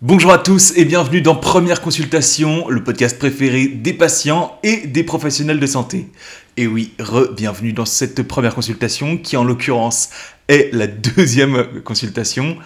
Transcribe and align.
Bonjour 0.00 0.30
à 0.30 0.38
tous 0.38 0.74
et 0.76 0.84
bienvenue 0.84 1.22
dans 1.22 1.34
Première 1.34 1.80
Consultation, 1.80 2.68
le 2.68 2.84
podcast 2.84 3.18
préféré 3.18 3.66
des 3.66 3.92
patients 3.92 4.56
et 4.62 4.86
des 4.86 5.02
professionnels 5.02 5.58
de 5.58 5.66
santé. 5.66 6.08
Et 6.56 6.68
oui, 6.68 6.92
re-bienvenue 7.00 7.72
dans 7.72 7.84
cette 7.84 8.22
première 8.22 8.54
consultation 8.54 9.18
qui 9.18 9.36
en 9.36 9.42
l'occurrence 9.42 10.10
est 10.46 10.72
la 10.72 10.86
deuxième 10.86 11.82
consultation. 11.82 12.56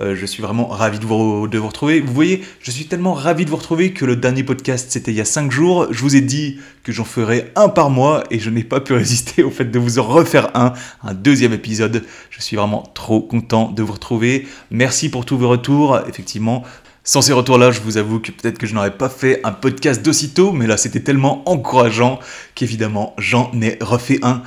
Euh, 0.00 0.16
je 0.16 0.26
suis 0.26 0.42
vraiment 0.42 0.66
ravi 0.66 0.98
de 0.98 1.04
vous, 1.04 1.48
de 1.48 1.58
vous 1.58 1.68
retrouver. 1.68 2.00
Vous 2.00 2.12
voyez, 2.12 2.42
je 2.60 2.70
suis 2.70 2.86
tellement 2.86 3.14
ravi 3.14 3.44
de 3.44 3.50
vous 3.50 3.56
retrouver 3.56 3.92
que 3.92 4.04
le 4.04 4.16
dernier 4.16 4.42
podcast 4.42 4.86
c'était 4.90 5.10
il 5.12 5.16
y 5.16 5.20
a 5.20 5.24
5 5.24 5.50
jours. 5.50 5.88
Je 5.90 6.00
vous 6.00 6.16
ai 6.16 6.20
dit 6.20 6.58
que 6.82 6.92
j'en 6.92 7.04
ferais 7.04 7.52
un 7.56 7.68
par 7.68 7.90
mois 7.90 8.24
et 8.30 8.38
je 8.38 8.50
n'ai 8.50 8.64
pas 8.64 8.80
pu 8.80 8.92
résister 8.94 9.42
au 9.42 9.50
fait 9.50 9.66
de 9.66 9.78
vous 9.78 9.98
en 9.98 10.04
refaire 10.04 10.50
un, 10.54 10.72
un 11.02 11.14
deuxième 11.14 11.52
épisode. 11.52 12.04
Je 12.30 12.40
suis 12.40 12.56
vraiment 12.56 12.82
trop 12.94 13.20
content 13.20 13.70
de 13.70 13.82
vous 13.82 13.92
retrouver. 13.92 14.46
Merci 14.70 15.10
pour 15.10 15.24
tous 15.24 15.36
vos 15.36 15.48
retours. 15.48 15.98
Effectivement, 16.08 16.64
sans 17.04 17.20
ces 17.20 17.32
retours-là, 17.32 17.72
je 17.72 17.80
vous 17.80 17.96
avoue 17.96 18.20
que 18.20 18.30
peut-être 18.30 18.58
que 18.58 18.66
je 18.68 18.74
n'aurais 18.74 18.96
pas 18.96 19.08
fait 19.08 19.40
un 19.42 19.50
podcast 19.50 20.02
d'aussitôt, 20.02 20.52
mais 20.52 20.68
là 20.68 20.76
c'était 20.76 21.00
tellement 21.00 21.42
encourageant 21.48 22.20
qu'évidemment 22.54 23.14
j'en 23.18 23.50
ai 23.60 23.76
refait 23.80 24.20
un. 24.22 24.42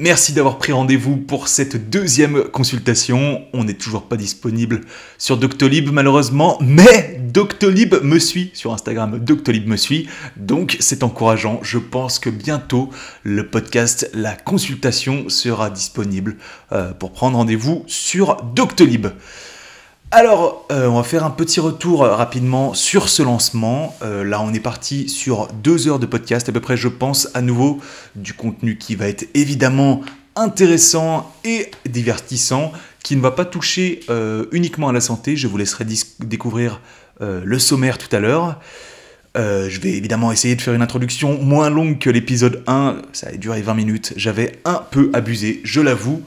Merci 0.00 0.32
d'avoir 0.32 0.58
pris 0.58 0.70
rendez-vous 0.70 1.16
pour 1.16 1.48
cette 1.48 1.90
deuxième 1.90 2.44
consultation. 2.44 3.42
On 3.52 3.64
n'est 3.64 3.74
toujours 3.74 4.04
pas 4.04 4.16
disponible 4.16 4.82
sur 5.18 5.36
Doctolib 5.36 5.90
malheureusement, 5.90 6.56
mais 6.60 7.20
Doctolib 7.20 7.96
me 8.04 8.20
suit 8.20 8.52
sur 8.54 8.72
Instagram. 8.72 9.18
Doctolib 9.18 9.66
me 9.66 9.76
suit, 9.76 10.08
donc 10.36 10.76
c'est 10.78 11.02
encourageant. 11.02 11.58
Je 11.64 11.78
pense 11.78 12.20
que 12.20 12.30
bientôt 12.30 12.90
le 13.24 13.48
podcast, 13.48 14.08
la 14.14 14.36
consultation 14.36 15.28
sera 15.28 15.68
disponible 15.68 16.36
euh, 16.70 16.92
pour 16.92 17.10
prendre 17.10 17.36
rendez-vous 17.36 17.82
sur 17.88 18.36
Doctolib. 18.54 19.08
Alors, 20.10 20.66
euh, 20.72 20.86
on 20.86 20.96
va 20.96 21.02
faire 21.02 21.22
un 21.22 21.30
petit 21.30 21.60
retour 21.60 22.02
euh, 22.02 22.14
rapidement 22.14 22.72
sur 22.72 23.10
ce 23.10 23.22
lancement. 23.22 23.94
Euh, 24.00 24.24
là, 24.24 24.40
on 24.40 24.54
est 24.54 24.60
parti 24.60 25.06
sur 25.06 25.48
deux 25.62 25.86
heures 25.86 25.98
de 25.98 26.06
podcast, 26.06 26.48
à 26.48 26.52
peu 26.52 26.60
près, 26.60 26.78
je 26.78 26.88
pense, 26.88 27.28
à 27.34 27.42
nouveau, 27.42 27.78
du 28.16 28.32
contenu 28.32 28.78
qui 28.78 28.94
va 28.94 29.06
être 29.06 29.26
évidemment 29.34 30.00
intéressant 30.34 31.30
et 31.44 31.70
divertissant, 31.86 32.72
qui 33.02 33.16
ne 33.16 33.20
va 33.20 33.32
pas 33.32 33.44
toucher 33.44 34.00
uniquement 34.52 34.88
à 34.88 34.92
la 34.92 35.00
santé. 35.00 35.36
Je 35.36 35.48
vous 35.48 35.56
laisserai 35.56 35.84
découvrir 36.20 36.80
le 37.20 37.58
sommaire 37.58 37.98
tout 37.98 38.14
à 38.14 38.20
l'heure. 38.20 38.60
je 39.34 39.80
vais 39.80 39.90
évidemment 39.90 40.30
essayer 40.30 40.54
de 40.54 40.60
faire 40.60 40.74
une 40.74 40.82
introduction 40.82 41.42
moins 41.42 41.70
longue 41.70 41.98
que 41.98 42.08
l'épisode 42.08 42.62
1. 42.68 43.02
Ça 43.12 43.28
a 43.28 43.32
duré 43.32 43.62
20 43.62 43.74
minutes. 43.74 44.12
J'avais 44.14 44.60
un 44.64 44.80
peu 44.92 45.10
abusé, 45.12 45.60
je 45.64 45.80
l'avoue. 45.80 46.22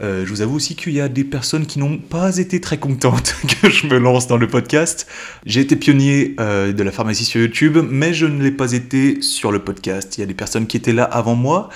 Euh, 0.00 0.24
je 0.24 0.30
vous 0.30 0.42
avoue 0.42 0.56
aussi 0.56 0.74
qu'il 0.74 0.92
y 0.92 1.00
a 1.00 1.08
des 1.08 1.24
personnes 1.24 1.66
qui 1.66 1.78
n'ont 1.78 1.98
pas 1.98 2.38
été 2.38 2.60
très 2.60 2.78
contentes 2.78 3.36
que 3.62 3.70
je 3.70 3.86
me 3.86 3.98
lance 3.98 4.26
dans 4.26 4.36
le 4.36 4.48
podcast. 4.48 5.06
J'ai 5.46 5.60
été 5.60 5.76
pionnier 5.76 6.34
euh, 6.40 6.72
de 6.72 6.82
la 6.82 6.90
pharmacie 6.90 7.24
sur 7.24 7.40
YouTube, 7.40 7.78
mais 7.88 8.12
je 8.12 8.26
ne 8.26 8.42
l'ai 8.42 8.50
pas 8.50 8.72
été 8.72 9.22
sur 9.22 9.52
le 9.52 9.60
podcast. 9.60 10.18
Il 10.18 10.20
y 10.20 10.24
a 10.24 10.26
des 10.26 10.34
personnes 10.34 10.66
qui 10.66 10.76
étaient 10.76 10.92
là 10.92 11.04
avant 11.04 11.36
moi 11.36 11.68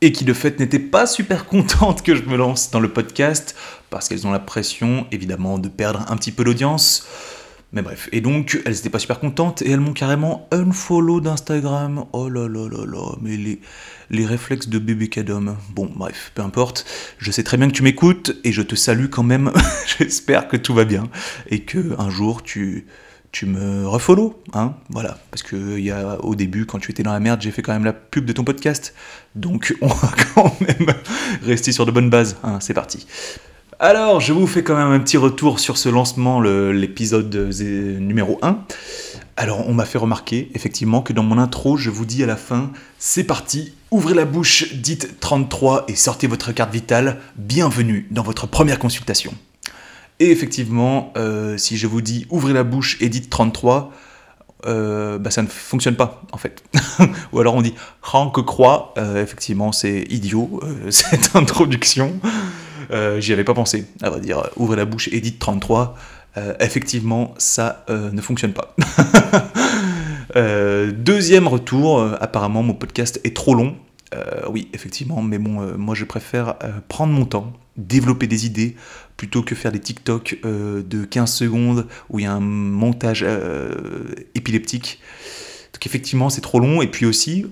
et 0.00 0.12
qui 0.12 0.24
de 0.24 0.32
fait 0.32 0.60
n'étaient 0.60 0.78
pas 0.78 1.06
super 1.06 1.46
contentes 1.48 2.02
que 2.02 2.14
je 2.14 2.22
me 2.22 2.36
lance 2.36 2.70
dans 2.70 2.80
le 2.80 2.88
podcast 2.88 3.56
parce 3.90 4.08
qu'elles 4.08 4.26
ont 4.26 4.32
la 4.32 4.38
pression 4.38 5.06
évidemment 5.12 5.58
de 5.58 5.68
perdre 5.68 6.04
un 6.08 6.16
petit 6.16 6.32
peu 6.32 6.44
d'audience. 6.44 7.06
Mais 7.74 7.82
bref, 7.82 8.08
et 8.12 8.20
donc 8.20 8.60
elles 8.64 8.72
n'étaient 8.72 8.88
pas 8.88 9.00
super 9.00 9.18
contentes 9.18 9.60
et 9.62 9.70
elles 9.70 9.80
m'ont 9.80 9.92
carrément 9.92 10.48
unfollow 10.52 11.20
d'Instagram. 11.20 12.04
Oh 12.12 12.28
là 12.28 12.46
là 12.46 12.68
là 12.68 12.86
là, 12.86 13.16
mais 13.20 13.36
les, 13.36 14.26
réflexes 14.26 14.68
de 14.68 14.78
bébé 14.78 15.08
cadom. 15.08 15.56
Bon, 15.70 15.90
bref, 15.92 16.30
peu 16.36 16.42
importe. 16.42 16.86
Je 17.18 17.32
sais 17.32 17.42
très 17.42 17.56
bien 17.56 17.66
que 17.66 17.72
tu 17.72 17.82
m'écoutes 17.82 18.36
et 18.44 18.52
je 18.52 18.62
te 18.62 18.76
salue 18.76 19.06
quand 19.06 19.24
même. 19.24 19.50
J'espère 19.98 20.46
que 20.46 20.56
tout 20.56 20.72
va 20.72 20.84
bien 20.84 21.08
et 21.50 21.64
que 21.64 22.00
un 22.00 22.10
jour 22.10 22.44
tu 22.44 22.86
me 23.42 23.88
refollow, 23.88 24.40
hein, 24.52 24.74
voilà, 24.90 25.18
parce 25.32 25.42
que 25.42 25.76
y 25.76 25.92
au 25.92 26.36
début, 26.36 26.66
quand 26.66 26.78
tu 26.78 26.92
étais 26.92 27.02
dans 27.02 27.12
la 27.12 27.18
merde, 27.18 27.42
j'ai 27.42 27.50
fait 27.50 27.62
quand 27.62 27.72
même 27.72 27.84
la 27.84 27.92
pub 27.92 28.24
de 28.24 28.32
ton 28.32 28.44
podcast, 28.44 28.94
donc 29.34 29.74
on 29.80 29.88
va 29.88 30.12
quand 30.32 30.60
même 30.60 30.94
rester 31.42 31.72
sur 31.72 31.86
de 31.86 31.90
bonnes 31.90 32.10
bases, 32.10 32.36
hein, 32.44 32.60
c'est 32.60 32.74
parti. 32.74 33.04
Alors, 33.80 34.20
je 34.20 34.32
vous 34.32 34.46
fais 34.46 34.62
quand 34.62 34.76
même 34.76 34.92
un 34.92 35.00
petit 35.00 35.16
retour 35.16 35.58
sur 35.58 35.78
ce 35.78 35.88
lancement, 35.88 36.40
l'épisode 36.40 37.34
numéro 38.00 38.38
1. 38.42 38.58
Alors, 39.36 39.68
on 39.68 39.74
m'a 39.74 39.84
fait 39.84 39.98
remarquer, 39.98 40.50
effectivement, 40.54 41.02
que 41.02 41.12
dans 41.12 41.24
mon 41.24 41.38
intro, 41.38 41.76
je 41.76 41.90
vous 41.90 42.04
dis 42.04 42.22
à 42.22 42.26
la 42.26 42.36
fin, 42.36 42.70
c'est 42.98 43.24
parti, 43.24 43.74
ouvrez 43.90 44.14
la 44.14 44.26
bouche, 44.26 44.74
dites 44.74 45.18
33 45.18 45.86
et 45.88 45.96
sortez 45.96 46.28
votre 46.28 46.52
carte 46.52 46.72
vitale, 46.72 47.18
bienvenue 47.36 48.06
dans 48.12 48.22
votre 48.22 48.46
première 48.46 48.78
consultation. 48.78 49.34
Et 50.20 50.30
effectivement, 50.30 51.12
euh, 51.16 51.58
si 51.58 51.76
je 51.76 51.88
vous 51.88 52.00
dis 52.00 52.26
ouvrez 52.30 52.52
la 52.52 52.62
bouche 52.62 52.96
et 53.00 53.08
dites 53.08 53.28
33, 53.28 53.92
euh, 54.66 55.18
bah, 55.18 55.32
ça 55.32 55.42
ne 55.42 55.48
fonctionne 55.48 55.96
pas 55.96 56.22
en 56.30 56.38
fait. 56.38 56.62
Ou 57.32 57.40
alors 57.40 57.56
on 57.56 57.62
dit 57.62 57.74
que 58.32 58.40
croix, 58.40 58.94
euh, 58.96 59.20
effectivement 59.20 59.72
c'est 59.72 60.06
idiot 60.10 60.60
cette 60.90 61.34
introduction. 61.34 62.20
Euh, 62.90 63.20
j'y 63.20 63.32
avais 63.32 63.44
pas 63.44 63.54
pensé, 63.54 63.86
à 64.02 64.10
vrai 64.10 64.20
dire. 64.20 64.42
Ouvrez 64.56 64.76
la 64.76 64.84
bouche, 64.84 65.08
Edith 65.12 65.38
33. 65.38 65.96
Euh, 66.36 66.54
effectivement, 66.60 67.34
ça 67.38 67.84
euh, 67.90 68.10
ne 68.10 68.20
fonctionne 68.20 68.52
pas. 68.52 68.74
deuxième 70.96 71.46
retour, 71.46 72.00
apparemment 72.20 72.64
mon 72.64 72.74
podcast 72.74 73.20
est 73.22 73.36
trop 73.36 73.54
long. 73.54 73.76
oui, 74.50 74.68
effectivement, 74.72 75.22
mais 75.22 75.38
bon, 75.38 75.76
moi 75.76 75.94
je 75.94 76.04
préfère 76.04 76.56
prendre 76.88 77.12
mon 77.12 77.24
temps, 77.24 77.52
développer 77.76 78.26
des 78.26 78.46
idées, 78.46 78.74
plutôt 79.16 79.42
que 79.42 79.54
faire 79.54 79.70
des 79.70 79.78
TikTok 79.78 80.38
de 80.42 81.04
15 81.04 81.32
secondes 81.32 81.86
où 82.10 82.18
il 82.18 82.24
y 82.24 82.26
a 82.26 82.32
un 82.32 82.40
montage 82.40 83.24
épileptique. 84.34 85.00
Donc 85.72 85.86
effectivement, 85.86 86.30
c'est 86.30 86.40
trop 86.40 86.58
long. 86.58 86.82
Et 86.82 86.88
puis 86.88 87.06
aussi, 87.06 87.46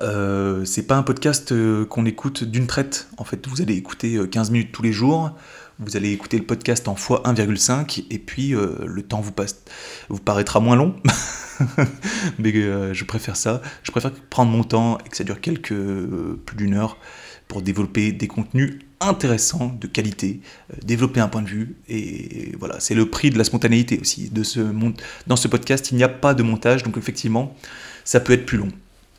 euh, 0.00 0.64
c'est 0.64 0.86
pas 0.86 0.96
un 0.96 1.02
podcast 1.02 1.52
euh, 1.52 1.84
qu'on 1.84 2.06
écoute 2.06 2.44
d'une 2.44 2.66
traite. 2.66 3.08
En 3.18 3.24
fait, 3.24 3.46
vous 3.46 3.60
allez 3.60 3.74
écouter 3.74 4.18
15 4.30 4.48
euh, 4.48 4.52
minutes 4.52 4.72
tous 4.72 4.82
les 4.82 4.92
jours. 4.92 5.32
Vous 5.78 5.96
allez 5.96 6.12
écouter 6.12 6.38
le 6.38 6.44
podcast 6.44 6.86
en 6.86 6.94
fois 6.94 7.22
1,5 7.24 8.04
et 8.10 8.18
puis 8.18 8.50
le 8.50 9.02
temps 9.02 9.20
vous, 9.20 9.32
vous 10.10 10.20
paraîtra 10.20 10.60
moins 10.60 10.76
long. 10.76 10.94
Mais 12.38 12.52
je 12.52 13.04
préfère 13.04 13.34
ça. 13.36 13.62
Je 13.82 13.90
préfère 13.90 14.12
prendre 14.12 14.52
mon 14.52 14.62
temps 14.62 14.98
et 15.04 15.08
que 15.08 15.16
ça 15.16 15.24
dure 15.24 15.40
quelques 15.40 15.74
plus 15.74 16.56
d'une 16.56 16.74
heure 16.74 16.98
pour 17.48 17.62
développer 17.62 18.12
des 18.12 18.28
contenus 18.28 18.78
intéressants, 19.00 19.74
de 19.80 19.88
qualité, 19.88 20.40
développer 20.84 21.18
un 21.18 21.28
point 21.28 21.42
de 21.42 21.48
vue. 21.48 21.74
Et 21.88 22.52
voilà, 22.60 22.78
c'est 22.78 22.94
le 22.94 23.06
prix 23.06 23.30
de 23.30 23.38
la 23.38 23.44
spontanéité 23.44 23.98
aussi. 23.98 24.28
De 24.30 24.44
ce, 24.44 24.60
dans 25.26 25.36
ce 25.36 25.48
podcast, 25.48 25.90
il 25.90 25.96
n'y 25.96 26.04
a 26.04 26.08
pas 26.08 26.34
de 26.34 26.44
montage, 26.44 26.84
donc 26.84 26.96
effectivement, 26.96 27.56
ça 28.04 28.20
peut 28.20 28.34
être 28.34 28.46
plus 28.46 28.58
long 28.58 28.70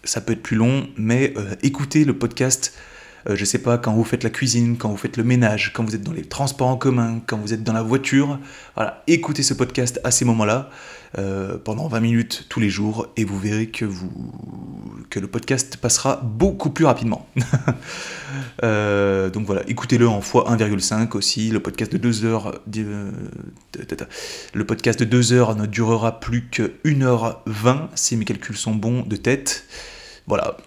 ça 0.04 0.22
peut 0.22 0.34
être 0.34 0.44
plus 0.44 0.58
long, 0.58 0.88
mais 0.98 1.34
euh, 1.38 1.56
écoutez 1.64 2.06
le 2.06 2.18
podcast, 2.18 2.74
euh, 3.30 3.36
je 3.36 3.46
sais 3.46 3.60
pas, 3.60 3.78
quand 3.78 3.94
vous 3.94 4.04
faites 4.04 4.24
la 4.24 4.30
cuisine, 4.30 4.78
quand 4.78 4.90
vous 4.90 4.98
faites 4.98 5.18
le 5.18 5.24
ménage, 5.24 5.72
quand 5.74 5.84
vous 5.84 5.96
êtes 5.96 6.04
dans 6.04 6.12
les 6.12 6.24
transports 6.24 6.68
en 6.68 6.78
commun, 6.78 7.22
quand 7.26 7.38
vous 7.38 7.54
êtes 7.54 7.64
dans 7.64 7.74
la 7.74 7.82
voiture, 7.82 8.40
voilà, 8.76 9.04
écoutez 9.08 9.44
ce 9.44 9.54
podcast 9.54 10.00
à 10.04 10.12
ces 10.12 10.26
moments-là, 10.26 10.70
euh, 11.18 11.58
pendant 11.58 11.88
20 11.88 12.00
minutes 12.00 12.46
tous 12.50 12.60
les 12.60 12.70
jours, 12.70 13.08
et 13.18 13.24
vous 13.24 13.40
verrez 13.40 13.68
que, 13.68 13.86
vous, 13.86 14.12
le 15.16 15.28
podcast 15.28 15.78
passera 15.78 16.22
beaucoup 16.24 16.72
plus 16.72 16.86
rapidement. 16.86 17.28
donc 18.62 19.46
voilà, 19.46 19.62
écoutez-le 19.68 20.08
en 20.08 20.22
fois 20.22 20.52
1,5 20.52 21.16
aussi, 21.16 21.50
le 21.50 21.60
podcast 21.60 21.92
de 21.92 21.98
2 21.98 22.26
heures, 22.26 22.60
le 24.54 24.66
podcast 24.66 25.00
de 25.00 25.06
2 25.06 25.34
heures 25.34 25.56
ne 25.56 25.66
durera 25.66 26.20
plus 26.20 26.50
que 26.50 26.74
1h20, 26.84 27.90
si 27.96 28.18
mes 28.18 28.26
calculs 28.26 28.58
sont 28.58 28.76
bons 28.76 29.04
de 29.04 29.16
tête. 29.16 29.66
Voilà. 30.28 30.58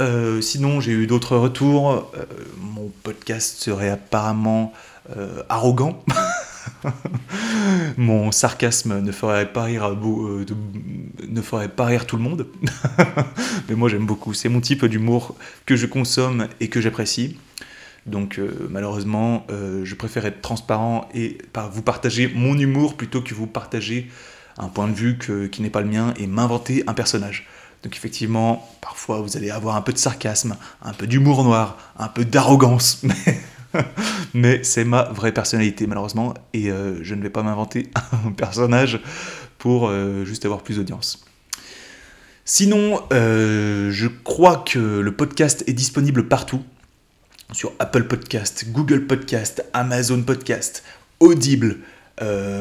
Euh, 0.00 0.40
sinon, 0.40 0.80
j'ai 0.80 0.92
eu 0.92 1.06
d'autres 1.06 1.36
retours. 1.36 2.10
Euh, 2.16 2.24
mon 2.58 2.90
podcast 3.02 3.62
serait 3.62 3.90
apparemment 3.90 4.72
euh, 5.16 5.42
arrogant. 5.48 6.02
mon 7.98 8.32
sarcasme 8.32 9.00
ne 9.00 9.12
ferait 9.12 9.52
pas 9.52 9.64
rire, 9.64 9.94
ne 11.28 11.42
ferait 11.42 11.68
pas 11.68 11.84
rire 11.84 12.06
tout 12.06 12.16
le 12.16 12.22
monde. 12.22 12.46
Mais 13.68 13.74
moi, 13.74 13.90
j'aime 13.90 14.06
beaucoup. 14.06 14.32
C'est 14.32 14.48
mon 14.48 14.60
type 14.60 14.86
d'humour 14.86 15.36
que 15.66 15.76
je 15.76 15.86
consomme 15.86 16.48
et 16.60 16.68
que 16.68 16.80
j'apprécie. 16.80 17.38
Donc 18.06 18.40
malheureusement, 18.70 19.46
je 19.50 19.94
préfère 19.94 20.24
être 20.24 20.40
transparent 20.40 21.06
et 21.14 21.36
vous 21.70 21.82
partager 21.82 22.32
mon 22.34 22.58
humour 22.58 22.96
plutôt 22.96 23.20
que 23.20 23.34
vous 23.34 23.46
partager 23.46 24.10
un 24.56 24.68
point 24.68 24.88
de 24.88 24.94
vue 24.94 25.18
qui 25.52 25.60
n'est 25.60 25.70
pas 25.70 25.82
le 25.82 25.88
mien 25.88 26.14
et 26.16 26.26
m'inventer 26.26 26.82
un 26.86 26.94
personnage. 26.94 27.46
Donc 27.82 27.96
effectivement, 27.96 28.68
parfois 28.80 29.20
vous 29.20 29.36
allez 29.36 29.50
avoir 29.50 29.76
un 29.76 29.80
peu 29.80 29.92
de 29.92 29.98
sarcasme, 29.98 30.56
un 30.82 30.92
peu 30.92 31.06
d'humour 31.06 31.44
noir, 31.44 31.78
un 31.98 32.08
peu 32.08 32.24
d'arrogance, 32.24 33.02
mais, 34.34 34.62
c'est 34.64 34.84
ma 34.84 35.04
vraie 35.04 35.32
personnalité 35.32 35.86
malheureusement, 35.86 36.34
et 36.52 36.70
euh, 36.70 37.02
je 37.02 37.14
ne 37.14 37.22
vais 37.22 37.30
pas 37.30 37.42
m'inventer 37.42 37.90
un 38.26 38.32
personnage 38.32 39.00
pour 39.56 39.88
euh, 39.88 40.24
juste 40.24 40.44
avoir 40.44 40.62
plus 40.62 40.76
d'audience. 40.76 41.24
Sinon, 42.44 43.02
euh, 43.12 43.90
je 43.90 44.08
crois 44.08 44.58
que 44.66 44.78
le 44.78 45.12
podcast 45.12 45.64
est 45.66 45.72
disponible 45.72 46.28
partout, 46.28 46.62
sur 47.52 47.72
Apple 47.78 48.04
Podcast, 48.04 48.66
Google 48.68 49.06
Podcast, 49.06 49.64
Amazon 49.72 50.22
Podcast, 50.22 50.84
Audible, 51.18 51.78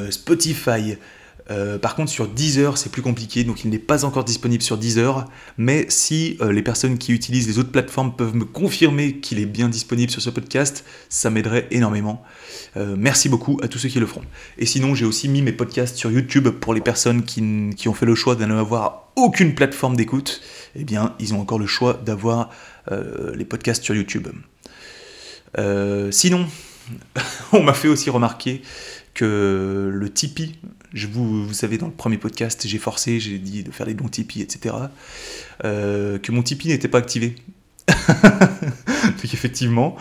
Spotify, 0.09 0.97
Euh, 1.49 1.79
par 1.79 1.95
contre, 1.95 2.11
sur 2.11 2.27
Deezer, 2.27 2.77
c'est 2.77 2.91
plus 2.91 3.01
compliqué, 3.01 3.43
donc 3.43 3.63
il 3.63 3.69
n'est 3.69 3.79
pas 3.79 4.05
encore 4.05 4.23
disponible 4.23 4.61
sur 4.61 4.77
Deezer. 4.77 5.25
Mais 5.57 5.85
si 5.89 6.37
euh, 6.41 6.51
les 6.51 6.61
personnes 6.61 6.97
qui 6.97 7.11
utilisent 7.11 7.47
les 7.47 7.57
autres 7.57 7.71
plateformes 7.71 8.15
peuvent 8.15 8.35
me 8.35 8.45
confirmer 8.45 9.19
qu'il 9.19 9.39
est 9.39 9.45
bien 9.45 9.69
disponible 9.69 10.11
sur 10.11 10.21
ce 10.21 10.29
podcast, 10.29 10.85
ça 11.09 11.29
m'aiderait 11.29 11.67
énormément. 11.71 12.23
Euh, 12.77 12.95
merci 12.97 13.29
beaucoup 13.29 13.59
à 13.63 13.67
tous 13.67 13.79
ceux 13.79 13.89
qui 13.89 13.99
le 13.99 14.05
feront. 14.05 14.23
Et 14.57 14.65
sinon, 14.65 14.93
j'ai 14.93 15.05
aussi 15.05 15.27
mis 15.27 15.41
mes 15.41 15.53
podcasts 15.53 15.97
sur 15.97 16.11
YouTube 16.11 16.49
pour 16.49 16.73
les 16.73 16.81
personnes 16.81 17.23
qui, 17.23 17.87
ont 17.87 17.93
fait 17.93 18.05
le 18.05 18.15
choix 18.15 18.35
de 18.35 18.45
n'avoir 18.45 19.11
aucune 19.15 19.55
plateforme 19.55 19.95
d'écoute. 19.95 20.41
Eh 20.75 20.83
bien, 20.83 21.15
ils 21.19 21.33
ont 21.33 21.41
encore 21.41 21.59
le 21.59 21.67
choix 21.67 21.93
d'avoir 21.93 22.49
les 23.35 23.45
podcasts 23.45 23.83
sur 23.83 23.93
YouTube. 23.93 24.27
sinon, 26.11 26.47
on 27.53 27.61
m'a 27.61 27.73
fait 27.73 27.87
aussi 27.87 28.09
remarquer 28.09 28.61
que 29.13 29.89
le 29.91 30.09
Tipeee, 30.09 30.55
je 30.93 31.07
vous, 31.07 31.47
vous 31.47 31.53
savez, 31.53 31.77
dans 31.77 31.87
le 31.87 31.93
premier 31.93 32.17
podcast, 32.17 32.65
j'ai 32.65 32.77
forcé, 32.77 33.19
j'ai 33.19 33.37
dit 33.37 33.63
de 33.63 33.71
faire 33.71 33.85
les 33.85 33.93
dons 33.93 34.07
Tipeee, 34.07 34.41
etc. 34.41 34.75
Euh, 35.63 36.17
que 36.17 36.31
mon 36.31 36.41
Tipeee 36.41 36.69
n'était 36.69 36.87
pas 36.87 36.97
activé. 36.97 37.35
Donc 37.87 39.33
effectivement, 39.33 39.95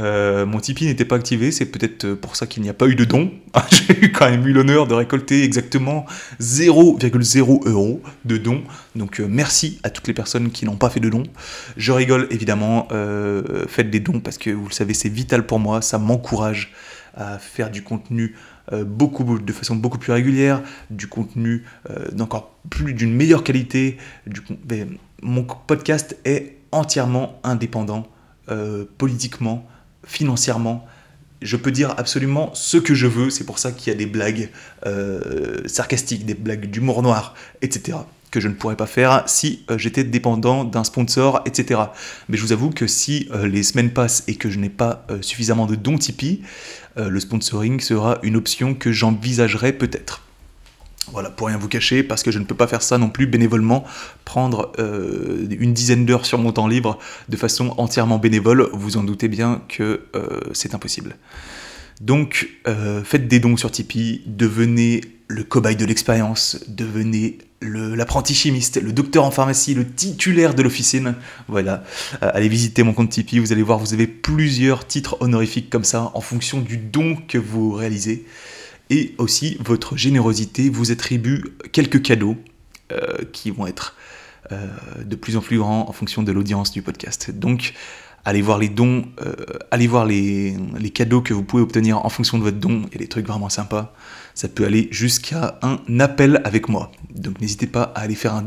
euh, 0.00 0.44
mon 0.44 0.58
Tipeee 0.58 0.86
n'était 0.86 1.04
pas 1.04 1.16
activé, 1.16 1.52
c'est 1.52 1.66
peut-être 1.66 2.14
pour 2.14 2.34
ça 2.34 2.46
qu'il 2.46 2.62
n'y 2.62 2.68
a 2.68 2.74
pas 2.74 2.86
eu 2.86 2.96
de 2.96 3.04
dons. 3.04 3.30
j'ai 3.70 4.10
quand 4.10 4.28
même 4.28 4.46
eu 4.46 4.52
l'honneur 4.52 4.86
de 4.86 4.94
récolter 4.94 5.44
exactement 5.44 6.04
0,0 6.40 7.68
euros 7.68 8.02
de 8.24 8.36
dons. 8.36 8.62
Donc 8.96 9.20
euh, 9.20 9.26
merci 9.28 9.78
à 9.84 9.90
toutes 9.90 10.08
les 10.08 10.14
personnes 10.14 10.50
qui 10.50 10.64
n'ont 10.64 10.76
pas 10.76 10.90
fait 10.90 11.00
de 11.00 11.08
dons. 11.08 11.24
Je 11.76 11.92
rigole 11.92 12.26
évidemment, 12.30 12.88
faites 13.68 13.90
des 13.90 14.00
dons 14.00 14.20
parce 14.20 14.38
que 14.38 14.50
vous 14.50 14.68
le 14.68 14.74
savez, 14.74 14.94
c'est 14.94 15.08
vital 15.08 15.46
pour 15.46 15.58
moi, 15.60 15.80
ça 15.80 15.98
m'encourage 15.98 16.72
à 17.18 17.38
faire 17.38 17.70
du 17.70 17.82
contenu 17.82 18.34
beaucoup, 18.84 19.38
de 19.38 19.52
façon 19.52 19.76
beaucoup 19.76 19.98
plus 19.98 20.12
régulière, 20.12 20.62
du 20.90 21.06
contenu 21.06 21.64
euh, 21.90 22.08
d'encore 22.12 22.54
plus 22.70 22.94
d'une 22.94 23.14
meilleure 23.14 23.44
qualité. 23.44 23.98
Du, 24.26 24.42
mon 25.22 25.44
podcast 25.44 26.16
est 26.24 26.56
entièrement 26.72 27.40
indépendant, 27.44 28.06
euh, 28.50 28.84
politiquement, 28.98 29.66
financièrement. 30.04 30.86
Je 31.40 31.56
peux 31.56 31.70
dire 31.70 31.94
absolument 31.98 32.50
ce 32.54 32.76
que 32.76 32.94
je 32.94 33.06
veux, 33.06 33.30
c'est 33.30 33.44
pour 33.44 33.58
ça 33.58 33.72
qu'il 33.72 33.92
y 33.92 33.94
a 33.94 33.98
des 33.98 34.06
blagues 34.06 34.50
sarcastiques, 35.66 36.26
des 36.26 36.34
blagues 36.34 36.66
d'humour 36.66 37.02
noir, 37.02 37.34
etc 37.62 37.98
que 38.30 38.40
je 38.40 38.48
ne 38.48 38.54
pourrais 38.54 38.76
pas 38.76 38.86
faire 38.86 39.24
si 39.26 39.64
j'étais 39.76 40.04
dépendant 40.04 40.64
d'un 40.64 40.84
sponsor, 40.84 41.42
etc. 41.46 41.80
Mais 42.28 42.36
je 42.36 42.42
vous 42.42 42.52
avoue 42.52 42.70
que 42.70 42.86
si 42.86 43.28
les 43.44 43.62
semaines 43.62 43.90
passent 43.90 44.24
et 44.28 44.34
que 44.34 44.50
je 44.50 44.58
n'ai 44.58 44.68
pas 44.68 45.06
suffisamment 45.20 45.66
de 45.66 45.74
dons 45.74 45.98
Tipeee, 45.98 46.42
euh, 46.98 47.08
le 47.08 47.20
sponsoring 47.20 47.80
sera 47.80 48.18
une 48.22 48.36
option 48.36 48.74
que 48.74 48.92
j'envisagerai 48.92 49.72
peut-être. 49.72 50.22
Voilà, 51.10 51.30
pour 51.30 51.46
rien 51.46 51.56
vous 51.56 51.68
cacher, 51.68 52.02
parce 52.02 52.22
que 52.22 52.30
je 52.30 52.38
ne 52.38 52.44
peux 52.44 52.54
pas 52.54 52.66
faire 52.66 52.82
ça 52.82 52.98
non 52.98 53.08
plus 53.08 53.26
bénévolement, 53.26 53.84
prendre 54.24 54.72
euh, 54.78 55.46
une 55.58 55.72
dizaine 55.72 56.04
d'heures 56.04 56.26
sur 56.26 56.38
mon 56.38 56.52
temps 56.52 56.66
libre 56.66 56.98
de 57.30 57.36
façon 57.36 57.72
entièrement 57.78 58.18
bénévole, 58.18 58.68
vous 58.74 58.98
en 58.98 59.04
doutez 59.04 59.28
bien 59.28 59.62
que 59.68 60.02
euh, 60.14 60.40
c'est 60.52 60.74
impossible. 60.74 61.16
Donc, 62.00 62.48
faites 63.02 63.26
des 63.26 63.40
dons 63.40 63.56
sur 63.56 63.72
Tipeee, 63.72 64.22
devenez 64.26 65.00
le 65.28 65.44
cobaye 65.44 65.76
de 65.76 65.84
l'expérience, 65.84 66.58
devenez 66.68 67.38
l'apprenti 67.60 68.34
chimiste, 68.34 68.80
le 68.80 68.92
docteur 68.92 69.24
en 69.24 69.30
pharmacie, 69.30 69.74
le 69.74 69.86
titulaire 69.86 70.54
de 70.54 70.62
l'officine. 70.62 71.16
Voilà, 71.48 71.84
euh, 72.22 72.30
allez 72.32 72.48
visiter 72.48 72.82
mon 72.82 72.94
compte 72.94 73.10
Tipeee, 73.10 73.38
vous 73.38 73.52
allez 73.52 73.62
voir, 73.62 73.78
vous 73.78 73.94
avez 73.94 74.06
plusieurs 74.06 74.86
titres 74.86 75.16
honorifiques 75.20 75.68
comme 75.70 75.84
ça 75.84 76.10
en 76.14 76.20
fonction 76.20 76.60
du 76.60 76.78
don 76.78 77.16
que 77.28 77.38
vous 77.38 77.72
réalisez. 77.72 78.24
Et 78.90 79.14
aussi, 79.18 79.58
votre 79.60 79.96
générosité 79.96 80.70
vous 80.70 80.92
attribue 80.92 81.44
quelques 81.72 82.02
cadeaux 82.02 82.36
euh, 82.92 83.18
qui 83.32 83.50
vont 83.50 83.66
être 83.66 83.96
euh, 84.50 84.66
de 85.04 85.14
plus 85.14 85.36
en 85.36 85.40
plus 85.40 85.58
grands 85.58 85.88
en 85.88 85.92
fonction 85.92 86.22
de 86.22 86.32
l'audience 86.32 86.70
du 86.70 86.80
podcast. 86.80 87.30
Donc, 87.30 87.74
allez 88.24 88.42
voir 88.42 88.58
les 88.58 88.68
dons, 88.68 89.04
allez 89.70 89.86
voir 89.86 90.04
les, 90.04 90.56
cadeaux 90.94 91.20
que 91.20 91.32
vous 91.32 91.42
pouvez 91.42 91.62
obtenir 91.62 92.04
en 92.04 92.08
fonction 92.08 92.38
de 92.38 92.42
votre 92.42 92.58
don. 92.58 92.82
A 92.94 92.98
des 92.98 93.08
trucs 93.08 93.26
vraiment 93.26 93.48
sympas 93.48 93.94
ça 94.38 94.46
peut 94.46 94.64
aller 94.64 94.86
jusqu'à 94.92 95.58
un 95.62 95.98
appel 95.98 96.40
avec 96.44 96.68
moi. 96.68 96.92
Donc 97.10 97.40
n'hésitez 97.40 97.66
pas 97.66 97.82
à 97.96 98.02
aller 98.02 98.14
faire 98.14 98.40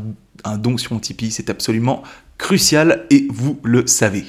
un, 0.44 0.56
don 0.56 0.78
sur 0.78 0.94
mon 0.94 0.98
Tipeee, 0.98 1.30
c'est 1.30 1.50
absolument 1.50 2.02
crucial 2.38 3.04
et 3.10 3.26
vous 3.30 3.60
le 3.62 3.86
savez. 3.86 4.24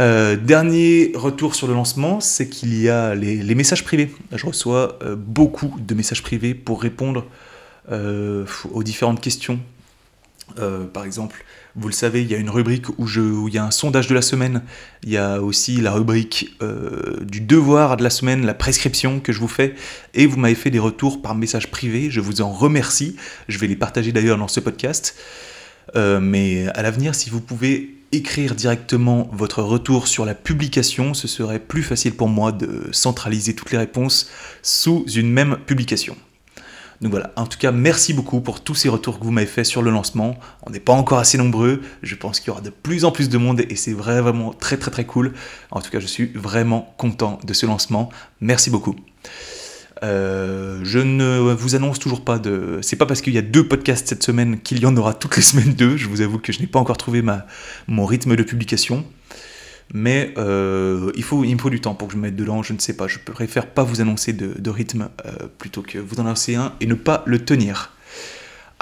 Euh, 0.00 0.36
dernier 0.36 1.12
retour 1.14 1.54
sur 1.54 1.66
le 1.66 1.74
lancement, 1.74 2.20
c'est 2.20 2.48
qu'il 2.48 2.74
y 2.80 2.88
a 2.88 3.14
les, 3.14 3.54
messages 3.54 3.84
privés. 3.84 4.10
Je 4.32 4.46
reçois 4.46 4.98
euh, 5.02 5.14
beaucoup 5.14 5.76
de 5.78 5.94
messages 5.94 6.22
privés 6.22 6.54
pour 6.54 6.80
répondre 6.80 7.26
euh, 7.92 8.46
aux 8.72 8.82
différentes 8.82 9.20
questions. 9.20 9.60
par 10.94 11.04
exemple, 11.04 11.44
vous 11.76 11.88
le 11.88 11.94
savez, 11.94 12.22
il 12.22 12.30
y 12.30 12.34
a 12.34 12.38
une 12.38 12.50
rubrique 12.50 12.88
où, 12.98 13.06
il 13.48 13.54
y 13.54 13.58
a 13.58 13.64
un 13.64 13.70
sondage 13.70 14.08
de 14.08 14.14
la 14.14 14.22
semaine. 14.22 14.62
Il 15.04 15.10
y 15.10 15.16
a 15.16 15.40
aussi 15.40 15.76
la 15.80 15.92
rubrique 15.92 16.56
euh, 16.62 17.20
du 17.22 17.40
devoir 17.40 17.96
de 17.96 18.02
la 18.02 18.10
semaine, 18.10 18.44
la 18.44 18.54
prescription 18.54 19.20
que 19.20 19.32
je 19.32 19.40
vous 19.40 19.48
fais. 19.48 19.74
Et 20.14 20.26
vous 20.26 20.36
m'avez 20.36 20.54
fait 20.54 20.70
des 20.70 20.78
retours 20.78 21.22
par 21.22 21.34
message 21.34 21.70
privé. 21.70 22.10
Je 22.10 22.20
vous 22.20 22.40
en 22.40 22.50
remercie. 22.50 23.16
Je 23.48 23.58
vais 23.58 23.66
les 23.66 23.76
partager 23.76 24.12
d'ailleurs 24.12 24.38
dans 24.38 24.48
ce 24.48 24.60
podcast. 24.60 25.14
Euh, 25.96 26.20
mais 26.20 26.68
à 26.68 26.82
l'avenir, 26.82 27.14
si 27.14 27.30
vous 27.30 27.40
pouvez 27.40 27.96
écrire 28.12 28.54
directement 28.56 29.28
votre 29.32 29.62
retour 29.62 30.08
sur 30.08 30.24
la 30.24 30.34
publication, 30.34 31.14
ce 31.14 31.28
serait 31.28 31.60
plus 31.60 31.82
facile 31.82 32.14
pour 32.14 32.28
moi 32.28 32.50
de 32.50 32.88
centraliser 32.90 33.54
toutes 33.54 33.70
les 33.70 33.78
réponses 33.78 34.28
sous 34.62 35.04
une 35.06 35.30
même 35.30 35.58
publication. 35.66 36.16
Donc 37.00 37.12
voilà, 37.12 37.32
en 37.36 37.46
tout 37.46 37.56
cas, 37.56 37.72
merci 37.72 38.12
beaucoup 38.12 38.40
pour 38.40 38.62
tous 38.62 38.74
ces 38.74 38.90
retours 38.90 39.18
que 39.18 39.24
vous 39.24 39.30
m'avez 39.30 39.46
fait 39.46 39.64
sur 39.64 39.80
le 39.80 39.90
lancement. 39.90 40.38
On 40.66 40.70
n'est 40.70 40.80
pas 40.80 40.92
encore 40.92 41.18
assez 41.18 41.38
nombreux, 41.38 41.80
je 42.02 42.14
pense 42.14 42.40
qu'il 42.40 42.48
y 42.48 42.50
aura 42.50 42.60
de 42.60 42.68
plus 42.68 43.06
en 43.06 43.10
plus 43.10 43.30
de 43.30 43.38
monde 43.38 43.62
et 43.68 43.74
c'est 43.74 43.94
vraiment 43.94 44.52
très 44.52 44.76
très 44.76 44.90
très 44.90 45.06
cool. 45.06 45.32
En 45.70 45.80
tout 45.80 45.90
cas, 45.90 45.98
je 45.98 46.06
suis 46.06 46.26
vraiment 46.34 46.94
content 46.98 47.38
de 47.42 47.54
ce 47.54 47.64
lancement. 47.64 48.10
Merci 48.42 48.68
beaucoup. 48.68 48.96
Euh, 50.02 50.80
je 50.82 50.98
ne 50.98 51.38
vous 51.38 51.74
annonce 51.74 51.98
toujours 51.98 52.22
pas 52.22 52.38
de. 52.38 52.80
C'est 52.82 52.96
pas 52.96 53.06
parce 53.06 53.22
qu'il 53.22 53.34
y 53.34 53.38
a 53.38 53.42
deux 53.42 53.66
podcasts 53.66 54.06
cette 54.06 54.22
semaine 54.22 54.60
qu'il 54.60 54.80
y 54.80 54.86
en 54.86 54.96
aura 54.96 55.14
toutes 55.14 55.36
les 55.36 55.42
semaines 55.50 55.72
deux. 55.72 55.96
Je 55.96 56.06
vous 56.06 56.20
avoue 56.20 56.38
que 56.38 56.52
je 56.52 56.60
n'ai 56.60 56.66
pas 56.66 56.78
encore 56.78 56.98
trouvé 56.98 57.22
mon 57.88 58.04
rythme 58.04 58.36
de 58.36 58.42
publication. 58.42 59.04
Mais 59.92 60.32
euh, 60.38 61.10
il, 61.16 61.24
faut, 61.24 61.44
il 61.44 61.54
me 61.54 61.58
faut 61.58 61.70
du 61.70 61.80
temps 61.80 61.94
pour 61.94 62.08
que 62.08 62.12
je 62.12 62.18
me 62.18 62.22
mette 62.22 62.36
dedans, 62.36 62.62
je 62.62 62.72
ne 62.72 62.78
sais 62.78 62.92
pas. 62.92 63.08
Je 63.08 63.18
préfère 63.18 63.66
pas 63.66 63.82
vous 63.82 64.00
annoncer 64.00 64.32
de, 64.32 64.70
rythme 64.70 65.08
euh, 65.26 65.48
plutôt 65.58 65.82
que 65.82 65.98
vous 65.98 66.20
en 66.20 66.26
annoncer 66.26 66.54
un 66.54 66.72
et 66.80 66.86
ne 66.86 66.94
pas 66.94 67.24
le 67.26 67.40
tenir. 67.44 67.92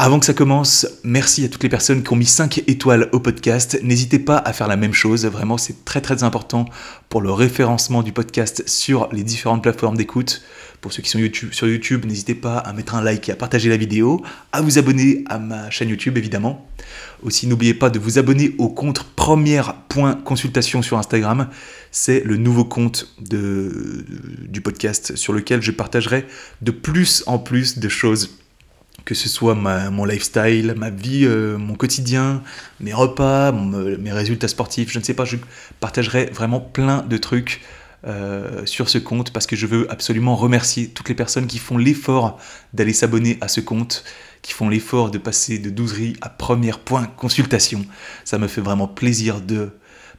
Avant 0.00 0.21
que 0.21 0.26
ça 0.26 0.33
commence, 0.33 0.87
merci 1.02 1.45
à 1.45 1.49
toutes 1.49 1.64
les 1.64 1.69
personnes 1.69 2.05
qui 2.05 2.12
ont 2.12 2.17
mis 2.17 2.25
5 2.25 2.62
étoiles 2.69 3.09
au 3.11 3.19
podcast. 3.19 3.81
N'hésitez 3.83 4.21
pas 4.21 4.38
à 4.38 4.52
faire 4.52 4.69
la 4.69 4.76
même 4.76 4.93
chose, 4.93 5.26
vraiment 5.26 5.59
c'est 5.59 5.85
très 5.85 6.00
très 6.00 6.23
important 6.23 6.67
pour 7.09 7.21
le 7.21 7.33
référencement 7.33 8.05
du 8.05 8.12
podcast 8.12 8.62
sur 8.69 9.09
les 9.11 9.25
différentes 9.25 9.61
plateformes 9.61 9.97
d'écoute. 9.97 10.43
Pour 10.81 10.93
ceux 10.93 11.02
qui 11.02 11.11
sont 11.11 11.19
YouTube, 11.19 11.52
sur 11.52 11.67
YouTube, 11.67 12.07
n'hésitez 12.07 12.37
pas 12.37 12.59
à 12.59 12.73
mettre 12.73 12.95
un 12.95 13.02
like 13.02 13.28
et 13.28 13.33
à 13.33 13.35
partager 13.35 13.69
la 13.69 13.76
vidéo, 13.76 14.23
à 14.52 14.61
vous 14.61 14.78
abonner 14.78 15.25
à 15.26 15.40
ma 15.40 15.69
chaîne 15.71 15.88
YouTube 15.88 16.17
évidemment. 16.17 16.71
Aussi, 17.25 17.49
n'oubliez 17.49 17.75
pas 17.75 17.90
de 17.90 17.99
vous 17.99 18.21
abonner 18.21 18.55
au 18.59 18.69
compte 18.69 19.02
première 19.17 19.75
consultation 20.25 20.81
sur 20.81 20.97
Instagram. 20.97 21.49
C'est 21.90 22.23
le 22.25 22.37
nouveau 22.37 22.64
compte 22.64 23.17
de, 23.21 24.07
du 24.49 24.61
podcast 24.61 25.17
sur 25.17 25.33
lequel 25.33 25.61
je 25.61 25.73
partagerai 25.73 26.25
de 26.62 26.71
plus 26.71 27.25
en 27.26 27.40
plus 27.40 27.81
de 27.81 27.88
choses 27.88 28.38
que 29.05 29.14
ce 29.14 29.28
soit 29.28 29.55
mon 29.55 30.05
lifestyle, 30.05 30.75
ma 30.76 30.90
vie, 30.90 31.25
euh, 31.25 31.57
mon 31.57 31.75
quotidien, 31.75 32.43
mes 32.81 32.93
repas, 32.93 33.52
mes 33.52 34.12
résultats 34.12 34.49
sportifs, 34.49 34.93
je 34.93 34.99
ne 34.99 35.05
sais 35.05 35.14
pas, 35.14 35.25
je 35.25 35.37
partagerai 35.81 36.26
vraiment 36.26 36.61
plein 36.61 37.02
de 37.02 37.17
trucs 37.17 37.62
euh, 38.07 38.64
sur 38.64 38.88
ce 38.88 38.99
compte 38.99 39.33
parce 39.33 39.47
que 39.47 39.57
je 39.57 39.67
veux 39.67 39.90
absolument 39.90 40.37
remercier 40.37 40.88
toutes 40.88 41.09
les 41.09 41.17
personnes 41.17 41.49
qui 41.49 41.59
font 41.59 41.76
l'effort 41.76 42.38
d'aller 42.73 42.93
s'abonner 42.93 43.38
à 43.40 43.49
ce 43.49 43.61
compte, 43.61 44.05
qui 44.40 44.52
font 44.52 44.69
l'effort 44.69 45.11
de 45.11 45.19
passer 45.19 45.59
de 45.59 45.69
douzerie 45.69 46.17
à 46.21 46.28
première 46.28 46.78
point 46.78 47.07
consultation. 47.07 47.85
Ça 48.25 48.38
me 48.38 48.47
fait 48.47 48.61
vraiment 48.61 48.87
plaisir 48.87 49.40
de 49.40 49.71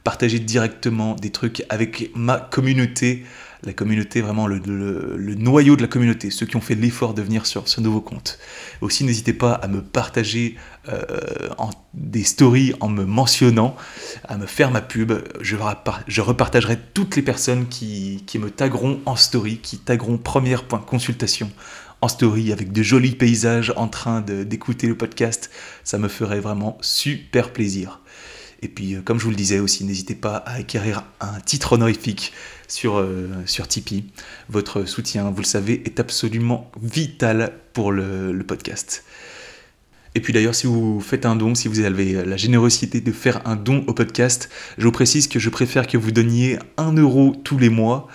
partager 0.04 0.38
directement 0.40 1.14
des 1.14 1.30
trucs 1.30 1.64
avec 1.68 2.10
ma 2.14 2.38
communauté 2.38 3.24
la 3.62 3.72
communauté, 3.72 4.20
vraiment 4.20 4.46
le, 4.46 4.58
noyau 5.34 5.76
de 5.76 5.82
la 5.82 5.88
communauté, 5.88 6.30
ceux 6.30 6.46
qui 6.46 6.56
ont 6.56 6.60
fait 6.60 6.74
l'effort 6.74 7.14
de 7.14 7.22
venir 7.22 7.46
sur 7.46 7.68
ce 7.68 7.80
nouveau 7.80 8.00
compte. 8.00 8.38
Aussi, 8.80 9.04
n'hésitez 9.04 9.32
pas 9.32 9.52
à 9.52 9.68
me 9.68 9.82
partager 9.82 10.56
euh, 10.88 11.02
des 11.94 12.24
stories 12.24 12.74
en 12.80 12.88
me 12.88 13.04
mentionnant, 13.04 13.76
à 14.28 14.38
me 14.38 14.46
faire 14.46 14.70
ma 14.70 14.80
pub. 14.80 15.12
Je, 15.40 15.56
repartagerai 16.20 16.78
toutes 16.94 17.16
les 17.16 17.22
personnes 17.22 17.68
qui, 17.68 18.24
me 18.38 18.50
tagueront 18.50 19.00
en 19.06 19.16
story, 19.16 19.58
qui 19.58 19.78
tagueront 19.78 20.18
première 20.18 20.64
point 20.64 20.78
consultation 20.78 21.50
en 22.02 22.08
story 22.08 22.50
avec 22.50 22.72
de 22.72 22.82
jolis 22.82 23.14
paysages 23.14 23.74
en 23.76 23.88
train 23.88 24.22
d'écouter 24.22 24.86
le 24.86 24.96
podcast. 24.96 25.50
Ça 25.84 25.98
me 25.98 26.08
ferait 26.08 26.40
vraiment 26.40 26.78
super 26.80 27.52
plaisir. 27.52 28.00
Et 28.62 28.68
puis, 28.68 28.96
comme 29.04 29.18
je 29.18 29.24
vous 29.24 29.30
le 29.30 29.36
disais 29.36 29.58
aussi, 29.58 29.84
n'hésitez 29.84 30.14
pas 30.14 30.36
à 30.36 30.54
acquérir 30.54 31.04
un 31.20 31.40
titre 31.40 31.72
honorifique 31.72 32.32
sur, 32.68 33.06
sur 33.46 33.66
Tipeee. 33.66 34.04
Votre 34.50 34.84
soutien, 34.84 35.30
vous 35.30 35.40
le 35.40 35.46
savez, 35.46 35.82
est 35.86 35.98
absolument 35.98 36.70
vital 36.82 37.52
pour 37.72 37.90
le 37.90 38.42
podcast. 38.46 39.02
Et 40.14 40.20
puis 40.20 40.32
d'ailleurs, 40.32 40.54
si 40.54 40.66
vous 40.66 41.00
faites 41.00 41.24
un 41.24 41.36
don, 41.36 41.54
si 41.54 41.68
vous 41.68 41.80
avez 41.80 42.24
la 42.24 42.36
générosité 42.36 43.00
de 43.00 43.12
faire 43.12 43.46
un 43.46 43.54
don 43.54 43.84
au 43.86 43.94
podcast, 43.94 44.50
je 44.76 44.84
vous 44.84 44.92
précise 44.92 45.28
que 45.28 45.38
je 45.38 45.48
préfère 45.50 45.86
que 45.86 45.96
vous 45.96 46.10
donniez 46.10 46.58
1 46.78 46.94
euro 46.94 47.34
tous 47.44 47.58
les 47.58 47.68
mois. 47.68 48.08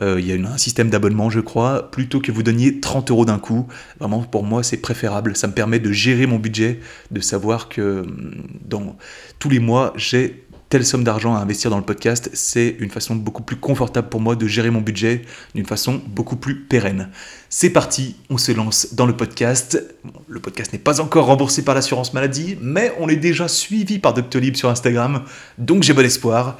Euh, 0.00 0.20
il 0.20 0.26
y 0.26 0.32
a 0.32 0.50
un 0.50 0.58
système 0.58 0.90
d'abonnement, 0.90 1.30
je 1.30 1.40
crois, 1.40 1.90
plutôt 1.90 2.20
que 2.20 2.32
vous 2.32 2.42
donniez 2.42 2.80
30 2.80 3.10
euros 3.10 3.24
d'un 3.24 3.38
coup. 3.38 3.66
Vraiment, 3.98 4.22
pour 4.22 4.44
moi, 4.44 4.62
c'est 4.62 4.78
préférable. 4.78 5.36
Ça 5.36 5.46
me 5.46 5.52
permet 5.52 5.78
de 5.78 5.92
gérer 5.92 6.26
mon 6.26 6.38
budget, 6.38 6.80
de 7.10 7.20
savoir 7.20 7.68
que 7.68 8.00
hum, 8.00 8.34
dans 8.64 8.96
tous 9.38 9.48
les 9.48 9.58
mois, 9.58 9.92
j'ai 9.96 10.44
telle 10.70 10.86
somme 10.86 11.02
d'argent 11.02 11.34
à 11.34 11.40
investir 11.40 11.68
dans 11.68 11.78
le 11.78 11.84
podcast, 11.84 12.30
c'est 12.32 12.76
une 12.78 12.90
façon 12.90 13.16
beaucoup 13.16 13.42
plus 13.42 13.56
confortable 13.56 14.08
pour 14.08 14.20
moi 14.20 14.36
de 14.36 14.46
gérer 14.46 14.70
mon 14.70 14.80
budget 14.80 15.22
d'une 15.56 15.66
façon 15.66 16.00
beaucoup 16.06 16.36
plus 16.36 16.60
pérenne. 16.60 17.10
C'est 17.48 17.70
parti, 17.70 18.14
on 18.30 18.38
se 18.38 18.52
lance 18.52 18.94
dans 18.94 19.04
le 19.04 19.16
podcast. 19.16 19.82
le 20.28 20.38
podcast 20.38 20.72
n'est 20.72 20.78
pas 20.78 21.00
encore 21.00 21.26
remboursé 21.26 21.64
par 21.64 21.74
l'assurance 21.74 22.14
maladie, 22.14 22.56
mais 22.62 22.94
on 23.00 23.08
est 23.08 23.16
déjà 23.16 23.48
suivi 23.48 23.98
par 23.98 24.14
Doctolib 24.14 24.54
sur 24.54 24.68
Instagram, 24.68 25.24
donc 25.58 25.82
j'ai 25.82 25.92
bon 25.92 26.06
espoir. 26.06 26.56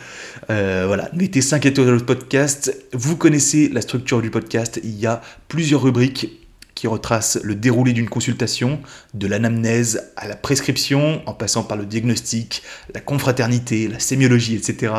Euh, 0.50 0.84
voilà, 0.88 1.08
mettez 1.14 1.40
5 1.40 1.64
étoiles 1.66 1.86
dans 1.86 1.92
le 1.92 2.00
podcast. 2.00 2.76
Vous 2.92 3.16
connaissez 3.16 3.68
la 3.68 3.80
structure 3.80 4.20
du 4.20 4.30
podcast, 4.30 4.80
il 4.82 4.98
y 4.98 5.06
a 5.06 5.20
plusieurs 5.46 5.82
rubriques 5.82 6.39
qui 6.80 6.86
retrace 6.86 7.38
le 7.42 7.54
déroulé 7.54 7.92
d'une 7.92 8.08
consultation, 8.08 8.80
de 9.12 9.26
l'anamnèse 9.26 10.10
à 10.16 10.26
la 10.26 10.34
prescription, 10.34 11.20
en 11.26 11.34
passant 11.34 11.62
par 11.62 11.76
le 11.76 11.84
diagnostic, 11.84 12.62
la 12.94 13.00
confraternité, 13.00 13.86
la 13.86 13.98
sémiologie, 13.98 14.54
etc. 14.54 14.94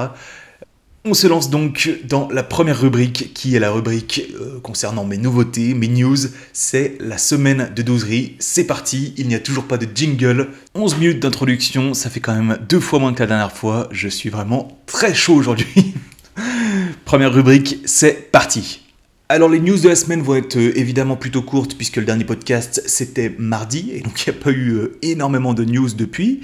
On 1.05 1.15
se 1.15 1.25
lance 1.25 1.49
donc 1.49 1.89
dans 2.07 2.29
la 2.29 2.43
première 2.43 2.79
rubrique, 2.79 3.33
qui 3.33 3.55
est 3.55 3.59
la 3.59 3.71
rubrique 3.71 4.21
euh, 4.39 4.59
concernant 4.59 5.05
mes 5.05 5.17
nouveautés, 5.17 5.73
mes 5.73 5.87
news. 5.87 6.17
C'est 6.53 6.99
la 6.99 7.17
semaine 7.17 7.71
de 7.75 7.81
doserie. 7.81 8.35
C'est 8.37 8.65
parti, 8.65 9.15
il 9.17 9.27
n'y 9.27 9.33
a 9.33 9.39
toujours 9.39 9.63
pas 9.65 9.79
de 9.79 9.87
jingle. 9.91 10.49
11 10.75 10.99
minutes 10.99 11.19
d'introduction, 11.19 11.95
ça 11.95 12.11
fait 12.11 12.19
quand 12.19 12.35
même 12.35 12.59
deux 12.69 12.79
fois 12.79 12.99
moins 12.99 13.13
que 13.13 13.21
la 13.21 13.27
dernière 13.27 13.53
fois. 13.53 13.89
Je 13.89 14.07
suis 14.07 14.29
vraiment 14.29 14.79
très 14.85 15.15
chaud 15.15 15.33
aujourd'hui. 15.33 15.95
Première 17.05 17.33
rubrique, 17.33 17.79
c'est 17.85 18.31
parti. 18.31 18.90
Alors 19.31 19.47
les 19.47 19.61
news 19.61 19.79
de 19.79 19.87
la 19.87 19.95
semaine 19.95 20.21
vont 20.21 20.35
être 20.35 20.57
euh, 20.57 20.77
évidemment 20.77 21.15
plutôt 21.15 21.41
courtes 21.41 21.77
puisque 21.77 21.95
le 21.95 22.03
dernier 22.03 22.25
podcast 22.25 22.83
c'était 22.85 23.33
mardi 23.37 23.91
et 23.93 24.01
donc 24.01 24.27
il 24.27 24.29
n'y 24.29 24.37
a 24.37 24.41
pas 24.41 24.51
eu 24.51 24.71
euh, 24.71 24.97
énormément 25.03 25.53
de 25.53 25.63
news 25.63 25.87
depuis. 25.93 26.41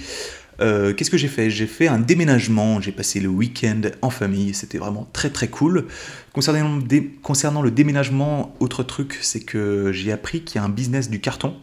Euh, 0.61 0.93
qu'est-ce 0.93 1.11
que 1.11 1.17
j'ai 1.17 1.27
fait? 1.27 1.49
J'ai 1.49 1.67
fait 1.67 1.89
un 1.89 1.99
déménagement, 1.99 2.79
j'ai 2.79 2.93
passé 2.93 3.19
le 3.19 3.27
week-end 3.27 3.81
en 4.01 4.09
famille, 4.09 4.53
c'était 4.53 4.77
vraiment 4.77 5.05
très 5.11 5.29
très 5.29 5.49
cool. 5.49 5.87
Concernant, 6.31 6.79
concernant 7.23 7.61
le 7.61 7.71
déménagement, 7.71 8.55
autre 8.61 8.83
truc, 8.83 9.19
c'est 9.21 9.41
que 9.41 9.91
j'ai 9.91 10.13
appris 10.13 10.43
qu'il 10.43 10.55
y 10.55 10.59
a 10.59 10.63
un 10.63 10.69
business 10.69 11.09
du 11.09 11.19
carton. 11.19 11.55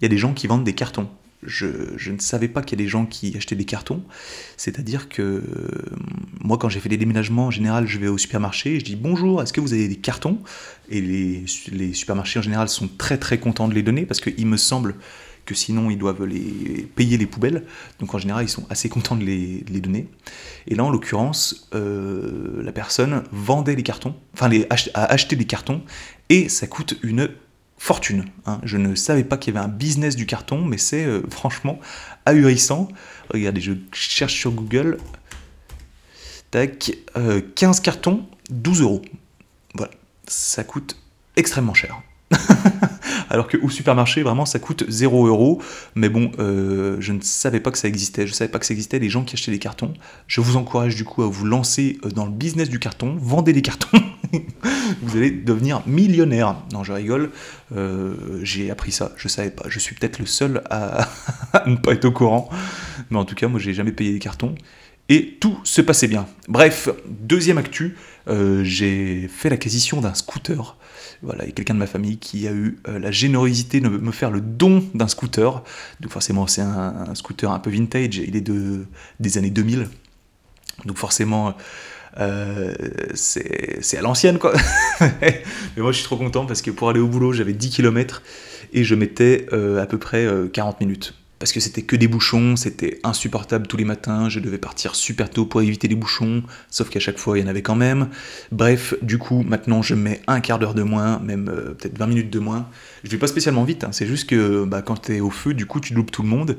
Il 0.00 0.02
y 0.02 0.06
a 0.06 0.08
des 0.08 0.18
gens 0.18 0.32
qui 0.32 0.48
vendent 0.48 0.64
des 0.64 0.74
cartons 0.74 1.08
je, 1.42 2.10
ne 2.10 2.18
savais 2.18 2.48
pas 2.48 2.62
qu'il 2.62 2.78
y 2.78 2.82
a 2.82 2.84
des 2.84 2.88
gens 2.88 3.06
qui 3.06 3.36
achetaient 3.36 3.56
des 3.56 3.64
cartons. 3.64 4.02
C'est-à-dire 4.56 5.08
que 5.08 5.22
euh, 5.22 5.42
moi, 6.40 6.58
quand 6.58 6.68
j'ai 6.68 6.80
fait 6.80 6.88
des 6.88 6.98
déménagements, 6.98 7.46
en 7.46 7.50
général, 7.50 7.86
je 7.86 7.98
vais 7.98 8.08
au 8.08 8.18
supermarché 8.18 8.74
et 8.74 8.80
je 8.80 8.84
dis 8.84 8.96
bonjour, 8.96 9.42
est-ce 9.42 9.52
que 9.52 9.60
vous 9.60 9.72
avez 9.72 9.88
des 9.88 9.96
cartons? 9.96 10.38
Et 10.90 11.00
les, 11.00 11.44
les, 11.72 11.94
supermarchés, 11.94 12.38
en 12.38 12.42
général, 12.42 12.68
sont 12.68 12.88
très 12.98 13.18
très 13.18 13.38
contents 13.38 13.68
de 13.68 13.74
les 13.74 13.82
donner 13.82 14.04
parce 14.04 14.20
qu'il 14.20 14.46
me 14.46 14.56
semble 14.56 14.96
que 15.46 15.54
sinon, 15.54 15.90
ils 15.90 15.98
doivent 15.98 16.24
les 16.24 16.86
payer 16.94 17.16
les 17.16 17.26
poubelles. 17.26 17.64
Donc, 17.98 18.14
en 18.14 18.18
général, 18.18 18.44
ils 18.44 18.50
sont 18.50 18.66
assez 18.68 18.88
contents 18.88 19.16
de 19.16 19.24
les, 19.24 19.80
donner. 19.80 20.08
Et 20.68 20.74
là, 20.74 20.84
en 20.84 20.90
l'occurrence, 20.90 21.68
euh, 21.74 22.62
la 22.62 22.72
personne 22.72 23.24
vendait 23.32 23.74
les 23.74 23.82
cartons, 23.82 24.14
enfin, 24.34 24.48
les, 24.48 24.66
a 24.94 25.04
acheté 25.04 25.36
des 25.36 25.46
cartons 25.46 25.82
et 26.28 26.48
ça 26.48 26.66
coûte 26.66 26.98
une 27.02 27.30
fortune. 27.80 28.26
Hein. 28.44 28.60
Je 28.62 28.76
ne 28.76 28.94
savais 28.94 29.24
pas 29.24 29.38
qu'il 29.38 29.54
y 29.54 29.56
avait 29.56 29.64
un 29.64 29.70
business 29.70 30.14
du 30.14 30.26
carton, 30.26 30.62
mais 30.62 30.76
c'est 30.76 31.04
euh, 31.04 31.22
franchement 31.30 31.80
ahurissant. 32.26 32.88
Regardez, 33.30 33.60
je 33.60 33.72
cherche 33.92 34.34
sur 34.34 34.52
Google. 34.52 34.98
Tac, 36.50 36.92
15 37.54 37.78
euh, 37.78 37.82
cartons, 37.82 38.26
12 38.50 38.82
euros. 38.82 39.02
Voilà, 39.74 39.92
ça 40.26 40.62
coûte 40.62 40.96
extrêmement 41.36 41.74
cher. 41.74 42.02
Alors 43.30 43.46
que 43.46 43.56
au 43.58 43.70
supermarché, 43.70 44.22
vraiment, 44.22 44.44
ça 44.44 44.58
coûte 44.58 44.84
0 44.88 45.28
euros. 45.28 45.62
Mais 45.94 46.08
bon, 46.08 46.32
euh, 46.38 46.96
je 46.98 47.12
ne 47.12 47.20
savais 47.20 47.60
pas 47.60 47.70
que 47.70 47.78
ça 47.78 47.86
existait. 47.86 48.26
Je 48.26 48.32
ne 48.32 48.36
savais 48.36 48.50
pas 48.50 48.58
que 48.58 48.66
ça 48.66 48.74
existait, 48.74 48.98
les 48.98 49.08
gens 49.08 49.22
qui 49.22 49.36
achetaient 49.36 49.52
des 49.52 49.60
cartons. 49.60 49.94
Je 50.26 50.40
vous 50.40 50.56
encourage 50.56 50.96
du 50.96 51.04
coup 51.04 51.22
à 51.22 51.28
vous 51.28 51.44
lancer 51.44 51.98
dans 52.14 52.24
le 52.24 52.32
business 52.32 52.68
du 52.68 52.80
carton. 52.80 53.16
Vendez 53.20 53.52
des 53.52 53.62
cartons. 53.62 54.02
vous 55.02 55.16
allez 55.16 55.30
devenir 55.30 55.82
millionnaire. 55.86 56.56
Non, 56.72 56.82
je 56.82 56.92
rigole. 56.92 57.30
Euh, 57.74 58.40
j'ai 58.42 58.70
appris 58.70 58.90
ça. 58.90 59.12
Je 59.16 59.28
savais 59.28 59.50
pas. 59.50 59.64
Je 59.68 59.78
suis 59.78 59.94
peut-être 59.94 60.18
le 60.18 60.26
seul 60.26 60.62
à... 60.68 61.08
ne 61.66 61.76
pas 61.76 61.92
être 61.92 62.04
au 62.06 62.12
courant. 62.12 62.50
Mais 63.10 63.18
en 63.18 63.24
tout 63.24 63.36
cas, 63.36 63.46
moi, 63.46 63.60
j'ai 63.60 63.74
jamais 63.74 63.92
payé 63.92 64.12
des 64.12 64.18
cartons. 64.18 64.56
Et 65.08 65.38
tout 65.40 65.58
se 65.64 65.80
passait 65.80 66.06
bien. 66.06 66.26
Bref, 66.48 66.88
deuxième 67.08 67.58
actu, 67.58 67.96
euh, 68.28 68.62
j'ai 68.62 69.28
fait 69.28 69.50
l'acquisition 69.50 70.00
d'un 70.00 70.14
scooter. 70.14 70.76
Voilà, 71.22 71.44
il 71.44 71.48
y 71.48 71.50
a 71.50 71.52
quelqu'un 71.52 71.74
de 71.74 71.78
ma 71.78 71.86
famille 71.86 72.18
qui 72.18 72.48
a 72.48 72.52
eu 72.52 72.78
euh, 72.88 72.98
la 72.98 73.10
générosité 73.10 73.80
de 73.80 73.88
me 73.88 74.12
faire 74.12 74.30
le 74.30 74.40
don 74.40 74.82
d'un 74.94 75.08
scooter. 75.08 75.62
Donc 76.00 76.10
forcément, 76.10 76.46
c'est 76.46 76.62
un, 76.62 77.14
scooter 77.14 77.50
un 77.50 77.58
peu 77.58 77.70
vintage. 77.70 78.16
Il 78.16 78.36
est 78.36 78.40
de, 78.40 78.86
des 79.20 79.36
années 79.36 79.50
2000. 79.50 79.88
Donc 80.86 80.96
forcément, 80.96 81.54
euh, 82.18 82.72
c'est 83.14 83.96
à 83.96 84.02
l'ancienne 84.02 84.38
quoi. 84.38 84.52
Mais 85.00 85.42
moi 85.76 85.92
je 85.92 85.98
suis 85.98 86.04
trop 86.04 86.16
content 86.16 86.44
parce 86.44 86.62
que 86.62 86.70
pour 86.70 86.88
aller 86.88 87.00
au 87.00 87.06
boulot 87.06 87.32
j'avais 87.32 87.52
10 87.52 87.70
km 87.70 88.22
et 88.72 88.82
je 88.82 88.94
mettais 88.94 89.46
euh, 89.52 89.80
à 89.80 89.86
peu 89.86 89.98
près 89.98 90.26
40 90.52 90.74
euh, 90.74 90.84
minutes. 90.84 91.14
Parce 91.40 91.52
que 91.52 91.58
c'était 91.58 91.82
que 91.82 91.96
des 91.96 92.06
bouchons, 92.06 92.54
c'était 92.54 93.00
insupportable 93.02 93.66
tous 93.66 93.76
les 93.76 93.84
matins, 93.84 94.28
je 94.28 94.38
devais 94.38 94.58
partir 94.58 94.94
super 94.94 95.28
tôt 95.28 95.46
pour 95.46 95.62
éviter 95.62 95.88
les 95.88 95.96
bouchons, 95.96 96.44
sauf 96.70 96.88
qu'à 96.90 97.00
chaque 97.00 97.18
fois 97.18 97.36
il 97.38 97.42
y 97.42 97.44
en 97.44 97.48
avait 97.48 97.62
quand 97.62 97.74
même. 97.74 98.10
Bref, 98.52 98.94
du 99.02 99.18
coup 99.18 99.42
maintenant 99.42 99.82
je 99.82 99.94
mets 99.94 100.20
un 100.28 100.40
quart 100.40 100.58
d'heure 100.58 100.74
de 100.74 100.82
moins, 100.82 101.18
même 101.18 101.46
peut-être 101.46 101.98
20 101.98 102.06
minutes 102.06 102.30
de 102.30 102.38
moins. 102.38 102.68
Je 103.04 103.10
vais 103.10 103.18
pas 103.18 103.26
spécialement 103.26 103.64
vite, 103.64 103.82
hein. 103.84 103.90
c'est 103.90 104.06
juste 104.06 104.28
que 104.28 104.64
bah, 104.64 104.82
quand 104.82 105.00
tu 105.00 105.16
es 105.16 105.20
au 105.20 105.30
feu, 105.30 105.54
du 105.54 105.66
coup 105.66 105.80
tu 105.80 105.94
loupes 105.94 106.12
tout 106.12 106.22
le 106.22 106.28
monde. 106.28 106.58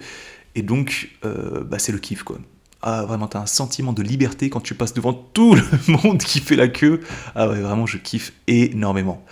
Et 0.55 0.63
donc, 0.63 1.11
bah, 1.23 1.79
c'est 1.79 1.93
le 1.93 1.99
kiff 1.99 2.23
quoi. 2.23 2.39
Ah, 2.83 3.05
vraiment, 3.05 3.27
t'as 3.27 3.39
un 3.39 3.45
sentiment 3.45 3.93
de 3.93 4.01
liberté 4.01 4.49
quand 4.49 4.59
tu 4.59 4.73
passes 4.73 4.93
devant 4.93 5.13
tout 5.13 5.55
le 5.55 5.61
monde 6.03 6.17
qui 6.17 6.39
fait 6.39 6.55
la 6.55 6.67
queue. 6.67 7.01
Ah 7.35 7.47
ouais, 7.47 7.59
vraiment, 7.61 7.85
je 7.85 7.97
kiffe 7.97 8.33
énormément. 8.47 9.23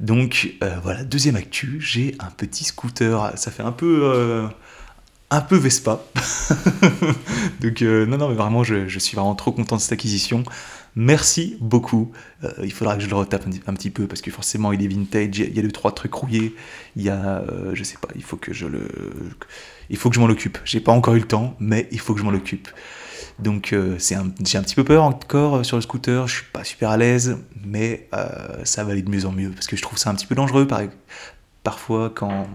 Donc 0.00 0.54
euh, 0.62 0.76
voilà, 0.82 1.04
deuxième 1.04 1.36
actu, 1.36 1.80
j'ai 1.80 2.14
un 2.18 2.30
petit 2.30 2.64
scooter. 2.64 3.32
Ça 3.36 3.50
fait 3.50 3.62
un 3.62 3.72
peu, 3.72 4.00
euh, 4.02 4.46
un 5.30 5.40
peu 5.40 5.56
Vespa. 5.56 6.00
Donc 7.60 7.82
euh, 7.82 8.06
non, 8.06 8.18
non, 8.18 8.28
mais 8.28 8.34
vraiment, 8.34 8.62
je, 8.64 8.98
suis 8.98 9.16
vraiment 9.16 9.34
trop 9.34 9.52
content 9.52 9.76
de 9.76 9.80
cette 9.80 9.92
acquisition. 9.92 10.44
Merci 10.96 11.56
beaucoup. 11.60 12.12
Euh, 12.44 12.52
il 12.62 12.72
faudra 12.72 12.96
que 12.96 13.02
je 13.02 13.08
le 13.08 13.16
retape 13.16 13.46
un, 13.66 13.74
petit 13.74 13.90
peu 13.90 14.06
parce 14.06 14.20
que 14.20 14.30
forcément 14.30 14.72
il 14.72 14.82
est 14.82 14.86
vintage. 14.86 15.38
Il 15.38 15.54
y 15.54 15.58
a 15.58 15.62
deux 15.62 15.72
trois 15.72 15.92
trucs 15.92 16.14
rouillés. 16.14 16.54
Il 16.94 17.02
y 17.02 17.10
a, 17.10 17.40
euh, 17.40 17.74
je 17.74 17.82
sais 17.82 17.98
pas. 18.00 18.08
Il 18.14 18.22
faut 18.22 18.36
que 18.36 18.52
je 18.52 18.66
le, 18.66 18.88
il 19.90 19.96
faut 19.96 20.08
que 20.08 20.14
je 20.14 20.20
m'en 20.20 20.26
occupe. 20.26 20.58
J'ai 20.64 20.80
pas 20.80 20.92
encore 20.92 21.14
eu 21.14 21.20
le 21.20 21.26
temps, 21.26 21.56
mais 21.58 21.88
il 21.90 21.98
faut 21.98 22.14
que 22.14 22.20
je 22.20 22.24
m'en 22.24 22.32
occupe. 22.32 22.68
Donc 23.40 23.72
euh, 23.72 23.96
c'est 23.98 24.16
j'ai 24.44 24.58
un 24.58 24.62
petit 24.62 24.76
peu 24.76 24.84
peur 24.84 25.02
encore 25.02 25.64
sur 25.64 25.76
le 25.76 25.82
scooter. 25.82 26.28
Je 26.28 26.34
suis 26.36 26.44
pas 26.52 26.62
super 26.62 26.90
à 26.90 26.96
l'aise, 26.96 27.38
mais 27.64 28.08
ça 28.62 28.84
va 28.84 28.92
aller 28.92 29.02
de 29.02 29.10
mieux 29.10 29.26
en 29.26 29.32
mieux 29.32 29.50
parce 29.50 29.66
que 29.66 29.76
je 29.76 29.82
trouve 29.82 29.98
ça 29.98 30.10
un 30.10 30.14
petit 30.14 30.26
peu 30.26 30.36
dangereux. 30.36 30.68
Par, 30.68 30.82
parfois 31.64 32.10
quand 32.14 32.46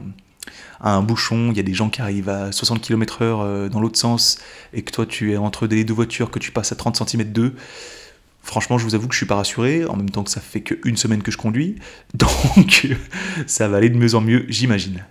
un 0.82 1.02
bouchon, 1.02 1.52
il 1.52 1.58
y 1.58 1.60
a 1.60 1.64
des 1.64 1.74
gens 1.74 1.90
qui 1.90 2.02
arrivent 2.02 2.30
à 2.30 2.52
60 2.52 2.82
km/h 2.82 3.70
dans 3.70 3.80
l'autre 3.80 4.00
sens 4.00 4.40
et 4.74 4.82
que 4.82 4.92
toi 4.92 5.06
tu 5.06 5.34
es 5.34 5.38
entre 5.38 5.68
des 5.68 5.84
deux 5.84 5.94
voitures 5.94 6.32
que 6.32 6.40
tu 6.40 6.52
passes 6.52 6.72
à 6.72 6.76
30 6.76 7.08
cm 7.08 7.24
d'eux 7.24 7.56
Franchement, 8.42 8.78
je 8.78 8.84
vous 8.84 8.96
avoue 8.96 9.08
que 9.08 9.14
je 9.14 9.20
suis 9.20 9.26
pas 9.26 9.36
rassuré, 9.36 9.86
en 9.86 9.96
même 9.96 10.10
temps 10.10 10.24
que 10.24 10.32
ça 10.32 10.42
fait 10.42 10.62
qu'une 10.62 10.98
semaine 10.98 11.22
que 11.22 11.32
je 11.32 11.38
conduis, 11.38 11.76
donc 12.14 12.88
ça 13.46 13.68
va 13.68 13.78
aller 13.78 13.90
de 13.90 13.98
mieux 13.98 14.16
en 14.16 14.22
mieux, 14.22 14.46
j'imagine. 14.50 15.06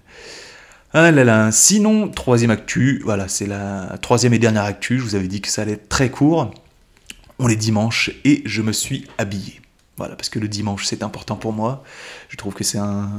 Ah 0.95 1.51
sinon, 1.53 2.09
troisième 2.09 2.51
actu, 2.51 3.01
voilà, 3.05 3.29
c'est 3.29 3.47
la 3.47 3.99
troisième 4.01 4.33
et 4.33 4.39
dernière 4.39 4.65
actu, 4.65 4.99
je 4.99 5.05
vous 5.05 5.15
avais 5.15 5.29
dit 5.29 5.41
que 5.41 5.49
ça 5.49 5.63
allait 5.63 5.73
être 5.73 5.89
très 5.89 6.11
court. 6.11 6.51
On 7.39 7.49
est 7.49 7.57
dimanche 7.57 8.11
et 8.25 8.43
je 8.47 8.63
me 8.63 8.73
suis 8.73 9.07
habillé. 9.19 9.61
Voilà, 9.99 10.17
parce 10.17 10.31
que 10.31 10.39
le 10.39 10.49
dimanche 10.49 10.87
c'est 10.87 11.03
important 11.03 11.37
pour 11.37 11.53
moi. 11.53 11.85
Je 12.31 12.37
trouve 12.37 12.55
que 12.55 12.65
c'est 12.65 12.79
un, 12.79 13.11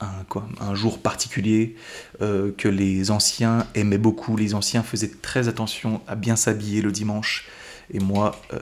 un 0.00 0.74
jour 0.74 0.98
particulier 0.98 1.74
euh, 2.20 2.52
que 2.56 2.68
les 2.68 3.10
anciens 3.10 3.66
aimaient 3.74 3.98
beaucoup. 3.98 4.36
Les 4.36 4.54
anciens 4.54 4.82
faisaient 4.82 5.10
très 5.22 5.48
attention 5.48 6.00
à 6.06 6.16
bien 6.16 6.36
s'habiller 6.36 6.82
le 6.82 6.92
dimanche. 6.92 7.46
Et 7.92 8.00
moi, 8.00 8.40
euh, 8.52 8.60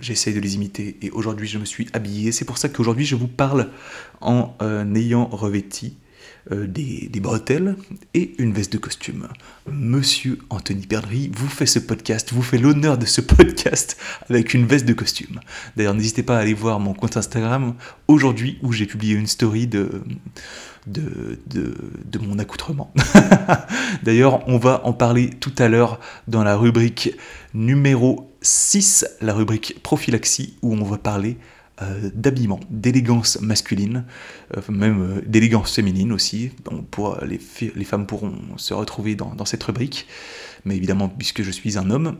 j'essaye 0.00 0.34
de 0.34 0.40
les 0.40 0.54
imiter. 0.54 0.96
Et 1.02 1.10
aujourd'hui, 1.10 1.46
je 1.46 1.58
me 1.58 1.64
suis 1.64 1.88
habillé. 1.92 2.32
C'est 2.32 2.44
pour 2.44 2.58
ça 2.58 2.68
qu'aujourd'hui, 2.68 3.04
je 3.04 3.14
vous 3.14 3.28
parle 3.28 3.70
en 4.20 4.56
euh, 4.62 4.94
ayant 4.94 5.26
revêti. 5.26 5.96
Euh, 6.52 6.66
des, 6.66 7.10
bretelles 7.20 7.76
et 8.14 8.34
une 8.38 8.52
veste 8.52 8.72
de 8.72 8.78
costume. 8.78 9.26
Monsieur 9.66 10.38
Anthony 10.48 10.86
Perdry 10.86 11.30
vous 11.34 11.48
fait 11.48 11.66
ce 11.66 11.78
podcast, 11.78 12.32
vous 12.32 12.42
fait 12.42 12.58
l'honneur 12.58 12.98
de 12.98 13.06
ce 13.06 13.20
podcast 13.20 13.96
avec 14.30 14.54
une 14.54 14.64
veste 14.64 14.84
de 14.86 14.92
costume. 14.92 15.40
D'ailleurs, 15.76 15.94
n'hésitez 15.94 16.22
pas 16.22 16.36
à 16.36 16.40
aller 16.40 16.54
voir 16.54 16.78
mon 16.78 16.94
compte 16.94 17.16
Instagram 17.16 17.74
aujourd'hui 18.06 18.58
où 18.62 18.72
j'ai 18.72 18.86
publié 18.86 19.14
une 19.14 19.26
story 19.26 19.66
de, 19.66 20.02
de, 20.86 21.38
de 21.48 22.18
mon 22.20 22.38
accoutrement. 22.38 22.92
D'ailleurs, 24.04 24.46
on 24.48 24.58
va 24.58 24.82
en 24.84 24.92
parler 24.92 25.30
tout 25.30 25.54
à 25.58 25.68
l'heure 25.68 25.98
dans 26.28 26.44
la 26.44 26.56
rubrique 26.56 27.16
numéro 27.54 28.30
6, 28.42 29.04
la 29.20 29.34
rubrique 29.34 29.82
prophylaxie, 29.82 30.56
où 30.62 30.74
on 30.74 30.84
va 30.84 30.98
parler 30.98 31.38
d'habillement, 32.14 32.60
d'élégance 32.70 33.40
masculine, 33.40 34.04
euh, 34.56 34.60
même 34.68 35.02
euh, 35.02 35.22
d'élégance 35.26 35.74
féminine 35.74 36.12
aussi. 36.12 36.50
les, 37.26 37.40
les, 37.74 37.84
femmes 37.84 38.06
pourront 38.06 38.32
se 38.56 38.74
retrouver 38.74 39.14
dans, 39.14 39.44
cette 39.44 39.62
rubrique, 39.62 40.06
mais 40.64 40.76
évidemment, 40.76 41.08
puisque 41.08 41.42
je 41.42 41.50
suis 41.50 41.78
un 41.78 41.90
homme, 41.90 42.16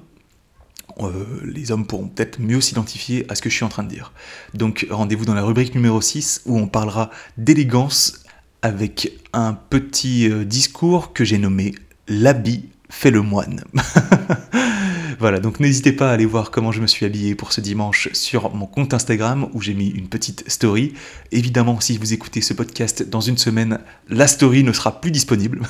les 1.44 1.72
hommes 1.72 1.86
pourront 1.86 2.08
peut-être 2.08 2.40
mieux 2.40 2.60
s'identifier 2.60 3.26
à 3.30 3.34
ce 3.34 3.42
que 3.42 3.50
je 3.50 3.54
suis 3.56 3.64
en 3.64 3.68
train 3.68 3.82
de 3.82 3.88
dire. 3.88 4.12
Donc 4.54 4.86
rendez-vous 4.88 5.25
dans 5.25 5.34
la 5.34 5.42
rubrique 5.42 5.75
numéro 5.75 6.00
6 6.00 6.42
où 6.46 6.56
on 6.56 6.68
parlera 6.68 7.10
d'élégance 7.36 8.25
avec 8.62 9.12
un 9.32 9.52
petit 9.52 10.30
discours 10.46 11.12
que 11.12 11.25
j'ai 11.25 11.38
nommé 11.38 11.75
L'habit 12.08 12.68
fait 12.88 13.10
le 13.10 13.22
moine. 13.22 13.62
Voilà, 15.18 15.40
donc 15.40 15.60
n'hésitez 15.60 15.92
pas 15.92 16.10
à 16.10 16.12
aller 16.12 16.26
voir 16.26 16.50
comment 16.50 16.72
je 16.72 16.82
me 16.82 16.86
suis 16.86 17.06
habillé 17.06 17.34
pour 17.34 17.52
ce 17.52 17.62
dimanche 17.62 18.10
sur 18.12 18.54
mon 18.54 18.66
compte 18.66 18.92
Instagram 18.92 19.48
où 19.54 19.62
j'ai 19.62 19.72
mis 19.72 19.88
une 19.88 20.08
petite 20.08 20.44
story. 20.46 20.92
Évidemment, 21.32 21.80
si 21.80 21.96
vous 21.96 22.12
écoutez 22.12 22.42
ce 22.42 22.52
podcast 22.52 23.02
dans 23.08 23.22
une 23.22 23.38
semaine, 23.38 23.78
la 24.10 24.26
story 24.26 24.62
ne 24.62 24.72
sera 24.72 25.00
plus 25.00 25.10
disponible. 25.10 25.62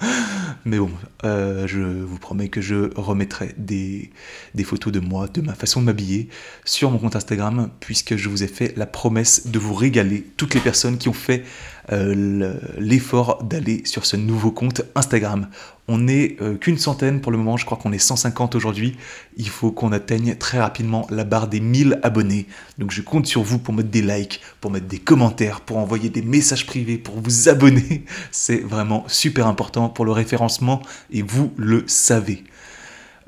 Mais 0.64 0.78
bon, 0.78 0.90
euh, 1.24 1.68
je 1.68 1.80
vous 1.80 2.18
promets 2.18 2.48
que 2.48 2.60
je 2.60 2.90
remettrai 2.96 3.54
des, 3.56 4.10
des 4.56 4.64
photos 4.64 4.92
de 4.92 5.00
moi, 5.00 5.28
de 5.28 5.40
ma 5.40 5.54
façon 5.54 5.80
de 5.80 5.86
m'habiller 5.86 6.28
sur 6.64 6.90
mon 6.90 6.98
compte 6.98 7.14
Instagram, 7.14 7.70
puisque 7.78 8.16
je 8.16 8.28
vous 8.28 8.42
ai 8.42 8.48
fait 8.48 8.76
la 8.76 8.86
promesse 8.86 9.46
de 9.46 9.58
vous 9.60 9.74
régaler 9.74 10.26
toutes 10.36 10.54
les 10.54 10.60
personnes 10.60 10.98
qui 10.98 11.08
ont 11.08 11.14
fait 11.14 11.44
euh, 11.92 12.54
l'effort 12.78 13.42
d'aller 13.42 13.82
sur 13.84 14.06
ce 14.06 14.16
nouveau 14.16 14.50
compte 14.50 14.82
Instagram. 14.94 15.48
On 15.88 15.98
n'est 15.98 16.36
euh, 16.40 16.56
qu'une 16.56 16.78
centaine 16.78 17.20
pour 17.20 17.32
le 17.32 17.38
moment, 17.38 17.56
je 17.56 17.64
crois 17.64 17.76
qu'on 17.76 17.92
est 17.92 17.98
150 17.98 18.54
aujourd'hui. 18.54 18.96
Il 19.36 19.48
faut 19.48 19.72
qu'on 19.72 19.90
atteigne 19.90 20.36
très 20.36 20.60
rapidement 20.60 21.06
la 21.10 21.24
barre 21.24 21.48
des 21.48 21.58
1000 21.60 21.98
abonnés. 22.02 22.46
Donc 22.78 22.92
je 22.92 23.02
compte 23.02 23.26
sur 23.26 23.42
vous 23.42 23.58
pour 23.58 23.74
mettre 23.74 23.88
des 23.88 24.02
likes, 24.02 24.40
pour 24.60 24.70
mettre 24.70 24.86
des 24.86 24.98
commentaires, 24.98 25.60
pour 25.62 25.78
envoyer 25.78 26.08
des 26.08 26.22
messages 26.22 26.64
privés, 26.64 26.96
pour 26.96 27.20
vous 27.20 27.48
abonner. 27.48 28.04
C'est 28.30 28.60
vraiment 28.60 29.04
super 29.08 29.48
important 29.48 29.88
pour 29.88 30.04
le 30.04 30.12
référencement 30.12 30.80
et 31.10 31.22
vous 31.22 31.52
le 31.56 31.82
savez. 31.88 32.44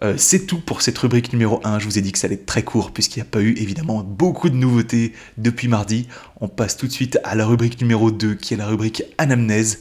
Euh, 0.02 0.14
c'est 0.16 0.46
tout 0.46 0.58
pour 0.58 0.82
cette 0.82 0.98
rubrique 0.98 1.32
numéro 1.32 1.60
1. 1.64 1.78
Je 1.78 1.84
vous 1.84 1.98
ai 1.98 2.00
dit 2.00 2.10
que 2.10 2.18
ça 2.18 2.26
allait 2.26 2.34
être 2.34 2.46
très 2.46 2.64
court 2.64 2.90
puisqu'il 2.90 3.20
n'y 3.20 3.22
a 3.22 3.30
pas 3.30 3.40
eu 3.40 3.54
évidemment 3.56 4.02
beaucoup 4.02 4.50
de 4.50 4.56
nouveautés 4.56 5.12
depuis 5.38 5.68
mardi. 5.68 6.08
On 6.40 6.48
passe 6.48 6.76
tout 6.76 6.88
de 6.88 6.92
suite 6.92 7.18
à 7.22 7.34
la 7.36 7.46
rubrique 7.46 7.80
numéro 7.80 8.10
2 8.10 8.34
qui 8.34 8.54
est 8.54 8.56
la 8.56 8.66
rubrique 8.66 9.04
anamnèse. 9.18 9.80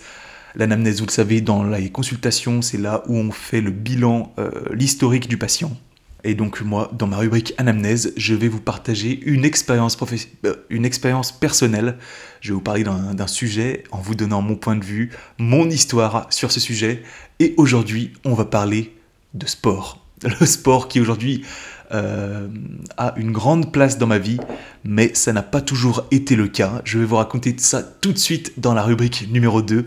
L'anamnèse, 0.55 0.99
vous 0.99 1.07
le 1.07 1.11
savez, 1.11 1.41
dans 1.41 1.63
les 1.63 1.89
consultations, 1.89 2.61
c'est 2.61 2.77
là 2.77 3.03
où 3.07 3.15
on 3.15 3.31
fait 3.31 3.61
le 3.61 3.71
bilan, 3.71 4.33
euh, 4.37 4.51
l'historique 4.73 5.27
du 5.27 5.37
patient. 5.37 5.75
Et 6.23 6.35
donc 6.35 6.61
moi, 6.61 6.91
dans 6.93 7.07
ma 7.07 7.17
rubrique 7.17 7.53
anamnèse, 7.57 8.13
je 8.15 8.35
vais 8.35 8.47
vous 8.47 8.59
partager 8.59 9.19
une 9.25 9.43
expérience, 9.43 9.97
euh, 10.45 10.55
une 10.69 10.85
expérience 10.85 11.31
personnelle. 11.31 11.97
Je 12.41 12.49
vais 12.49 12.53
vous 12.53 12.61
parler 12.61 12.83
d'un 12.83 13.27
sujet 13.27 13.85
en 13.91 13.99
vous 13.99 14.13
donnant 14.13 14.43
mon 14.43 14.55
point 14.55 14.75
de 14.75 14.85
vue, 14.85 15.09
mon 15.39 15.67
histoire 15.67 16.27
sur 16.29 16.51
ce 16.51 16.59
sujet. 16.59 17.01
Et 17.39 17.55
aujourd'hui, 17.57 18.13
on 18.23 18.35
va 18.35 18.45
parler 18.45 18.95
de 19.33 19.47
sport. 19.47 20.00
le 20.39 20.45
sport 20.45 20.87
qui 20.87 20.99
aujourd'hui 20.99 21.43
euh, 21.93 22.47
a 22.97 23.13
une 23.17 23.31
grande 23.31 23.73
place 23.73 23.97
dans 23.97 24.07
ma 24.07 24.17
vie, 24.17 24.39
mais 24.85 25.11
ça 25.13 25.33
n'a 25.33 25.43
pas 25.43 25.61
toujours 25.61 26.05
été 26.11 26.35
le 26.35 26.47
cas. 26.47 26.81
Je 26.85 26.97
vais 26.97 27.05
vous 27.05 27.17
raconter 27.17 27.53
ça 27.57 27.83
tout 27.83 28.13
de 28.13 28.17
suite 28.17 28.53
dans 28.57 28.73
la 28.73 28.83
rubrique 28.83 29.27
numéro 29.29 29.61
2. 29.61 29.85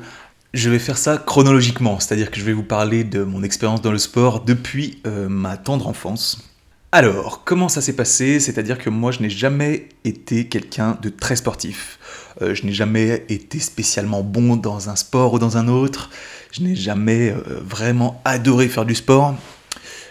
Je 0.53 0.71
vais 0.71 0.79
faire 0.79 0.99
ça 0.99 1.17
chronologiquement, 1.17 1.99
c'est-à-dire 2.01 2.31
que 2.31 2.39
je 2.39 2.45
vais 2.45 2.53
vous 2.53 2.63
parler 2.63 3.05
de 3.05 3.23
mon 3.23 3.43
expérience 3.43 3.81
dans 3.81 3.91
le 3.91 3.99
sport 3.99 4.45
depuis 4.45 4.99
euh, 5.07 5.29
ma 5.29 5.57
tendre 5.57 5.89
enfance. 5.89 6.51
Alors, 6.93 7.43
comment 7.45 7.69
ça 7.69 7.81
s'est 7.81 7.97
passé? 7.97 8.39
C'est-à-dire 8.39 8.79
que 8.79 8.91
moi, 8.91 9.11
je 9.11 9.21
n'ai 9.21 9.31
jamais 9.31 9.89
été 10.05 10.47
quelqu'un 10.47 10.99
de 11.01 11.09
très 11.09 11.37
sportif. 11.37 11.99
Euh, 12.43 12.55
je 12.55 12.67
n'ai 12.67 12.73
jamais 12.73 13.25
été 13.29 13.59
spécialement 13.59 14.23
bon 14.23 14.57
dans 14.57 14.91
un 14.91 14.97
sport 14.97 15.33
ou 15.33 15.39
dans 15.39 15.57
un 15.57 15.69
autre. 15.69 16.11
Je 16.53 16.63
n'ai 16.63 16.77
jamais 16.77 17.35
vraiment 17.49 18.21
adoré 18.25 18.69
faire 18.69 18.85
du 18.85 18.95
sport. 18.95 19.35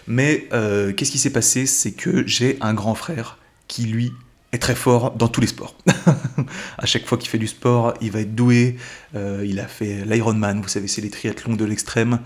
Mais 0.08 0.48
euh, 0.54 0.94
qu'est-ce 0.94 1.12
qui 1.12 1.18
s'est 1.18 1.32
passé? 1.32 1.66
C'est 1.66 1.92
que 1.92 2.26
j'ai 2.28 2.58
un 2.62 2.74
grand 2.74 2.96
frère 2.96 3.38
qui, 3.68 3.84
lui, 3.84 4.12
est 4.52 4.60
très 4.60 4.76
fort 4.76 5.12
dans 5.12 5.28
tous 5.28 5.42
les 5.42 5.48
sports. 5.48 5.76
à 6.78 6.86
chaque 6.86 7.06
fois 7.06 7.18
qu'il 7.18 7.30
fait 7.30 7.38
du 7.38 7.48
sport, 7.48 7.94
il 8.02 8.12
va 8.12 8.22
être 8.22 8.36
doué. 8.36 8.78
Euh, 9.16 9.46
il 9.48 9.60
a 9.60 9.68
fait 9.68 10.06
l'Ironman, 10.06 10.62
vous 10.62 10.68
savez, 10.68 10.88
c'est 10.88 11.02
les 11.02 11.10
triathlons 11.10 11.56
de 11.56 11.66
l'extrême. 11.66 12.20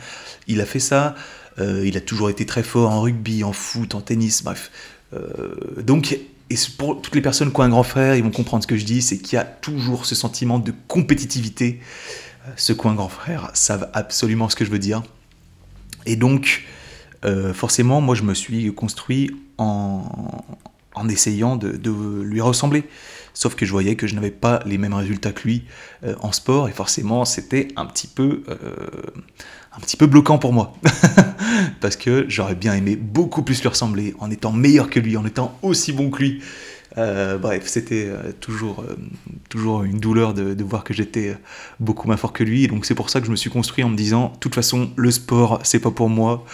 Il 0.47 0.61
a 0.61 0.65
fait 0.65 0.79
ça. 0.79 1.15
Euh, 1.59 1.83
il 1.85 1.97
a 1.97 2.01
toujours 2.01 2.29
été 2.29 2.45
très 2.45 2.63
fort 2.63 2.91
en 2.91 3.01
rugby, 3.01 3.43
en 3.43 3.53
foot, 3.53 3.95
en 3.95 4.01
tennis, 4.01 4.43
bref. 4.43 4.71
donc, 5.81 6.19
et 6.49 6.55
pour 6.77 7.01
toutes 7.01 7.15
les 7.15 7.21
personnes 7.21 7.51
qui 7.51 7.59
ont 7.59 7.63
un 7.63 7.69
grand 7.69 7.83
frère, 7.83 8.15
ils 8.15 8.23
vont 8.23 8.31
comprendre 8.31 8.63
ce 8.63 8.67
que 8.67 8.77
je 8.77 8.85
dis, 8.85 9.01
c'est 9.01 9.17
qu'il 9.17 9.33
y 9.33 9.39
a 9.39 9.43
toujours 9.43 10.05
ce 10.05 10.15
sentiment 10.15 10.59
de 10.59 10.73
compétitivité. 10.87 11.81
Ceux 12.55 12.73
qui 12.73 12.85
ont 12.85 12.91
un 12.91 12.95
grand 12.95 13.09
frère 13.09 13.51
savent 13.53 13.89
absolument 13.93 14.47
ce 14.47 14.55
que 14.55 14.63
je 14.63 14.69
veux 14.69 14.79
dire. 14.79 15.03
Et 16.05 16.15
donc, 16.15 16.63
euh, 17.25 17.53
forcément, 17.53 18.01
moi, 18.01 18.15
je 18.15 18.23
me 18.23 18.33
suis 18.33 18.73
construit 18.73 19.31
en, 19.57 20.01
essayant 21.09 21.55
de, 21.55 21.89
lui 22.23 22.41
ressembler. 22.41 22.83
Sauf 23.33 23.53
que 23.53 23.65
je 23.65 23.71
voyais 23.71 23.95
que 23.95 24.07
je 24.07 24.15
n'avais 24.15 24.31
pas 24.31 24.61
les 24.65 24.79
mêmes 24.79 24.95
résultats 24.95 25.31
que 25.31 25.43
lui 25.43 25.63
euh, 26.03 26.15
en 26.21 26.31
sport, 26.31 26.69
et 26.69 26.71
forcément, 26.71 27.23
c'était 27.23 27.67
un 27.75 27.85
petit 27.85 28.07
peu, 28.07 28.43
euh, 28.49 28.73
un 29.75 29.79
petit 29.79 29.95
peu 29.95 30.07
bloquant 30.07 30.39
pour 30.39 30.53
moi, 30.53 30.73
parce 31.81 31.95
que 31.95 32.25
j'aurais 32.27 32.55
bien 32.55 32.73
aimé 32.73 32.95
beaucoup 32.95 33.43
plus 33.43 33.61
lui 33.61 33.69
ressembler, 33.69 34.15
en 34.19 34.31
étant 34.31 34.51
meilleur 34.51 34.89
que 34.89 34.99
lui, 34.99 35.17
en 35.17 35.25
étant 35.25 35.57
aussi 35.61 35.93
bon 35.93 36.09
que 36.09 36.17
lui. 36.17 36.41
Bref, 36.97 37.63
c'était 37.67 38.09
toujours, 38.39 38.83
toujours 39.49 39.83
une 39.83 39.99
douleur 39.99 40.33
de, 40.33 40.63
voir 40.63 40.83
que 40.83 40.93
j'étais 40.93 41.37
beaucoup 41.79 42.07
moins 42.07 42.17
fort 42.17 42.33
que 42.33 42.43
lui. 42.43 42.63
Et 42.63 42.67
donc 42.67 42.85
c'est 42.85 42.95
pour 42.95 43.09
ça 43.09 43.19
que 43.19 43.27
je 43.27 43.31
me 43.31 43.35
suis 43.35 43.49
construit 43.49 43.83
en 43.83 43.89
me 43.89 43.95
disant, 43.95 44.31
de 44.33 44.39
toute 44.39 44.55
façon, 44.55 44.91
le 44.95 45.11
sport, 45.11 45.59
c'est 45.63 45.79
pas 45.79 45.91
pour 45.91 46.09
moi. 46.09 46.45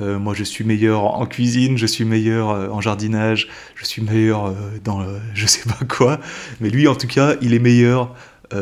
Euh, 0.00 0.18
moi, 0.18 0.34
je 0.34 0.44
suis 0.44 0.64
meilleur 0.64 1.04
en 1.04 1.26
cuisine, 1.26 1.76
je 1.76 1.86
suis 1.86 2.04
meilleur 2.04 2.50
euh, 2.50 2.68
en 2.68 2.80
jardinage, 2.80 3.48
je 3.74 3.84
suis 3.84 4.02
meilleur 4.02 4.46
euh, 4.46 4.52
dans 4.82 5.04
je 5.34 5.46
sais 5.46 5.68
pas 5.68 5.84
quoi. 5.88 6.20
Mais 6.60 6.70
lui, 6.70 6.88
en 6.88 6.94
tout 6.94 7.06
cas, 7.06 7.36
il 7.40 7.54
est 7.54 7.58
meilleur 7.58 8.14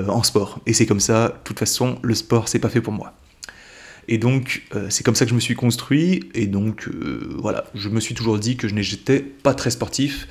en 0.06 0.22
sport. 0.22 0.60
Et 0.66 0.72
c'est 0.72 0.86
comme 0.86 1.00
ça, 1.00 1.28
de 1.30 1.34
toute 1.42 1.58
façon, 1.58 1.98
le 2.02 2.14
sport, 2.14 2.48
c'est 2.48 2.60
pas 2.60 2.68
fait 2.68 2.80
pour 2.80 2.92
moi. 2.92 3.12
Et 4.06 4.18
donc, 4.18 4.62
c'est 4.88 5.02
comme 5.02 5.16
ça 5.16 5.24
que 5.24 5.30
je 5.30 5.34
me 5.34 5.40
suis 5.40 5.56
construit. 5.56 6.30
Et 6.32 6.46
donc, 6.46 6.88
voilà, 7.38 7.64
je 7.74 7.88
me 7.88 7.98
suis 7.98 8.14
toujours 8.14 8.38
dit 8.38 8.56
que 8.56 8.68
je 8.68 8.74
n'étais 8.76 9.18
pas 9.18 9.52
très 9.52 9.70
sportif. 9.70 10.28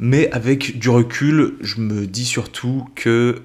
Mais 0.00 0.30
avec 0.32 0.78
du 0.78 0.88
recul, 0.88 1.56
je 1.60 1.80
me 1.80 2.06
dis 2.06 2.24
surtout 2.24 2.86
que 2.94 3.42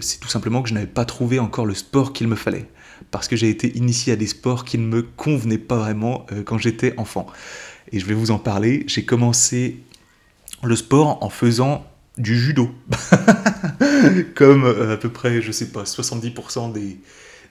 c'est 0.00 0.18
tout 0.18 0.28
simplement 0.28 0.62
que 0.62 0.70
je 0.70 0.74
n'avais 0.74 0.86
pas 0.86 1.04
trouvé 1.04 1.38
encore 1.38 1.66
le 1.66 1.74
sport 1.74 2.14
qu'il 2.14 2.28
me 2.28 2.34
fallait 2.34 2.66
parce 3.10 3.28
que 3.28 3.36
j'ai 3.36 3.48
été 3.48 3.76
initié 3.76 4.12
à 4.12 4.16
des 4.16 4.26
sports 4.26 4.64
qui 4.64 4.78
ne 4.78 4.86
me 4.86 5.02
convenaient 5.02 5.58
pas 5.58 5.76
vraiment 5.76 6.26
euh, 6.32 6.42
quand 6.42 6.58
j'étais 6.58 6.94
enfant. 6.96 7.26
Et 7.92 8.00
je 8.00 8.06
vais 8.06 8.14
vous 8.14 8.30
en 8.30 8.38
parler. 8.38 8.84
J'ai 8.88 9.04
commencé 9.04 9.82
le 10.62 10.76
sport 10.76 11.22
en 11.22 11.30
faisant 11.30 11.86
du 12.18 12.38
judo. 12.38 12.70
Comme 14.34 14.64
euh, 14.64 14.94
à 14.94 14.96
peu 14.96 15.08
près, 15.08 15.40
je 15.40 15.52
sais 15.52 15.70
pas, 15.70 15.84
70% 15.84 16.72
des, 16.72 16.98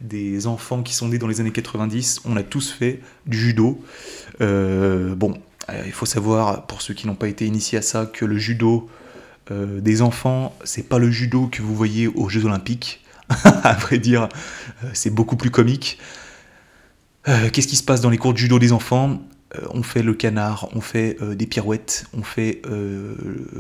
des 0.01 0.47
enfants 0.47 0.83
qui 0.83 0.93
sont 0.93 1.09
nés 1.09 1.17
dans 1.17 1.27
les 1.27 1.39
années 1.39 1.51
90, 1.51 2.21
on 2.25 2.35
a 2.35 2.43
tous 2.43 2.71
fait 2.71 2.99
du 3.25 3.37
judo. 3.37 3.81
Euh, 4.41 5.15
bon, 5.15 5.35
il 5.85 5.91
faut 5.91 6.05
savoir, 6.05 6.65
pour 6.67 6.81
ceux 6.81 6.93
qui 6.93 7.07
n'ont 7.07 7.15
pas 7.15 7.27
été 7.27 7.45
initiés 7.45 7.79
à 7.79 7.81
ça, 7.81 8.05
que 8.05 8.25
le 8.25 8.37
judo 8.37 8.89
des 9.51 10.01
enfants, 10.01 10.55
c'est 10.63 10.89
pas 10.89 10.97
le 10.97 11.11
judo 11.11 11.47
que 11.47 11.61
vous 11.61 11.75
voyez 11.75 12.07
aux 12.07 12.29
Jeux 12.29 12.45
Olympiques. 12.45 13.05
à 13.63 13.73
vrai 13.73 13.97
dire, 13.97 14.29
euh, 14.83 14.89
c'est 14.93 15.09
beaucoup 15.09 15.35
plus 15.35 15.51
comique. 15.51 15.99
Euh, 17.27 17.49
qu'est-ce 17.49 17.67
qui 17.67 17.75
se 17.75 17.83
passe 17.83 18.01
dans 18.01 18.09
les 18.09 18.17
cours 18.17 18.33
de 18.33 18.37
judo 18.37 18.59
des 18.59 18.71
enfants? 18.71 19.09
euh, 19.13 19.34
On 19.71 19.83
fait 19.83 20.03
le 20.03 20.13
canard, 20.13 20.69
on 20.73 20.81
fait 20.81 21.17
des 21.35 21.45
pirouettes, 21.45 22.05
on 22.13 22.23
fait, 22.23 22.61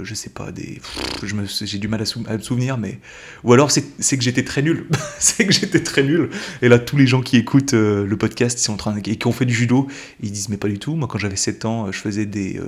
je 0.01 0.13
sais 0.13 0.29
pas, 0.29 0.51
des. 0.51 0.81
J'ai 1.23 1.77
du 1.77 1.87
mal 1.87 2.03
à, 2.27 2.37
me 2.37 2.41
souvenir, 2.41 2.77
mais. 2.77 2.99
Ou 3.43 3.53
alors 3.53 3.71
c'est 3.71 4.17
que 4.17 4.23
j'étais 4.23 4.43
très 4.43 4.61
nul. 4.61 4.87
c'est 5.19 5.45
que 5.45 5.53
j'étais 5.53 5.81
très 5.81 6.03
nul. 6.03 6.29
Et 6.61 6.69
là, 6.69 6.79
tous 6.79 6.97
les 6.97 7.07
gens 7.07 7.21
qui 7.21 7.37
écoutent 7.37 7.73
le 7.73 8.15
podcast 8.17 8.59
sont 8.59 8.73
en 8.73 8.77
train, 8.77 8.97
et 8.97 9.15
qui 9.15 9.27
ont 9.27 9.31
fait 9.31 9.45
du 9.45 9.53
judo, 9.53 9.87
ils 10.21 10.31
disent 10.31 10.49
Mais 10.49 10.57
pas 10.57 10.69
du 10.69 10.79
tout. 10.79 10.95
Moi, 10.95 11.07
quand 11.07 11.19
j'avais 11.19 11.35
7 11.35 11.65
ans, 11.65 11.91
je 11.91 11.99
faisais 11.99 12.25
des, 12.25 12.59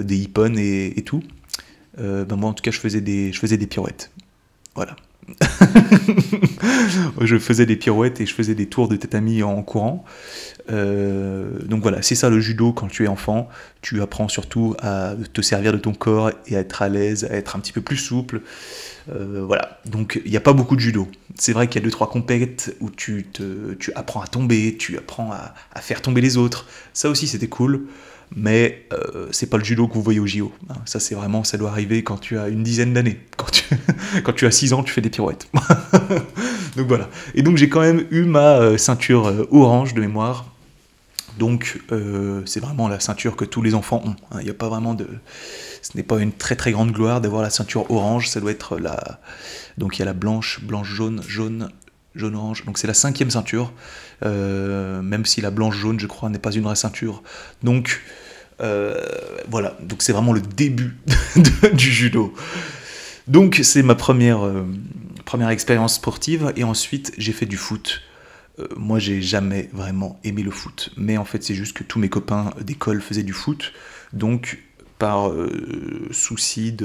des 0.00 0.28
et, 0.96 1.02
tout. 1.04 1.22
ben 1.96 2.36
moi, 2.36 2.50
en 2.50 2.54
tout 2.54 2.62
cas, 2.62 2.70
je 2.70 2.80
faisais 2.80 3.00
des, 3.00 3.32
faisais 3.32 3.56
des 3.56 3.66
pirouettes. 3.66 4.10
Voilà. 4.74 4.96
je 7.20 7.38
faisais 7.38 7.66
des 7.66 7.76
pirouettes 7.76 8.20
et 8.20 8.26
je 8.26 8.34
faisais 8.34 8.54
des 8.54 8.66
tours 8.66 8.88
de 8.88 8.96
tatami 8.96 9.42
en 9.42 9.62
courant. 9.62 10.04
Euh, 10.70 11.58
donc 11.64 11.82
voilà, 11.82 12.02
c'est 12.02 12.14
ça 12.14 12.30
le 12.30 12.40
judo 12.40 12.72
quand 12.72 12.88
tu 12.88 13.04
es 13.04 13.08
enfant. 13.08 13.48
Tu 13.82 14.00
apprends 14.02 14.28
surtout 14.28 14.74
à 14.80 15.14
te 15.32 15.42
servir 15.42 15.72
de 15.72 15.78
ton 15.78 15.92
corps 15.92 16.30
et 16.46 16.56
à 16.56 16.60
être 16.60 16.82
à 16.82 16.88
l'aise, 16.88 17.24
à 17.24 17.34
être 17.34 17.56
un 17.56 17.60
petit 17.60 17.72
peu 17.72 17.80
plus 17.80 17.96
souple. 17.96 18.42
Euh, 19.10 19.42
voilà, 19.46 19.80
donc 19.86 20.20
il 20.24 20.30
n'y 20.30 20.36
a 20.36 20.42
pas 20.42 20.52
beaucoup 20.52 20.76
de 20.76 20.80
judo. 20.80 21.08
C'est 21.36 21.52
vrai 21.52 21.66
qu'il 21.68 21.80
y 21.80 21.82
a 21.82 21.84
deux 21.84 21.90
trois 21.90 22.10
compètes 22.10 22.76
où 22.80 22.90
tu, 22.90 23.26
apprends 23.94 24.20
à 24.20 24.26
tomber, 24.26 24.76
tu 24.78 24.96
apprends 24.96 25.32
à, 25.32 25.80
faire 25.80 26.02
tomber 26.02 26.20
les 26.20 26.36
autres. 26.36 26.66
Ça 26.92 27.08
aussi 27.08 27.26
c'était 27.26 27.48
cool 27.48 27.86
mais 28.36 28.86
euh, 28.92 29.26
c'est 29.32 29.50
pas 29.50 29.56
le 29.56 29.64
judo 29.64 29.88
que 29.88 29.94
vous 29.94 30.02
voyez 30.02 30.20
au 30.20 30.26
JO. 30.26 30.52
Hein. 30.68 30.74
Ça, 30.84 31.00
c'est 31.00 31.16
vraiment, 31.16 31.42
ça 31.42 31.58
doit 31.58 31.70
arriver 31.70 32.04
quand 32.04 32.16
tu 32.16 32.38
as 32.38 32.46
une 32.46 32.62
dizaine 32.62 32.92
d'années. 32.92 33.18
Quand 33.36 33.50
tu, 33.50 33.64
quand 34.22 34.32
tu 34.32 34.46
as 34.46 34.52
6 34.52 34.72
ans, 34.72 34.84
tu 34.84 34.92
fais 34.92 35.00
des 35.00 35.10
pirouettes. 35.10 35.48
donc 36.76 36.86
voilà. 36.86 37.08
Et 37.34 37.42
donc, 37.42 37.56
j'ai 37.56 37.68
quand 37.68 37.80
même 37.80 38.06
eu 38.12 38.22
ma 38.22 38.60
euh, 38.60 38.78
ceinture 38.78 39.48
orange 39.50 39.94
de 39.94 40.00
mémoire. 40.00 40.49
Donc, 41.40 41.80
c'est 42.46 42.60
vraiment 42.60 42.86
la 42.86 43.00
ceinture 43.00 43.34
que 43.34 43.44
tous 43.44 43.62
les 43.62 43.74
enfants 43.74 44.00
ont. 44.04 44.14
Hein. 44.30 44.38
Il 44.40 44.44
n'y 44.44 44.50
a 44.50 44.54
pas 44.54 44.68
vraiment 44.68 44.94
de. 44.94 45.08
Ce 45.82 45.96
n'est 45.96 46.04
pas 46.04 46.20
une 46.20 46.32
très 46.32 46.54
très 46.54 46.70
grande 46.70 46.92
gloire 46.92 47.20
d'avoir 47.20 47.42
la 47.42 47.50
ceinture 47.50 47.90
orange. 47.90 48.28
Ça 48.28 48.38
doit 48.40 48.52
être 48.52 48.78
la. 48.78 49.20
Donc, 49.78 49.96
il 49.96 50.00
y 50.00 50.02
a 50.02 50.06
la 50.06 50.12
blanche, 50.12 50.60
blanche, 50.62 50.88
jaune, 50.88 51.22
jaune, 51.26 51.70
jaune-orange. 52.14 52.64
Donc 52.64 52.78
c'est 52.78 52.86
la 52.86 52.94
cinquième 52.94 53.30
ceinture, 53.30 53.72
même 54.22 55.24
si 55.24 55.40
la 55.40 55.50
blanche-jaune, 55.50 55.98
je 55.98 56.06
crois, 56.06 56.28
n'est 56.28 56.38
pas 56.38 56.52
une 56.52 56.62
vraie 56.62 56.76
ceinture. 56.76 57.22
Donc 57.62 58.00
euh, 58.60 58.94
voilà, 59.48 59.76
donc 59.80 60.02
c'est 60.02 60.12
vraiment 60.12 60.32
le 60.32 60.42
début 60.42 60.96
du 61.72 61.90
judo. 61.90 62.34
Donc 63.26 63.60
c'est 63.62 63.82
ma 63.82 63.94
première, 63.94 64.44
euh, 64.44 64.66
première 65.24 65.50
expérience 65.50 65.94
sportive 65.94 66.52
et 66.56 66.64
ensuite 66.64 67.12
j'ai 67.16 67.32
fait 67.32 67.46
du 67.46 67.56
foot. 67.56 68.02
Euh, 68.58 68.66
moi 68.76 68.98
j'ai 68.98 69.22
jamais 69.22 69.70
vraiment 69.72 70.18
aimé 70.24 70.42
le 70.42 70.50
foot, 70.50 70.90
mais 70.96 71.16
en 71.16 71.24
fait 71.24 71.42
c'est 71.42 71.54
juste 71.54 71.76
que 71.76 71.84
tous 71.84 71.98
mes 71.98 72.08
copains 72.08 72.52
d'école 72.60 73.00
faisaient 73.00 73.22
du 73.22 73.32
foot, 73.32 73.72
donc 74.12 74.58
par 74.98 75.30
souci 76.10 76.76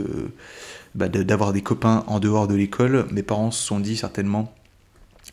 bah, 0.93 1.09
de 1.09 1.23
d'avoir 1.23 1.51
des 1.51 1.61
copains 1.61 2.05
en 2.07 2.21
dehors 2.21 2.47
de 2.47 2.55
l'école, 2.55 3.07
mes 3.11 3.23
parents 3.23 3.51
se 3.51 3.61
sont 3.61 3.81
dit 3.81 3.97
certainement 3.97 4.55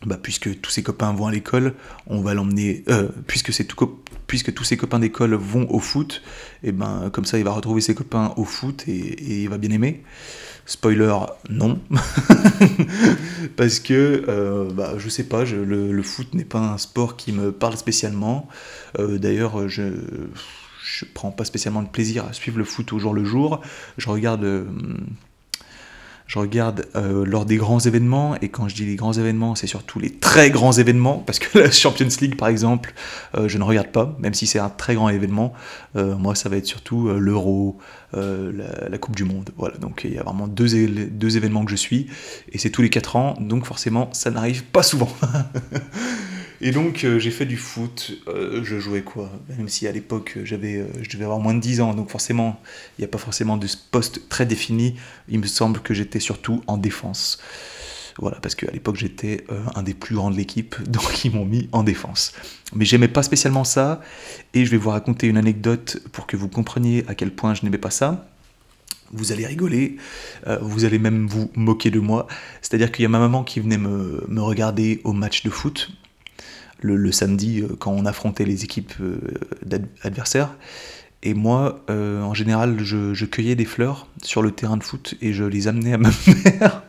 bah, 0.05 0.17
puisque 0.21 0.59
tous 0.61 0.71
ses 0.71 0.83
copains 0.83 1.13
vont 1.13 1.27
à 1.27 1.31
l'école, 1.31 1.73
on 2.07 2.21
va 2.21 2.33
l'emmener, 2.33 2.83
euh, 2.89 3.09
puisque, 3.27 3.51
puisque 4.27 4.53
tous 4.53 4.63
ses 4.63 4.77
copains 4.77 4.99
d'école 4.99 5.33
vont 5.35 5.69
au 5.69 5.79
foot, 5.79 6.21
et 6.63 6.71
ben 6.71 7.09
comme 7.11 7.25
ça 7.25 7.37
il 7.37 7.43
va 7.43 7.51
retrouver 7.51 7.81
ses 7.81 7.95
copains 7.95 8.33
au 8.37 8.43
foot 8.43 8.83
et, 8.87 9.41
il 9.43 9.49
va 9.49 9.57
bien 9.57 9.71
aimer. 9.71 10.03
Spoiler, 10.65 11.13
non. 11.49 11.79
Parce 13.57 13.81
que, 13.81 14.23
euh, 14.29 14.71
bah, 14.71 14.93
je 14.97 15.09
sais 15.09 15.25
pas, 15.25 15.43
le, 15.43 16.03
foot 16.03 16.33
n'est 16.33 16.45
pas 16.45 16.59
un 16.59 16.77
sport 16.77 17.17
qui 17.17 17.33
me 17.33 17.51
parle 17.51 17.75
spécialement. 17.75 18.47
Euh, 18.97 19.17
d'ailleurs, 19.17 19.67
je, 19.67 19.83
je 20.81 21.05
prends 21.13 21.31
pas 21.31 21.43
spécialement 21.43 21.81
de 21.81 21.89
plaisir 21.89 22.25
à 22.25 22.31
suivre 22.31 22.57
le 22.57 22.63
foot 22.63 22.93
au 22.93 22.99
jour 22.99 23.13
le 23.13 23.25
jour. 23.25 23.59
Je 23.97 24.09
regarde 24.09 24.65
je 26.33 26.39
regarde 26.39 26.87
euh, 26.95 27.25
lors 27.27 27.45
des 27.45 27.57
grands 27.57 27.79
événements, 27.79 28.35
et 28.41 28.49
quand 28.49 28.67
je 28.67 28.73
dis 28.73 28.85
les 28.87 28.95
grands 28.95 29.13
événements, 29.13 29.53
c'est 29.53 29.67
surtout 29.67 29.99
les 29.99 30.09
très 30.09 30.49
grands 30.49 30.71
événements, 30.71 31.19
parce 31.19 31.37
que 31.37 31.59
la 31.59 31.69
Champions 31.69 32.07
League, 32.21 32.37
par 32.37 32.47
exemple, 32.47 32.95
euh, 33.35 33.47
je 33.47 33.59
ne 33.59 33.63
regarde 33.63 33.89
pas, 33.89 34.17
même 34.17 34.33
si 34.33 34.47
c'est 34.47 34.57
un 34.57 34.71
très 34.71 34.95
grand 34.95 35.09
événement. 35.09 35.53
Euh, 35.95 36.15
moi, 36.15 36.33
ça 36.33 36.49
va 36.49 36.57
être 36.57 36.65
surtout 36.65 37.07
l'Euro, 37.07 37.77
la, 38.13 38.97
Coupe 38.97 39.15
du 39.15 39.25
Monde. 39.25 39.51
Voilà, 39.57 39.77
donc 39.77 40.01
il 40.05 40.13
y 40.13 40.17
a 40.17 40.23
vraiment 40.23 40.47
deux, 40.47 40.87
deux 40.87 41.37
événements 41.37 41.65
que 41.65 41.71
je 41.71 41.75
suis, 41.75 42.07
et 42.51 42.57
c'est 42.57 42.71
tous 42.71 42.81
les 42.81 42.89
4 42.89 43.15
ans, 43.15 43.35
donc 43.39 43.67
forcément, 43.67 44.09
ça 44.11 44.31
n'arrive 44.31 44.63
pas 44.63 44.81
souvent. 44.81 45.09
Et 46.65 46.71
donc 46.71 47.03
euh, 47.03 47.19
j'ai 47.19 47.29
fait 47.29 47.45
du 47.45 47.57
foot, 47.57 48.13
euh, 48.29 48.63
je 48.63 48.79
jouais 48.79 49.01
quoi? 49.01 49.29
Même 49.57 49.67
si 49.67 49.85
à 49.85 49.91
l'époque 49.91 50.37
j'avais, 50.45 50.77
euh, 50.77 50.87
je 51.01 51.09
devais 51.09 51.25
avoir 51.25 51.39
moins 51.39 51.53
de 51.53 51.59
10 51.59 51.81
ans, 51.81 51.93
donc 51.93 52.09
forcément 52.09 52.57
il 52.97 53.01
n'y 53.01 53.05
a 53.05 53.09
pas 53.09 53.17
forcément 53.17 53.57
de 53.57 53.67
poste 53.91 54.29
très 54.29 54.45
défini, 54.45 54.95
il 55.27 55.39
me 55.39 55.45
semble 55.45 55.81
que 55.81 55.93
j'étais 55.93 56.21
surtout 56.21 56.63
en 56.67 56.77
défense. 56.77 57.41
Voilà, 58.17 58.39
parce 58.39 58.55
qu'à 58.55 58.71
l'époque 58.71 58.95
j'étais 58.95 59.45
un 59.75 59.83
des 59.83 59.93
plus 59.93 60.15
grands 60.15 60.31
de 60.31 60.37
l'équipe, 60.37 60.81
donc 60.89 61.25
ils 61.25 61.33
m'ont 61.33 61.43
mis 61.43 61.67
en 61.73 61.83
défense. 61.83 62.31
Mais 62.73 62.85
j'aimais 62.85 63.09
pas 63.09 63.23
spécialement 63.23 63.65
ça, 63.65 63.99
et 64.53 64.63
je 64.63 64.71
vais 64.71 64.77
vous 64.77 64.91
raconter 64.91 65.27
une 65.27 65.37
anecdote 65.37 65.97
pour 66.13 66.27
que 66.27 66.37
vous 66.37 66.47
compreniez 66.47 67.03
à 67.09 67.15
quel 67.15 67.31
point 67.31 67.55
je 67.55 67.63
n'aimais 67.63 67.77
pas 67.77 67.91
ça. 67.91 68.29
Vous 69.11 69.33
allez 69.33 69.45
rigoler, 69.45 69.97
vous 70.61 70.85
allez 70.85 70.97
même 70.97 71.27
vous 71.27 71.51
moquer 71.55 71.91
de 71.91 71.99
moi. 71.99 72.25
C'est-à-dire 72.61 72.91
qu'il 72.91 73.03
y 73.03 73.05
a 73.05 73.09
ma 73.09 73.19
maman 73.19 73.43
qui 73.43 73.59
venait 73.59 73.77
me, 73.77 74.25
me, 74.27 74.41
regarder 74.41 75.01
au 75.03 75.13
match 75.13 75.43
de 75.43 75.51
foot, 75.51 75.91
le, 76.83 77.11
samedi 77.11 77.61
euh, 77.61 77.75
quand 77.79 77.91
on 77.91 78.05
affrontait 78.05 78.45
les 78.45 78.63
équipes 78.63 78.93
euh, 79.01 79.17
adversaires. 80.03 80.55
Et 81.23 81.33
moi, 81.33 81.83
euh, 81.89 82.21
en 82.21 82.33
général, 82.33 82.83
je, 82.83 83.25
cueillais 83.25 83.55
des 83.55 83.65
fleurs 83.65 84.07
sur 84.21 84.41
le 84.41 84.51
terrain 84.51 84.77
de 84.77 84.83
foot 84.83 85.15
et 85.21 85.33
je 85.33 85.45
les 85.45 85.67
amenais 85.67 85.93
à 85.93 85.97
ma 85.97 86.09
mère. 86.45 86.83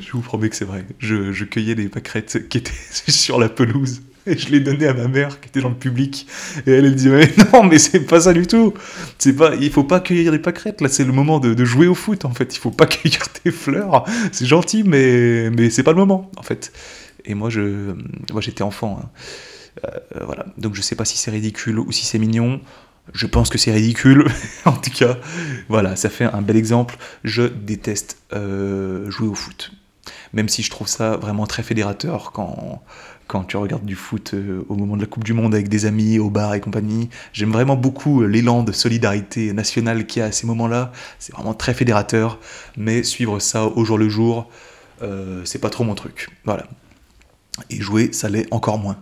je 0.00 0.12
vous 0.12 0.20
promets 0.20 0.48
que 0.48 0.56
c'est 0.56 0.64
vrai. 0.64 0.86
Je, 0.98 1.32
je, 1.32 1.44
cueillais 1.44 1.74
des 1.74 1.88
pâquerettes 1.88 2.48
qui 2.48 2.58
étaient 2.58 2.72
sur 3.08 3.40
la 3.40 3.48
pelouse 3.48 4.02
et 4.26 4.36
je 4.38 4.50
les 4.50 4.60
donnais 4.60 4.86
à 4.86 4.94
ma 4.94 5.08
mère 5.08 5.40
qui 5.40 5.48
était 5.48 5.60
dans 5.60 5.68
le 5.68 5.74
public. 5.74 6.26
Et 6.66 6.70
elle, 6.70 6.86
elle 6.86 6.94
disait 6.94 7.32
non, 7.52 7.64
mais 7.64 7.78
c'est 7.78 8.00
pas 8.00 8.20
ça 8.22 8.32
du 8.32 8.46
tout. 8.46 8.74
C'est 9.18 9.34
pas, 9.34 9.54
il 9.54 9.70
faut 9.70 9.84
pas 9.84 10.00
cueillir 10.00 10.32
des 10.32 10.38
pâquerettes. 10.38 10.80
Là, 10.80 10.88
c'est 10.88 11.04
le 11.04 11.12
moment 11.12 11.40
de, 11.40 11.64
jouer 11.64 11.86
au 11.86 11.94
foot. 11.94 12.24
En 12.24 12.32
fait, 12.32 12.54
il 12.54 12.58
faut 12.58 12.70
pas 12.70 12.86
cueillir 12.88 13.22
des 13.44 13.50
fleurs. 13.50 14.04
C'est 14.32 14.46
gentil, 14.46 14.82
mais 14.84 15.50
mais 15.50 15.70
c'est 15.70 15.82
pas 15.82 15.92
le 15.92 15.98
moment. 15.98 16.30
En 16.36 16.42
fait. 16.42 16.72
Et 17.24 17.34
moi, 17.34 17.50
je, 17.50 17.94
moi, 18.32 18.40
j'étais 18.40 18.62
enfant. 18.62 19.00
Hein. 19.00 19.10
Euh, 19.86 20.24
voilà. 20.24 20.46
Donc, 20.58 20.74
je 20.74 20.82
sais 20.82 20.96
pas 20.96 21.04
si 21.04 21.16
c'est 21.16 21.30
ridicule 21.30 21.78
ou 21.78 21.92
si 21.92 22.04
c'est 22.04 22.18
mignon. 22.18 22.60
Je 23.12 23.26
pense 23.26 23.48
que 23.48 23.58
c'est 23.58 23.72
ridicule. 23.72 24.26
en 24.64 24.72
tout 24.72 24.90
cas, 24.90 25.18
voilà, 25.68 25.96
ça 25.96 26.08
fait 26.08 26.24
un 26.24 26.42
bel 26.42 26.56
exemple. 26.56 26.96
Je 27.24 27.42
déteste 27.42 28.18
euh, 28.32 29.10
jouer 29.10 29.28
au 29.28 29.34
foot. 29.34 29.72
Même 30.32 30.48
si 30.48 30.62
je 30.62 30.70
trouve 30.70 30.88
ça 30.88 31.16
vraiment 31.16 31.46
très 31.46 31.62
fédérateur 31.62 32.32
quand 32.32 32.82
quand 33.32 33.44
tu 33.44 33.56
regardes 33.56 33.86
du 33.86 33.94
foot 33.94 34.34
euh, 34.34 34.62
au 34.68 34.74
moment 34.74 34.94
de 34.94 35.00
la 35.00 35.06
Coupe 35.06 35.24
du 35.24 35.32
Monde 35.32 35.54
avec 35.54 35.70
des 35.70 35.86
amis, 35.86 36.18
au 36.18 36.28
bar 36.28 36.52
et 36.52 36.60
compagnie. 36.60 37.08
J'aime 37.32 37.50
vraiment 37.50 37.76
beaucoup 37.76 38.20
euh, 38.20 38.26
l'élan 38.26 38.62
de 38.62 38.72
solidarité 38.72 39.54
nationale 39.54 40.06
qu'il 40.06 40.20
y 40.20 40.22
a 40.22 40.26
à 40.26 40.32
ces 40.32 40.46
moments-là. 40.46 40.92
C'est 41.18 41.34
vraiment 41.34 41.54
très 41.54 41.72
fédérateur, 41.72 42.38
mais 42.76 43.02
suivre 43.02 43.38
ça 43.38 43.64
au 43.64 43.86
jour 43.86 43.96
le 43.96 44.10
jour, 44.10 44.50
euh, 45.00 45.40
c'est 45.46 45.60
pas 45.60 45.70
trop 45.70 45.82
mon 45.82 45.94
truc. 45.94 46.28
Voilà. 46.44 46.66
Et 47.70 47.80
jouer, 47.80 48.12
ça 48.12 48.28
l'est 48.28 48.46
encore 48.50 48.78
moins. 48.78 48.98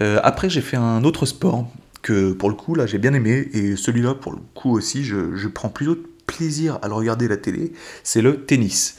après, 0.00 0.50
j'ai 0.50 0.60
fait 0.60 0.76
un 0.76 1.02
autre 1.04 1.24
sport 1.24 1.66
que 2.02 2.32
pour 2.32 2.50
le 2.50 2.54
coup, 2.54 2.74
là, 2.74 2.84
j'ai 2.84 2.98
bien 2.98 3.14
aimé, 3.14 3.48
et 3.54 3.76
celui-là, 3.76 4.14
pour 4.14 4.32
le 4.32 4.38
coup 4.54 4.72
aussi, 4.72 5.02
je, 5.04 5.34
je 5.34 5.48
prends 5.48 5.68
plutôt 5.70 5.96
plaisir 6.26 6.78
à 6.82 6.88
regarder 6.88 7.28
la 7.28 7.36
télé, 7.36 7.72
c'est 8.02 8.22
le 8.22 8.44
tennis. 8.44 8.96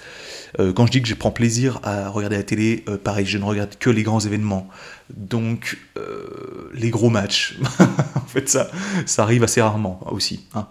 Euh, 0.59 0.71
quand 0.71 0.86
je 0.86 0.91
dis 0.91 1.01
que 1.01 1.07
je 1.07 1.15
prends 1.15 1.31
plaisir 1.31 1.79
à 1.83 2.09
regarder 2.09 2.38
la 2.38 2.43
télé, 2.43 2.83
euh, 2.88 2.97
pareil, 2.97 3.25
je 3.25 3.38
ne 3.38 3.43
regarde 3.43 3.75
que 3.79 3.89
les 3.89 4.03
grands 4.03 4.19
événements. 4.19 4.69
Donc, 5.09 5.77
euh, 5.97 6.69
les 6.73 6.89
gros 6.89 7.09
matchs, 7.09 7.57
en 8.15 8.27
fait, 8.27 8.49
ça, 8.49 8.69
ça 9.05 9.23
arrive 9.23 9.43
assez 9.43 9.62
rarement 9.62 9.99
aussi. 10.12 10.45
Hein. 10.53 10.67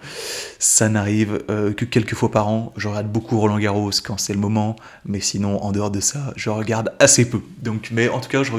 Ça 0.58 0.88
n'arrive 0.88 1.42
que 1.48 1.84
quelques 1.84 2.14
fois 2.14 2.30
par 2.30 2.48
an. 2.48 2.72
Je 2.76 2.88
regarde 2.88 3.10
beaucoup 3.10 3.38
Roland 3.38 3.58
Garros 3.58 3.90
quand 4.04 4.18
c'est 4.18 4.32
le 4.32 4.38
moment, 4.38 4.76
mais 5.04 5.20
sinon, 5.20 5.62
en 5.62 5.72
dehors 5.72 5.90
de 5.90 6.00
ça, 6.00 6.32
je 6.36 6.50
regarde 6.50 6.92
assez 6.98 7.28
peu. 7.28 7.40
Donc, 7.60 7.90
mais 7.92 8.08
en 8.08 8.20
tout 8.20 8.28
cas, 8.28 8.42
je, 8.42 8.52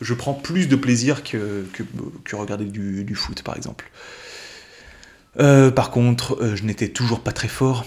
je 0.00 0.14
prends 0.14 0.34
plus 0.34 0.68
de 0.68 0.76
plaisir 0.76 1.22
que, 1.22 1.66
que, 1.72 2.36
regarder 2.36 2.66
du, 2.66 3.14
foot, 3.14 3.42
par 3.42 3.56
exemple. 3.56 3.90
Par 5.36 5.90
contre, 5.90 6.54
je 6.54 6.64
n'étais 6.64 6.88
toujours 6.88 7.20
pas 7.20 7.32
très 7.32 7.48
fort 7.48 7.84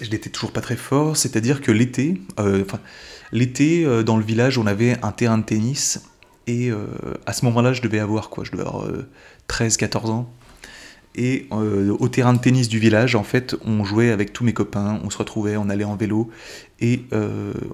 je 0.00 0.10
n'étais 0.10 0.30
toujours 0.30 0.52
pas 0.52 0.60
très 0.60 0.76
fort, 0.76 1.16
c'est-à-dire 1.16 1.60
que 1.60 1.70
l'été, 1.70 2.20
euh, 2.40 2.64
l'été 3.32 3.84
euh, 3.84 4.02
dans 4.02 4.16
le 4.16 4.24
village, 4.24 4.58
on 4.58 4.66
avait 4.66 4.96
un 5.02 5.12
terrain 5.12 5.38
de 5.38 5.44
tennis 5.44 6.02
et 6.46 6.70
euh, 6.70 6.86
à 7.26 7.32
ce 7.32 7.44
moment-là, 7.46 7.72
je 7.72 7.82
devais 7.82 8.00
avoir 8.00 8.28
quoi? 8.28 8.44
Je 8.44 8.52
devais 8.52 8.62
avoir 8.62 8.88
13-14 9.48 10.10
ans. 10.10 10.30
Et 11.16 11.46
au 11.52 12.08
terrain 12.08 12.32
de 12.32 12.40
tennis 12.40 12.68
du 12.68 12.80
village, 12.80 13.14
en 13.14 13.22
fait, 13.22 13.54
on 13.64 13.84
jouait 13.84 14.10
avec 14.10 14.32
tous 14.32 14.42
mes 14.42 14.52
copains, 14.52 15.00
on 15.04 15.10
se 15.10 15.18
retrouvait, 15.18 15.56
on 15.56 15.68
allait 15.68 15.84
en 15.84 15.94
vélo 15.94 16.28
et 16.80 17.04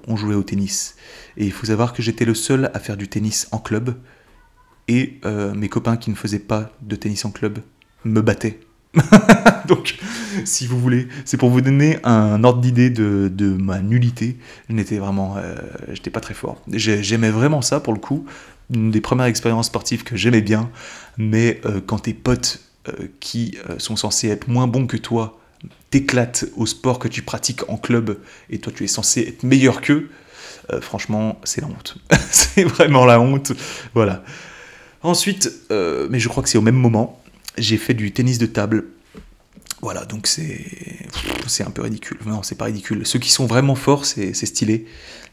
on 0.07 0.15
jouait 0.15 0.35
au 0.35 0.43
tennis. 0.43 0.95
Et 1.37 1.45
il 1.45 1.51
faut 1.51 1.65
savoir 1.65 1.93
que 1.93 2.03
j'étais 2.03 2.23
le 2.23 2.35
seul 2.35 2.69
à 2.75 2.79
faire 2.79 2.97
du 2.97 3.07
tennis 3.07 3.47
en 3.51 3.57
club 3.57 3.95
et 4.87 5.19
mes 5.55 5.69
copains 5.69 5.97
qui 5.97 6.11
ne 6.11 6.15
faisaient 6.15 6.37
pas 6.37 6.71
de 6.83 6.95
tennis 6.95 7.25
en 7.25 7.31
club 7.31 7.57
me 8.05 8.21
battaient 8.21 8.59
Donc, 9.67 9.97
si 10.45 10.67
vous 10.67 10.79
voulez, 10.79 11.07
c'est 11.25 11.37
pour 11.37 11.49
vous 11.49 11.61
donner 11.61 11.97
un 12.03 12.43
ordre 12.43 12.61
d'idée 12.61 12.89
de, 12.89 13.57
ma 13.59 13.79
nullité. 13.79 14.37
Je 14.69 14.75
n'étais 14.75 14.97
vraiment, 14.97 15.35
euh, 15.37 15.55
j'étais 15.93 16.09
pas 16.09 16.19
très 16.19 16.33
fort. 16.33 16.61
J'aimais 16.71 17.29
vraiment 17.29 17.61
ça 17.61 17.79
pour 17.79 17.93
le 17.93 17.99
coup, 17.99 18.25
une 18.73 18.91
des 18.91 19.01
premières 19.01 19.27
expériences 19.27 19.67
sportives 19.67 20.03
que 20.03 20.15
j'aimais 20.15 20.41
bien. 20.41 20.69
Mais 21.17 21.61
euh, 21.65 21.81
quand 21.85 21.99
tes 21.99 22.13
potes 22.13 22.61
euh, 22.87 23.07
qui 23.19 23.57
sont 23.77 23.95
censés 23.95 24.29
être 24.29 24.47
moins 24.47 24.67
bons 24.67 24.87
que 24.87 24.97
toi 24.97 25.37
t'éclatent 25.91 26.45
au 26.55 26.65
sport 26.65 26.99
que 26.99 27.07
tu 27.07 27.21
pratiques 27.21 27.69
en 27.69 27.77
club 27.77 28.17
et 28.49 28.59
toi 28.59 28.73
tu 28.75 28.83
es 28.83 28.87
censé 28.87 29.21
être 29.21 29.43
meilleur 29.43 29.81
qu'eux, 29.81 30.09
franchement, 30.79 31.39
c'est 31.43 31.61
la 31.61 31.67
honte. 31.67 31.97
c'est 32.31 32.63
vraiment 32.63 33.05
la 33.05 33.19
honte. 33.19 33.51
Voilà. 33.93 34.23
Ensuite, 35.03 35.51
mais 35.69 36.19
je 36.19 36.29
crois 36.29 36.43
que 36.43 36.49
c'est 36.49 36.57
au 36.57 36.63
même 36.63 36.75
moment, 36.75 37.20
j'ai 37.57 37.77
fait 37.77 37.93
du 37.93 38.11
tennis 38.11 38.37
de 38.37 38.45
table. 38.45 38.85
Voilà, 39.81 40.05
donc 40.05 40.27
c'est 40.27 40.65
c'est 41.47 41.63
un 41.63 41.71
peu 41.71 41.81
ridicule. 41.81 42.17
Non, 42.25 42.43
c'est 42.43 42.55
pas 42.55 42.65
ridicule. 42.65 43.05
Ceux 43.05 43.19
qui 43.19 43.31
sont 43.31 43.45
vraiment 43.45 43.75
forts, 43.75 44.05
c'est 44.05 44.33
stylé 44.33 44.85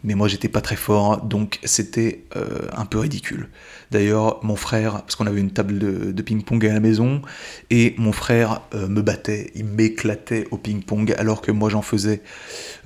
mais 0.04 0.14
moi 0.14 0.28
j'étais 0.28 0.48
pas 0.48 0.60
très 0.60 0.76
fort, 0.76 1.22
donc 1.22 1.58
c'était 1.64 2.24
euh, 2.36 2.68
un 2.76 2.84
peu 2.84 2.98
ridicule. 2.98 3.48
D'ailleurs, 3.90 4.44
mon 4.44 4.56
frère, 4.56 5.02
parce 5.02 5.16
qu'on 5.16 5.26
avait 5.26 5.40
une 5.40 5.50
table 5.50 5.78
de, 5.78 6.22
ping-pong 6.22 6.64
à 6.66 6.74
la 6.74 6.80
maison, 6.80 7.22
et 7.70 7.94
mon 7.98 8.12
frère 8.12 8.60
euh, 8.74 8.86
me 8.86 9.02
battait, 9.02 9.50
il 9.54 9.64
m'éclatait 9.64 10.46
au 10.50 10.58
ping-pong, 10.58 11.14
alors 11.18 11.40
que 11.40 11.50
moi 11.50 11.70
j'en 11.70 11.82
faisais 11.82 12.22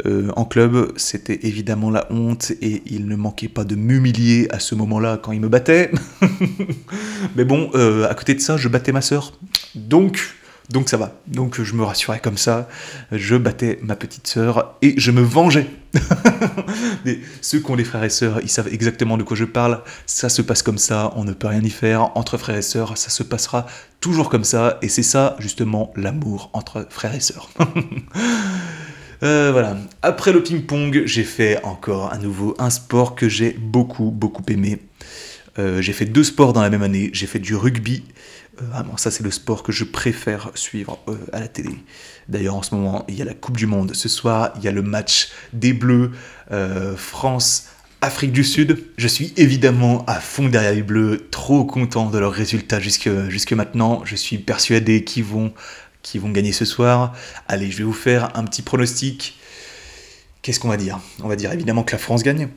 euh, 0.06 0.30
en 0.36 0.44
club, 0.44 0.92
c'était 0.96 1.40
évidemment 1.42 1.90
la 1.90 2.06
honte, 2.10 2.52
et 2.62 2.82
il 2.86 3.06
ne 3.06 3.16
manquait 3.16 3.48
pas 3.48 3.64
de 3.64 3.74
m'humilier 3.74 4.46
à 4.50 4.58
ce 4.58 4.74
moment-là 4.74 5.18
quand 5.22 5.32
il 5.32 5.40
me 5.40 5.48
battait. 5.48 5.90
mais 7.36 7.44
bon, 7.44 7.70
à 7.70 8.14
côté 8.14 8.34
de 8.34 8.40
ça, 8.40 8.56
je 8.56 8.68
battais 8.68 8.92
ma 8.92 9.02
sœur, 9.02 9.32
donc 9.74 10.34
donc 10.72 10.88
ça 10.88 10.96
va. 10.96 11.12
Donc 11.26 11.60
je 11.60 11.74
me 11.74 11.84
rassurais 11.84 12.18
comme 12.18 12.38
ça. 12.38 12.68
Je 13.12 13.36
battais 13.36 13.78
ma 13.82 13.94
petite 13.94 14.26
sœur 14.26 14.74
et 14.80 14.94
je 14.96 15.10
me 15.10 15.20
vengeais. 15.20 15.66
Mais 17.04 17.18
ceux 17.42 17.60
qui 17.60 17.70
ont 17.70 17.76
des 17.76 17.84
frères 17.84 18.02
et 18.02 18.10
sœurs, 18.10 18.40
ils 18.42 18.48
savent 18.48 18.72
exactement 18.72 19.18
de 19.18 19.22
quoi 19.22 19.36
je 19.36 19.44
parle. 19.44 19.82
Ça 20.06 20.30
se 20.30 20.40
passe 20.40 20.62
comme 20.62 20.78
ça, 20.78 21.12
on 21.16 21.24
ne 21.24 21.34
peut 21.34 21.48
rien 21.48 21.62
y 21.62 21.70
faire. 21.70 22.16
Entre 22.16 22.38
frères 22.38 22.56
et 22.56 22.62
sœurs, 22.62 22.96
ça 22.96 23.10
se 23.10 23.22
passera 23.22 23.66
toujours 24.00 24.30
comme 24.30 24.44
ça. 24.44 24.78
Et 24.80 24.88
c'est 24.88 25.02
ça, 25.02 25.36
justement, 25.38 25.92
l'amour 25.94 26.48
entre 26.54 26.86
frères 26.88 27.14
et 27.14 27.20
sœurs. 27.20 27.50
Euh, 29.24 29.50
voilà. 29.52 29.76
Après 30.02 30.32
le 30.32 30.42
ping-pong, 30.42 31.02
j'ai 31.04 31.22
fait 31.22 31.62
encore 31.62 32.12
à 32.12 32.18
nouveau 32.18 32.56
un 32.58 32.70
sport 32.70 33.14
que 33.14 33.28
j'ai 33.28 33.52
beaucoup, 33.52 34.10
beaucoup 34.10 34.42
aimé. 34.48 34.80
Euh, 35.60 35.80
j'ai 35.80 35.92
fait 35.92 36.06
deux 36.06 36.24
sports 36.24 36.52
dans 36.52 36.60
la 36.60 36.70
même 36.70 36.82
année. 36.82 37.08
J'ai 37.12 37.28
fait 37.28 37.38
du 37.38 37.54
rugby 37.54 38.02
vraiment, 38.70 38.96
ça 38.96 39.10
c'est 39.10 39.22
le 39.22 39.30
sport 39.30 39.62
que 39.62 39.72
je 39.72 39.84
préfère 39.84 40.50
suivre 40.54 40.98
euh, 41.08 41.16
à 41.32 41.40
la 41.40 41.48
télé. 41.48 41.74
D'ailleurs, 42.28 42.54
en 42.54 42.62
ce 42.62 42.74
moment, 42.74 43.04
il 43.08 43.14
y 43.14 43.22
a 43.22 43.24
la 43.24 43.34
Coupe 43.34 43.56
du 43.56 43.66
Monde. 43.66 43.94
Ce 43.94 44.08
soir, 44.08 44.52
il 44.56 44.62
y 44.62 44.68
a 44.68 44.72
le 44.72 44.82
match 44.82 45.30
des 45.52 45.72
Bleus, 45.72 46.12
euh, 46.50 46.96
France. 46.96 47.68
Afrique 48.00 48.32
du 48.32 48.42
Sud, 48.42 48.84
je 48.96 49.06
suis 49.06 49.32
évidemment 49.36 50.04
à 50.06 50.20
fond 50.20 50.48
derrière 50.48 50.72
les 50.72 50.82
Bleus, 50.82 51.28
trop 51.30 51.64
content 51.64 52.10
de 52.10 52.18
leurs 52.18 52.32
résultats 52.32 52.80
jusque, 52.80 53.06
maintenant. 53.52 54.02
Je 54.04 54.16
suis 54.16 54.38
persuadé 54.38 55.04
qu'ils 55.04 55.24
vont, 55.24 55.52
qu'ils 56.02 56.20
vont 56.20 56.30
gagner 56.30 56.52
ce 56.52 56.64
soir. 56.64 57.14
Allez, 57.46 57.70
je 57.70 57.78
vais 57.78 57.84
vous 57.84 57.92
faire 57.92 58.36
un 58.36 58.44
petit 58.44 58.62
pronostic. 58.62 59.38
Qu'est-ce 60.42 60.58
qu'on 60.58 60.68
va 60.68 60.76
dire? 60.76 60.98
On 61.22 61.28
va 61.28 61.36
dire 61.36 61.52
évidemment 61.52 61.84
que 61.84 61.92
la 61.92 61.98
France 61.98 62.24
gagne, 62.24 62.48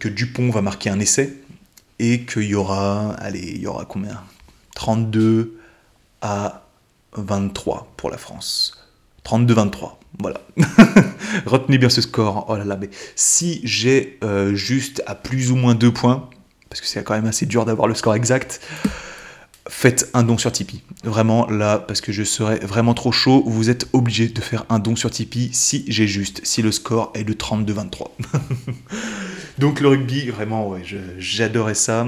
que 0.00 0.08
Dupont 0.08 0.50
va 0.50 0.62
marquer 0.62 0.90
un 0.90 0.98
essai, 0.98 1.34
et 2.00 2.22
qu'il 2.22 2.42
y 2.42 2.56
aura, 2.56 3.12
allez, 3.14 3.52
il 3.54 3.60
y 3.60 3.66
aura 3.68 3.84
combien? 3.84 4.20
32 4.74 5.58
à 6.20 6.62
23 7.16 7.92
pour 7.96 8.10
la 8.10 8.16
France. 8.16 8.78
32-23, 9.24 9.92
voilà. 10.18 10.40
Retenez 11.46 11.78
bien 11.78 11.88
ce 11.88 12.00
score. 12.00 12.46
Oh 12.48 12.56
là 12.56 12.64
là, 12.64 12.76
mais 12.76 12.90
si 13.14 13.60
j'ai 13.64 14.18
euh, 14.24 14.54
juste 14.54 15.02
à 15.06 15.14
plus 15.14 15.52
ou 15.52 15.56
moins 15.56 15.74
2 15.74 15.92
points, 15.92 16.28
parce 16.68 16.80
que 16.80 16.86
c'est 16.86 17.04
quand 17.04 17.14
même 17.14 17.26
assez 17.26 17.46
dur 17.46 17.64
d'avoir 17.64 17.86
le 17.86 17.94
score 17.94 18.14
exact, 18.14 18.60
faites 19.68 20.10
un 20.14 20.22
don 20.22 20.38
sur 20.38 20.50
Tipeee. 20.50 20.82
Vraiment 21.04 21.48
là, 21.48 21.78
parce 21.78 22.00
que 22.00 22.12
je 22.12 22.24
serais 22.24 22.58
vraiment 22.60 22.94
trop 22.94 23.12
chaud, 23.12 23.44
vous 23.46 23.70
êtes 23.70 23.86
obligé 23.92 24.28
de 24.28 24.40
faire 24.40 24.64
un 24.68 24.78
don 24.78 24.96
sur 24.96 25.10
Tipeee 25.10 25.50
si 25.52 25.84
j'ai 25.88 26.06
juste, 26.06 26.40
si 26.44 26.62
le 26.62 26.72
score 26.72 27.12
est 27.14 27.24
de 27.24 27.32
32-23. 27.32 28.08
Donc 29.58 29.80
le 29.80 29.88
rugby, 29.88 30.28
vraiment, 30.30 30.74
j'adorais 31.18 31.74
ça. 31.74 32.06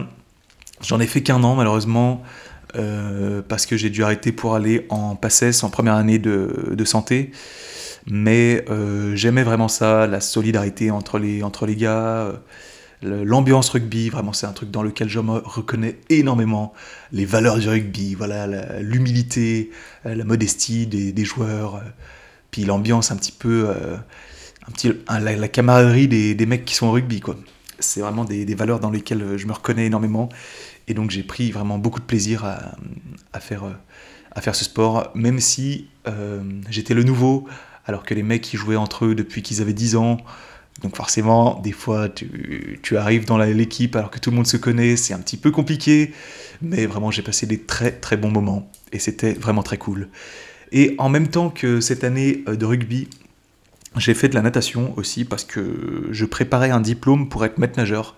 J'en 0.80 0.98
ai 0.98 1.06
fait 1.06 1.22
qu'un 1.22 1.42
an 1.44 1.54
malheureusement. 1.54 2.22
Euh, 2.76 3.42
parce 3.46 3.66
que 3.66 3.76
j'ai 3.76 3.90
dû 3.90 4.02
arrêter 4.02 4.32
pour 4.32 4.54
aller 4.54 4.86
en 4.88 5.14
PACES 5.14 5.62
en 5.62 5.70
première 5.70 5.94
année 5.94 6.18
de, 6.18 6.84
santé. 6.84 7.30
Mais 8.06 8.64
euh, 8.68 9.14
j'aimais 9.16 9.42
vraiment 9.42 9.68
ça, 9.68 10.06
la 10.06 10.20
solidarité 10.20 10.90
entre 10.90 11.18
les, 11.18 11.42
entre 11.42 11.66
les 11.66 11.76
gars, 11.76 12.34
euh, 13.02 13.24
l'ambiance 13.24 13.70
rugby, 13.70 14.10
vraiment 14.10 14.32
c'est 14.32 14.46
un 14.46 14.52
truc 14.52 14.70
dans 14.70 14.82
lequel 14.82 15.08
je 15.08 15.20
me 15.20 15.38
reconnais 15.38 15.98
énormément. 16.10 16.74
Les 17.12 17.24
valeurs 17.24 17.58
du 17.58 17.68
rugby, 17.68 18.14
voilà, 18.14 18.46
l'humilité, 18.80 19.70
la, 20.04 20.24
modestie 20.24 20.86
des, 20.86 21.24
joueurs, 21.24 21.82
puis 22.50 22.64
l'ambiance 22.64 23.10
un 23.10 23.16
petit 23.16 23.32
peu, 23.32 23.70
un 24.68 24.70
petit, 24.72 24.92
la, 25.08 25.48
camaraderie 25.48 26.08
des, 26.08 26.46
mecs 26.46 26.64
qui 26.64 26.74
sont 26.74 26.86
au 26.88 26.92
rugby. 26.92 27.22
C'est 27.78 28.00
vraiment 28.00 28.24
des, 28.24 28.44
des 28.44 28.54
valeurs 28.54 28.80
dans 28.80 28.90
lesquelles 28.90 29.36
je 29.36 29.46
me 29.46 29.52
reconnais 29.52 29.86
énormément. 29.86 30.28
Et 30.88 30.94
donc 30.94 31.10
j'ai 31.10 31.22
pris 31.22 31.50
vraiment 31.50 31.78
beaucoup 31.78 32.00
de 32.00 32.04
plaisir 32.04 32.44
à, 32.44 33.40
faire, 33.40 33.64
à 34.32 34.40
faire 34.40 34.54
ce 34.54 34.64
sport, 34.64 35.10
même 35.14 35.40
si 35.40 35.88
euh, 36.06 36.42
j'étais 36.68 36.94
le 36.94 37.02
nouveau, 37.02 37.46
alors 37.86 38.04
que 38.04 38.14
les 38.14 38.22
mecs 38.22 38.42
qui 38.42 38.56
jouaient 38.56 38.76
entre 38.76 39.06
eux 39.06 39.14
depuis 39.14 39.42
qu'ils 39.42 39.62
avaient 39.62 39.72
10 39.72 39.96
ans. 39.96 40.18
Donc 40.82 40.96
forcément, 40.96 41.60
des 41.60 41.72
fois, 41.72 42.08
tu, 42.08 42.80
tu 42.82 42.96
arrives 42.96 43.24
dans 43.24 43.38
l'équipe 43.38 43.94
alors 43.96 44.10
que 44.10 44.18
tout 44.18 44.30
le 44.30 44.36
monde 44.36 44.46
se 44.46 44.56
connaît, 44.56 44.96
c'est 44.96 45.14
un 45.14 45.20
petit 45.20 45.36
peu 45.36 45.50
compliqué, 45.50 46.12
mais 46.60 46.86
vraiment 46.86 47.10
j'ai 47.10 47.22
passé 47.22 47.46
des 47.46 47.60
très 47.60 47.92
très 47.92 48.16
bons 48.16 48.30
moments, 48.30 48.70
et 48.92 48.98
c'était 48.98 49.32
vraiment 49.32 49.62
très 49.62 49.78
cool. 49.78 50.08
Et 50.72 50.96
en 50.98 51.08
même 51.08 51.28
temps 51.28 51.50
que 51.50 51.80
cette 51.80 52.02
année 52.02 52.42
euh, 52.48 52.56
de 52.56 52.66
rugby, 52.66 53.08
j'ai 53.96 54.14
fait 54.14 54.28
de 54.28 54.34
la 54.34 54.42
natation 54.42 54.92
aussi 54.96 55.24
parce 55.24 55.44
que 55.44 56.08
je 56.10 56.24
préparais 56.24 56.70
un 56.70 56.80
diplôme 56.80 57.28
pour 57.28 57.44
être 57.44 57.58
maître 57.58 57.78
nageur. 57.78 58.16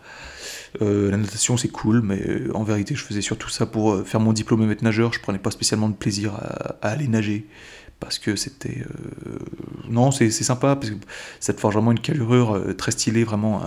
Euh, 0.83 1.11
la 1.11 1.17
natation 1.17 1.57
c'est 1.57 1.69
cool, 1.69 2.03
mais 2.03 2.21
euh, 2.21 2.51
en 2.55 2.65
vérité 2.65 2.95
je 2.95 3.03
faisais 3.03 3.21
surtout 3.21 3.49
ça 3.49 3.67
pour 3.67 3.93
euh, 3.93 4.05
faire 4.05 4.21
mon 4.21 4.33
diplôme 4.33 4.63
et 4.63 4.67
maître 4.67 4.85
nageur. 4.85 5.13
Je 5.13 5.21
prenais 5.21 5.39
pas 5.39 5.51
spécialement 5.51 5.89
de 5.89 5.95
plaisir 5.95 6.35
à, 6.35 6.77
aller 6.83 7.09
nager 7.09 7.47
parce 7.99 8.19
que 8.19 8.37
c'était 8.37 8.85
non 9.89 10.11
c'est 10.11 10.31
sympa 10.31 10.77
parce 10.77 10.91
que 10.91 10.97
ça 11.41 11.55
te 11.55 11.61
forge 11.61 11.77
vraiment 11.77 11.93
une 11.93 12.01
calurure 12.01 12.63
très 12.77 12.91
stylée 12.91 13.25
vraiment 13.25 13.63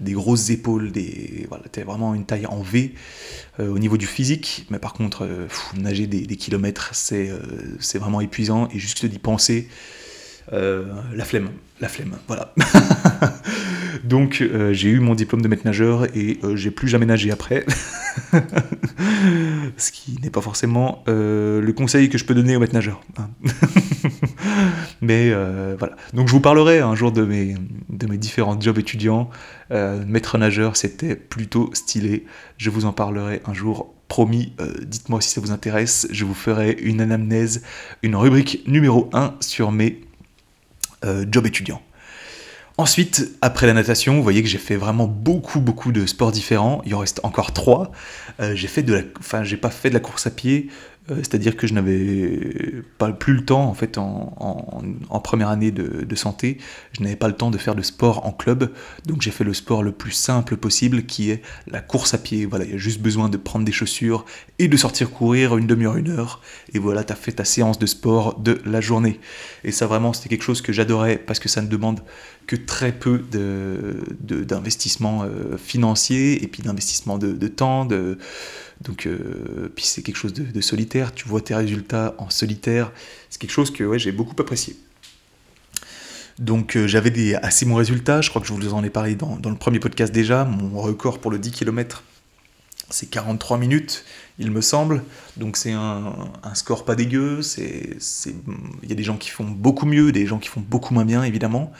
des 0.00 0.10
grosses 0.10 0.50
épaules 0.50 0.90
des 0.90 1.46
voilà 1.48 1.62
t'es 1.70 1.84
vraiment 1.84 2.12
une 2.16 2.26
taille 2.26 2.46
en 2.46 2.62
V 2.62 2.96
au 3.60 3.78
niveau 3.78 3.96
du 3.96 4.08
physique. 4.08 4.66
Mais 4.70 4.80
par 4.80 4.92
contre 4.92 5.28
nager 5.76 6.08
des, 6.08 6.22
des 6.22 6.36
kilomètres 6.36 6.90
c'est 6.92 7.30
vraiment 8.00 8.20
épuisant. 8.20 8.68
Et 8.74 8.80
juste 8.80 9.06
d'y 9.06 9.20
penser 9.20 9.68
la 10.50 11.24
flemme 11.24 11.50
la 11.80 11.88
flemme 11.88 12.16
voilà 12.26 12.54
Donc 14.04 14.40
euh, 14.40 14.72
j'ai 14.72 14.88
eu 14.88 15.00
mon 15.00 15.14
diplôme 15.14 15.42
de 15.42 15.48
maître 15.48 15.62
nageur 15.64 16.04
et 16.16 16.38
euh, 16.42 16.56
j'ai 16.56 16.70
plus 16.70 16.88
jamais 16.88 17.06
nagé 17.06 17.30
après. 17.30 17.64
Ce 19.76 19.92
qui 19.92 20.18
n'est 20.22 20.30
pas 20.30 20.40
forcément 20.40 21.04
euh, 21.08 21.60
le 21.60 21.72
conseil 21.72 22.08
que 22.08 22.18
je 22.18 22.24
peux 22.24 22.34
donner 22.34 22.56
aux 22.56 22.60
maîtres 22.60 22.74
nageurs. 22.74 23.00
Hein. 23.18 23.30
Mais 25.00 25.30
voilà. 25.78 25.96
Donc 26.12 26.28
je 26.28 26.32
vous 26.32 26.40
parlerai 26.40 26.80
un 26.80 26.94
jour 26.94 27.12
de 27.12 27.24
mes, 27.24 27.54
de 27.88 28.06
mes 28.06 28.18
différents 28.18 28.60
jobs 28.60 28.78
étudiants. 28.78 29.30
maître 29.70 30.36
nageur, 30.38 30.76
c'était 30.76 31.16
plutôt 31.16 31.70
stylé. 31.72 32.26
Je 32.58 32.70
vous 32.70 32.84
en 32.84 32.92
parlerai 32.92 33.40
un 33.46 33.54
jour 33.54 33.94
promis, 34.08 34.52
dites-moi 34.82 35.20
si 35.20 35.30
ça 35.30 35.40
vous 35.40 35.52
intéresse, 35.52 36.08
je 36.10 36.24
vous 36.24 36.34
ferai 36.34 36.76
une 36.82 37.00
anamnèse, 37.00 37.62
une 38.02 38.16
rubrique 38.16 38.62
numéro 38.66 39.08
1 39.12 39.36
sur 39.40 39.72
mes 39.72 40.00
jobs 41.02 41.46
étudiants. 41.46 41.82
Ensuite, 42.80 43.36
après 43.42 43.66
la 43.66 43.74
natation, 43.74 44.14
vous 44.14 44.22
voyez 44.22 44.42
que 44.42 44.48
j'ai 44.48 44.56
fait 44.56 44.76
vraiment 44.76 45.06
beaucoup, 45.06 45.60
beaucoup 45.60 45.92
de 45.92 46.06
sports 46.06 46.32
différents. 46.32 46.80
Il 46.86 46.94
en 46.94 47.00
reste 47.00 47.20
encore 47.24 47.52
trois. 47.52 47.92
Euh, 48.40 48.54
j'ai 48.54 48.68
fait 48.68 48.82
de 48.82 48.94
la, 48.94 49.00
enfin, 49.18 49.44
j'ai 49.44 49.58
pas 49.58 49.68
fait 49.68 49.90
de 49.90 49.94
la 49.94 50.00
course 50.00 50.26
à 50.26 50.30
pied. 50.30 50.70
Euh, 51.10 51.16
c'est-à-dire 51.18 51.56
que 51.56 51.66
je 51.66 51.74
n'avais 51.74 52.82
pas 52.98 53.12
plus 53.12 53.34
le 53.34 53.44
temps, 53.44 53.64
en 53.64 53.74
fait, 53.74 53.98
en, 53.98 54.82
première 55.22 55.48
année 55.48 55.70
de, 55.70 56.14
santé, 56.14 56.58
je 56.92 57.02
n'avais 57.02 57.16
pas 57.16 57.28
le 57.28 57.34
temps 57.34 57.50
de 57.50 57.58
faire 57.58 57.74
de 57.74 57.82
sport 57.82 58.26
en 58.26 58.32
club, 58.32 58.72
donc 59.06 59.22
j'ai 59.22 59.30
fait 59.30 59.44
le 59.44 59.54
sport 59.54 59.82
le 59.82 59.92
plus 59.92 60.10
simple 60.10 60.56
possible, 60.56 61.04
qui 61.04 61.30
est 61.30 61.42
la 61.66 61.80
course 61.80 62.14
à 62.14 62.18
pied. 62.18 62.46
Voilà, 62.46 62.64
il 62.64 62.72
y 62.72 62.74
a 62.74 62.78
juste 62.78 63.00
besoin 63.00 63.28
de 63.28 63.36
prendre 63.36 63.64
des 63.64 63.72
chaussures 63.72 64.24
et 64.58 64.66
de 64.66 64.76
sortir 64.76 65.10
courir 65.10 65.56
une 65.56 65.66
demi-heure, 65.66 65.96
une 65.96 66.10
heure, 66.10 66.40
et 66.74 66.78
voilà, 66.78 67.04
tu 67.04 67.12
as 67.12 67.16
fait 67.16 67.32
ta 67.32 67.44
séance 67.44 67.78
de 67.78 67.86
sport 67.86 68.40
de 68.40 68.60
la 68.64 68.80
journée. 68.80 69.20
Et 69.64 69.72
ça, 69.72 69.86
vraiment, 69.86 70.12
c'était 70.12 70.28
quelque 70.28 70.44
chose 70.44 70.62
que 70.62 70.72
j'adorais, 70.72 71.16
parce 71.16 71.38
que 71.38 71.48
ça 71.48 71.62
ne 71.62 71.68
demande 71.68 72.00
que 72.46 72.56
très 72.56 72.92
peu 72.92 73.22
d'investissement 74.22 75.22
de, 75.24 75.28
euh, 75.28 75.56
financier, 75.56 76.42
et 76.42 76.48
puis 76.48 76.62
d'investissement 76.62 77.18
de, 77.18 77.32
de 77.32 77.48
temps, 77.48 77.84
de 77.84 78.18
donc, 78.80 79.06
euh, 79.06 79.72
c'est 79.76 80.02
quelque 80.02 80.16
chose 80.16 80.32
de, 80.32 80.60
solitaire, 80.60 81.12
tu 81.12 81.28
vois 81.28 81.40
tes 81.40 81.54
résultats 81.54 82.14
en 82.18 82.30
solitaire, 82.30 82.92
c'est 83.28 83.40
quelque 83.40 83.50
chose 83.50 83.70
que 83.70 83.98
j'ai 83.98 84.12
beaucoup 84.12 84.34
apprécié. 84.38 84.76
Donc 86.38 86.76
euh, 86.76 86.86
j'avais 86.86 87.10
des 87.10 87.34
assez 87.34 87.66
bons 87.66 87.74
résultats, 87.74 88.22
je 88.22 88.30
crois 88.30 88.40
que 88.40 88.48
je 88.48 88.54
vous 88.54 88.72
en 88.72 88.82
ai 88.82 88.88
parlé 88.88 89.14
dans, 89.14 89.38
le 89.44 89.56
premier 89.56 89.78
podcast 89.78 90.10
déjà, 90.10 90.44
mon 90.44 90.80
record 90.80 91.18
pour 91.18 91.30
le 91.30 91.38
10 91.38 91.50
km 91.50 92.02
c'est 92.90 93.08
43 93.08 93.58
minutes, 93.58 94.04
il 94.38 94.50
me 94.50 94.60
semble. 94.60 95.04
Donc 95.36 95.56
c'est 95.56 95.72
un, 95.72 96.12
score 96.54 96.84
pas 96.84 96.96
dégueu. 96.96 97.40
Il 97.56 98.88
y 98.88 98.92
a 98.92 98.94
des 98.94 99.02
gens 99.02 99.16
qui 99.16 99.30
font 99.30 99.44
beaucoup 99.44 99.86
mieux, 99.86 100.12
des 100.12 100.26
gens 100.26 100.38
qui 100.38 100.48
font 100.48 100.60
beaucoup 100.60 100.92
moins 100.92 101.04
bien, 101.04 101.22
évidemment. 101.22 101.72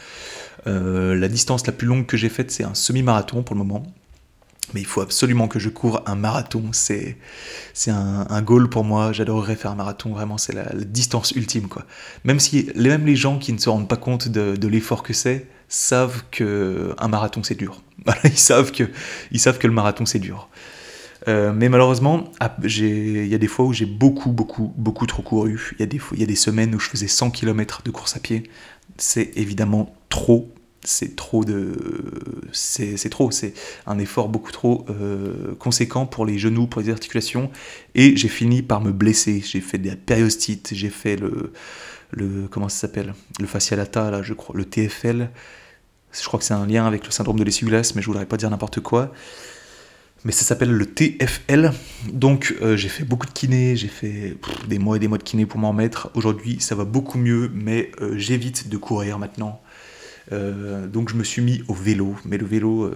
Euh, 0.67 1.15
la 1.17 1.29
distance 1.29 1.67
la 1.67 1.73
plus 1.73 1.87
longue 1.87 2.07
que 2.07 2.17
j'ai 2.17 2.29
faite, 2.29 2.51
c'est 2.51 2.65
un 2.65 2.75
semi-marathon 2.75 3.43
pour 3.43 3.57
le 3.57 3.59
moment. 3.59 3.83
Mais 4.75 4.81
il 4.81 4.87
faut 4.87 5.01
absolument 5.01 5.49
que 5.49 5.59
je 5.59 5.69
cours 5.69 6.03
un 6.07 6.15
marathon. 6.15 6.63
C'est, 6.73 7.17
c'est 7.75 7.91
un, 7.91 8.43
goal 8.43 8.69
pour 8.69 8.85
moi. 8.85 9.13
J'adorerais 9.13 9.57
faire 9.57 9.73
un 9.73 9.77
marathon. 9.77 10.11
Vraiment, 10.11 10.39
c'est 10.39 10.53
la, 10.53 10.65
distance 10.75 11.33
ultime. 11.33 11.69
Quoi. 11.69 11.85
Même 12.25 12.39
si 12.39 12.71
même 12.77 13.05
les 13.07 13.17
gens 13.17 13.39
qui 13.39 13.53
ne 13.53 13.59
se 13.59 13.69
rendent 13.69 13.89
pas 13.89 13.97
compte 13.97 14.29
de, 14.29 14.69
l'effort 14.69 15.03
que 15.03 15.13
c'est 15.13 15.47
savent 15.69 16.25
que 16.31 16.95
un 16.99 17.09
marathon 17.09 17.43
c'est 17.43 17.55
dur. 17.55 17.83
ils 18.25 18.39
savent 18.39 18.73
que 18.73 18.85
ils 19.31 19.41
savent 19.41 19.59
que 19.59 19.67
le 19.67 19.73
marathon 19.73 20.07
c'est 20.07 20.19
dur. 20.19 20.49
Euh, 21.29 21.53
mais 21.53 21.69
malheureusement, 21.69 22.31
il 22.63 23.27
y 23.27 23.35
a 23.35 23.39
des 23.39 23.47
fois 23.47 23.65
où 23.67 23.73
j'ai 23.73 23.87
beaucoup, 23.87 24.31
beaucoup, 24.31 24.73
beaucoup 24.77 25.07
trop 25.07 25.23
couru. 25.23 25.75
Il 25.79 25.81
y, 25.81 25.83
a 25.83 25.87
des 25.87 26.01
il 26.13 26.21
y 26.21 26.23
a 26.23 26.27
des 26.27 26.37
semaines 26.37 26.75
où 26.75 26.81
je 26.81 26.89
faisais 26.89 27.09
100 27.09 27.31
km 27.31 27.83
de 27.83 27.91
course 27.91 28.17
à 28.17 28.21
pied. 28.21 28.45
C'est 28.97 29.33
évidemment 29.37 29.95
trop. 30.09 30.53
C'est 30.83 31.15
trop 31.15 31.45
de. 31.45 31.73
C'est 32.53 33.11
trop. 33.11 33.31
C'est 33.31 33.53
un 33.87 33.99
effort 33.99 34.29
beaucoup 34.29 34.53
trop 34.53 34.87
euh, 34.89 35.55
conséquent 35.59 36.07
pour 36.07 36.25
les 36.25 36.39
genoux, 36.39 36.67
pour 36.67 36.81
les 36.81 36.91
articulations. 36.91 37.51
Et 37.95 38.17
j'ai 38.17 38.29
fini 38.29 38.63
par 38.63 38.81
me 38.81 38.93
blesser. 38.93 39.43
J'ai 39.45 39.61
fait 39.61 39.79
des 39.79 39.95
périostites. 39.95 40.71
J'ai 40.73 40.91
fait 40.91 41.17
le. 41.17 41.53
le 42.13 42.49
comment 42.51 42.69
ça 42.69 42.81
s'appelle? 42.81 43.15
Le 43.39 43.47
fascialata, 43.47 44.11
là, 44.11 44.23
je 44.23 44.33
crois. 44.33 44.57
Le 44.57 44.65
TFL. 44.65 45.31
Je 46.13 46.25
crois 46.25 46.41
que 46.41 46.47
c'est 46.47 46.55
un 46.55 46.67
lien 46.67 46.87
avec 46.87 47.05
le 47.05 47.11
syndrome 47.13 47.39
de 47.39 47.45
l'essuie-glace, 47.45 47.95
mais 47.95 48.03
je 48.03 48.07
voudrais 48.07 48.27
pas 48.27 48.37
dire 48.37 48.51
n'importe 48.51 48.81
quoi 48.81 49.13
mais 50.25 50.33
ça 50.33 50.45
s'appelle 50.45 50.71
le 50.71 50.87
TFL. 50.87 51.73
Donc 52.13 52.55
euh, 52.61 52.77
j'ai 52.77 52.89
fait 52.89 53.05
beaucoup 53.05 53.27
de 53.27 53.33
kiné, 53.33 53.77
j'ai 53.77 53.89
fait 53.89 54.37
des 54.69 54.79
mois 54.79 54.97
et 54.97 54.99
des 54.99 55.09
mois 55.09 55.19
de 55.19 55.23
kiné 55.23 55.47
pour 55.47 55.59
m'en 55.59 55.73
mettre. 55.73 56.11
Aujourd'hui 56.15 56.59
ça 56.61 56.75
va 56.75 56.85
beaucoup 56.85 57.19
mieux, 57.19 57.51
mais 57.55 57.91
euh, 58.01 58.15
j'évite 58.17 58.69
de 58.69 58.77
courir 58.77 59.19
maintenant. 59.19 59.61
Euh, 60.33 60.87
donc 60.87 61.11
je 61.11 61.17
me 61.17 61.25
suis 61.25 61.43
mis 61.43 61.63
au 61.69 61.75
vélo, 61.75 62.17
mais 62.25 62.39
le 62.39 62.47
vélo 62.47 62.93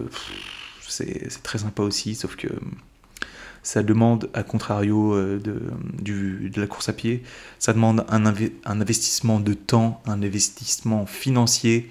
c'est 0.87 1.41
très 1.43 1.57
sympa 1.59 1.83
aussi, 1.83 2.15
sauf 2.15 2.35
que 2.35 2.47
ça 3.63 3.81
demande, 3.81 4.29
à 4.33 4.43
contrario 4.43 5.15
de, 5.17 5.59
la 6.55 6.67
course 6.67 6.89
à 6.89 6.93
pied, 6.93 7.23
ça 7.57 7.73
demande 7.73 8.05
un, 8.09 8.25
investissement 8.65 9.39
de 9.39 9.53
temps, 9.53 10.01
un 10.05 10.21
investissement 10.21 11.05
financier. 11.05 11.89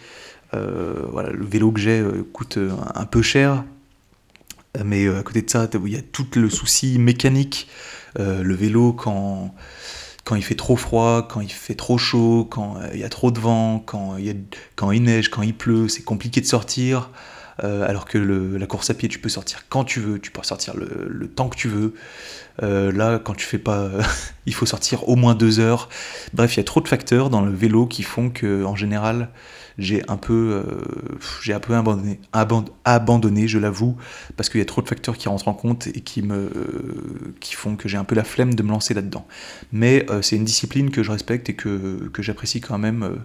voilà, 0.52 1.30
le 1.30 1.44
vélo 1.44 1.72
que 1.72 1.80
j'ai 1.80 2.02
coûte 2.32 2.58
un 2.94 3.06
peu 3.06 3.22
cher, 3.22 3.64
mais 4.82 5.04
euh, 5.06 5.20
à 5.20 5.22
côté 5.22 5.42
de 5.42 5.50
ça, 5.50 5.68
il 5.72 5.92
y 5.92 5.96
a 5.96 6.02
tout 6.02 6.26
le 6.34 6.50
souci 6.50 6.98
mécanique. 6.98 7.68
Euh, 8.18 8.42
le 8.42 8.54
vélo, 8.54 8.92
quand, 8.92 9.54
quand 10.24 10.34
il 10.36 10.42
fait 10.42 10.54
trop 10.54 10.76
froid, 10.76 11.28
quand 11.28 11.40
il 11.40 11.52
fait 11.52 11.74
trop 11.74 11.98
chaud, 11.98 12.46
quand 12.50 12.78
euh, 12.78 12.88
il 12.94 13.00
y 13.00 13.04
a 13.04 13.08
trop 13.08 13.30
de 13.30 13.38
vent, 13.38 13.78
quand 13.84 14.16
il, 14.16 14.44
quand 14.74 14.90
il 14.90 15.02
neige, 15.02 15.28
quand 15.28 15.42
il 15.42 15.54
pleut, 15.54 15.88
c'est 15.88 16.02
compliqué 16.02 16.40
de 16.40 16.46
sortir. 16.46 17.10
alors 17.58 18.04
que 18.04 18.18
la 18.18 18.66
course 18.66 18.90
à 18.90 18.94
pied, 18.94 19.08
tu 19.08 19.20
peux 19.20 19.28
sortir 19.28 19.64
quand 19.68 19.84
tu 19.84 20.00
veux, 20.00 20.18
tu 20.18 20.30
peux 20.32 20.42
sortir 20.42 20.74
le, 20.76 21.28
temps 21.28 21.48
que 21.48 21.56
tu 21.56 21.68
veux. 21.68 21.94
là, 22.60 23.18
quand 23.18 23.34
tu 23.34 23.46
fais 23.46 23.58
pas, 23.58 23.90
il 24.46 24.54
faut 24.54 24.66
sortir 24.66 25.08
au 25.08 25.16
moins 25.16 25.34
deux 25.34 25.60
heures. 25.60 25.88
Bref, 26.32 26.56
il 26.56 26.58
y 26.58 26.60
a 26.60 26.64
trop 26.64 26.80
de 26.80 26.88
facteurs 26.88 27.30
dans 27.30 27.42
le 27.42 27.52
vélo 27.52 27.86
qui 27.86 28.02
font 28.02 28.30
que, 28.30 28.64
en 28.64 28.74
général, 28.74 29.28
j'ai 29.78 30.02
un 30.08 30.16
peu, 30.16 30.52
euh, 30.52 30.62
j'ai 31.42 31.52
un 31.52 31.60
peu 31.60 31.74
abandonné, 31.74 32.20
abandonné 32.84 33.48
je 33.48 33.58
l'avoue, 33.58 33.96
parce 34.36 34.48
qu'il 34.48 34.60
y 34.60 34.62
a 34.62 34.66
trop 34.66 34.82
de 34.82 34.88
facteurs 34.88 35.16
qui 35.16 35.28
rentrent 35.28 35.48
en 35.48 35.54
compte 35.54 35.88
et 35.88 36.00
qui 36.00 36.22
me, 36.22 36.50
qui 37.40 37.54
font 37.54 37.76
que 37.76 37.88
j'ai 37.88 37.96
un 37.96 38.04
peu 38.04 38.14
la 38.14 38.24
flemme 38.24 38.54
de 38.54 38.62
me 38.62 38.70
lancer 38.70 38.94
là-dedans. 38.94 39.26
Mais 39.72 40.06
euh, 40.10 40.22
c'est 40.22 40.36
une 40.36 40.44
discipline 40.44 40.90
que 40.90 41.02
je 41.02 41.10
respecte 41.10 41.48
et 41.48 41.54
que, 41.54 42.08
que 42.12 42.22
j'apprécie 42.22 42.60
quand 42.60 42.78
même. 42.78 43.18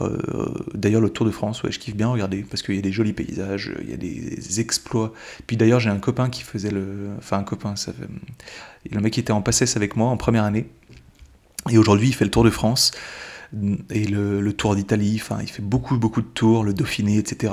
Euh, 0.00 0.48
d'ailleurs, 0.74 1.00
le 1.00 1.10
Tour 1.10 1.26
de 1.26 1.30
France, 1.30 1.62
je 1.68 1.78
kiffe 1.78 1.96
bien 1.96 2.08
regarder 2.08 2.42
parce 2.42 2.62
qu'il 2.62 2.76
y 2.76 2.78
a 2.78 2.82
des 2.82 2.92
jolis 2.92 3.12
paysages, 3.12 3.72
il 3.82 3.90
y 3.90 3.94
a 3.94 3.96
des 3.96 4.60
exploits. 4.60 5.12
Puis 5.46 5.56
d'ailleurs, 5.56 5.80
j'ai 5.80 5.90
un 5.90 5.98
copain 5.98 6.30
qui 6.30 6.42
faisait 6.42 6.70
le. 6.70 7.10
Enfin, 7.18 7.38
un 7.38 7.44
copain, 7.44 7.76
ça 7.76 7.92
fait... 7.92 8.08
le 8.90 9.00
mec 9.00 9.12
qui 9.12 9.20
était 9.20 9.32
en 9.32 9.42
passesse 9.42 9.76
avec 9.76 9.96
moi 9.96 10.08
en 10.08 10.16
première 10.16 10.44
année. 10.44 10.66
Et 11.70 11.76
aujourd'hui, 11.76 12.08
il 12.08 12.14
fait 12.14 12.24
le 12.24 12.30
Tour 12.30 12.44
de 12.44 12.50
France 12.50 12.92
et 13.90 14.04
le, 14.04 14.52
Tour 14.52 14.76
d'Italie, 14.76 15.18
enfin 15.20 15.38
il 15.40 15.48
fait 15.48 15.62
beaucoup 15.62 15.96
beaucoup 15.96 16.22
de 16.22 16.26
tours, 16.26 16.64
le 16.64 16.72
Dauphiné, 16.72 17.18
etc. 17.18 17.52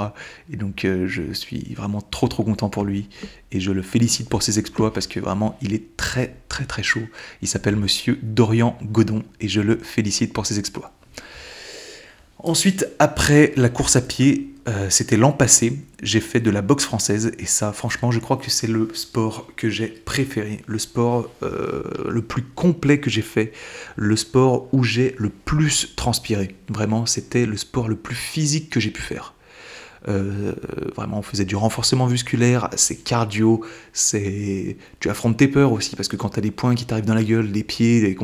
Et 0.52 0.58
donc 0.58 0.86
euh, 0.86 1.08
je 1.08 1.34
suis 1.34 1.74
vraiment 1.76 2.02
trop 2.02 2.28
trop 2.28 2.44
content 2.44 2.70
pour 2.70 2.84
lui 2.84 3.10
et 3.52 3.60
je 3.60 3.72
le 3.72 3.82
félicite 3.82 4.30
pour 4.30 4.44
ses 4.44 4.60
exploits 4.60 4.94
parce 4.94 5.08
que 5.08 5.20
vraiment 5.20 5.58
il 5.62 5.74
est 5.74 5.98
très 5.98 6.36
très 6.50 6.66
très 6.66 6.84
chaud. 6.84 7.02
Il 7.42 7.48
s'appelle 7.48 7.76
Monsieur 7.76 8.20
Dorian 8.22 8.78
Godon 8.84 9.24
et 9.40 9.48
je 9.48 9.62
le 9.62 9.78
félicite 9.78 10.34
pour 10.34 10.46
ses 10.46 10.60
exploits. 10.60 10.92
Ensuite, 12.40 12.88
après 13.00 13.54
la 13.56 13.70
course 13.70 13.96
à 13.96 14.02
pied, 14.02 14.54
euh, 14.68 14.90
c'était 14.90 15.16
l'an 15.16 15.32
passé, 15.32 15.80
j'ai 16.04 16.20
fait 16.20 16.42
de 16.42 16.50
la 16.50 16.62
boxe 16.62 16.84
française 16.84 17.32
et 17.40 17.46
ça, 17.46 17.72
franchement, 17.72 18.12
je 18.12 18.20
crois 18.20 18.36
que 18.36 18.50
c'est 18.50 18.68
le 18.68 18.90
sport 18.94 19.48
que 19.56 19.70
j'ai 19.70 19.88
préféré, 19.88 20.62
le 20.68 20.78
sport 20.78 21.30
euh, 21.42 21.84
le 22.10 22.22
plus 22.22 22.42
complet 22.44 23.00
que 23.00 23.10
j'ai 23.10 23.22
fait, 23.22 23.54
le 23.96 24.18
sport 24.18 24.68
où 24.74 24.84
j'ai 24.84 25.16
le 25.18 25.30
plus 25.30 25.96
transpiré. 25.96 26.56
Vraiment, 26.68 27.06
c'était 27.06 27.46
le 27.46 27.56
sport 27.56 27.88
le 27.88 27.96
plus 27.96 28.16
physique 28.16 28.70
que 28.70 28.82
j'ai 28.82 28.92
pu 28.92 29.02
faire. 29.02 29.36
Euh, 30.10 30.54
vraiment, 30.96 31.20
on 31.20 31.22
faisait 31.22 31.46
du 31.46 31.56
renforcement 31.56 32.08
musculaire, 32.08 32.70
c'est 32.76 32.96
cardio, 32.96 33.62
c'est 33.94 34.78
tu 35.00 35.10
affrontes 35.10 35.38
tes 35.38 35.48
peurs 35.48 35.72
aussi 35.72 35.96
parce 35.96 36.08
que 36.08 36.16
quand 36.16 36.30
tu 36.30 36.40
as 36.40 36.42
des 36.42 36.52
points 36.52 36.76
qui 36.76 36.86
t'arrivent 36.86 37.06
dans 37.06 37.16
la 37.16 37.24
gueule, 37.24 37.52
des 37.52 37.64
pieds 37.64 38.18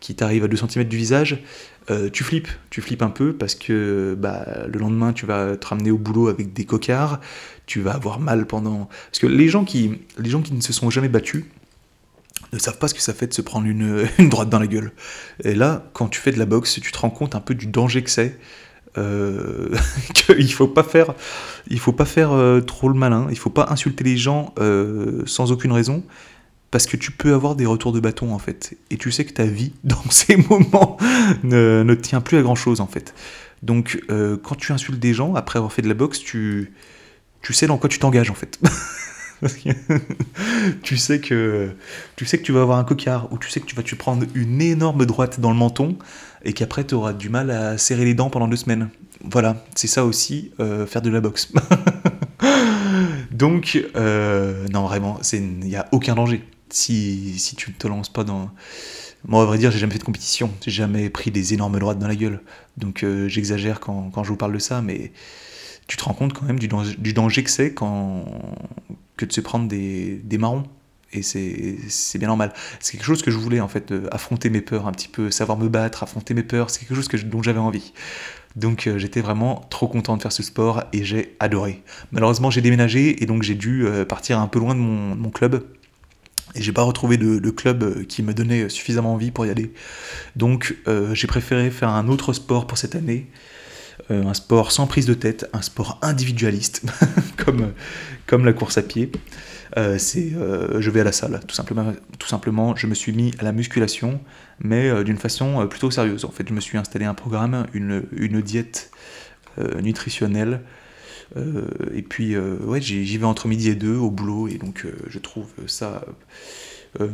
qui 0.00 0.14
t'arrivent 0.14 0.44
à 0.44 0.48
2 0.48 0.56
cm 0.56 0.84
du 0.84 0.96
visage, 0.96 1.42
euh, 1.90 2.08
tu 2.08 2.22
flippes, 2.22 2.48
tu 2.70 2.80
flippes 2.80 3.02
un 3.02 3.10
peu 3.10 3.32
parce 3.32 3.54
que 3.54 4.16
bah, 4.18 4.46
le 4.68 4.78
lendemain 4.78 5.12
tu 5.12 5.26
vas 5.26 5.56
te 5.56 5.66
ramener 5.66 5.90
au 5.90 5.98
boulot 5.98 6.28
avec 6.28 6.52
des 6.52 6.64
cocards, 6.64 7.20
tu 7.66 7.80
vas 7.80 7.92
avoir 7.92 8.20
mal 8.20 8.46
pendant. 8.46 8.88
Parce 9.10 9.18
que 9.18 9.26
les 9.26 9.48
gens 9.48 9.64
qui, 9.64 9.98
les 10.18 10.30
gens 10.30 10.40
qui 10.40 10.52
ne 10.52 10.60
se 10.60 10.72
sont 10.72 10.90
jamais 10.90 11.08
battus 11.08 11.44
ne 12.52 12.58
savent 12.58 12.78
pas 12.78 12.88
ce 12.88 12.94
que 12.94 13.00
ça 13.00 13.12
fait 13.12 13.26
de 13.26 13.34
se 13.34 13.42
prendre 13.42 13.66
une, 13.66 14.06
une 14.18 14.28
droite 14.28 14.48
dans 14.48 14.60
la 14.60 14.66
gueule. 14.66 14.92
Et 15.42 15.54
là, 15.54 15.90
quand 15.92 16.08
tu 16.08 16.20
fais 16.20 16.32
de 16.32 16.38
la 16.38 16.46
boxe, 16.46 16.80
tu 16.80 16.92
te 16.92 16.98
rends 16.98 17.10
compte 17.10 17.34
un 17.34 17.40
peu 17.40 17.54
du 17.54 17.66
danger 17.66 18.02
que 18.02 18.10
c'est. 18.10 18.38
Euh, 18.98 19.74
qu'il 20.14 20.52
faut 20.52 20.68
pas 20.68 20.82
faire, 20.82 21.14
il 21.68 21.78
faut 21.78 21.92
pas 21.92 22.04
faire 22.04 22.32
euh, 22.32 22.60
trop 22.60 22.88
le 22.88 22.94
malin, 22.94 23.28
il 23.30 23.38
faut 23.38 23.50
pas 23.50 23.68
insulter 23.70 24.02
les 24.04 24.16
gens 24.16 24.54
sans 25.26 25.52
aucune 25.52 25.72
raison, 25.72 26.04
parce 26.70 26.86
que 26.86 26.96
tu 26.96 27.10
peux 27.10 27.34
avoir 27.34 27.56
des 27.56 27.66
retours 27.66 27.92
de 27.92 28.00
bâton 28.00 28.32
en 28.32 28.38
fait. 28.38 28.76
Et 28.90 28.96
tu 28.96 29.10
sais 29.10 29.24
que 29.24 29.32
ta 29.32 29.44
vie, 29.44 29.72
dans 29.84 30.02
ces 30.10 30.36
moments, 30.36 30.96
ne, 31.42 31.82
ne 31.82 31.94
tient 31.94 32.20
plus 32.20 32.38
à 32.38 32.42
grand 32.42 32.54
chose 32.54 32.80
en 32.80 32.86
fait. 32.86 33.14
Donc 33.62 34.02
euh, 34.10 34.36
quand 34.42 34.54
tu 34.54 34.72
insultes 34.72 35.00
des 35.00 35.14
gens, 35.14 35.34
après 35.34 35.58
avoir 35.58 35.72
fait 35.72 35.82
de 35.82 35.88
la 35.88 35.94
boxe, 35.94 36.18
tu, 36.18 36.72
tu 37.42 37.52
sais 37.52 37.66
dans 37.66 37.78
quoi 37.78 37.88
tu 37.88 37.98
t'engages 37.98 38.30
en 38.30 38.34
fait. 38.34 38.58
tu 40.82 40.96
sais 40.96 41.20
que 41.20 41.70
tu 42.16 42.26
sais 42.26 42.38
que 42.38 42.42
tu 42.42 42.52
vas 42.52 42.62
avoir 42.62 42.78
un 42.78 42.84
cocard 42.84 43.32
ou 43.32 43.38
tu 43.38 43.50
sais 43.50 43.60
que 43.60 43.66
tu 43.66 43.74
vas 43.74 43.82
te 43.82 43.94
prendre 43.94 44.26
une 44.34 44.60
énorme 44.60 45.06
droite 45.06 45.40
dans 45.40 45.50
le 45.50 45.56
menton 45.56 45.96
et 46.44 46.52
qu'après 46.52 46.84
tu 46.84 46.94
auras 46.94 47.12
du 47.12 47.28
mal 47.28 47.50
à 47.50 47.78
serrer 47.78 48.04
les 48.04 48.14
dents 48.14 48.30
pendant 48.30 48.48
deux 48.48 48.56
semaines. 48.56 48.88
Voilà, 49.24 49.64
c'est 49.74 49.86
ça 49.86 50.04
aussi 50.04 50.50
euh, 50.60 50.86
faire 50.86 51.02
de 51.02 51.10
la 51.10 51.20
boxe. 51.20 51.52
Donc 53.30 53.78
euh, 53.96 54.66
non 54.72 54.84
vraiment, 54.84 55.18
il 55.32 55.60
n'y 55.60 55.76
a 55.76 55.88
aucun 55.92 56.14
danger 56.14 56.42
si, 56.72 57.38
si 57.38 57.56
tu 57.56 57.70
ne 57.70 57.76
te 57.76 57.86
lances 57.86 58.08
pas 58.08 58.24
dans... 58.24 58.50
Moi, 59.26 59.42
à 59.42 59.46
vrai 59.46 59.58
dire, 59.58 59.70
j'ai 59.70 59.78
jamais 59.78 59.92
fait 59.92 59.98
de 59.98 60.04
compétition, 60.04 60.50
j'ai 60.64 60.70
jamais 60.70 61.10
pris 61.10 61.30
des 61.30 61.52
énormes 61.52 61.78
droites 61.78 61.98
dans 61.98 62.08
la 62.08 62.16
gueule. 62.16 62.40
Donc 62.78 63.02
euh, 63.02 63.28
j'exagère 63.28 63.80
quand, 63.80 64.10
je 64.22 64.28
vous 64.28 64.36
parle 64.36 64.54
de 64.54 64.58
ça, 64.58 64.80
mais 64.80 65.12
tu 65.86 65.96
te 65.96 66.04
rends 66.04 66.14
compte 66.14 66.32
quand 66.32 66.46
même 66.46 66.58
du 66.58 66.68
danger, 66.68 67.44
que 67.44 67.50
c'est 67.50 67.74
que 67.74 69.24
de 69.24 69.32
se 69.32 69.40
prendre 69.40 69.68
des, 69.68 70.38
marrons. 70.38 70.64
Et 71.12 71.22
c'est 71.22 72.18
bien 72.18 72.28
normal. 72.28 72.52
C'est 72.78 72.92
quelque 72.92 73.04
chose 73.04 73.22
que 73.22 73.32
je 73.32 73.36
voulais 73.36 73.60
en 73.60 73.66
fait, 73.68 73.90
euh, 73.90 74.06
affronter 74.12 74.48
mes 74.48 74.60
peurs 74.60 74.86
un 74.86 74.92
petit 74.92 75.08
peu, 75.08 75.30
savoir 75.32 75.58
me 75.58 75.68
battre, 75.68 76.04
affronter 76.04 76.34
mes 76.34 76.44
peurs, 76.44 76.70
c'est 76.70 76.80
quelque 76.80 76.94
chose 76.94 77.08
que 77.08 77.16
dont 77.16 77.42
j'avais 77.42 77.58
envie. 77.58 77.92
Donc 78.54 78.86
euh, 78.86 78.96
j'étais 78.96 79.20
vraiment 79.20 79.66
trop 79.70 79.88
content 79.88 80.16
de 80.16 80.22
faire 80.22 80.32
ce 80.32 80.44
sport 80.44 80.84
et 80.92 81.02
j'ai 81.02 81.36
adoré. 81.40 81.82
Malheureusement 82.12 82.50
j'ai 82.50 82.60
déménagé 82.60 83.22
et 83.22 83.26
donc 83.26 83.42
j'ai 83.42 83.56
dû 83.56 83.84
partir 84.08 84.38
un 84.38 84.46
peu 84.46 84.60
loin 84.60 84.76
de 84.76 84.80
mon 84.80 85.30
club 85.30 85.64
et 86.54 86.62
j'ai 86.62 86.72
pas 86.72 86.82
retrouvé 86.82 87.16
de, 87.16 87.50
club 87.50 87.82
euh, 87.82 88.04
qui 88.04 88.22
me 88.22 88.34
donnait 88.34 88.68
suffisamment 88.68 89.14
envie 89.14 89.30
pour 89.30 89.46
y 89.46 89.50
aller. 89.50 89.72
Donc 90.36 90.76
euh, 90.88 91.14
j'ai 91.14 91.26
préféré 91.26 91.70
faire 91.70 91.90
un 91.90 92.08
autre 92.08 92.32
sport 92.32 92.66
pour 92.66 92.78
cette 92.78 92.94
année. 92.94 93.28
Euh, 94.10 94.24
un 94.24 94.34
sport 94.34 94.72
sans 94.72 94.86
prise 94.86 95.06
de 95.06 95.14
tête, 95.14 95.48
un 95.52 95.62
sport 95.62 95.98
individualiste, 96.02 96.82
comme, 97.36 97.72
comme 98.26 98.44
la 98.44 98.52
course 98.52 98.78
à 98.78 98.82
pied. 98.82 99.12
c'est, 99.98 100.30
je 100.30 100.90
vais 100.90 101.00
à 101.00 101.04
la 101.04 101.12
salle, 101.12 101.38
tout 101.46 101.54
simplement, 101.54 101.92
tout 102.18 102.26
simplement. 102.26 102.74
Je 102.74 102.86
me 102.86 102.94
suis 102.94 103.12
mis 103.12 103.32
à 103.38 103.44
la 103.44 103.52
musculation, 103.52 104.20
mais 104.58 105.04
d'une 105.04 105.18
façon 105.18 105.66
plutôt 105.68 105.90
sérieuse. 105.90 106.24
En 106.24 106.30
fait, 106.30 106.48
je 106.48 106.54
me 106.54 106.60
suis 106.60 106.78
installé 106.78 107.04
un 107.04 107.14
programme, 107.14 107.66
une, 107.72 108.02
une 108.12 108.40
diète 108.40 108.90
nutritionnelle 109.80 110.62
et 111.36 112.02
puis, 112.02 112.36
ouais, 112.36 112.80
j'y 112.80 113.16
vais 113.16 113.24
entre 113.24 113.48
midi 113.48 113.68
et 113.68 113.74
deux 113.74 113.96
au 113.96 114.10
boulot, 114.10 114.48
et 114.48 114.58
donc 114.58 114.86
je 115.08 115.18
trouve 115.18 115.48
ça 115.66 116.04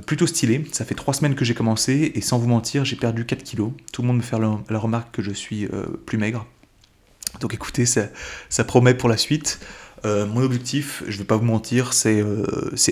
plutôt 0.07 0.27
stylé. 0.27 0.65
Ça 0.73 0.85
fait 0.85 0.95
trois 0.95 1.15
semaines 1.15 1.35
que 1.35 1.45
j'ai 1.45 1.55
commencé, 1.55 2.13
et 2.15 2.21
sans 2.21 2.39
vous 2.39 2.49
mentir, 2.49 2.85
j'ai 2.85 2.97
perdu 2.97 3.27
4 3.27 3.43
kilos. 3.43 3.73
Tout 3.93 4.03
le 4.03 4.09
monde 4.09 4.19
me 4.19 4.23
fait 4.23 4.39
la, 4.39 4.79
remarque 4.79 5.15
que 5.15 5.23
je 5.23 5.33
suis 5.33 5.69
plus 6.07 6.19
maigre. 6.19 6.47
Donc 7.41 7.53
écoutez, 7.55 7.87
ça, 7.87 8.07
ça 8.49 8.65
promet 8.65 8.95
pour 8.95 9.09
la 9.09 9.17
suite. 9.17 9.61
Euh, 10.05 10.27
mon 10.27 10.43
objectif, 10.43 11.03
je 11.09 11.19
vais 11.19 11.25
pas 11.25 11.37
vous 11.37 11.45
mentir, 11.45 11.93
c'est 11.93 12.21
euh, 12.21 12.45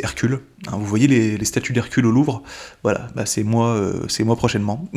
Hercule. 0.02 0.40
Hein, 0.66 0.76
vous 0.78 0.86
voyez 0.86 1.06
les, 1.06 1.44
statues 1.44 1.72
d'Hercule 1.72 2.06
au 2.06 2.10
Louvre? 2.10 2.42
Voilà, 2.82 3.08
bah, 3.14 3.26
c'est 3.26 3.44
moi, 3.44 3.68
euh, 3.68 4.00
c'est 4.08 4.24
moi 4.24 4.36
prochainement. 4.36 4.88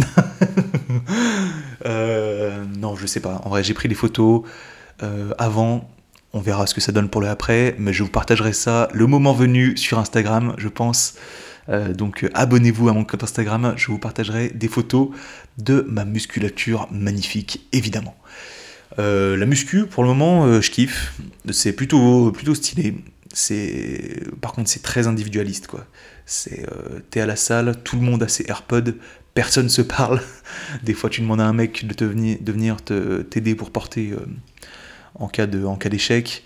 non, 1.85 2.95
je 2.95 3.05
sais 3.05 3.19
pas. 3.19 3.41
En 3.43 3.49
vrai, 3.49 3.63
j'ai 3.63 3.73
pris 3.73 3.87
des 3.87 3.95
photos 3.95 4.43
avant. 5.37 5.89
On 6.33 6.39
verra 6.39 6.67
ce 6.67 6.75
que 6.75 6.81
ça 6.81 6.91
donne 6.91 7.09
pour 7.09 7.21
le 7.21 7.29
après, 7.29 7.75
mais 7.79 7.93
je 7.93 8.03
vous 8.03 8.09
partagerai 8.09 8.53
ça 8.53 8.89
le 8.93 9.07
moment 9.07 9.33
venu 9.33 9.77
sur 9.77 9.97
Instagram, 9.99 10.53
je 10.57 10.67
pense. 10.67 11.15
donc 11.95 12.29
abonnez-vous 12.33 12.89
à 12.89 12.93
mon 12.93 13.03
compte 13.03 13.23
Instagram, 13.23 13.73
je 13.75 13.87
vous 13.87 13.99
partagerai 13.99 14.49
des 14.49 14.67
photos 14.67 15.09
de 15.57 15.85
ma 15.89 16.05
musculature 16.05 16.87
magnifique, 16.91 17.67
évidemment. 17.71 18.15
Euh, 18.99 19.37
la 19.37 19.45
muscu, 19.45 19.85
pour 19.85 20.03
le 20.03 20.09
moment, 20.09 20.45
euh, 20.45 20.61
je 20.61 20.71
kiffe. 20.71 21.13
C'est 21.51 21.73
plutôt, 21.73 22.31
plutôt 22.31 22.55
stylé. 22.55 22.95
C'est, 23.33 24.23
par 24.41 24.53
contre, 24.53 24.69
c'est 24.69 24.81
très 24.81 25.07
individualiste, 25.07 25.67
quoi. 25.67 25.85
C'est, 26.25 26.65
euh, 26.65 26.99
t'es 27.09 27.21
à 27.21 27.25
la 27.25 27.35
salle, 27.35 27.75
tout 27.83 27.95
le 27.97 28.01
monde 28.01 28.23
a 28.23 28.27
ses 28.27 28.45
AirPods, 28.47 28.93
personne 29.33 29.69
se 29.69 29.81
parle. 29.97 30.21
Des 30.83 30.93
fois, 30.93 31.09
tu 31.09 31.21
demandes 31.21 31.41
à 31.41 31.45
un 31.45 31.53
mec 31.53 31.85
de, 31.85 31.93
te 31.93 32.03
venir, 32.03 32.37
venir 32.41 32.81
te, 32.83 33.21
t'aider 33.21 33.55
pour 33.55 33.71
porter 33.71 34.13
en 35.15 35.27
cas 35.27 35.47
de, 35.47 35.65
en 35.65 35.75
cas 35.75 35.89
d'échec. 35.89 36.43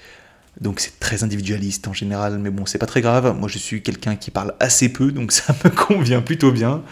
Donc 0.59 0.79
c'est 0.79 0.99
très 0.99 1.23
individualiste 1.23 1.87
en 1.87 1.93
général, 1.93 2.37
mais 2.37 2.49
bon, 2.49 2.65
c'est 2.65 2.77
pas 2.77 2.85
très 2.85 3.01
grave. 3.01 3.35
Moi, 3.37 3.47
je 3.47 3.57
suis 3.57 3.81
quelqu'un 3.81 4.15
qui 4.15 4.31
parle 4.31 4.53
assez 4.59 4.89
peu, 4.89 5.11
donc 5.11 5.31
ça 5.31 5.55
me 5.63 5.69
convient 5.69 6.21
plutôt 6.21 6.51
bien. 6.51 6.83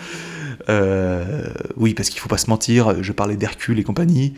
Euh, 0.69 1.47
oui, 1.77 1.93
parce 1.93 2.09
qu'il 2.09 2.19
faut 2.19 2.29
pas 2.29 2.37
se 2.37 2.49
mentir, 2.49 3.01
je 3.01 3.11
parlais 3.11 3.37
d'Hercule 3.37 3.79
et 3.79 3.83
compagnie, 3.83 4.33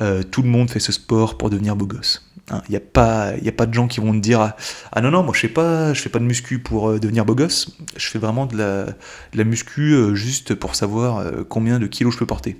euh, 0.00 0.22
tout 0.22 0.42
le 0.42 0.48
monde 0.48 0.70
fait 0.70 0.80
ce 0.80 0.92
sport 0.92 1.38
pour 1.38 1.50
devenir 1.50 1.74
beau 1.76 1.86
gosse. 1.86 2.30
Il 2.48 2.54
hein, 2.54 2.62
n'y 2.68 2.76
a, 2.76 2.80
pas, 2.80 3.28
a 3.28 3.52
pas 3.52 3.64
de 3.64 3.72
gens 3.72 3.88
qui 3.88 4.00
vont 4.00 4.12
te 4.12 4.18
dire 4.18 4.52
Ah 4.92 5.00
non, 5.00 5.10
non, 5.10 5.22
moi 5.22 5.32
je 5.34 5.40
fais 5.40 5.48
pas, 5.48 5.94
fais 5.94 6.10
pas 6.10 6.18
de 6.18 6.24
muscu 6.24 6.58
pour 6.58 6.90
euh, 6.90 7.00
devenir 7.00 7.24
beau 7.24 7.34
gosse, 7.34 7.70
je 7.96 8.06
fais 8.06 8.18
vraiment 8.18 8.46
de 8.46 8.56
la, 8.56 8.84
de 8.84 9.38
la 9.38 9.44
muscu 9.44 10.14
juste 10.14 10.54
pour 10.54 10.74
savoir 10.74 11.24
combien 11.48 11.78
de 11.78 11.86
kilos 11.86 12.12
je 12.14 12.18
peux 12.18 12.26
porter. 12.26 12.56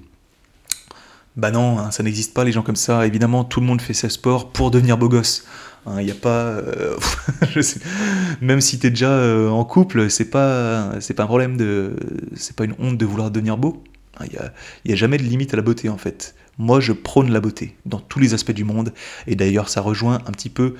Bah 1.36 1.50
non, 1.50 1.78
hein, 1.78 1.90
ça 1.90 2.02
n'existe 2.02 2.32
pas 2.32 2.44
les 2.44 2.52
gens 2.52 2.62
comme 2.62 2.76
ça. 2.76 3.06
Évidemment, 3.06 3.44
tout 3.44 3.60
le 3.60 3.66
monde 3.66 3.80
fait 3.80 3.94
ce 3.94 4.08
sport 4.08 4.52
pour 4.52 4.70
devenir 4.70 4.96
beau 4.98 5.08
gosse. 5.08 5.44
Il 5.86 5.92
hein, 5.92 6.02
n'y 6.02 6.10
a 6.10 6.14
pas. 6.14 6.46
Euh, 6.46 6.96
même 8.40 8.60
si 8.60 8.78
tu 8.78 8.86
es 8.86 8.90
déjà 8.90 9.10
euh, 9.10 9.50
en 9.50 9.64
couple, 9.64 10.08
c'est 10.10 10.30
pas, 10.30 10.92
c'est 11.00 11.14
pas 11.14 11.24
un 11.24 11.26
problème 11.26 11.56
de. 11.56 11.96
C'est 12.36 12.56
pas 12.56 12.64
une 12.64 12.74
honte 12.78 12.96
de 12.96 13.04
vouloir 13.04 13.30
devenir 13.30 13.56
beau. 13.58 13.82
Il 14.20 14.24
hein, 14.24 14.28
n'y 14.84 14.92
a, 14.92 14.94
a, 14.94 14.96
jamais 14.96 15.18
de 15.18 15.24
limite 15.24 15.52
à 15.52 15.56
la 15.56 15.62
beauté 15.62 15.88
en 15.88 15.98
fait. 15.98 16.34
Moi, 16.56 16.78
je 16.80 16.92
prône 16.92 17.32
la 17.32 17.40
beauté 17.40 17.76
dans 17.84 17.98
tous 17.98 18.20
les 18.20 18.32
aspects 18.32 18.52
du 18.52 18.64
monde. 18.64 18.92
Et 19.26 19.34
d'ailleurs, 19.34 19.68
ça 19.68 19.80
rejoint 19.80 20.20
un 20.26 20.30
petit 20.30 20.50
peu 20.50 20.76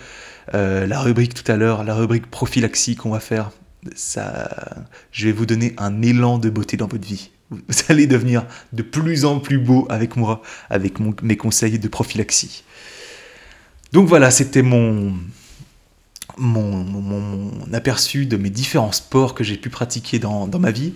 euh, 0.55 0.87
la 0.87 1.01
rubrique 1.01 1.35
tout 1.35 1.51
à 1.51 1.57
l'heure, 1.57 1.85
la 1.85 1.95
rubrique 1.95 2.31
prophylaxie 2.31 2.97
qu'on 2.97 3.11
va 3.11 3.21
faire. 3.21 3.51
Ça, 3.97 4.49
je 5.11 5.27
vais 5.27 5.33
vous 5.33 5.47
donner 5.47 5.75
un 5.79 6.01
élan 6.01 6.39
de 6.39 6.49
beauté 6.49 6.77
dans 6.77 6.87
votre 6.87 7.07
vie. 7.07 7.31
Vous 7.69 7.75
allez 7.89 8.07
devenir 8.07 8.47
de 8.73 8.83
plus 8.83 9.25
en 9.25 9.41
plus 9.41 9.59
beau 9.59 9.87
avec 9.89 10.17
moi, 10.17 10.43
avec 10.71 10.95
mes 11.23 11.37
conseils 11.37 11.79
de 11.79 11.89
prophylaxie. 11.89 12.65
Donc 13.93 14.09
voilà, 14.09 14.31
c'était 14.31 14.63
mon, 14.63 15.15
mon, 16.39 17.73
aperçu 17.73 18.27
de 18.27 18.37
mes 18.37 18.51
différents 18.51 18.93
sports 18.93 19.35
que 19.35 19.45
j'ai 19.45 19.57
pu 19.57 19.71
pratiquer 19.71 20.19
dans, 20.19 20.49
ma 20.59 20.71
vie. 20.71 20.95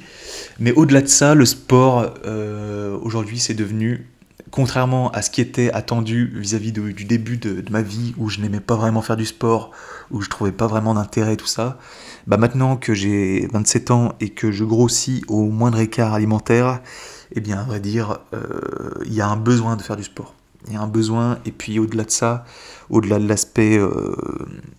Mais 0.59 0.73
au-delà 0.73 1.03
de 1.03 1.07
ça, 1.07 1.35
le 1.35 1.45
sport, 1.45 2.15
euh, 2.27 2.97
aujourd'hui, 3.03 3.39
c'est 3.39 3.55
devenu, 3.55 4.07
contrairement 4.51 5.11
à 5.11 5.23
ce 5.23 5.31
qui 5.31 5.41
était 5.41 5.71
attendu 5.73 6.33
vis-à-vis 6.37 6.73
du 6.73 7.05
début 7.05 7.37
de, 7.37 7.65
ma 7.71 7.83
vie, 7.83 8.15
où 8.17 8.29
je 8.29 8.41
n'aimais 8.41 8.61
pas 8.61 8.77
vraiment 8.77 9.03
faire 9.03 9.17
du 9.17 9.27
sport, 9.27 9.71
où 10.11 10.21
je 10.21 10.29
trouvais 10.29 10.53
pas 10.53 10.67
vraiment 10.67 10.95
d'intérêt, 10.95 11.37
tout 11.37 11.47
ça, 11.47 11.79
bah 12.27 12.37
maintenant 12.37 12.77
que 12.77 12.95
j'ai 12.95 13.49
27 13.53 13.91
ans 13.91 14.15
et 14.21 14.31
que 14.31 14.51
je 14.51 14.65
grossis 14.65 15.25
au 15.29 15.45
moindre 15.51 15.79
écart 15.79 16.15
alimentaire, 16.15 16.81
eh 17.35 17.41
bien, 17.41 17.61
à 17.61 17.65
vrai 17.65 17.81
dire, 17.81 18.19
euh, 18.35 18.61
il 19.05 19.15
y 19.15 19.21
a 19.21 19.29
un 19.29 19.37
besoin 19.37 19.77
de 19.77 19.83
faire 19.83 19.97
du 19.97 20.05
sport. 20.05 20.35
Il 20.67 20.75
y 20.75 20.77
a 20.77 20.81
un 20.81 20.89
besoin, 20.89 21.39
et 21.47 21.53
puis 21.53 21.79
au-delà 21.79 22.05
de 22.05 22.11
ça, 22.11 22.45
au-delà 22.91 23.19
de 23.19 23.29
l'aspect 23.29 23.79
euh, 23.79 24.15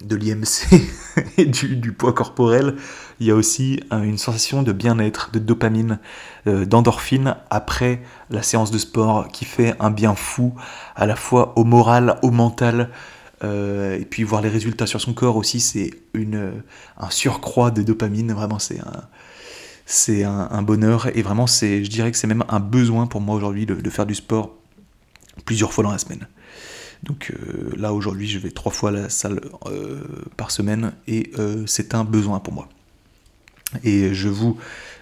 de 0.03 0.15
l'IMC 0.15 0.81
et 1.37 1.45
du, 1.45 1.93
poids 1.93 2.13
corporel, 2.13 2.75
il 3.19 3.27
y 3.27 3.31
a 3.31 3.35
aussi 3.35 3.79
euh, 3.91 4.01
une 4.03 4.17
sensation 4.17 4.63
de 4.63 4.71
bien-être, 4.71 5.31
de 5.31 5.39
dopamine, 5.39 5.99
euh, 6.47 6.65
d'endorphine 6.65 7.35
après 7.49 8.01
la 8.29 8.41
séance 8.41 8.71
de 8.71 8.77
sport 8.77 9.27
qui 9.29 9.45
fait 9.45 9.75
un 9.79 9.91
bien 9.91 10.15
fou 10.15 10.53
à 10.95 11.05
la 11.05 11.15
fois 11.15 11.53
au 11.57 11.63
moral, 11.63 12.19
au 12.21 12.31
mental. 12.31 12.89
et 13.41 14.05
puis 14.09 14.23
voir 14.23 14.41
les 14.41 14.49
résultats 14.49 14.85
sur 14.85 14.99
son 14.99 15.13
corps 15.13 15.37
aussi, 15.37 15.59
c'est 15.61 15.91
un 16.97 17.09
surcroît 17.09 17.71
de 17.71 17.81
dopamine. 17.83 18.33
Vraiment, 18.33 18.59
c'est 19.85 20.23
un, 20.23 20.61
bonheur 20.61 21.07
et 21.17 21.21
vraiment, 21.21 21.47
c'est, 21.47 21.83
je 21.85 21.89
dirais 21.89 22.11
que 22.11 22.17
c'est 22.17 22.27
même 22.27 22.43
un 22.49 22.59
besoin 22.59 23.07
pour 23.07 23.21
moi 23.21 23.35
aujourd'hui 23.35 23.65
de 23.65 23.89
faire 23.89 24.05
du 24.05 24.15
sport 24.15 24.55
plusieurs 25.45 25.71
fois 25.71 25.83
dans 25.85 25.91
la 25.91 25.99
semaine. 25.99 26.27
Donc 27.03 27.31
euh, 27.31 27.71
là 27.77 27.93
aujourd'hui 27.93 28.27
je 28.27 28.39
vais 28.39 28.51
trois 28.51 28.71
fois 28.71 28.89
à 28.89 28.93
la 28.93 29.09
salle 29.09 29.41
euh, 29.67 30.01
par 30.37 30.51
semaine 30.51 30.93
et 31.07 31.31
euh, 31.39 31.63
c'est 31.65 31.95
un 31.95 32.03
besoin 32.03 32.39
pour 32.39 32.53
moi. 32.53 32.67
Et 33.83 34.13
je 34.13 34.29
vous, 34.29 34.57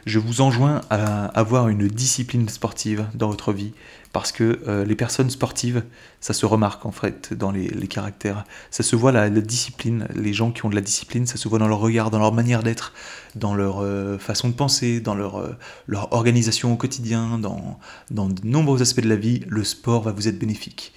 je 0.06 0.20
vous 0.20 0.42
enjoins 0.42 0.82
à 0.90 1.26
avoir 1.26 1.70
une 1.70 1.88
discipline 1.88 2.50
sportive 2.50 3.08
dans 3.14 3.30
votre 3.30 3.54
vie 3.54 3.74
parce 4.14 4.32
que 4.32 4.84
les 4.88 4.96
personnes 4.96 5.30
sportives, 5.30 5.84
ça 6.22 6.34
se 6.34 6.46
remarque 6.46 6.86
en 6.86 6.92
fait 6.92 7.34
dans 7.34 7.52
les, 7.52 7.70
caractères. 7.88 8.46
Ça 8.72 8.82
se 8.82 8.96
voit 8.96 9.12
la, 9.12 9.30
discipline, 9.30 10.08
les 10.16 10.34
gens 10.34 10.52
qui 10.52 10.66
ont 10.66 10.70
de 10.70 10.76
la 10.76 10.82
discipline, 10.82 11.28
ça 11.28 11.38
se 11.38 11.48
voit 11.48 11.60
dans 11.60 11.68
leur 11.68 11.80
regard, 11.80 12.10
dans 12.10 12.18
leur 12.20 12.34
manière 12.34 12.64
d'être, 12.64 12.94
dans 13.36 13.54
leur 13.54 13.84
façon 14.20 14.50
de 14.50 14.54
penser, 14.54 15.02
dans 15.02 15.14
leur, 15.14 15.56
leur 15.86 16.12
organisation 16.14 16.74
au 16.74 16.78
quotidien, 16.78 17.38
dans, 17.38 17.80
dans 18.10 18.28
de 18.28 18.48
nombreux 18.48 18.82
aspects 18.82 19.02
de 19.02 19.10
la 19.10 19.18
vie. 19.18 19.42
Le 19.48 19.64
sport 19.64 20.02
va 20.02 20.14
vous 20.14 20.28
être 20.28 20.40
bénéfique. 20.40 20.94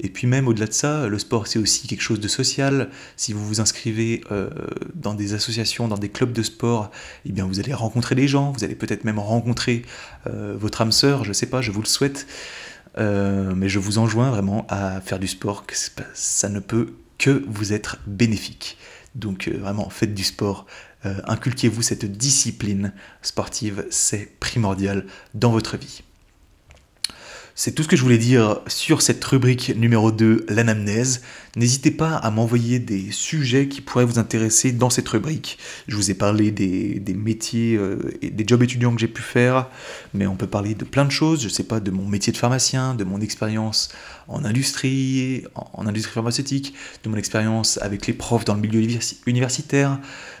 Et 0.00 0.08
puis 0.08 0.26
même 0.26 0.46
au-delà 0.46 0.66
de 0.66 0.72
ça, 0.72 1.08
le 1.08 1.18
sport 1.18 1.46
c'est 1.46 1.58
aussi 1.58 1.86
quelque 1.88 2.02
chose 2.02 2.20
de 2.20 2.28
social. 2.28 2.90
Si 3.16 3.32
vous 3.32 3.44
vous 3.44 3.60
inscrivez 3.60 4.22
euh, 4.30 4.48
dans 4.94 5.14
des 5.14 5.34
associations, 5.34 5.88
dans 5.88 5.98
des 5.98 6.08
clubs 6.08 6.32
de 6.32 6.42
sport, 6.42 6.90
eh 7.24 7.32
bien 7.32 7.46
vous 7.46 7.58
allez 7.58 7.74
rencontrer 7.74 8.14
des 8.14 8.28
gens, 8.28 8.52
vous 8.52 8.64
allez 8.64 8.76
peut-être 8.76 9.04
même 9.04 9.18
rencontrer 9.18 9.82
euh, 10.26 10.56
votre 10.58 10.80
âme 10.82 10.92
sœur, 10.92 11.24
je 11.24 11.32
sais 11.32 11.46
pas, 11.46 11.60
je 11.62 11.72
vous 11.72 11.82
le 11.82 11.86
souhaite. 11.86 12.26
Euh, 12.96 13.54
mais 13.54 13.68
je 13.68 13.78
vous 13.78 13.98
enjoins 13.98 14.30
vraiment 14.30 14.66
à 14.68 15.00
faire 15.00 15.18
du 15.18 15.28
sport, 15.28 15.64
ça 16.14 16.48
ne 16.48 16.58
peut 16.58 16.94
que 17.18 17.44
vous 17.48 17.72
être 17.72 17.98
bénéfique. 18.06 18.78
Donc 19.14 19.48
vraiment, 19.48 19.90
faites 19.90 20.14
du 20.14 20.24
sport, 20.24 20.66
inculquez-vous 21.04 21.82
cette 21.82 22.04
discipline 22.04 22.92
sportive, 23.22 23.84
c'est 23.90 24.38
primordial 24.38 25.06
dans 25.34 25.50
votre 25.50 25.76
vie. 25.76 26.02
C'est 27.60 27.72
tout 27.72 27.82
ce 27.82 27.88
que 27.88 27.96
je 27.96 28.02
voulais 28.02 28.18
dire 28.18 28.60
sur 28.68 29.02
cette 29.02 29.24
rubrique 29.24 29.72
numéro 29.74 30.12
2, 30.12 30.46
l'anamnèse. 30.48 31.22
N'hésitez 31.56 31.90
pas 31.90 32.14
à 32.14 32.30
m'envoyer 32.30 32.78
des 32.78 33.10
sujets 33.10 33.66
qui 33.66 33.80
pourraient 33.80 34.04
vous 34.04 34.20
intéresser 34.20 34.70
dans 34.70 34.90
cette 34.90 35.08
rubrique. 35.08 35.58
Je 35.88 35.96
vous 35.96 36.08
ai 36.08 36.14
parlé 36.14 36.52
des, 36.52 37.02
métiers 37.14 37.74
euh, 37.74 38.16
et 38.22 38.30
des 38.30 38.44
jobs 38.46 38.62
étudiants 38.62 38.94
que 38.94 39.00
j'ai 39.00 39.08
pu 39.08 39.22
faire, 39.22 39.68
mais 40.14 40.28
on 40.28 40.36
peut 40.36 40.46
parler 40.46 40.76
de 40.76 40.84
plein 40.84 41.04
de 41.04 41.10
choses. 41.10 41.40
Je 41.40 41.46
ne 41.46 41.52
sais 41.52 41.64
pas, 41.64 41.80
de 41.80 41.90
mon 41.90 42.06
métier 42.06 42.32
de 42.32 42.38
pharmacien, 42.38 42.94
de 42.94 43.02
mon 43.02 43.20
expérience 43.20 43.88
en 44.28 44.44
industrie, 44.44 45.42
en, 45.56 45.84
industrie 45.88 46.12
pharmaceutique, 46.12 46.74
de 47.02 47.08
mon 47.08 47.16
expérience 47.16 47.76
avec 47.82 48.06
les 48.06 48.12
profs 48.12 48.44
dans 48.44 48.54
le 48.54 48.60
milieu 48.60 48.80
universitaire, 49.26 49.98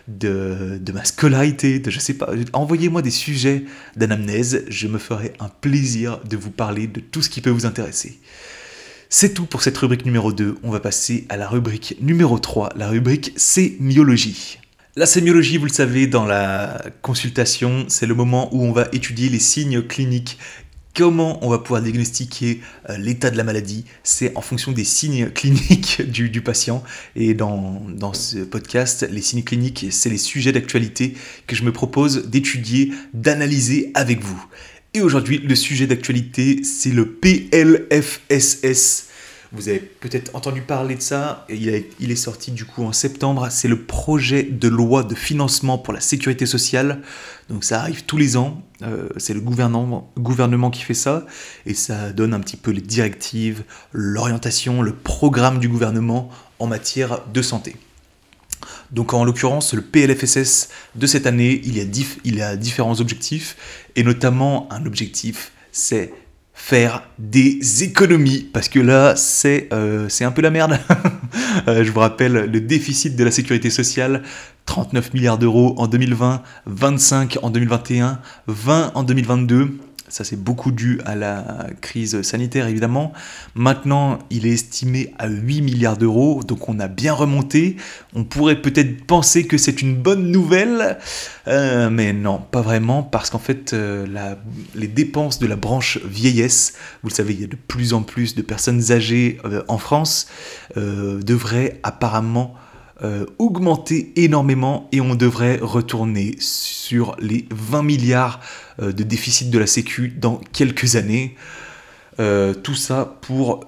de, 0.08 0.80
ma 0.92 1.04
scolarité, 1.04 1.78
de 1.78 1.90
je 1.90 2.00
sais 2.00 2.14
pas. 2.14 2.30
Envoyez-moi 2.52 3.02
des 3.02 3.10
sujets 3.10 3.64
d'anamnèse, 3.96 4.64
je 4.68 4.88
me 4.88 4.98
ferai 4.98 5.34
un 5.38 5.48
plaisir 5.48 6.20
de 6.28 6.36
vous 6.36 6.50
parler 6.50 6.86
de 6.86 7.00
tout 7.00 7.22
ce 7.22 7.30
qui 7.30 7.40
peut 7.40 7.50
vous 7.50 7.66
intéresser. 7.66 8.18
C'est 9.10 9.32
tout 9.32 9.46
pour 9.46 9.62
cette 9.62 9.78
rubrique 9.78 10.04
numéro 10.04 10.32
2, 10.32 10.56
on 10.62 10.70
va 10.70 10.80
passer 10.80 11.26
à 11.28 11.36
la 11.36 11.48
rubrique 11.48 11.96
numéro 12.00 12.38
3, 12.38 12.70
la 12.76 12.88
rubrique 12.88 13.32
sémiologie. 13.36 14.58
La 14.96 15.06
sémiologie, 15.06 15.58
vous 15.58 15.66
le 15.66 15.72
savez, 15.72 16.06
dans 16.06 16.24
la 16.24 16.82
consultation, 17.02 17.84
c'est 17.88 18.06
le 18.06 18.14
moment 18.14 18.54
où 18.54 18.64
on 18.64 18.72
va 18.72 18.88
étudier 18.92 19.28
les 19.28 19.38
signes 19.38 19.82
cliniques 19.82 20.38
Comment 20.94 21.44
on 21.44 21.50
va 21.50 21.58
pouvoir 21.58 21.82
diagnostiquer 21.82 22.60
euh, 22.90 22.98
l'état 22.98 23.30
de 23.30 23.36
la 23.36 23.44
maladie 23.44 23.84
C'est 24.02 24.36
en 24.36 24.40
fonction 24.40 24.72
des 24.72 24.84
signes 24.84 25.30
cliniques 25.34 26.02
du, 26.02 26.40
patient. 26.40 26.82
Et 27.14 27.34
dans, 27.34 27.82
dans, 27.88 28.12
ce 28.12 28.38
podcast, 28.38 29.06
les 29.10 29.22
signes 29.22 29.44
cliniques, 29.44 29.86
c'est 29.90 30.10
les 30.10 30.18
sujets 30.18 30.52
d'actualité 30.52 31.14
que 31.46 31.54
je 31.54 31.62
me 31.62 31.72
propose 31.72 32.26
d'étudier, 32.26 32.92
d'analyser 33.14 33.92
avec 33.94 34.22
vous. 34.22 34.44
Et 34.94 35.00
aujourd'hui, 35.00 35.38
le 35.38 35.54
sujet 35.54 35.86
d'actualité, 35.86 36.62
c'est 36.64 36.90
le 36.90 37.06
PLFSS. 37.06 39.07
Vous 39.52 39.70
avez 39.70 39.78
peut-être 39.78 40.34
entendu 40.36 40.60
parler 40.60 40.94
de 40.94 41.00
ça. 41.00 41.46
Il, 41.48 41.68
est 42.10 42.16
sorti 42.16 42.50
du 42.50 42.66
coup 42.66 42.84
en 42.84 42.92
septembre. 42.92 43.48
C'est 43.50 43.68
le 43.68 43.82
projet 43.82 44.42
de 44.42 44.68
loi 44.68 45.04
de 45.04 45.14
financement 45.14 45.78
pour 45.78 45.94
la 45.94 46.00
sécurité 46.00 46.44
sociale. 46.44 47.00
Donc 47.48 47.64
ça 47.64 47.80
arrive 47.80 48.04
tous 48.04 48.18
les 48.18 48.36
ans. 48.36 48.62
Euh, 48.82 49.08
c'est 49.16 49.32
le 49.32 49.40
gouvernement, 49.40 50.70
qui 50.70 50.82
fait 50.82 50.92
ça. 50.92 51.24
Et 51.64 51.72
ça 51.72 52.12
donne 52.12 52.34
un 52.34 52.40
petit 52.40 52.58
peu 52.58 52.70
les 52.70 52.82
directives, 52.82 53.64
l'orientation, 53.92 54.82
le 54.82 54.92
programme 54.92 55.58
du 55.58 55.68
gouvernement 55.68 56.30
en 56.58 56.66
matière 56.66 57.22
de 57.32 57.40
santé. 57.40 57.76
Donc 58.90 59.14
en 59.14 59.24
l'occurrence, 59.24 59.72
le 59.72 59.82
PLFSS 59.82 60.68
de 60.94 61.06
cette 61.06 61.26
année, 61.26 61.62
il 61.64 62.42
a 62.42 62.56
différents 62.56 63.00
objectifs, 63.00 63.56
et 63.96 64.02
notamment 64.02 64.70
un 64.72 64.84
objectif, 64.84 65.52
c'est 65.72 66.12
faire 66.58 67.04
des 67.18 67.84
économies, 67.84 68.50
parce 68.52 68.68
que 68.68 68.80
là, 68.80 69.14
c'est 69.16 69.68
euh, 69.72 70.08
un 70.20 70.30
peu 70.32 70.42
la 70.42 70.50
merde. 70.50 70.78
Euh, 71.66 71.84
je 71.84 71.90
vous 71.90 72.00
rappelle, 72.00 72.32
le 72.50 72.60
déficit 72.60 73.16
de 73.16 73.24
la 73.24 73.30
sécurité 73.30 73.68
sociale, 73.68 74.22
39 74.66 75.12
milliards 75.12 75.38
d'euros 75.38 75.74
en 75.76 75.86
2020, 75.86 76.42
25 76.66 77.38
en 77.42 77.50
2021, 77.50 78.20
20 78.46 78.92
en 78.94 79.02
2022. 79.02 79.78
Ça, 80.08 80.24
c'est 80.24 80.42
beaucoup 80.42 80.72
dû 80.72 81.00
à 81.04 81.14
la 81.14 81.66
crise 81.80 82.22
sanitaire, 82.22 82.66
évidemment. 82.66 83.12
Maintenant, 83.54 84.18
il 84.30 84.46
est 84.46 84.52
estimé 84.52 85.12
à 85.18 85.28
8 85.28 85.62
milliards 85.62 85.96
d'euros, 85.96 86.42
donc 86.42 86.68
on 86.68 86.80
a 86.80 86.88
bien 86.88 87.12
remonté. 87.12 87.76
On 88.14 88.24
pourrait 88.24 88.62
peut-être 88.62 89.04
penser 89.04 89.46
que 89.46 89.58
c'est 89.58 89.82
une 89.82 89.96
bonne 89.96 90.30
nouvelle, 90.30 90.98
euh, 91.46 91.90
mais 91.90 92.12
non, 92.12 92.38
pas 92.38 92.62
vraiment, 92.62 93.02
parce 93.02 93.30
qu'en 93.30 93.38
fait, 93.38 93.72
euh, 93.72 94.06
les 94.74 94.88
dépenses 94.88 95.38
de 95.38 95.46
la 95.46 95.56
branche 95.56 95.98
vieillesse, 96.04 96.74
vous 97.02 97.10
le 97.10 97.14
savez, 97.14 97.34
il 97.34 97.40
y 97.40 97.44
a 97.44 97.48
de 97.48 97.56
plus 97.56 97.92
en 97.92 98.02
plus 98.02 98.34
de 98.34 98.42
personnes 98.42 98.92
âgées 98.92 99.38
euh, 99.44 99.62
en 99.68 99.78
France, 99.78 100.28
devraient 100.76 101.80
apparemment 101.82 102.54
augmenter 103.38 104.12
énormément 104.16 104.88
et 104.92 105.00
on 105.00 105.14
devrait 105.14 105.58
retourner 105.60 106.36
sur 106.38 107.16
les 107.20 107.46
20 107.50 107.82
milliards 107.82 108.40
de 108.80 109.02
déficit 109.02 109.50
de 109.50 109.58
la 109.58 109.66
Sécu 109.66 110.08
dans 110.08 110.40
quelques 110.52 110.96
années. 110.96 111.36
Euh, 112.20 112.52
tout 112.52 112.74
ça 112.74 113.16
pour 113.20 113.64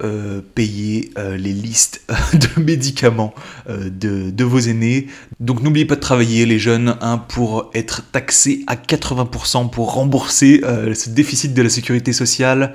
payer 0.55 1.11
les 1.17 1.53
listes 1.53 2.03
de 2.35 2.61
médicaments 2.63 3.35
de, 3.69 4.45
vos 4.45 4.59
aînés. 4.59 5.07
Donc 5.39 5.63
n'oubliez 5.63 5.87
pas 5.87 5.95
de 5.95 6.01
travailler 6.01 6.47
les 6.47 6.59
jeunes 6.59 6.97
hein, 7.01 7.19
pour 7.19 7.71
être 7.75 8.11
taxés 8.11 8.65
à 8.67 8.75
80% 8.75 9.71
pour 9.71 9.93
rembourser 9.95 10.63
ce 10.65 11.11
déficit 11.11 11.55
de 11.55 11.63
la 11.63 11.69
sécurité 11.69 12.13
sociale. 12.13 12.73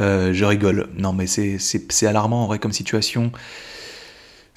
je 0.00 0.44
rigole, 0.44 0.88
non 0.98 1.14
mais 1.14 1.26
c'est 1.26 2.06
alarmant 2.06 2.44
en 2.44 2.46
vrai 2.46 2.58
comme 2.58 2.72
situation. 2.72 3.32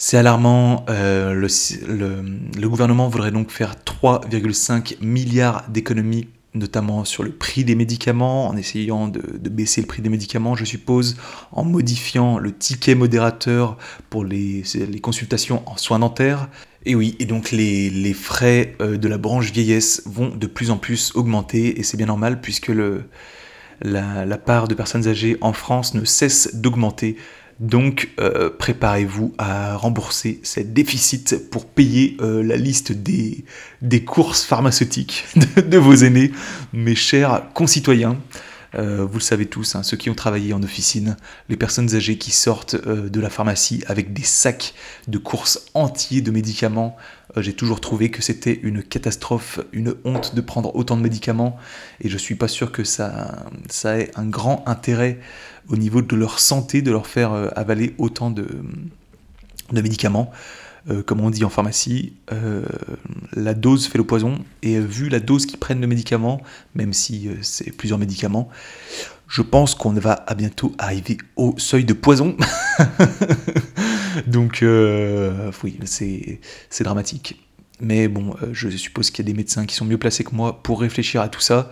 C'est 0.02 0.16
alarmant. 0.16 0.86
Euh, 0.90 1.34
le, 1.34 2.70
gouvernement 2.70 3.10
voudrait 3.10 3.32
donc 3.32 3.52
faire 3.52 3.76
3,5 3.86 4.96
milliards 5.02 5.66
d'économies, 5.68 6.30
notamment 6.54 7.06
sur 7.06 7.24
le 7.24 7.32
prix 7.32 7.64
des 7.64 7.76
médicaments, 7.76 8.48
en 8.48 8.58
essayant 8.58 9.08
de, 9.08 9.22
baisser 9.50 9.82
le 9.82 9.88
prix 9.88 10.02
des 10.02 10.10
médicaments, 10.10 10.56
je 10.56 10.66
suppose, 10.66 11.18
en 11.52 11.64
modifiant 11.64 12.40
le 12.40 12.52
ticket 12.56 12.96
modérateur 12.96 13.78
pour 14.10 14.26
les, 14.26 14.64
consultations 15.02 15.62
en 15.68 15.78
soins 15.78 16.00
dentaires. 16.00 16.50
Et 16.86 16.96
oui, 16.96 17.16
et 17.20 17.26
donc 17.26 17.52
les, 17.52 18.14
frais 18.14 18.76
euh, 18.82 18.98
de 18.98 19.08
la 19.08 19.18
branche 19.18 19.52
vieillesse 19.52 20.02
vont 20.06 20.30
de 20.36 20.48
plus 20.48 20.72
en 20.72 20.78
plus 20.78 21.12
augmenter, 21.16 21.80
et 21.80 21.84
c'est 21.84 21.98
bien 21.98 22.08
normal 22.08 22.42
puisque 22.42 22.72
la 23.82 24.38
part 24.38 24.68
de 24.68 24.74
personnes 24.74 25.08
âgées 25.08 25.38
en 25.42 25.54
France 25.54 25.94
ne 25.94 26.04
cesse 26.06 26.56
d'augmenter 26.56 27.18
donc 27.60 28.10
euh, 28.20 28.50
préparez-vous 28.50 29.34
à 29.38 29.76
rembourser 29.76 30.40
ces 30.44 30.64
déficits 30.64 31.36
pour 31.52 31.66
payer 31.66 32.16
euh, 32.22 32.42
la 32.42 32.56
liste 32.56 32.94
des, 32.94 33.44
courses 34.06 34.44
pharmaceutiques 34.44 35.26
de, 35.58 35.78
vos 35.78 35.96
aînés, 35.96 36.32
mes 36.72 36.96
chers 36.96 37.52
concitoyens. 37.54 38.18
Euh, 38.76 39.04
vous 39.04 39.18
le 39.18 39.24
savez 39.24 39.48
tous, 39.48 39.76
hein, 39.76 39.84
ceux 39.84 39.98
qui 39.98 40.10
ont 40.10 40.16
travaillé 40.16 40.54
en 40.54 40.62
officine, 40.64 41.18
les 41.50 41.58
personnes 41.58 41.96
âgées 41.96 42.18
qui 42.18 42.32
sortent 42.32 42.76
de 42.76 43.20
la 43.20 43.30
pharmacie 43.30 43.84
avec 43.88 44.14
des 44.14 44.24
sacs 44.24 44.74
de 45.08 45.18
courses 45.18 45.66
entiers 45.74 46.22
de 46.22 46.32
médicaments. 46.32 46.96
J'ai 47.38 47.54
toujours 47.54 47.80
trouvé 47.80 48.10
que 48.10 48.22
c'était 48.22 48.60
une 48.64 48.82
catastrophe, 48.82 49.60
une 49.72 49.96
honte 50.04 50.34
de 50.34 50.42
prendre 50.42 50.76
autant 50.76 50.98
de 50.98 51.02
médicaments, 51.02 51.58
et 52.02 52.10
je 52.10 52.18
suis 52.18 52.36
pas 52.36 52.48
sûr 52.48 52.72
que 52.72 52.84
ça, 52.84 53.46
ça 53.70 54.00
ait 54.00 54.12
un 54.16 54.26
grand 54.26 54.64
intérêt 54.68 55.20
au 55.70 55.78
niveau 55.78 56.02
de 56.02 56.16
leur 56.16 56.40
santé, 56.40 56.82
de 56.82 56.92
leur 56.92 57.08
faire 57.08 57.34
euh, 57.34 57.50
avaler 57.56 57.94
autant 57.98 58.32
de, 58.32 58.48
médicaments. 59.72 60.32
Euh, 60.90 61.04
comme 61.04 61.20
on 61.20 61.30
dit 61.30 61.44
en 61.44 61.50
pharmacie, 61.50 62.14
euh, 62.32 62.66
la 63.34 63.54
dose 63.54 63.88
fait 63.88 64.00
le 64.00 64.06
poison, 64.06 64.40
et 64.64 64.80
vu 64.80 65.10
la 65.10 65.20
dose 65.20 65.46
qu'ils 65.46 65.60
prennent 65.60 65.82
de 65.82 65.86
médicaments, 65.86 66.42
même 66.74 66.94
si 66.94 67.30
c'est 67.42 67.72
plusieurs 67.72 68.00
médicaments, 68.00 68.50
je 69.30 69.42
pense 69.42 69.76
qu'on 69.76 69.94
va 69.94 70.26
à 70.28 70.36
bientôt 70.36 70.74
arriver 70.78 71.18
au 71.38 71.54
seuil 71.58 71.86
de 71.86 71.94
poison. 71.94 72.36
Donc, 74.28 74.66
oui, 75.64 75.80
c'est 75.86 76.84
dramatique. 76.84 77.42
Mais 77.80 78.10
bon, 78.10 78.36
je 78.52 78.70
suppose 78.70 79.10
qu'il 79.12 79.26
y 79.26 79.30
a 79.30 79.32
des 79.32 79.38
médecins 79.38 79.66
qui 79.66 79.76
sont 79.76 79.86
mieux 79.86 79.98
placés 79.98 80.26
que 80.26 80.36
moi 80.36 80.62
pour 80.62 80.82
réfléchir 80.82 81.22
à 81.22 81.30
tout 81.30 81.40
ça 81.40 81.72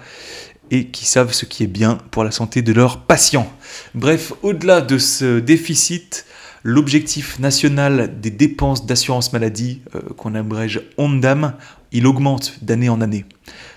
et 0.72 0.88
qui 0.88 1.06
savent 1.06 1.34
ce 1.34 1.46
qui 1.46 1.64
est 1.64 1.68
bien 1.68 1.98
pour 2.12 2.24
la 2.24 2.32
santé 2.32 2.62
de 2.62 2.74
leurs 2.74 3.02
patients. 3.02 3.52
Bref, 3.94 4.34
au-delà 4.42 4.82
de 4.82 4.98
ce 4.98 5.40
déficit, 5.40 6.26
l'objectif 6.64 7.40
national 7.40 8.20
des 8.20 8.32
dépenses 8.32 8.86
d'assurance 8.86 9.34
maladie, 9.34 9.82
euh, 9.96 10.02
qu'on 10.18 10.36
abrège 10.36 10.82
ONDAM, 10.98 11.54
il 11.92 12.06
augmente 12.06 12.64
d'année 12.64 12.90
en 12.90 13.02
année. 13.02 13.26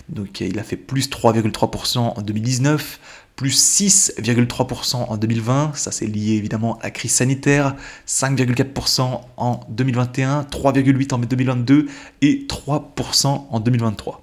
Donc 0.08 0.40
il 0.40 0.58
a 0.58 0.64
fait 0.64 0.76
plus 0.76 1.08
3,3% 1.08 1.98
en 1.98 2.22
2019, 2.22 2.98
plus 3.40 3.80
6,3% 3.80 4.96
en 4.96 5.16
2020, 5.16 5.72
ça 5.74 5.90
c'est 5.90 6.04
lié 6.04 6.34
évidemment 6.34 6.76
à 6.80 6.84
la 6.84 6.90
crise 6.90 7.12
sanitaire, 7.12 7.74
5,4% 8.06 9.22
en 9.38 9.60
2021, 9.70 10.42
3,8% 10.42 11.14
en 11.14 11.18
2022 11.20 11.88
et 12.20 12.46
3% 12.46 13.46
en 13.48 13.60
2023. 13.60 14.22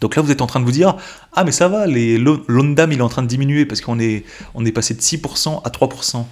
Donc 0.00 0.16
là, 0.16 0.22
vous 0.22 0.30
êtes 0.30 0.40
en 0.40 0.46
train 0.46 0.60
de 0.60 0.64
vous 0.64 0.72
dire, 0.72 0.96
ah 1.34 1.44
mais 1.44 1.52
ça 1.52 1.68
va, 1.68 1.86
l'ONDAM 1.86 2.92
il 2.92 2.98
est 2.98 3.02
en 3.02 3.10
train 3.10 3.20
de 3.20 3.28
diminuer 3.28 3.66
parce 3.66 3.82
qu'on 3.82 4.00
est, 4.00 4.24
on 4.54 4.64
est 4.64 4.72
passé 4.72 4.94
de 4.94 5.00
6% 5.00 5.60
à 5.62 5.68
3%. 5.68 6.24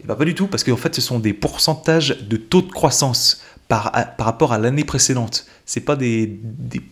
Et 0.00 0.06
bah 0.06 0.16
pas 0.16 0.24
du 0.24 0.34
tout, 0.34 0.46
parce 0.46 0.64
qu'en 0.64 0.78
fait 0.78 0.94
ce 0.94 1.02
sont 1.02 1.18
des 1.18 1.34
pourcentages 1.34 2.16
de 2.26 2.38
taux 2.38 2.62
de 2.62 2.72
croissance 2.72 3.42
par, 3.68 3.92
par 4.16 4.26
rapport 4.26 4.52
à 4.52 4.58
l'année 4.58 4.84
précédente. 4.84 5.46
C'est 5.66 5.80
pas 5.80 5.96
des... 5.96 6.26
des 6.42 6.82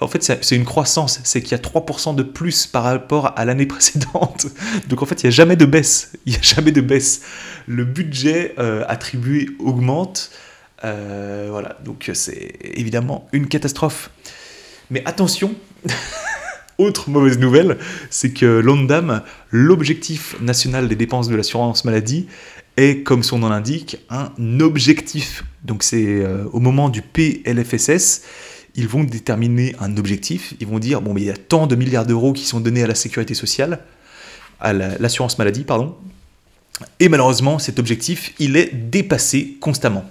en 0.00 0.08
fait 0.08 0.22
c'est 0.22 0.56
une 0.56 0.64
croissance, 0.64 1.20
c'est 1.24 1.40
qu'il 1.40 1.52
y 1.52 1.54
a 1.54 1.62
3% 1.62 2.14
de 2.14 2.22
plus 2.22 2.66
par 2.66 2.82
rapport 2.82 3.32
à 3.36 3.44
l'année 3.44 3.66
précédente. 3.66 4.46
Donc 4.88 5.02
en 5.02 5.06
fait 5.06 5.22
il 5.22 5.26
n'y 5.26 5.28
a 5.28 5.36
jamais 5.36 5.56
de 5.56 5.66
baisse, 5.66 6.12
il 6.26 6.32
n'y 6.32 6.38
a 6.38 6.42
jamais 6.42 6.72
de 6.72 6.80
baisse. 6.80 7.22
Le 7.66 7.84
budget 7.84 8.54
euh, 8.58 8.84
attribué 8.88 9.48
augmente. 9.58 10.30
Euh, 10.84 11.48
voilà, 11.50 11.78
donc 11.82 12.10
c'est 12.12 12.58
évidemment 12.62 13.26
une 13.32 13.48
catastrophe. 13.48 14.10
Mais 14.90 15.02
attention, 15.06 15.54
autre 16.78 17.08
mauvaise 17.08 17.38
nouvelle, 17.38 17.78
c'est 18.10 18.32
que 18.32 18.44
l'ONDAM, 18.44 19.22
l'objectif 19.50 20.38
national 20.40 20.88
des 20.88 20.96
dépenses 20.96 21.28
de 21.28 21.36
l'assurance 21.36 21.86
maladie, 21.86 22.28
est, 22.76 23.02
comme 23.02 23.22
son 23.22 23.38
nom 23.38 23.48
l'indique, 23.48 23.98
un 24.10 24.32
objectif. 24.60 25.44
Donc 25.62 25.82
c'est 25.82 26.04
euh, 26.04 26.44
au 26.52 26.60
moment 26.60 26.88
du 26.88 27.02
PLFSS, 27.02 28.22
ils 28.74 28.88
vont 28.88 29.04
déterminer 29.04 29.74
un 29.80 29.96
objectif, 29.96 30.54
ils 30.60 30.66
vont 30.66 30.78
dire, 30.78 31.00
bon, 31.00 31.14
mais 31.14 31.22
il 31.22 31.26
y 31.26 31.30
a 31.30 31.36
tant 31.36 31.66
de 31.66 31.76
milliards 31.76 32.06
d'euros 32.06 32.32
qui 32.32 32.44
sont 32.44 32.60
donnés 32.60 32.82
à 32.82 32.86
la 32.86 32.94
sécurité 32.94 33.34
sociale, 33.34 33.80
à 34.60 34.72
l'assurance 34.72 35.38
maladie, 35.38 35.64
pardon, 35.64 35.96
et 36.98 37.08
malheureusement, 37.08 37.58
cet 37.58 37.78
objectif, 37.78 38.34
il 38.38 38.56
est 38.56 38.74
dépassé 38.74 39.56
constamment. 39.60 40.04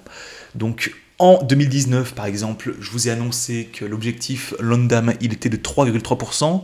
Donc 0.55 0.93
en 1.20 1.43
2019, 1.43 2.14
par 2.14 2.26
exemple, 2.26 2.76
je 2.80 2.89
vous 2.91 3.07
ai 3.07 3.11
annoncé 3.11 3.70
que 3.72 3.86
l'objectif 3.86 4.53
Londam, 4.59 5.14
il 5.22 5.34
était 5.34 5.49
de 5.49 5.57
3,3%. 5.57 6.64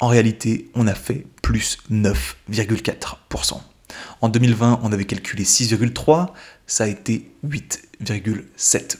En 0.00 0.08
réalité, 0.08 0.70
on 0.74 0.86
a 0.86 0.94
fait 0.94 1.24
plus 1.42 1.78
9,4%. 1.90 3.60
En 4.26 4.28
2020, 4.28 4.80
on 4.82 4.90
avait 4.90 5.04
calculé 5.04 5.44
6,3%, 5.44 6.26
ça 6.66 6.82
a 6.82 6.88
été 6.88 7.30
8,7%. 7.48 8.96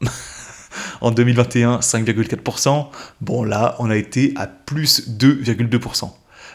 en 1.00 1.12
2021, 1.12 1.78
5,4%. 1.78 2.88
Bon, 3.20 3.44
là, 3.44 3.76
on 3.78 3.88
a 3.88 3.94
été 3.94 4.32
à 4.34 4.48
plus 4.48 5.08
2,2%. 5.10 6.10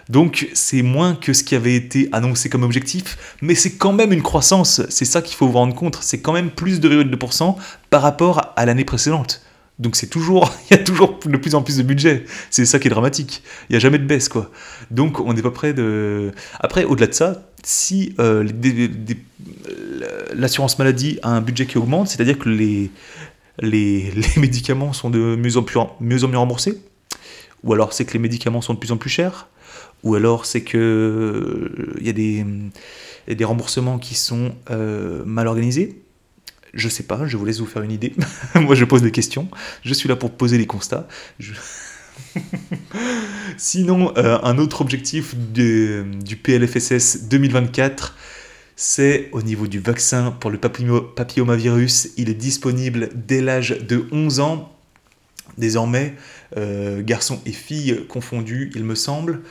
Donc 0.09 0.49
c'est 0.53 0.81
moins 0.81 1.15
que 1.15 1.31
ce 1.31 1.45
qui 1.45 1.55
avait 1.55 1.75
été 1.75 2.09
annoncé 2.11 2.49
comme 2.49 2.63
objectif, 2.63 3.37
mais 3.41 3.55
c'est 3.55 3.77
quand 3.77 3.93
même 3.93 4.11
une 4.11 4.21
croissance, 4.21 4.81
c'est 4.89 5.05
ça 5.05 5.21
qu'il 5.21 5.37
faut 5.37 5.47
vous 5.47 5.57
rendre 5.57 5.75
compte, 5.75 5.97
c'est 6.01 6.19
quand 6.19 6.33
même 6.33 6.51
plus 6.51 6.81
de 6.81 6.89
2,2% 6.89 7.55
par 7.89 8.01
rapport 8.01 8.51
à 8.57 8.65
l'année 8.65 8.83
précédente. 8.83 9.41
Donc 9.79 9.95
c'est 9.95 10.07
toujours, 10.07 10.53
il 10.69 10.77
y 10.77 10.79
a 10.79 10.83
toujours 10.83 11.17
de 11.25 11.37
plus 11.37 11.55
en 11.55 11.63
plus 11.63 11.77
de 11.77 11.83
budget. 11.83 12.25
C'est 12.49 12.65
ça 12.65 12.79
qui 12.79 12.87
est 12.87 12.91
dramatique. 12.91 13.41
Il 13.69 13.73
n'y 13.73 13.77
a 13.77 13.79
jamais 13.79 13.97
de 13.97 14.05
baisse, 14.05 14.29
quoi. 14.29 14.51
Donc 14.91 15.19
on 15.19 15.33
n'est 15.33 15.41
pas 15.41 15.51
près 15.51 15.73
de. 15.73 16.31
Après, 16.59 16.83
au-delà 16.83 17.07
de 17.07 17.13
ça, 17.13 17.49
si 17.63 18.13
euh, 18.19 18.47
l'assurance 20.33 20.77
maladie 20.77 21.19
a 21.23 21.29
un 21.29 21.41
budget 21.41 21.65
qui 21.65 21.77
augmente, 21.77 22.09
c'est-à-dire 22.09 22.37
que 22.37 22.49
les, 22.49 22.91
les, 23.59 24.11
médicaments 24.37 24.93
sont 24.93 25.09
de 25.09 25.35
mieux 25.35 25.57
en, 25.57 25.65
mieux 25.99 26.23
en 26.23 26.27
mieux 26.27 26.37
remboursés, 26.37 26.81
ou 27.63 27.73
alors 27.73 27.93
c'est 27.93 28.05
que 28.05 28.13
les 28.13 28.19
médicaments 28.19 28.61
sont 28.61 28.73
de 28.73 28.79
plus 28.79 28.91
en 28.91 28.97
plus 28.97 29.09
chers, 29.09 29.47
ou 30.03 30.15
alors 30.15 30.45
c'est 30.45 30.61
que 30.61 31.95
il 31.99 32.05
y 32.05 32.09
a 32.09 32.13
des, 32.13 32.45
des 33.27 33.45
remboursements 33.45 33.97
qui 33.97 34.15
sont 34.15 34.55
euh, 34.71 35.23
mal 35.25 35.47
organisés 35.47 36.01
je 36.73 36.89
sais 36.89 37.03
pas, 37.03 37.25
je 37.27 37.37
vous 37.37 37.45
laisse 37.45 37.59
vous 37.59 37.65
faire 37.65 37.83
une 37.83 37.91
idée. 37.91 38.13
Moi, 38.55 38.75
je 38.75 38.85
pose 38.85 39.01
des 39.01 39.11
questions. 39.11 39.47
Je 39.83 39.93
suis 39.93 40.09
là 40.09 40.15
pour 40.15 40.31
poser 40.31 40.57
les 40.57 40.67
constats. 40.67 41.07
Sinon, 43.57 44.13
euh, 44.17 44.37
un 44.43 44.57
autre 44.57 44.81
objectif 44.81 45.35
du 45.35 46.37
PLFSS 46.43 47.27
2024, 47.29 48.15
c'est 48.75 49.29
au 49.33 49.41
niveau 49.41 49.67
du 49.67 49.79
vaccin 49.79 50.31
pour 50.31 50.51
le 50.51 50.57
papillomavirus. 50.57 52.09
Il 52.17 52.29
est 52.29 52.33
disponible 52.33 53.09
dès 53.13 53.41
l'âge 53.41 53.77
de 53.87 54.07
11 54.11 54.39
ans. 54.39 54.73
Désormais, 55.57 56.15
euh, 56.55 57.01
garçons 57.03 57.41
et 57.45 57.51
filles 57.51 58.05
confondus, 58.07 58.71
il 58.75 58.85
me 58.85 58.95
semble. 58.95 59.41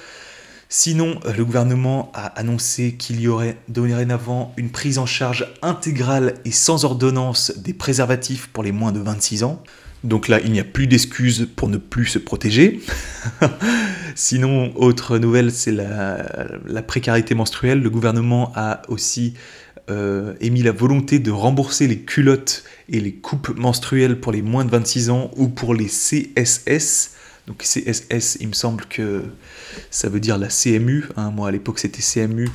Sinon, 0.71 1.19
euh, 1.25 1.33
le 1.33 1.45
gouvernement 1.45 2.13
a 2.15 2.27
annoncé 2.39 2.93
qu'il 2.93 3.21
y 3.21 3.29
aurait 3.29 3.57
dorénavant 3.69 4.53
une 4.59 4.71
prise 4.71 4.99
en 4.99 5.07
charge 5.07 5.47
intégrale 5.63 6.35
et 6.45 6.51
sans 6.51 6.85
ordonnance 6.85 7.53
des 7.57 7.73
préservatifs 7.73 8.49
pour 8.49 8.63
les 8.63 8.73
moins 8.73 8.93
de 8.93 9.01
26 9.01 9.45
ans. 9.45 9.63
Donc 10.05 10.29
là, 10.29 10.41
il 10.45 10.53
n'y 10.53 10.61
a 10.61 10.65
plus 10.65 10.87
d'excuses 10.87 11.49
pour 11.57 11.69
ne 11.69 11.79
plus 11.79 12.07
se 12.07 12.19
protéger. 12.19 12.81
Sinon, 14.15 14.73
autre 14.77 15.19
nouvelle, 15.19 15.51
c'est 15.51 15.73
la, 15.73 16.83
précarité 16.87 17.35
menstruelle. 17.35 17.83
Le 17.83 17.91
gouvernement 17.91 18.53
a 18.55 18.83
aussi 18.89 19.35
euh, 19.91 20.35
émis 20.41 20.63
la 20.63 20.73
volonté 20.73 21.19
de 21.19 21.31
rembourser 21.31 21.89
les 21.89 22.01
culottes 22.01 22.63
et 22.91 23.01
les 23.01 23.13
coupes 23.13 23.57
menstruelles 23.57 24.21
pour 24.21 24.33
les 24.33 24.43
moins 24.43 24.65
de 24.65 24.71
26 24.71 25.11
ans 25.11 25.31
ou 25.37 25.49
pour 25.49 25.75
les 25.75 25.87
CSS. 25.87 27.18
Donc 27.49 27.63
CSS, 27.63 28.37
il 28.41 28.49
me 28.49 28.53
semble 28.53 28.85
que 28.85 29.25
ça 29.91 30.11
veut 30.11 30.21
dire 30.21 30.37
la 30.37 30.49
CMU. 30.49 31.07
Hein. 31.17 31.31
Moi, 31.31 31.49
à 31.49 31.51
l'époque, 31.51 31.79
c'était 31.79 32.03
CMU, 32.03 32.49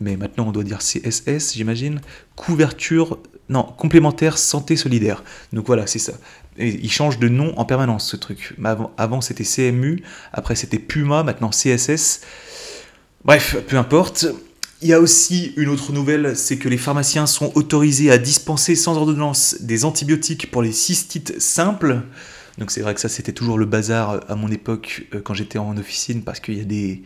mais 0.00 0.16
maintenant, 0.16 0.46
on 0.46 0.52
doit 0.52 0.62
dire 0.62 0.78
CSS, 0.78 1.54
j'imagine. 1.54 2.00
Couverture, 2.36 3.18
non, 3.48 3.64
complémentaire 3.64 4.38
santé 4.38 4.76
solidaire. 4.76 5.24
Donc 5.52 5.66
voilà, 5.66 5.88
c'est 5.88 5.98
ça. 5.98 6.12
il 6.56 6.90
change 6.90 7.18
de 7.18 7.28
nom 7.28 7.52
en 7.58 7.64
permanence, 7.64 8.08
ce 8.08 8.16
truc. 8.16 8.54
Avant 8.96 9.20
c'était 9.20 9.44
CMU, 9.44 10.04
après, 10.32 10.54
c'était 10.54 10.78
Puma, 10.78 11.24
maintenant 11.24 11.50
CSS. 11.50 12.20
Bref, 13.24 13.56
peu 13.66 13.76
importe. 13.76 14.26
Il 14.80 14.88
y 14.88 14.92
a 14.92 15.00
aussi 15.00 15.52
une 15.56 15.70
autre 15.70 15.92
nouvelle, 15.92 16.36
c'est 16.36 16.58
que 16.58 16.68
les 16.68 16.78
pharmaciens 16.78 17.26
sont 17.26 17.50
autorisés 17.56 18.12
à 18.12 18.18
dispenser 18.18 18.76
sans 18.76 18.96
ordonnance 18.96 19.56
des 19.58 19.84
antibiotiques 19.84 20.52
pour 20.52 20.62
les 20.62 20.70
cystites 20.70 21.40
simples. 21.40 22.02
Donc 22.58 22.72
c'est 22.72 22.80
vrai 22.80 22.94
que 22.94 23.00
ça 23.00 23.08
c'était 23.08 23.32
toujours 23.32 23.56
le 23.56 23.66
bazar 23.66 24.10
euh, 24.10 24.20
à 24.28 24.34
mon 24.34 24.50
époque 24.50 25.06
euh, 25.14 25.20
quand 25.22 25.34
j'étais 25.34 25.58
en 25.58 25.76
officine 25.76 26.22
parce 26.22 26.40
qu'il 26.40 26.58
y 26.58 26.60
a 26.60 26.64
des, 26.64 27.02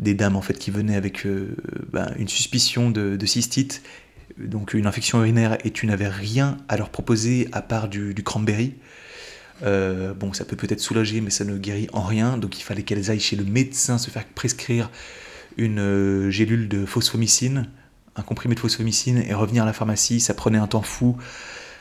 des, 0.00 0.14
dames 0.14 0.36
en 0.36 0.42
fait 0.42 0.58
qui 0.58 0.70
venaient 0.70 0.96
avec 0.96 1.24
euh, 1.26 1.56
ben, 1.92 2.12
une 2.18 2.28
suspicion 2.28 2.90
de, 2.90 3.24
cystite, 3.24 3.82
donc 4.36 4.74
une 4.74 4.86
infection 4.86 5.20
urinaire 5.20 5.58
et 5.64 5.70
tu 5.70 5.86
n'avais 5.86 6.08
rien 6.08 6.56
à 6.68 6.76
leur 6.76 6.90
proposer 6.90 7.48
à 7.52 7.62
part 7.62 7.88
du, 7.88 8.14
cranberry. 8.24 8.74
bon, 9.62 10.32
ça 10.32 10.44
peut 10.44 10.56
peut-être 10.56 10.80
soulager, 10.80 11.20
mais 11.20 11.30
ça 11.30 11.44
ne 11.44 11.56
guérit 11.56 11.88
en 11.92 12.02
rien. 12.02 12.36
Donc 12.36 12.58
il 12.58 12.62
fallait 12.62 12.82
qu'elles 12.82 13.10
aillent 13.10 13.20
chez 13.20 13.36
le 13.36 13.44
médecin 13.44 13.98
se 13.98 14.10
faire 14.10 14.24
prescrire 14.24 14.90
une 15.56 16.30
gélule 16.30 16.68
de 16.68 16.86
phosphomycine, 16.86 17.68
un 18.16 18.22
comprimé 18.22 18.54
de 18.54 18.60
phosphomycine, 18.60 19.18
et 19.18 19.34
revenir 19.34 19.64
à 19.64 19.66
la 19.66 19.72
pharmacie. 19.72 20.20
Ça 20.20 20.34
prenait 20.34 20.58
un 20.58 20.66
temps 20.66 20.82
fou 20.82 21.16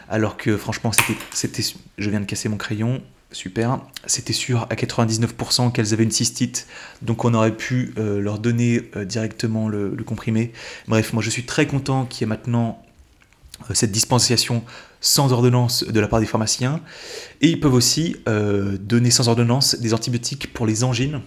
alors 0.09 0.37
que 0.37 0.57
franchement, 0.57 0.91
c'était, 1.31 1.63
je 1.97 2.09
viens 2.09 2.19
de 2.19 2.25
casser 2.25 2.49
mon 2.49 2.57
crayon, 2.57 3.01
super, 3.31 3.79
c'était 4.07 4.33
sûr 4.33 4.65
à 4.69 4.75
99% 4.75 5.71
qu'elles 5.71 5.93
avaient 5.93 6.03
une 6.03 6.11
cystite, 6.11 6.67
donc 7.03 7.25
on 7.25 7.33
aurait 7.35 7.55
pu 7.55 7.93
euh, 7.97 8.19
leur 8.19 8.39
donner 8.39 8.89
euh, 8.95 9.05
directement 9.05 9.69
le, 9.69 9.95
comprimé. 10.03 10.51
Bref, 10.87 11.13
moi 11.13 11.21
je 11.21 11.29
suis 11.29 11.45
très 11.45 11.67
content 11.67 12.05
qu'il 12.05 12.21
y 12.21 12.23
ait 12.23 12.27
maintenant 12.27 12.83
euh, 13.69 13.75
cette 13.75 13.91
dispensation 13.91 14.63
sans 14.99 15.31
ordonnance 15.31 15.83
de 15.83 15.99
la 15.99 16.07
part 16.07 16.19
des 16.19 16.25
pharmaciens, 16.25 16.81
et 17.41 17.49
ils 17.49 17.59
peuvent 17.59 17.73
aussi 17.73 18.17
donner 18.25 19.11
sans 19.11 19.29
ordonnance 19.29 19.75
des 19.75 19.93
antibiotiques 19.93 20.51
pour 20.51 20.67
les 20.67 20.83
angines. 20.83 21.21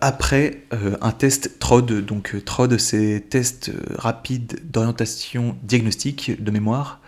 après 0.00 0.62
un 0.72 1.10
test 1.10 1.58
TROD, 1.58 2.02
donc 2.06 2.34
TROD 2.46 2.78
c'est 2.78 3.26
test 3.28 3.72
rapide 3.94 4.58
d'orientation 4.70 5.54
diagnostique 5.62 6.42
de 6.42 6.50
mémoire, 6.50 6.99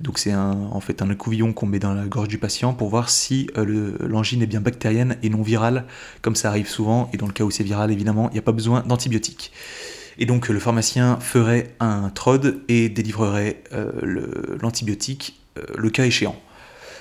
donc 0.00 0.18
c'est 0.18 0.34
en 0.34 0.80
fait 0.80 1.02
un 1.02 1.14
couvillon 1.14 1.52
qu'on 1.52 1.66
met 1.66 1.78
dans 1.78 1.92
la 1.92 2.06
gorge 2.06 2.28
du 2.28 2.38
patient 2.38 2.72
pour 2.72 2.88
voir 2.88 3.10
si 3.10 3.50
euh, 3.56 3.96
l'angine 4.00 4.42
est 4.42 4.46
bien 4.46 4.60
bactérienne 4.60 5.16
et 5.22 5.28
non 5.28 5.42
virale, 5.42 5.84
comme 6.22 6.36
ça 6.36 6.48
arrive 6.48 6.68
souvent, 6.68 7.10
et 7.12 7.16
dans 7.16 7.26
le 7.26 7.32
cas 7.32 7.44
où 7.44 7.50
c'est 7.50 7.64
viral 7.64 7.90
évidemment, 7.90 8.30
il 8.30 8.34
n'y 8.34 8.38
a 8.38 8.42
pas 8.42 8.52
besoin 8.52 8.82
d'antibiotiques. 8.86 9.52
Et 10.18 10.26
donc 10.26 10.48
le 10.48 10.58
pharmacien 10.58 11.18
ferait 11.20 11.74
un 11.80 12.10
TROD 12.10 12.62
et 12.68 12.88
délivrerait 12.88 13.62
euh, 13.72 14.56
l'antibiotique 14.60 15.40
euh, 15.58 15.62
le 15.76 15.90
cas 15.90 16.04
échéant. 16.04 16.36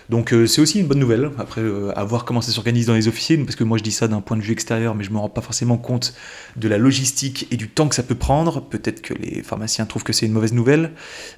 Donc 0.10 0.34
euh, 0.34 0.48
c'est 0.48 0.60
aussi 0.60 0.80
une 0.80 0.88
bonne 0.88 1.00
nouvelle, 1.00 1.30
après 1.38 1.62
euh, 1.62 1.92
à 1.96 2.04
voir 2.04 2.26
comment 2.26 2.42
ça 2.42 2.52
s'organise 2.52 2.88
dans 2.88 2.96
les 2.96 3.08
officines, 3.08 3.46
parce 3.46 3.56
que 3.56 3.64
moi 3.64 3.78
je 3.78 3.84
dis 3.84 3.92
ça 3.92 4.08
d'un 4.08 4.22
point 4.22 4.38
de 4.38 4.42
vue 4.42 4.54
extérieur, 4.54 4.96
mais 4.96 5.04
je 5.04 5.10
ne 5.10 5.16
me 5.16 5.20
rends 5.20 5.30
pas 5.30 5.42
forcément 5.42 5.78
compte 5.78 6.16
de 6.56 6.68
la 6.68 6.80
logistique 6.80 7.48
et 7.52 7.58
du 7.58 7.70
temps 7.70 7.88
que 7.88 7.96
ça 7.96 8.02
peut 8.02 8.16
prendre. 8.16 8.62
Peut-être 8.62 9.02
que 9.02 9.14
les 9.14 9.44
pharmaciens 9.44 9.86
trouvent 9.86 10.04
que 10.04 10.14
c'est 10.14 10.26
une 10.26 10.32
mauvaise 10.32 10.54
nouvelle, 10.54 10.92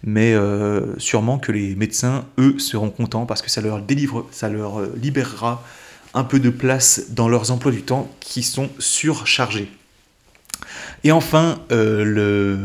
mais 0.04 0.34
euh, 0.34 0.98
sûrement 0.98 1.38
que 1.38 1.52
les 1.52 1.76
médecins, 1.76 2.26
eux, 2.38 2.58
seront 2.60 2.90
contents 2.90 3.26
parce 3.26 3.42
que 3.42 3.50
ça 3.50 3.60
leur 3.60 3.82
délivre, 3.82 4.28
ça 4.32 4.48
leur 4.48 4.82
libérera 4.96 5.64
un 6.14 6.24
peu 6.24 6.40
de 6.40 6.50
place 6.50 7.08
dans 7.10 7.28
leurs 7.28 7.52
emplois 7.52 7.72
du 7.72 7.84
temps 7.84 8.10
qui 8.22 8.42
sont 8.42 8.70
surchargés. 8.80 9.70
Et 11.04 11.12
enfin, 11.12 11.60
euh, 11.72 12.04
le 12.04 12.60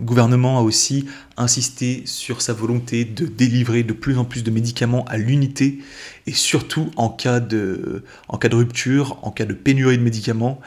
gouvernement 0.00 0.58
a 0.58 0.62
aussi 0.62 1.06
insisté 1.36 2.02
sur 2.04 2.42
sa 2.42 2.52
volonté 2.52 3.04
de 3.04 3.26
délivrer 3.26 3.84
de 3.84 3.92
plus 3.92 4.18
en 4.18 4.24
plus 4.24 4.42
de 4.42 4.50
médicaments 4.50 5.04
à 5.04 5.16
l'unité, 5.16 5.78
et 6.26 6.32
surtout 6.32 6.90
en 6.96 7.08
cas, 7.08 7.38
de, 7.38 8.02
en 8.28 8.38
cas 8.38 8.48
de 8.48 8.56
rupture, 8.56 9.18
en 9.22 9.30
cas 9.30 9.44
de 9.44 9.54
pénurie 9.54 9.98
de 9.98 10.02
médicaments, 10.02 10.60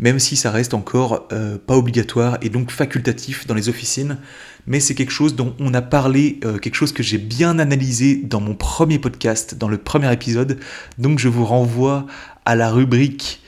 même 0.00 0.18
si 0.18 0.34
ça 0.34 0.50
reste 0.50 0.74
encore 0.74 1.28
euh, 1.32 1.56
pas 1.56 1.76
obligatoire 1.76 2.36
et 2.42 2.48
donc 2.48 2.72
facultatif 2.72 3.46
dans 3.46 3.54
les 3.54 3.68
officines. 3.68 4.18
Mais 4.66 4.80
c'est 4.80 4.94
quelque 4.94 5.12
chose 5.12 5.36
dont 5.36 5.54
on 5.60 5.72
a 5.72 5.82
parlé, 5.82 6.40
euh, 6.44 6.58
quelque 6.58 6.74
chose 6.74 6.92
que 6.92 7.02
j'ai 7.02 7.18
bien 7.18 7.60
analysé 7.60 8.16
dans 8.16 8.40
mon 8.40 8.54
premier 8.54 8.98
podcast, 8.98 9.54
dans 9.54 9.68
le 9.68 9.78
premier 9.78 10.12
épisode. 10.12 10.58
Donc 10.98 11.20
je 11.20 11.28
vous 11.28 11.44
renvoie 11.44 12.06
à 12.44 12.56
la 12.56 12.70
rubrique 12.70 13.40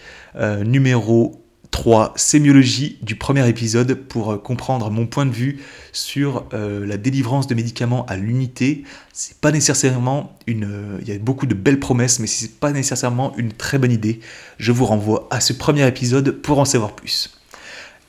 numéro 0.64 1.41
3. 1.72 2.12
Sémiologie 2.14 2.98
du 3.02 3.16
premier 3.16 3.48
épisode 3.48 3.94
pour 3.94 4.32
euh, 4.32 4.36
comprendre 4.36 4.90
mon 4.90 5.06
point 5.06 5.26
de 5.26 5.32
vue 5.32 5.58
sur 5.90 6.44
euh, 6.52 6.86
la 6.86 6.96
délivrance 6.96 7.48
de 7.48 7.54
médicaments 7.54 8.06
à 8.06 8.16
l'unité. 8.16 8.84
C'est 9.12 9.38
pas 9.38 9.50
nécessairement 9.50 10.36
une. 10.46 10.64
Euh, 10.64 10.98
il 11.00 11.08
y 11.08 11.12
a 11.12 11.18
beaucoup 11.18 11.46
de 11.46 11.54
belles 11.54 11.80
promesses, 11.80 12.20
mais 12.20 12.28
c'est 12.28 12.60
pas 12.60 12.70
nécessairement 12.70 13.34
une 13.36 13.52
très 13.52 13.78
bonne 13.78 13.90
idée. 13.90 14.20
Je 14.58 14.70
vous 14.70 14.84
renvoie 14.84 15.26
à 15.30 15.40
ce 15.40 15.52
premier 15.52 15.88
épisode 15.88 16.30
pour 16.42 16.60
en 16.60 16.64
savoir 16.64 16.92
plus. 16.92 17.36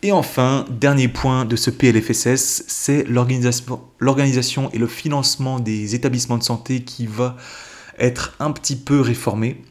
Et 0.04 0.12
enfin, 0.12 0.66
dernier 0.70 1.08
point 1.08 1.46
de 1.46 1.56
ce 1.56 1.72
PLFSS, 1.72 2.66
c'est 2.68 3.06
l'organisation 3.08 4.70
et 4.74 4.78
le 4.78 4.88
financement 4.88 5.62
des 5.62 5.96
établissements 5.96 6.38
de 6.38 6.44
santé 6.44 6.84
qui 6.84 7.08
va 7.08 7.38
être 7.98 8.36
un 8.42 8.52
petit 8.52 8.76
peu 8.76 9.00
réformé. 9.00 9.62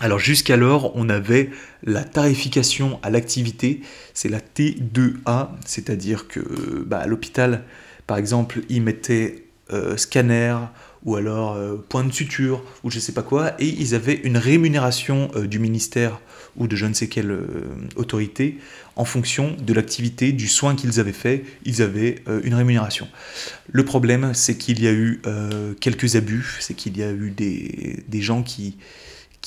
Alors 0.00 0.20
jusqu'alors, 0.20 0.92
on 0.94 1.08
avait 1.08 1.50
la 1.82 2.04
tarification 2.04 3.00
à 3.02 3.10
l'activité, 3.10 3.80
c'est 4.14 4.28
la 4.28 4.38
T2A, 4.38 5.48
c'est-à-dire 5.66 6.28
que 6.28 6.40
bah, 6.86 6.98
à 6.98 7.06
l'hôpital, 7.06 7.64
par 8.06 8.16
exemple, 8.16 8.60
ils 8.68 8.80
mettaient 8.80 9.44
euh, 9.72 9.96
scanner 9.96 10.56
ou 11.04 11.16
alors 11.16 11.54
euh, 11.54 11.76
point 11.88 12.04
de 12.04 12.12
suture 12.12 12.62
ou 12.84 12.90
je 12.92 13.00
sais 13.00 13.12
pas 13.12 13.22
quoi, 13.22 13.60
et 13.60 13.66
ils 13.66 13.96
avaient 13.96 14.20
une 14.22 14.36
rémunération 14.36 15.30
euh, 15.34 15.48
du 15.48 15.58
ministère 15.58 16.20
ou 16.56 16.68
de 16.68 16.76
je 16.76 16.86
ne 16.86 16.94
sais 16.94 17.08
quelle 17.08 17.36
autorité 17.96 18.58
en 18.94 19.04
fonction 19.04 19.56
de 19.60 19.72
l'activité, 19.72 20.32
du 20.32 20.46
soin 20.46 20.76
qu'ils 20.76 21.00
avaient 21.00 21.12
fait, 21.12 21.44
ils 21.64 21.82
avaient 21.82 22.16
une 22.42 22.54
rémunération. 22.54 23.06
Le 23.70 23.84
problème, 23.84 24.34
c'est 24.34 24.56
qu'il 24.56 24.82
y 24.82 24.88
a 24.88 24.92
eu 24.92 25.22
quelques 25.80 26.16
abus, 26.16 26.56
c'est 26.58 26.74
qu'il 26.74 26.98
y 26.98 27.04
a 27.04 27.12
eu 27.12 27.30
des 27.30 28.20
gens 28.20 28.42
qui 28.42 28.76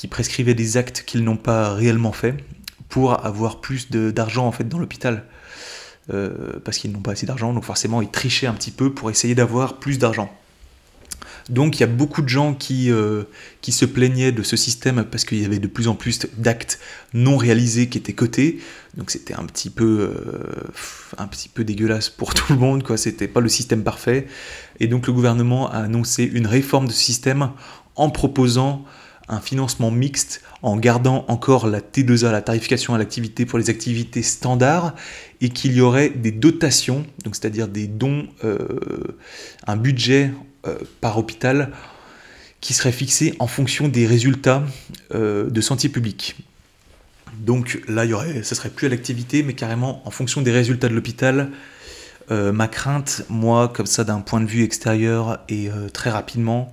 qui 0.02 0.08
prescrivaient 0.08 0.54
des 0.54 0.78
actes 0.78 1.04
qu'ils 1.06 1.22
n'ont 1.22 1.36
pas 1.36 1.74
réellement 1.74 2.10
fait 2.10 2.34
pour 2.88 3.24
avoir 3.24 3.60
plus 3.60 3.88
d'argent 3.88 4.48
en 4.48 4.50
fait 4.50 4.68
dans 4.68 4.80
l'hôpital. 4.80 5.22
Euh, 6.12 6.58
parce 6.64 6.78
qu'ils 6.78 6.90
n'ont 6.90 7.02
pas 7.02 7.12
assez 7.12 7.24
d'argent, 7.24 7.52
donc 7.52 7.62
forcément 7.62 8.02
ils 8.02 8.10
trichaient 8.10 8.48
un 8.48 8.54
petit 8.54 8.72
peu 8.72 8.92
pour 8.92 9.10
essayer 9.10 9.36
d'avoir 9.36 9.78
plus 9.78 10.00
d'argent. 10.00 10.36
Donc 11.50 11.78
il 11.78 11.82
y 11.82 11.84
a 11.84 11.86
beaucoup 11.86 12.20
de 12.20 12.28
gens 12.28 12.52
qui, 12.52 12.90
euh, 12.90 13.22
qui 13.60 13.70
se 13.70 13.84
plaignaient 13.84 14.32
de 14.32 14.42
ce 14.42 14.56
système 14.56 15.04
parce 15.04 15.24
qu'il 15.24 15.40
y 15.40 15.44
avait 15.44 15.60
de 15.60 15.68
plus 15.68 15.86
en 15.86 15.94
plus 15.94 16.26
d'actes 16.36 16.80
non 17.14 17.36
réalisés 17.36 17.88
qui 17.88 17.96
étaient 17.96 18.12
cotés. 18.12 18.58
Donc 18.96 19.12
c'était 19.12 19.34
un 19.34 19.44
petit 19.44 19.70
peu 19.70 19.84
euh, 19.84 20.42
un 21.16 21.28
petit 21.28 21.48
peu 21.48 21.62
dégueulasse 21.62 22.08
pour 22.08 22.34
tout 22.34 22.52
le 22.52 22.58
monde 22.58 22.82
quoi, 22.82 22.96
c'était 22.96 23.28
pas 23.28 23.38
le 23.40 23.48
système 23.48 23.84
parfait 23.84 24.26
et 24.80 24.88
donc 24.88 25.06
le 25.06 25.12
gouvernement 25.12 25.70
a 25.70 25.78
annoncé 25.78 26.24
une 26.24 26.48
réforme 26.48 26.88
de 26.88 26.92
ce 26.92 27.00
système 27.00 27.52
en 27.94 28.10
proposant 28.10 28.84
un 29.28 29.40
financement 29.40 29.90
mixte 29.90 30.42
en 30.62 30.76
gardant 30.76 31.24
encore 31.28 31.66
la 31.66 31.80
T2A, 31.80 32.30
la 32.30 32.42
tarification 32.42 32.94
à 32.94 32.98
l'activité 32.98 33.46
pour 33.46 33.58
les 33.58 33.70
activités 33.70 34.22
standards, 34.22 34.94
et 35.40 35.48
qu'il 35.48 35.72
y 35.72 35.80
aurait 35.80 36.10
des 36.10 36.30
dotations, 36.30 37.04
c'est-à-dire 37.24 37.68
des 37.68 37.86
dons, 37.86 38.28
euh, 38.44 38.58
un 39.66 39.76
budget 39.76 40.32
euh, 40.66 40.76
par 41.00 41.18
hôpital 41.18 41.72
qui 42.60 42.74
serait 42.74 42.92
fixé 42.92 43.34
en 43.40 43.48
fonction 43.48 43.88
des 43.88 44.06
résultats 44.06 44.62
euh, 45.14 45.50
de 45.50 45.60
santé 45.60 45.88
publique. 45.88 46.36
Donc 47.38 47.80
là, 47.88 48.04
il 48.04 48.10
y 48.10 48.14
aurait, 48.14 48.42
serait 48.44 48.68
plus 48.68 48.86
à 48.86 48.90
l'activité, 48.90 49.42
mais 49.42 49.54
carrément 49.54 50.06
en 50.06 50.10
fonction 50.10 50.42
des 50.42 50.52
résultats 50.52 50.88
de 50.88 50.94
l'hôpital. 50.94 51.50
ma 52.30 52.68
crainte, 52.68 53.24
moi, 53.28 53.68
comme 53.68 53.86
ça, 53.86 54.04
d'un 54.04 54.20
point 54.20 54.40
de 54.40 54.46
vue 54.46 54.62
extérieur 54.62 55.40
et 55.48 55.68
très 55.92 56.10
rapidement, 56.10 56.72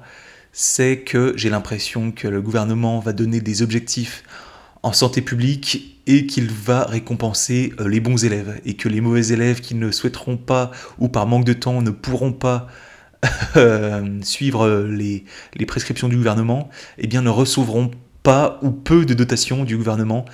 c'est 0.52 1.00
que 1.00 1.34
j'ai 1.36 1.50
l'impression 1.50 2.12
que 2.12 2.28
le 2.28 2.42
gouvernement 2.42 3.00
va 3.00 3.14
donner 3.14 3.42
des 3.42 3.62
objectifs 3.62 4.24
en 4.84 4.94
santé 4.94 5.22
publique 5.22 6.00
et 6.08 6.26
qu'il 6.26 6.50
va 6.50 6.86
récompenser 6.86 7.74
euh, 7.80 7.88
les 7.88 8.00
bons 8.00 8.24
élèves 8.24 8.60
et 8.66 8.76
que 8.76 8.90
les 8.90 9.02
mauvais 9.02 9.28
élèves 9.28 9.62
qui 9.62 9.76
ne 9.76 9.92
souhaiteront 9.92 10.38
pas 10.38 10.72
ou 10.98 11.08
par 11.08 11.28
manque 11.28 11.46
de 11.46 11.54
temps 11.54 11.82
ne 11.82 11.92
pourront 11.92 12.34
pas 12.34 12.68
euh, 13.58 14.20
suivre 14.22 14.88
les, 14.90 15.26
prescriptions 15.68 16.08
du 16.08 16.16
gouvernement, 16.16 16.70
eh 16.98 17.08
bien 17.08 17.22
ne 17.22 17.30
recevront 17.30 17.92
pas 18.24 18.60
ou 18.62 18.72
peu 18.72 19.06
de 19.06 19.14
dotations 19.14 19.66
du 19.66 19.78
gouvernement, 19.78 20.26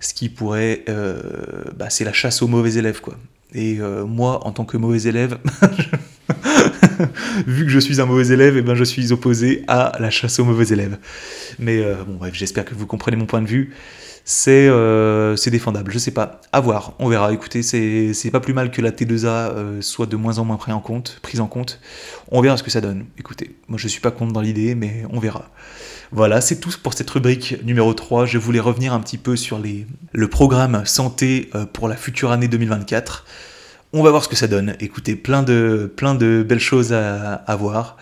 ce 0.00 0.14
qui 0.14 0.28
pourrait, 0.28 0.84
euh, 0.88 1.64
bah, 1.76 1.90
c'est 1.90 2.04
la 2.04 2.12
chasse 2.12 2.42
aux 2.42 2.48
mauvais 2.48 2.74
élèves 2.74 3.00
quoi. 3.00 3.16
Et 3.56 3.78
moi, 4.04 4.44
en 4.48 4.50
tant 4.50 4.64
que 4.64 4.76
mauvais 4.76 5.02
élève, 5.02 5.38
vu 7.46 7.64
que 7.64 7.70
je 7.70 7.78
suis 7.78 8.00
un 8.00 8.06
mauvais 8.06 8.28
élève, 8.32 8.56
eh 8.56 8.62
ben 8.62 8.74
je 8.74 8.84
suis 8.84 9.12
opposé 9.12 9.64
à 9.68 9.92
la 9.98 10.10
chasse 10.10 10.38
aux 10.38 10.44
mauvais 10.44 10.66
élèves. 10.66 10.98
Mais 11.58 11.78
euh, 11.78 11.96
bon, 12.06 12.18
j'espère 12.32 12.64
que 12.64 12.74
vous 12.74 12.86
comprenez 12.86 13.16
mon 13.16 13.26
point 13.26 13.42
de 13.42 13.46
vue. 13.46 13.72
C'est 14.26 14.68
euh, 14.68 15.36
défendable, 15.46 15.92
je 15.92 15.98
sais 15.98 16.10
pas. 16.10 16.40
À 16.52 16.60
voir, 16.60 16.94
on 16.98 17.08
verra. 17.08 17.32
Écoutez, 17.32 17.62
c'est 17.62 18.30
pas 18.30 18.40
plus 18.40 18.54
mal 18.54 18.70
que 18.70 18.80
la 18.80 18.90
T2A 18.90 19.26
euh, 19.26 19.82
soit 19.82 20.06
de 20.06 20.16
moins 20.16 20.38
en 20.38 20.46
moins 20.46 20.56
prise 20.56 21.40
en, 21.40 21.46
compte. 21.46 21.80
On 22.30 22.40
verra 22.40 22.56
ce 22.56 22.62
que 22.62 22.70
ça 22.70 22.80
donne. 22.80 23.04
Écoutez, 23.18 23.54
moi 23.68 23.78
je 23.78 23.86
suis 23.86 24.00
pas 24.00 24.10
contre 24.10 24.32
dans 24.32 24.40
l'idée, 24.40 24.74
mais 24.74 25.04
on 25.10 25.20
verra. 25.20 25.50
Voilà, 26.10 26.40
c'est 26.40 26.56
tout 26.56 26.70
pour 26.82 26.94
cette 26.94 27.10
rubrique 27.10 27.56
numéro 27.64 27.92
3. 27.92 28.24
Je 28.24 28.38
voulais 28.38 28.60
revenir 28.60 28.94
un 28.94 29.00
petit 29.00 29.18
peu 29.18 29.36
sur 29.36 29.60
le 30.12 30.28
programme 30.28 30.86
santé 30.86 31.50
pour 31.72 31.88
la 31.88 31.96
future 31.96 32.30
année 32.30 32.48
2024. 32.48 33.26
On 33.96 34.02
va 34.02 34.10
voir 34.10 34.24
ce 34.24 34.28
que 34.28 34.34
ça 34.34 34.48
donne. 34.48 34.74
Écoutez, 34.80 35.14
plein 35.14 35.44
de, 35.44 35.88
plein 35.94 36.16
de 36.16 36.44
belles 36.46 36.58
choses 36.58 36.92
à, 36.92 37.34
à 37.34 37.54
voir. 37.54 37.96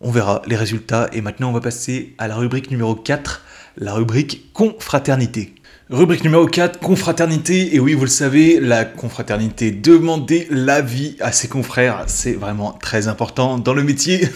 On 0.00 0.12
verra 0.12 0.40
les 0.46 0.54
résultats. 0.54 1.08
Et 1.12 1.20
maintenant, 1.20 1.50
on 1.50 1.52
va 1.52 1.60
passer 1.60 2.14
à 2.18 2.28
la 2.28 2.36
rubrique 2.36 2.70
numéro 2.70 2.94
4, 2.94 3.44
la 3.76 3.92
rubrique 3.92 4.52
confraternité. 4.52 5.56
Rubrique 5.92 6.24
numéro 6.24 6.46
4, 6.46 6.80
confraternité. 6.80 7.76
Et 7.76 7.78
oui, 7.78 7.92
vous 7.92 8.04
le 8.04 8.06
savez, 8.06 8.58
la 8.60 8.86
confraternité, 8.86 9.70
demander 9.70 10.46
l'avis 10.48 11.18
à 11.20 11.32
ses 11.32 11.48
confrères, 11.48 12.04
c'est 12.06 12.32
vraiment 12.32 12.72
très 12.72 13.08
important 13.08 13.58
dans 13.58 13.74
le 13.74 13.84
métier. 13.84 14.26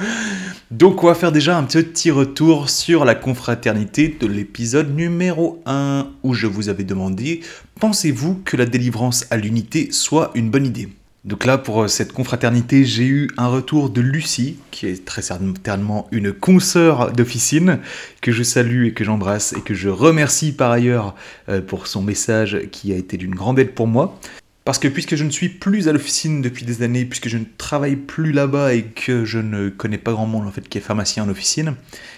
Donc 0.70 1.02
on 1.02 1.06
va 1.06 1.14
faire 1.14 1.32
déjà 1.32 1.56
un 1.56 1.62
petit 1.64 2.10
retour 2.10 2.68
sur 2.68 3.06
la 3.06 3.14
confraternité 3.14 4.14
de 4.20 4.26
l'épisode 4.26 4.94
numéro 4.94 5.62
1, 5.64 6.08
où 6.24 6.34
je 6.34 6.46
vous 6.46 6.68
avais 6.68 6.84
demandé, 6.84 7.40
pensez-vous 7.80 8.42
que 8.44 8.58
la 8.58 8.66
délivrance 8.66 9.24
à 9.30 9.38
l'unité 9.38 9.88
soit 9.92 10.30
une 10.34 10.50
bonne 10.50 10.66
idée? 10.66 10.90
Donc 11.24 11.44
là, 11.44 11.56
pour 11.56 11.84
euh, 11.84 11.88
cette 11.88 12.12
confraternité, 12.12 12.84
j'ai 12.84 13.06
eu 13.06 13.30
un 13.36 13.46
retour 13.46 13.90
de 13.90 14.00
Lucie, 14.00 14.56
qui 14.72 14.86
est 14.86 15.04
très 15.04 15.22
certainement 15.22 16.08
une 16.10 16.32
consoeur 16.32 17.12
d'officine, 17.12 17.78
que 18.20 18.32
je 18.32 18.42
salue 18.42 18.86
et 18.86 18.92
que 18.92 19.04
j'embrasse 19.04 19.52
et 19.52 19.60
que 19.60 19.72
je 19.72 19.88
remercie 19.88 20.50
par 20.50 20.72
ailleurs 20.72 21.14
euh, 21.48 21.60
pour 21.60 21.86
son 21.86 22.02
message 22.02 22.62
qui 22.72 22.92
a 22.92 22.96
été 22.96 23.16
d'une 23.16 23.36
grande 23.36 23.60
aide 23.60 23.72
pour 23.72 23.86
moi. 23.86 24.18
Parce 24.64 24.78
que 24.78 24.86
puisque 24.86 25.16
je 25.16 25.24
ne 25.24 25.30
suis 25.30 25.48
plus 25.48 25.88
à 25.88 25.92
l'officine 25.92 26.40
depuis 26.40 26.64
des 26.64 26.82
années, 26.82 27.04
puisque 27.04 27.28
je 27.28 27.36
ne 27.36 27.44
travaille 27.58 27.96
plus 27.96 28.30
là-bas 28.30 28.74
et 28.74 28.84
que 28.84 29.24
je 29.24 29.38
ne 29.38 29.70
connais 29.70 29.98
pas 29.98 30.12
grand 30.12 30.26
monde 30.26 30.46
en 30.46 30.52
fait 30.52 30.68
qui 30.68 30.78
est 30.78 30.80
pharmacien 30.80 31.24
en 31.24 31.28
officine, 31.28 31.74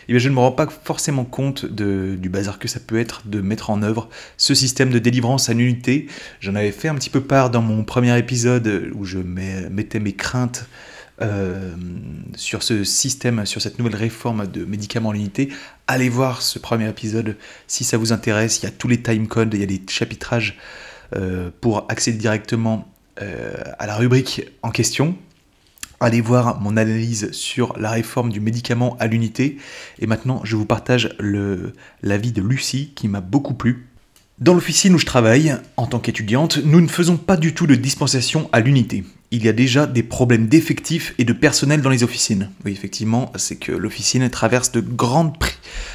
eh 0.08 0.18
je 0.18 0.28
ne 0.28 0.34
me 0.34 0.40
rends 0.40 0.52
pas 0.52 0.66
forcément 0.66 1.24
compte 1.24 1.64
du 1.64 2.28
bazar 2.28 2.58
que 2.58 2.68
ça 2.68 2.80
peut 2.80 2.98
être 2.98 3.26
de 3.26 3.40
mettre 3.40 3.70
en 3.70 3.82
œuvre 3.82 4.10
ce 4.36 4.54
système 4.54 4.90
de 4.90 4.98
délivrance 4.98 5.48
à 5.48 5.54
l'unité. 5.54 6.06
J'en 6.40 6.54
avais 6.54 6.72
fait 6.72 6.88
un 6.88 6.94
petit 6.96 7.10
peu 7.10 7.22
part 7.22 7.48
dans 7.48 7.62
mon 7.62 7.82
premier 7.82 8.18
épisode 8.18 8.90
où 8.94 9.04
je 9.06 9.18
mettais 9.18 10.00
mes 10.00 10.12
craintes 10.12 10.68
euh, 11.22 11.70
sur 12.34 12.62
ce 12.62 12.82
système, 12.84 13.46
sur 13.46 13.62
cette 13.62 13.78
nouvelle 13.78 13.94
réforme 13.94 14.48
de 14.48 14.64
médicaments 14.64 15.10
à 15.10 15.12
l'unité, 15.14 15.48
allez 15.86 16.08
voir 16.08 16.42
ce 16.42 16.58
premier 16.58 16.88
épisode 16.88 17.36
si 17.68 17.84
ça 17.84 17.96
vous 17.96 18.12
intéresse. 18.12 18.58
Il 18.60 18.64
y 18.64 18.68
a 18.68 18.72
tous 18.72 18.88
les 18.88 19.00
timecodes, 19.00 19.54
il 19.54 19.60
y 19.60 19.62
a 19.62 19.66
des 19.66 19.80
chapitrages 19.88 20.58
pour 21.60 21.86
accéder 21.88 22.18
directement 22.18 22.88
euh, 23.22 23.54
à 23.78 23.86
la 23.86 23.94
rubrique 23.94 24.42
en 24.62 24.70
question. 24.70 25.14
Allez 26.00 26.20
voir 26.20 26.60
mon 26.60 26.76
analyse 26.76 27.30
sur 27.30 27.78
la 27.78 27.92
réforme 27.92 28.32
du 28.32 28.40
médicament 28.40 28.96
à 28.98 29.06
l'unité. 29.06 29.58
Et 30.00 30.08
maintenant, 30.08 30.40
je 30.42 30.56
vous 30.56 30.66
partage 30.66 31.10
l'avis 32.02 32.32
de 32.32 32.42
Lucie 32.42 32.90
qui 32.96 33.06
m'a 33.06 33.20
beaucoup 33.20 33.54
plu. 33.54 33.86
Dans 34.40 34.52
l'officine 34.52 34.96
où 34.96 34.98
je 34.98 35.06
travaille, 35.06 35.54
en 35.76 35.86
tant 35.86 36.00
qu'étudiante, 36.00 36.58
nous 36.64 36.80
ne 36.80 36.88
faisons 36.88 37.16
pas 37.16 37.36
du 37.36 37.54
tout 37.54 37.68
de 37.68 37.76
dispensation 37.76 38.50
à 38.52 38.58
l'unité. 38.58 39.04
Il 39.30 39.44
y 39.44 39.48
a 39.48 39.52
déjà 39.52 39.86
des 39.86 40.02
problèmes 40.02 40.48
d'effectifs 40.48 41.14
et 41.18 41.24
de 41.24 41.32
personnel 41.32 41.82
dans 41.82 41.90
les 41.90 42.02
officines. 42.02 42.50
Oui, 42.64 42.72
effectivement, 42.72 43.30
c'est 43.36 43.56
que 43.56 43.70
l'officine 43.70 44.28
traverse 44.28 44.72
de 44.72 44.80
grandes, 44.80 45.36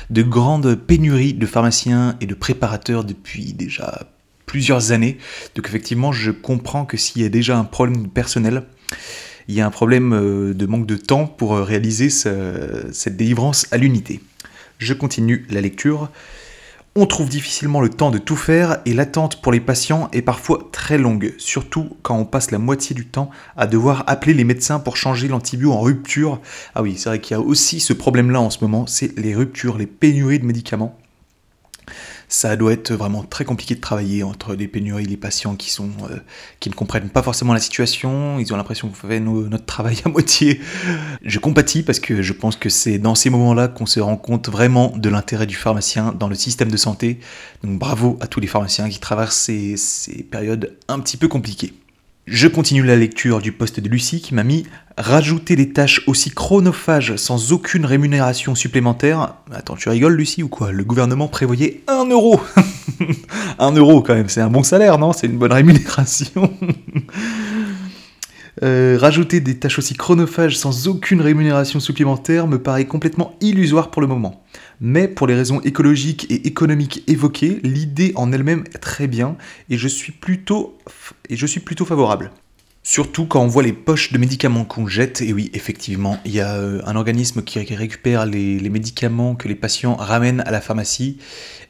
de 0.09 0.21
grandes 0.23 0.75
pénuries 0.75 1.33
de 1.33 1.45
pharmaciens 1.45 2.15
et 2.21 2.27
de 2.27 2.33
préparateurs 2.33 3.03
depuis 3.03 3.51
déjà 3.51 4.07
plusieurs 4.49 4.91
années. 4.91 5.19
Donc 5.53 5.67
effectivement, 5.67 6.11
je 6.11 6.31
comprends 6.31 6.83
que 6.83 6.97
s'il 6.97 7.21
y 7.21 7.25
a 7.25 7.29
déjà 7.29 7.55
un 7.55 7.65
problème 7.65 8.09
personnel, 8.09 8.63
il 9.47 9.53
y 9.53 9.61
a 9.61 9.65
un 9.65 9.69
problème 9.69 10.11
euh, 10.13 10.55
de 10.55 10.65
manque 10.65 10.87
de 10.87 10.95
temps 10.95 11.27
pour 11.27 11.53
euh, 11.53 11.63
réaliser 11.63 12.09
cette 12.09 13.15
délivrance 13.15 13.67
à 13.71 13.77
l'unité. 13.77 14.21
Je 14.79 14.95
continue 14.95 15.45
la 15.51 15.61
lecture. 15.61 16.09
On 16.95 17.05
trouve 17.05 17.29
difficilement 17.29 17.79
le 17.79 17.89
temps 17.89 18.09
de 18.09 18.17
tout 18.17 18.35
faire 18.35 18.79
et 18.85 18.93
l'attente 18.93 19.39
pour 19.39 19.51
les 19.51 19.59
patients 19.59 20.09
est 20.13 20.23
parfois 20.23 20.67
très 20.71 20.97
longue, 20.97 21.35
surtout 21.37 21.95
quand 22.01 22.17
on 22.17 22.25
passe 22.25 22.49
la 22.49 22.57
moitié 22.57 22.95
du 22.95 23.05
temps 23.05 23.29
à 23.55 23.67
devoir 23.67 24.03
appeler 24.07 24.33
les 24.33 24.43
médecins 24.43 24.79
pour 24.79 24.97
changer 24.97 25.27
l'antibio 25.27 25.71
en 25.73 25.79
rupture. 25.79 26.41
Ah 26.73 26.81
oui, 26.81 26.95
c'est 26.97 27.09
vrai 27.09 27.21
qu'il 27.21 27.37
y 27.37 27.39
a 27.39 27.41
aussi 27.41 27.79
ce 27.79 27.93
problème-là 27.93 28.41
en 28.41 28.49
ce 28.49 28.61
moment, 28.61 28.87
c'est 28.87 29.15
les 29.19 29.35
ruptures, 29.35 29.77
les 29.77 29.85
pénuries 29.85 30.39
de 30.39 30.45
médicaments 30.45 30.98
ça 32.29 32.55
doit 32.55 32.73
être 32.73 32.93
vraiment 32.93 33.23
très 33.23 33.43
compliqué 33.43 33.73
de 33.73 33.81
travailler 33.81 34.21
entre 34.21 34.55
des 34.55 34.67
pénuries, 34.67 35.05
les 35.05 35.17
patients 35.17 35.55
qui 35.55 35.71
sont 35.71 35.89
euh, 36.09 36.17
qui 36.59 36.69
ne 36.69 36.75
comprennent 36.75 37.09
pas 37.09 37.23
forcément 37.23 37.53
la 37.53 37.59
situation, 37.59 38.39
ils 38.39 38.53
ont 38.53 38.57
l'impression 38.57 38.87
qu'on 38.87 38.93
fait 38.93 39.19
notre 39.19 39.65
travail 39.65 39.97
à 40.05 40.09
moitié. 40.09 40.61
Je 41.23 41.39
compatis 41.39 41.81
parce 41.81 41.99
que 41.99 42.21
je 42.21 42.33
pense 42.33 42.55
que 42.55 42.69
c'est 42.69 42.99
dans 42.99 43.15
ces 43.15 43.31
moments-là 43.31 43.67
qu'on 43.67 43.87
se 43.87 43.99
rend 43.99 44.15
compte 44.15 44.47
vraiment 44.47 44.93
de 44.95 45.09
l'intérêt 45.09 45.47
du 45.47 45.55
pharmacien 45.55 46.13
dans 46.13 46.29
le 46.29 46.35
système 46.35 46.69
de 46.69 46.77
santé. 46.77 47.19
Donc 47.63 47.79
bravo 47.79 48.17
à 48.21 48.27
tous 48.27 48.39
les 48.39 48.47
pharmaciens 48.47 48.89
qui 48.89 48.99
traversent 48.99 49.35
ces 49.35 50.23
périodes 50.29 50.77
un 50.87 50.99
petit 50.99 51.17
peu 51.17 51.27
compliquées. 51.27 51.73
Je 52.31 52.47
continue 52.47 52.83
la 52.83 52.95
lecture 52.95 53.41
du 53.41 53.51
poste 53.51 53.79
de 53.79 53.89
Lucie 53.89 54.21
qui 54.21 54.35
m'a 54.35 54.43
mis 54.43 54.67
rajouter 54.99 55.55
des 55.55 55.73
tâches 55.73 56.03
aussi 56.05 56.29
chronophages 56.29 57.15
sans 57.15 57.53
aucune 57.53 57.85
rémunération 57.85 58.53
supplémentaire. 58.53 59.33
Attends, 59.51 59.75
tu 59.75 59.89
rigoles 59.89 60.13
Lucie 60.13 60.43
ou 60.43 60.47
quoi? 60.47 60.71
Le 60.71 60.83
gouvernement 60.83 61.27
prévoyait 61.27 61.81
1 61.87 62.05
euro 62.09 62.39
1 63.57 63.71
euro 63.71 64.03
quand 64.03 64.13
même, 64.13 64.29
c'est 64.29 64.41
un 64.41 64.49
bon 64.51 64.61
salaire, 64.61 64.99
non? 64.99 65.11
C'est 65.11 65.25
une 65.25 65.39
bonne 65.39 65.53
rémunération 65.53 66.53
Euh, 68.61 68.97
rajouter 68.99 69.39
des 69.39 69.57
tâches 69.57 69.79
aussi 69.79 69.93
chronophages 69.93 70.57
sans 70.57 70.89
aucune 70.89 71.21
rémunération 71.21 71.79
supplémentaire 71.79 72.45
me 72.45 72.61
paraît 72.61 72.83
complètement 72.83 73.37
illusoire 73.39 73.89
pour 73.89 74.01
le 74.01 74.07
moment. 74.07 74.43
Mais 74.81 75.07
pour 75.07 75.27
les 75.27 75.35
raisons 75.35 75.59
écologiques 75.61 76.25
et 76.29 76.47
économiques 76.47 77.03
évoquées, 77.07 77.59
l'idée 77.63 78.13
en 78.15 78.31
elle-même 78.31 78.63
est 78.73 78.79
très 78.79 79.07
bien 79.07 79.35
et 79.69 79.77
je 79.77 79.87
suis 79.87 80.13
plutôt, 80.13 80.77
favorable. 81.85 82.31
Surtout 82.89 83.27
quand 83.27 83.43
on 83.43 83.47
voit 83.47 83.61
les 83.61 83.71
poches 83.71 84.11
de 84.13 84.17
médicaments 84.17 84.65
qu'on 84.65 84.87
jette, 84.87 85.21
et 85.21 85.31
oui, 85.31 85.51
effectivement, 85.53 86.17
il 86.25 86.31
y 86.31 86.41
a 86.41 86.55
euh, 86.55 86.81
un 86.87 86.95
organisme 86.95 87.43
qui 87.43 87.59
récupère 87.59 88.25
les, 88.25 88.67
médicaments 88.67 89.35
que 89.35 89.47
les 89.47 89.53
patients 89.53 89.95
ramènent 89.95 90.41
à 90.47 90.49
la 90.49 90.59
pharmacie, 90.59 91.19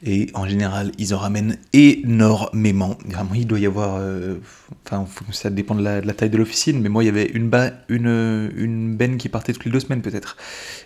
et 0.02 0.28
en 0.32 0.48
général, 0.48 0.92
ils 0.96 1.12
en 1.12 1.18
ramènent 1.18 1.58
énormément. 1.74 2.96
Vraiment, 3.04 3.34
il 3.34 3.46
doit 3.46 3.58
y 3.58 3.66
avoir, 3.66 3.96
euh, 3.98 4.36
enfin, 4.86 5.06
ça 5.30 5.50
dépend 5.50 5.74
de 5.74 5.82
la, 5.82 6.00
taille 6.14 6.30
de 6.30 6.38
l'officine, 6.38 6.80
mais 6.80 6.88
moi, 6.88 7.04
il 7.04 7.08
y 7.08 7.10
avait 7.10 7.30
une, 7.34 7.50
benne 8.96 9.18
qui 9.18 9.28
partait 9.28 9.52
toutes 9.52 9.66
les 9.66 9.70
deux 9.72 9.80
semaines 9.80 10.00
peut-être, 10.00 10.38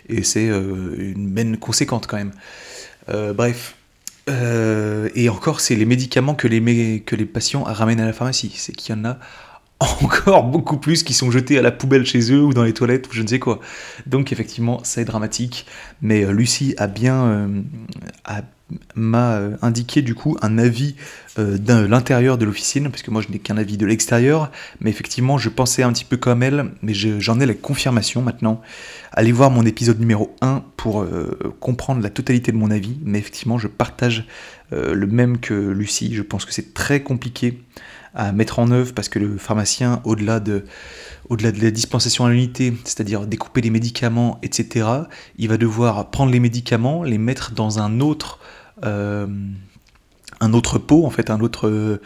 et 0.09 0.21
c'est 0.21 0.49
euh, 0.49 1.13
une 1.15 1.29
benne 1.29 1.55
conséquente 1.55 2.07
quand 2.07 2.17
même. 2.17 2.33
bref. 3.33 3.77
et 4.27 5.29
encore, 5.29 5.61
c'est 5.61 5.75
les 5.75 5.85
médicaments 5.85 6.35
que 6.35 6.49
les, 6.49 7.03
que 7.05 7.15
les 7.15 7.25
patients 7.25 7.63
ramènent 7.63 8.01
à 8.01 8.05
la 8.05 8.11
pharmacie. 8.11 8.51
C'est 8.53 8.73
qu'il 8.73 8.93
y 8.93 8.99
en 8.99 9.05
a 9.05 9.17
encore 9.79 10.43
beaucoup 10.43 10.77
plus 10.77 11.03
qui 11.03 11.13
sont 11.13 11.31
jetés 11.31 11.57
à 11.57 11.61
la 11.61 11.71
poubelle 11.71 12.05
chez 12.05 12.31
eux 12.31 12.41
ou 12.41 12.53
dans 12.53 12.63
les 12.63 12.73
toilettes 12.73 13.09
ou 13.09 13.13
je 13.13 13.21
ne 13.21 13.27
sais 13.27 13.39
quoi. 13.39 13.59
Donc 14.05 14.31
effectivement, 14.31 14.79
c'est 14.83 15.05
dramatique. 15.05 15.65
Mais 16.01 16.23
euh, 16.23 16.31
Lucie 16.31 16.75
a 16.77 16.87
bien 16.87 17.25
euh, 17.25 17.61
m'a 18.95 19.33
euh, 19.33 19.57
indiqué 19.61 20.01
du 20.01 20.15
coup 20.15 20.37
un 20.41 20.57
avis 20.57 20.95
de 21.37 21.85
l'intérieur 21.85 22.37
de 22.37 22.45
l'officine, 22.45 22.89
parce 22.89 23.01
que 23.01 23.11
moi 23.11 23.21
je 23.21 23.29
n'ai 23.29 23.39
qu'un 23.39 23.57
avis 23.57 23.75
de 23.75 23.85
l'extérieur, 23.85 24.51
mais 24.79 24.89
effectivement 24.89 25.37
je 25.37 25.49
pensais 25.49 25.83
un 25.83 25.91
petit 25.91 26.05
peu 26.05 26.15
comme 26.15 26.41
elle, 26.41 26.71
mais 26.81 26.93
j'en 26.93 27.41
ai 27.41 27.45
la 27.45 27.53
confirmation 27.53 28.21
maintenant. 28.21 28.61
Allez 29.11 29.33
voir 29.33 29.51
mon 29.51 29.65
épisode 29.65 29.99
numéro 29.99 30.33
1 30.39 30.63
pour 30.77 31.05
comprendre 31.59 32.01
la 32.01 32.09
totalité 32.09 32.53
de 32.53 32.57
mon 32.57 32.71
avis, 32.71 32.97
mais 33.03 33.19
effectivement 33.19 33.57
je 33.57 33.67
partage 33.67 34.25
le 34.71 35.07
même 35.07 35.39
que 35.39 35.53
Lucie, 35.53 36.15
je 36.15 36.21
pense 36.21 36.45
que 36.45 36.53
c'est 36.53 36.73
très 36.73 37.03
compliqué 37.03 37.59
à 38.15 38.31
mettre 38.31 38.59
en 38.59 38.71
œuvre 38.71 38.93
parce 38.93 39.09
que 39.09 39.19
le 39.19 39.37
pharmacien, 39.37 40.01
au-delà 40.05 40.39
de, 40.39 40.65
au-delà 41.29 41.51
de 41.51 41.61
la 41.61 41.71
dispensation 41.71 42.25
à 42.25 42.29
l'unité, 42.29 42.73
c'est-à-dire 42.85 43.27
découper 43.27 43.61
les 43.61 43.69
médicaments, 43.69 44.39
etc., 44.41 44.87
il 45.37 45.49
va 45.49 45.57
devoir 45.57 46.09
prendre 46.09 46.31
les 46.31 46.39
médicaments, 46.39 47.03
les 47.03 47.17
mettre 47.17 47.51
dans 47.51 47.79
un 47.79 47.99
autre, 47.99 48.39
euh, 48.85 49.27
un 50.39 50.53
autre 50.53 50.79
pot, 50.79 51.05
en 51.05 51.09
fait, 51.09 51.29
un 51.29 51.41
autre 51.41 51.99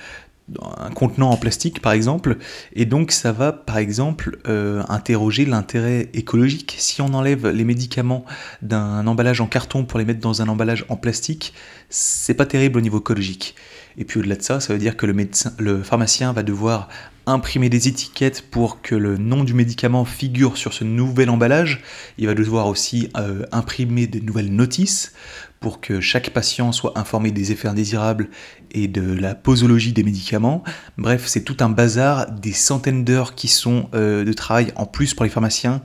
un 0.78 0.90
contenant 0.90 1.30
en 1.30 1.38
plastique 1.38 1.82
par 1.82 1.92
exemple, 1.92 2.38
et 2.74 2.86
donc 2.86 3.12
ça 3.12 3.32
va 3.32 3.52
par 3.52 3.78
exemple 3.78 4.40
euh, 4.48 4.84
interroger 4.90 5.46
l'intérêt 5.46 6.10
écologique. 6.14 6.76
Si 6.80 7.02
on 7.02 7.14
enlève 7.14 7.48
les 7.48 7.64
médicaments 7.64 8.26
d'un 8.62 9.06
emballage 9.08 9.42
en 9.42 9.48
carton 9.48 9.86
pour 9.86 10.00
les 10.00 10.06
mettre 10.06 10.20
dans 10.20 10.42
un 10.42 10.48
emballage 10.48 10.86
en 10.90 10.96
plastique, 10.96 11.54
c'est 11.90 12.34
pas 12.34 12.46
terrible 12.46 12.78
au 12.78 12.82
niveau 12.82 13.00
écologique. 13.00 13.56
Et 13.98 14.06
puis 14.06 14.20
au-delà 14.20 14.36
de 14.36 14.42
ça, 14.42 14.60
ça 14.60 14.74
veut 14.74 14.80
dire 14.80 14.96
que 14.96 15.06
le, 15.06 15.14
médecin, 15.14 15.54
le 15.58 15.84
pharmacien 15.84 16.32
va 16.32 16.44
devoir 16.44 16.90
imprimer 17.26 17.70
des 17.70 17.88
étiquettes 17.88 18.42
pour 18.50 18.82
que 18.82 18.96
le 18.96 19.18
nom 19.18 19.44
du 19.44 19.54
médicament 19.54 20.06
figure 20.06 20.58
sur 20.58 20.74
ce 20.74 20.84
nouvel 20.84 21.30
emballage. 21.30 21.82
Il 22.18 22.28
va 22.28 22.34
devoir 22.34 22.68
aussi 22.68 23.10
euh, 23.18 23.46
imprimer 23.52 24.08
de 24.08 24.20
nouvelles 24.20 24.54
notices 24.54 25.14
pour 25.60 25.82
que 25.82 26.00
chaque 26.00 26.30
patient 26.32 26.72
soit 26.72 26.98
informé 26.98 27.32
des 27.32 27.52
effets 27.52 27.68
indésirables 27.68 28.30
et 28.72 28.88
de 28.88 29.14
la 29.14 29.36
posologie 29.36 29.94
des 29.94 30.04
médicaments. 30.04 30.64
Bref, 30.98 31.26
c'est 31.28 31.44
tout 31.44 31.58
un 31.60 31.70
bazar, 31.70 32.32
des 32.32 32.54
centaines 32.54 33.04
d'heures 33.04 33.36
qui 33.36 33.48
sont 33.48 33.90
euh, 33.94 34.24
de 34.24 34.34
travail 34.34 34.72
en 34.76 34.86
plus 34.86 35.14
pour 35.14 35.26
les 35.26 35.30
pharmaciens. 35.30 35.82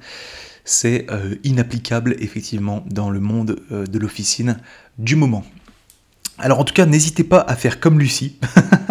C'est 0.65 1.07
euh, 1.11 1.35
inapplicable 1.45 2.17
effectivement 2.21 2.85
dans 2.89 3.11
le 3.11 3.21
monde 3.21 3.61
de 3.71 3.99
l'officine 3.99 4.59
du 4.99 5.17
moment. 5.17 5.45
Alors 6.39 6.59
en 6.59 6.65
tout 6.65 6.75
cas, 6.75 6.85
n'hésitez 6.85 7.23
pas 7.23 7.41
à 7.41 7.55
faire 7.55 7.79
comme 7.79 8.01
Lucie 8.01 8.39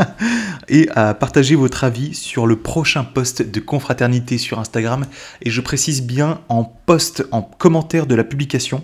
et 0.70 0.88
à 0.96 1.14
partager 1.14 1.56
votre 1.56 1.84
avis 1.84 2.14
sur 2.14 2.48
le 2.48 2.56
prochain 2.56 3.04
post 3.04 3.42
de 3.42 3.60
confraternité 3.60 4.38
sur 4.38 4.60
Instagram. 4.60 5.06
Et 5.42 5.50
je 5.50 5.60
précise 5.60 6.04
bien 6.04 6.40
en 6.48 6.64
post, 6.64 7.28
en 7.32 7.42
commentaire 7.42 8.06
de 8.08 8.16
la 8.16 8.24
publication 8.24 8.84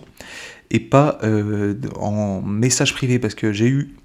et 0.72 0.80
pas 0.80 1.18
euh, 1.24 1.76
en 1.96 2.42
message 2.42 2.94
privé 2.94 3.20
parce 3.20 3.36
que 3.36 3.52
j'ai 3.52 3.68
eu 3.68 3.96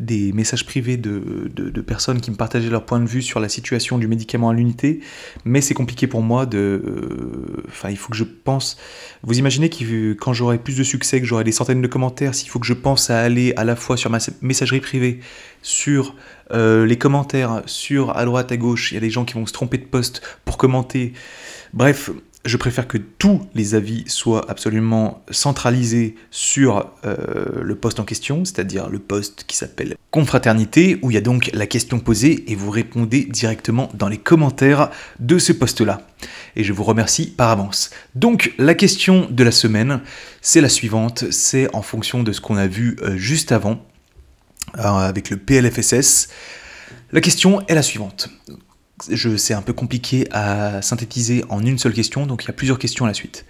des 0.00 0.32
messages 0.32 0.66
privés 0.66 0.96
de, 0.96 1.50
de, 1.54 1.80
personnes 1.80 2.20
qui 2.20 2.30
me 2.30 2.36
partageaient 2.36 2.70
leur 2.70 2.84
point 2.84 3.00
de 3.00 3.06
vue 3.06 3.22
sur 3.22 3.40
la 3.40 3.48
situation 3.48 3.98
du 3.98 4.08
médicament 4.08 4.50
à 4.50 4.54
l'unité, 4.54 5.00
mais 5.44 5.60
c'est 5.60 5.74
compliqué 5.74 6.06
pour 6.06 6.22
moi 6.22 6.46
de... 6.46 6.58
Euh, 6.58 7.62
enfin, 7.68 7.90
il 7.90 7.96
faut 7.96 8.10
que 8.10 8.16
je 8.16 8.24
pense... 8.24 8.76
Vous 9.22 9.38
imaginez 9.38 9.70
que 9.70 10.12
quand 10.14 10.32
j'aurai 10.32 10.58
plus 10.58 10.76
de 10.76 10.82
succès, 10.82 11.20
que 11.20 11.26
j'aurai 11.26 11.44
des 11.44 11.52
centaines 11.52 11.82
de 11.82 11.86
commentaires, 11.86 12.34
s'il 12.34 12.48
faut 12.48 12.58
que 12.58 12.66
je 12.66 12.74
pense 12.74 13.10
à 13.10 13.20
aller 13.20 13.52
à 13.56 13.64
la 13.64 13.76
fois 13.76 13.96
sur 13.96 14.10
ma 14.10 14.18
messagerie 14.40 14.80
privée, 14.80 15.20
sur 15.62 16.16
euh, 16.52 16.84
les 16.86 16.98
commentaires, 16.98 17.62
sur 17.66 18.16
à 18.16 18.24
droite, 18.24 18.50
à 18.52 18.56
gauche, 18.56 18.92
il 18.92 18.94
y 18.94 18.98
a 18.98 19.00
des 19.00 19.10
gens 19.10 19.24
qui 19.24 19.34
vont 19.34 19.46
se 19.46 19.52
tromper 19.52 19.78
de 19.78 19.84
poste 19.84 20.22
pour 20.44 20.58
commenter. 20.58 21.12
Bref, 21.72 22.10
je 22.44 22.56
préfère 22.56 22.88
que 22.88 22.98
tous 22.98 23.40
les 23.54 23.74
avis 23.74 24.04
soient 24.08 24.50
absolument 24.50 25.22
centralisés 25.30 26.16
sur 26.30 26.90
euh, 27.04 27.62
le 27.62 27.74
poste 27.76 28.00
en 28.00 28.04
question, 28.04 28.44
c'est-à-dire 28.44 28.88
le 28.88 28.98
poste 28.98 29.44
qui 29.46 29.56
s'appelle 29.56 29.96
Confraternité, 30.10 30.98
où 31.02 31.10
il 31.10 31.14
y 31.14 31.18
a 31.18 31.22
donc 31.22 31.50
la 31.54 31.66
question 31.66 32.00
posée 32.00 32.50
et 32.50 32.56
vous 32.56 32.70
répondez 32.70 33.24
directement 33.24 33.88
dans 33.94 34.08
les 34.08 34.18
commentaires 34.18 34.90
de 35.20 35.38
ce 35.38 35.52
poste-là. 35.52 36.02
Et 36.56 36.64
je 36.64 36.72
vous 36.72 36.84
remercie 36.84 37.30
par 37.30 37.50
avance. 37.50 37.90
Donc 38.16 38.52
la 38.58 38.74
question 38.74 39.28
de 39.30 39.44
la 39.44 39.52
semaine, 39.52 40.00
c'est 40.40 40.60
la 40.60 40.68
suivante, 40.68 41.24
c'est 41.30 41.72
en 41.74 41.82
fonction 41.82 42.24
de 42.24 42.32
ce 42.32 42.40
qu'on 42.40 42.56
a 42.56 42.66
vu 42.66 42.96
euh, 43.02 43.16
juste 43.16 43.52
avant, 43.52 43.86
euh, 44.78 44.82
avec 44.82 45.30
le 45.30 45.36
PLFSS. 45.36 46.28
La 47.12 47.20
question 47.20 47.64
est 47.68 47.74
la 47.74 47.82
suivante 47.82 48.30
c'est 49.36 49.54
un 49.54 49.62
peu 49.62 49.72
compliqué 49.72 50.26
à 50.30 50.82
synthétiser 50.82 51.44
en 51.48 51.64
une 51.64 51.78
seule 51.78 51.92
question, 51.92 52.26
donc 52.26 52.44
il 52.44 52.48
y 52.48 52.50
a 52.50 52.54
plusieurs 52.54 52.78
questions 52.78 53.04
à 53.04 53.08
la 53.08 53.14
suite. 53.14 53.44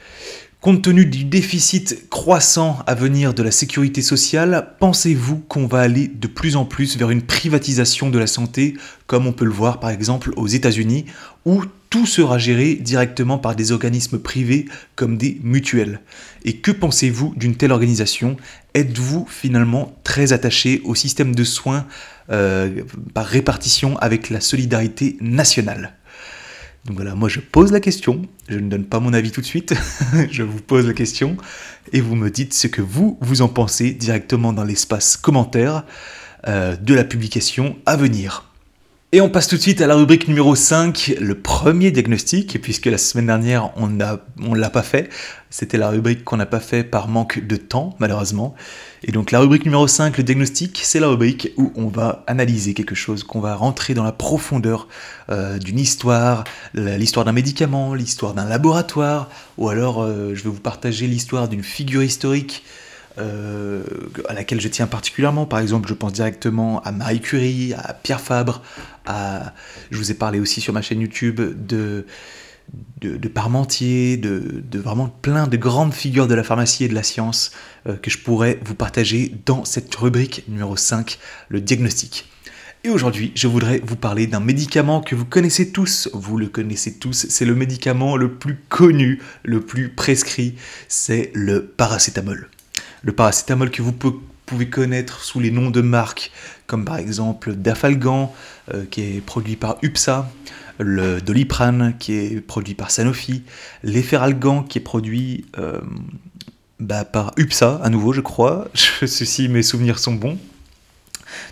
Compte 0.60 0.82
tenu 0.82 1.06
du 1.06 1.24
déficit 1.24 2.08
croissant 2.08 2.78
à 2.86 2.94
venir 2.94 3.34
de 3.34 3.42
la 3.42 3.50
sécurité 3.50 4.00
sociale, 4.00 4.74
pensez-vous 4.78 5.38
qu'on 5.48 5.66
va 5.66 5.80
aller 5.80 6.06
de 6.06 6.28
plus 6.28 6.54
en 6.54 6.64
plus 6.64 6.96
vers 6.96 7.10
une 7.10 7.22
privatisation 7.22 8.10
de 8.10 8.18
la 8.18 8.28
santé, 8.28 8.74
comme 9.08 9.26
on 9.26 9.32
peut 9.32 9.44
le 9.44 9.50
voir 9.50 9.80
par 9.80 9.90
exemple 9.90 10.32
aux 10.36 10.46
États-Unis, 10.46 11.06
où 11.44 11.64
tout 11.92 12.06
sera 12.06 12.38
géré 12.38 12.74
directement 12.76 13.36
par 13.36 13.54
des 13.54 13.70
organismes 13.70 14.18
privés 14.18 14.64
comme 14.96 15.18
des 15.18 15.38
mutuelles. 15.42 16.00
Et 16.42 16.56
que 16.56 16.70
pensez-vous 16.70 17.34
d'une 17.36 17.54
telle 17.54 17.70
organisation? 17.70 18.38
Êtes-vous 18.72 19.26
finalement 19.28 19.94
très 20.02 20.32
attaché 20.32 20.80
au 20.84 20.94
système 20.94 21.34
de 21.34 21.44
soins 21.44 21.86
euh, 22.30 22.82
par 23.12 23.26
répartition 23.26 23.98
avec 23.98 24.30
la 24.30 24.40
solidarité 24.40 25.18
nationale? 25.20 25.92
Donc 26.86 26.96
voilà, 26.96 27.14
moi 27.14 27.28
je 27.28 27.40
pose 27.40 27.70
la 27.72 27.80
question, 27.80 28.22
je 28.48 28.58
ne 28.58 28.70
donne 28.70 28.86
pas 28.86 28.98
mon 28.98 29.12
avis 29.12 29.30
tout 29.30 29.42
de 29.42 29.46
suite, 29.46 29.74
je 30.30 30.42
vous 30.42 30.62
pose 30.62 30.86
la 30.86 30.94
question 30.94 31.36
et 31.92 32.00
vous 32.00 32.16
me 32.16 32.30
dites 32.30 32.54
ce 32.54 32.68
que 32.68 32.80
vous, 32.80 33.18
vous 33.20 33.42
en 33.42 33.48
pensez 33.48 33.90
directement 33.90 34.54
dans 34.54 34.64
l'espace 34.64 35.18
commentaire 35.18 35.84
euh, 36.48 36.74
de 36.74 36.94
la 36.94 37.04
publication 37.04 37.76
à 37.84 37.96
venir. 37.96 38.51
Et 39.14 39.20
on 39.20 39.28
passe 39.28 39.46
tout 39.46 39.56
de 39.56 39.60
suite 39.60 39.82
à 39.82 39.86
la 39.86 39.94
rubrique 39.94 40.26
numéro 40.26 40.54
5, 40.54 41.16
le 41.20 41.34
premier 41.34 41.90
diagnostic, 41.90 42.58
puisque 42.62 42.86
la 42.86 42.96
semaine 42.96 43.26
dernière 43.26 43.70
on 43.76 43.88
ne 43.88 44.58
l'a 44.58 44.70
pas 44.70 44.82
fait. 44.82 45.10
C'était 45.50 45.76
la 45.76 45.90
rubrique 45.90 46.24
qu'on 46.24 46.38
n'a 46.38 46.46
pas 46.46 46.60
fait 46.60 46.82
par 46.82 47.08
manque 47.08 47.46
de 47.46 47.56
temps, 47.56 47.94
malheureusement. 47.98 48.54
Et 49.02 49.12
donc 49.12 49.30
la 49.30 49.40
rubrique 49.40 49.66
numéro 49.66 49.86
5, 49.86 50.16
le 50.16 50.24
diagnostic, 50.24 50.80
c'est 50.82 50.98
la 50.98 51.08
rubrique 51.08 51.52
où 51.58 51.74
on 51.74 51.88
va 51.88 52.24
analyser 52.26 52.72
quelque 52.72 52.94
chose, 52.94 53.22
qu'on 53.22 53.40
va 53.40 53.54
rentrer 53.54 53.92
dans 53.92 54.02
la 54.02 54.12
profondeur 54.12 54.88
euh, 55.28 55.58
d'une 55.58 55.78
histoire, 55.78 56.44
l'histoire 56.72 57.26
d'un 57.26 57.32
médicament, 57.32 57.92
l'histoire 57.92 58.32
d'un 58.32 58.48
laboratoire, 58.48 59.28
ou 59.58 59.68
alors 59.68 60.02
euh, 60.02 60.34
je 60.34 60.42
vais 60.42 60.48
vous 60.48 60.58
partager 60.58 61.06
l'histoire 61.06 61.48
d'une 61.48 61.62
figure 61.62 62.02
historique 62.02 62.64
euh, 63.18 63.82
à 64.28 64.34
laquelle 64.34 64.60
je 64.60 64.68
tiens 64.68 64.86
particulièrement. 64.86 65.46
Par 65.46 65.58
exemple, 65.58 65.88
je 65.88 65.94
pense 65.94 66.12
directement 66.12 66.80
à 66.82 66.92
Marie 66.92 67.20
Curie, 67.20 67.74
à 67.74 67.92
Pierre 67.94 68.20
Fabre, 68.20 68.62
à... 69.06 69.52
je 69.90 69.98
vous 69.98 70.10
ai 70.10 70.14
parlé 70.14 70.40
aussi 70.40 70.60
sur 70.60 70.72
ma 70.72 70.82
chaîne 70.82 71.00
YouTube 71.00 71.40
de, 71.66 72.06
de, 73.00 73.28
Parmentier, 73.28 74.16
de, 74.16 74.78
vraiment 74.78 75.08
plein 75.08 75.46
de 75.46 75.56
grandes 75.56 75.92
figures 75.92 76.26
de 76.26 76.34
la 76.34 76.42
pharmacie 76.44 76.84
et 76.84 76.88
de 76.88 76.94
la 76.94 77.02
science 77.02 77.52
euh, 77.86 77.96
que 77.96 78.10
je 78.10 78.18
pourrais 78.18 78.58
vous 78.64 78.74
partager 78.74 79.34
dans 79.46 79.64
cette 79.64 79.94
rubrique 79.94 80.44
numéro 80.48 80.76
5, 80.76 81.18
le 81.48 81.60
diagnostic. 81.60 82.28
Et 82.84 82.90
aujourd'hui, 82.90 83.30
je 83.36 83.46
voudrais 83.46 83.80
vous 83.84 83.94
parler 83.96 84.26
d'un 84.26 84.40
médicament 84.40 85.02
que 85.02 85.14
vous 85.14 85.24
connaissez 85.24 85.70
tous, 85.70 86.08
vous 86.14 86.36
le 86.36 86.48
connaissez 86.48 86.98
tous, 86.98 87.26
c'est 87.28 87.44
le 87.44 87.54
médicament 87.54 88.16
le 88.16 88.32
plus 88.32 88.56
connu, 88.68 89.20
le 89.44 89.60
plus 89.60 89.88
prescrit, 89.90 90.56
c'est 90.88 91.30
le 91.34 91.64
paracétamol 91.64 92.48
le 93.02 93.12
paracétamol 93.12 93.70
que 93.70 93.82
vous 93.82 93.92
pouvez 94.46 94.68
connaître 94.68 95.22
sous 95.24 95.40
les 95.40 95.50
noms 95.50 95.70
de 95.70 95.80
marques, 95.80 96.30
comme 96.66 96.84
par 96.84 96.96
exemple 96.96 97.54
Dafalgan, 97.54 98.34
euh, 98.72 98.84
qui 98.90 99.02
est 99.02 99.20
produit 99.20 99.56
par 99.56 99.78
UPSA, 99.82 100.30
le 100.78 101.20
Doliprane, 101.20 101.96
qui 101.98 102.14
est 102.14 102.40
produit 102.40 102.74
par 102.74 102.90
Sanofi, 102.90 103.42
l'Efferalgan, 103.82 104.62
qui 104.62 104.78
est 104.78 104.82
produit 104.82 105.46
euh, 105.58 105.80
bah, 106.80 107.04
par 107.04 107.32
UPSA, 107.36 107.80
à 107.82 107.88
nouveau, 107.90 108.12
je 108.12 108.20
crois. 108.20 108.68
Ceci, 108.74 109.48
mes 109.48 109.62
souvenirs 109.62 109.98
sont 109.98 110.14
bons. 110.14 110.38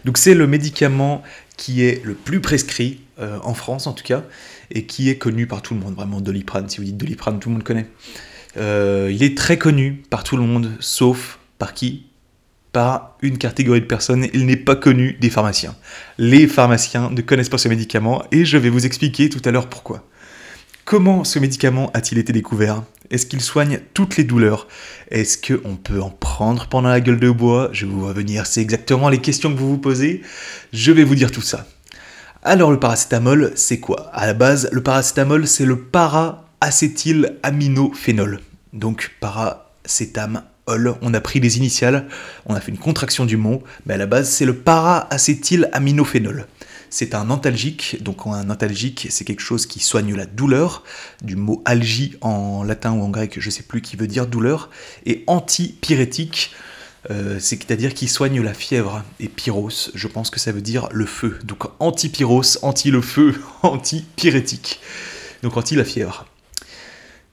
Donc 0.05 0.19
c'est 0.19 0.35
le 0.35 0.47
médicament 0.47 1.23
qui 1.57 1.83
est 1.83 2.05
le 2.05 2.15
plus 2.15 2.41
prescrit 2.41 3.01
euh, 3.19 3.39
en 3.43 3.55
France 3.55 3.87
en 3.87 3.93
tout 3.93 4.05
cas, 4.05 4.23
et 4.71 4.85
qui 4.85 5.09
est 5.09 5.17
connu 5.17 5.47
par 5.47 5.63
tout 5.63 5.75
le 5.75 5.81
monde, 5.81 5.95
vraiment 5.95 6.21
Doliprane, 6.21 6.69
si 6.69 6.79
vous 6.79 6.85
dites 6.85 6.97
Doliprane, 6.97 7.41
tout 7.41 7.49
le 7.49 7.55
monde 7.55 7.65
connaît. 7.65 7.89
Il 8.57 9.23
est 9.23 9.37
très 9.37 9.59
connu 9.59 10.03
par 10.11 10.25
tout 10.25 10.37
le 10.37 10.43
monde, 10.43 10.73
sauf 10.81 11.40
par 11.61 11.75
qui 11.75 12.07
Par 12.73 13.17
une 13.23 13.39
catégorie 13.39 13.83
de 13.83 13.87
personnes, 13.87 14.27
il 14.33 14.47
n'est 14.47 14.57
pas 14.57 14.75
connu 14.75 15.17
des 15.21 15.31
pharmaciens. 15.31 15.77
Les 16.19 16.49
pharmaciens 16.49 17.11
ne 17.11 17.21
connaissent 17.21 17.49
pas 17.49 17.59
ce 17.59 17.69
médicament, 17.69 18.25
et 18.33 18.45
je 18.45 18.59
vais 18.59 18.71
vous 18.71 18.87
expliquer 18.87 19.29
tout 19.29 19.43
à 19.45 19.53
l'heure 19.53 19.69
pourquoi. 19.69 20.05
Comment 20.85 21.23
ce 21.23 21.39
médicament 21.39 21.93
a-t-il 21.95 22.19
été 22.19 22.33
découvert? 22.33 22.83
Est-ce 23.11 23.27
qu'il 23.27 23.41
soigne 23.41 23.79
toutes 23.95 24.17
les 24.17 24.25
douleurs? 24.25 24.67
Est-ce 25.11 25.39
qu'on 25.39 25.77
peut 25.77 26.01
en 26.01 26.11
prendre 26.11 26.67
pendant 26.69 26.89
la 26.89 27.01
gueule 27.01 27.21
de 27.21 27.31
bois? 27.31 27.69
Je 27.73 27.87
vais 27.87 27.93
vous 27.93 28.07
revenir, 28.07 28.47
c'est 28.47 28.63
exactement 28.63 29.09
les 29.09 29.21
questions 29.21 29.53
que 29.53 29.59
vous 29.59 29.69
vous 29.69 29.79
posez. 29.79 30.23
Je 30.73 30.93
vais 30.93 31.05
vous 31.05 31.15
dire 31.15 31.31
tout 31.31 31.43
ça. 31.43 31.67
Alors 32.43 32.71
le 32.71 32.81
paracétamol, 32.81 33.53
c'est 33.55 33.81
quoi? 33.81 34.11
À 34.15 34.27
la 34.27 34.35
base, 34.35 34.71
le 34.73 34.83
paracétamol, 34.83 35.47
c'est 35.47 35.67
le 35.67 35.79
para-acétylaminophénol. 35.79 38.41
Donc 38.73 39.11
on 41.03 41.15
a 41.15 41.21
pris 41.21 41.41
les 41.41 41.57
initiales, 41.59 42.07
on 42.47 42.55
a 42.55 42.61
fait 42.61 42.71
une 42.73 42.79
contraction 42.79 43.25
du 43.25 43.37
mot, 43.37 43.63
mais 43.87 43.95
à 43.95 43.97
la 43.97 44.07
base, 44.07 44.31
c'est 44.31 44.45
le 44.45 44.57
para-acétylaminophénol. 44.57 46.47
C'est 46.93 47.15
un 47.15 47.31
antalgique, 47.31 48.03
donc 48.03 48.27
un 48.27 48.51
antalgique, 48.51 49.07
c'est 49.11 49.25
quelque 49.25 49.43
chose 49.43 49.67
qui 49.67 49.79
soigne 49.79 50.15
la 50.17 50.27
douleur, 50.27 50.83
du 51.23 51.37
mot 51.37 51.63
algie 51.65 52.17
en 52.21 52.65
latin 52.65 52.93
ou 52.93 53.03
en 53.03 53.11
grec, 53.11 53.39
je 53.39 53.49
sais 53.49 53.63
plus 53.63 53.81
qui 53.81 53.97
veut 53.97 54.09
dire 54.09 54.27
douleur, 54.27 54.71
et 55.07 55.23
antipyrétique, 55.29 56.53
euh, 57.11 57.39
c'est-à-dire 57.39 57.95
qui 57.95 58.09
soigne 58.09 58.43
la 58.43 58.55
fièvre. 58.55 59.05
Et 59.21 59.29
pyros, 59.29 59.91
je 59.95 60.09
pense 60.09 60.31
que 60.31 60.41
ça 60.41 60.53
veut 60.53 60.61
dire 60.61 60.89
le 60.91 61.07
feu. 61.07 61.39
Donc 61.45 61.65
anti-pyros, 61.79 62.59
anti-le 62.63 63.01
feu, 63.01 63.41
anti-pyrétique. 63.63 64.81
Donc 65.43 65.57
anti 65.57 65.77
la 65.77 65.85
fièvre. 65.85 66.27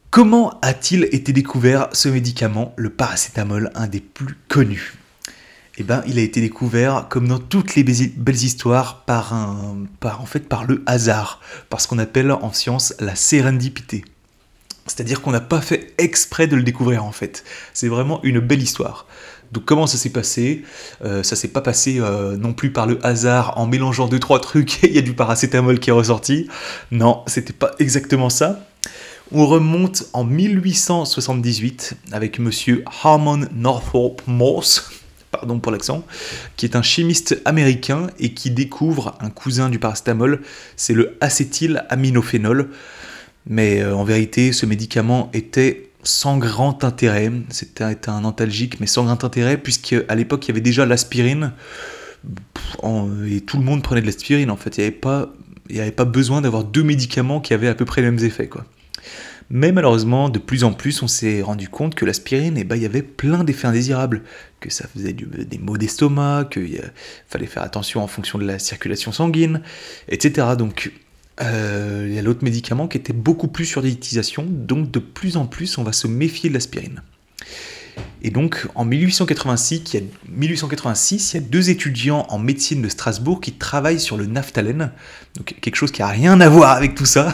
Comment 0.09 0.57
a-t-il 0.61 1.03
été 1.11 1.33
découvert 1.33 1.89
ce 1.91 2.09
médicament, 2.09 2.73
le 2.77 2.89
paracétamol, 2.89 3.71
un 3.75 3.87
des 3.87 3.99
plus 3.99 4.37
connus? 4.47 4.93
Eh 5.77 5.83
ben, 5.83 6.01
il 6.07 6.17
a 6.17 6.21
été 6.21 6.41
découvert, 6.41 7.07
comme 7.09 7.27
dans 7.27 7.39
toutes 7.39 7.75
les 7.75 7.83
belles 7.83 8.43
histoires, 8.43 9.03
par, 9.03 9.33
un, 9.33 9.85
par, 9.99 10.21
en 10.21 10.25
fait, 10.25 10.47
par 10.47 10.63
le 10.63 10.81
hasard, 10.85 11.39
par 11.69 11.81
ce 11.81 11.87
qu'on 11.87 11.99
appelle 11.99 12.31
en 12.31 12.51
science 12.51 12.95
la 12.99 13.15
sérendipité. 13.15 14.03
C'est-à-dire 14.87 15.21
qu'on 15.21 15.31
n'a 15.31 15.41
pas 15.41 15.61
fait 15.61 15.93
exprès 15.97 16.47
de 16.47 16.55
le 16.55 16.63
découvrir 16.63 17.03
en 17.03 17.11
fait. 17.11 17.43
C'est 17.73 17.89
vraiment 17.89 18.23
une 18.23 18.39
belle 18.39 18.63
histoire. 18.63 19.05
Donc 19.51 19.65
comment 19.65 19.85
ça 19.85 19.97
s'est 19.97 20.09
passé? 20.09 20.63
Euh, 21.03 21.23
Ça 21.23 21.35
s'est 21.35 21.49
pas 21.49 21.61
passé 21.61 21.97
euh, 21.99 22.37
non 22.37 22.53
plus 22.53 22.71
par 22.71 22.87
le 22.87 23.05
hasard 23.05 23.57
en 23.57 23.67
mélangeant 23.67 24.07
deux 24.07 24.19
trois 24.19 24.39
trucs 24.39 24.83
et 24.83 24.89
il 24.89 24.95
y 24.95 24.99
a 24.99 25.01
du 25.01 25.13
paracétamol 25.13 25.79
qui 25.79 25.89
est 25.89 25.93
ressorti. 25.93 26.47
Non, 26.91 27.23
c'était 27.27 27.53
pas 27.53 27.71
exactement 27.79 28.29
ça. 28.29 28.61
On 29.33 29.45
remonte 29.45 30.05
en 30.13 30.23
1878 30.23 31.95
avec 32.13 32.39
monsieur 32.39 32.85
Harmon 33.03 33.41
Northrop 33.53 34.17
Morse, 34.25 34.89
pardon 35.31 35.59
pour 35.59 35.73
l'accent, 35.73 36.05
qui 36.55 36.65
est 36.65 36.77
un 36.77 36.81
chimiste 36.81 37.41
américain 37.43 38.07
et 38.19 38.33
qui 38.33 38.51
découvre 38.51 39.17
un 39.19 39.29
cousin 39.29 39.69
du 39.69 39.79
paracétamol, 39.79 40.41
c'est 40.77 40.93
le 40.93 41.17
acétylaminophénol. 41.19 42.69
Mais 43.49 43.81
euh, 43.81 43.95
en 43.95 44.05
vérité, 44.05 44.53
ce 44.53 44.65
médicament 44.65 45.29
était 45.33 45.89
sans 46.03 46.37
grand 46.37 46.85
intérêt. 46.85 47.29
C'était 47.49 48.09
un 48.09 48.23
antalgique, 48.23 48.79
mais 48.79 48.87
sans 48.87 49.03
grand 49.03 49.25
intérêt, 49.25 49.57
puisque 49.57 49.95
à 50.07 50.15
l'époque, 50.15 50.45
il 50.45 50.49
y 50.49 50.51
avait 50.51 50.61
déjà 50.61 50.85
l'aspirine. 50.85 51.51
Et 53.25 53.41
tout 53.41 53.57
le 53.57 53.63
monde 53.63 53.83
prenait 53.83 54.01
de 54.01 54.05
l'aspirine, 54.05 54.51
en 54.51 54.57
fait. 54.57 54.77
Il 54.77 54.81
n'y 54.81 55.79
avait, 55.79 55.91
pas, 55.91 56.05
besoin 56.05 56.41
d'avoir 56.41 56.63
deux 56.63 56.83
médicaments 56.83 57.41
qui 57.41 57.53
avaient 57.53 57.67
à 57.67 57.75
peu 57.75 57.83
près 57.83 58.01
les 58.01 58.09
mêmes 58.09 58.23
effets. 58.23 58.49
Mais 59.49 59.71
malheureusement, 59.71 60.29
de 60.29 60.39
plus 60.39 60.63
en 60.63 60.73
plus, 60.73 61.01
on 61.01 61.07
s'est 61.07 61.41
rendu 61.41 61.69
compte 61.69 61.95
que 61.95 62.03
l'aspirine, 62.03 62.57
eh 62.57 62.65
ben, 62.65 62.75
il 62.75 62.81
y 62.81 62.85
avait 62.85 63.01
plein 63.01 63.45
d'effets 63.45 63.67
indésirables, 63.67 64.23
que 64.59 64.69
ça 64.69 64.87
faisait 64.87 65.13
des 65.13 65.57
maux 65.57 65.77
d'estomac, 65.77 66.49
qu'il 66.51 66.81
fallait 67.27 67.45
faire 67.45 67.63
attention 67.63 68.03
en 68.03 68.07
fonction 68.07 68.39
de 68.39 68.45
la 68.45 68.59
circulation 68.59 69.11
sanguine, 69.13 69.61
etc. 70.09 70.47
Donc, 70.57 70.91
euh, 71.41 72.05
il 72.09 72.15
y 72.15 72.19
a 72.19 72.21
l'autre 72.21 72.43
médicament 72.43 72.87
qui 72.87 72.97
était 72.97 73.13
beaucoup 73.13 73.47
plus 73.47 73.65
sur 73.65 73.81
l'utilisation, 73.81 74.45
donc 74.47 74.91
de 74.91 74.99
plus 74.99 75.37
en 75.37 75.45
plus, 75.45 75.77
on 75.77 75.83
va 75.83 75.93
se 75.93 76.07
méfier 76.07 76.49
de 76.49 76.53
l'aspirine. 76.53 77.01
Et 78.21 78.29
donc, 78.29 78.67
en 78.75 78.85
1886 78.85 79.93
il, 79.93 79.99
y 79.99 80.03
a, 80.03 80.05
1886, 80.29 81.33
il 81.33 81.35
y 81.35 81.39
a 81.39 81.47
deux 81.47 81.69
étudiants 81.69 82.25
en 82.29 82.39
médecine 82.39 82.81
de 82.81 82.89
Strasbourg 82.89 83.41
qui 83.41 83.53
travaillent 83.53 83.99
sur 83.99 84.17
le 84.17 84.25
naphthalène, 84.25 84.91
donc 85.35 85.55
quelque 85.61 85.75
chose 85.75 85.91
qui 85.91 86.01
n'a 86.01 86.07
rien 86.07 86.41
à 86.41 86.49
voir 86.49 86.71
avec 86.71 86.95
tout 86.95 87.05
ça, 87.05 87.33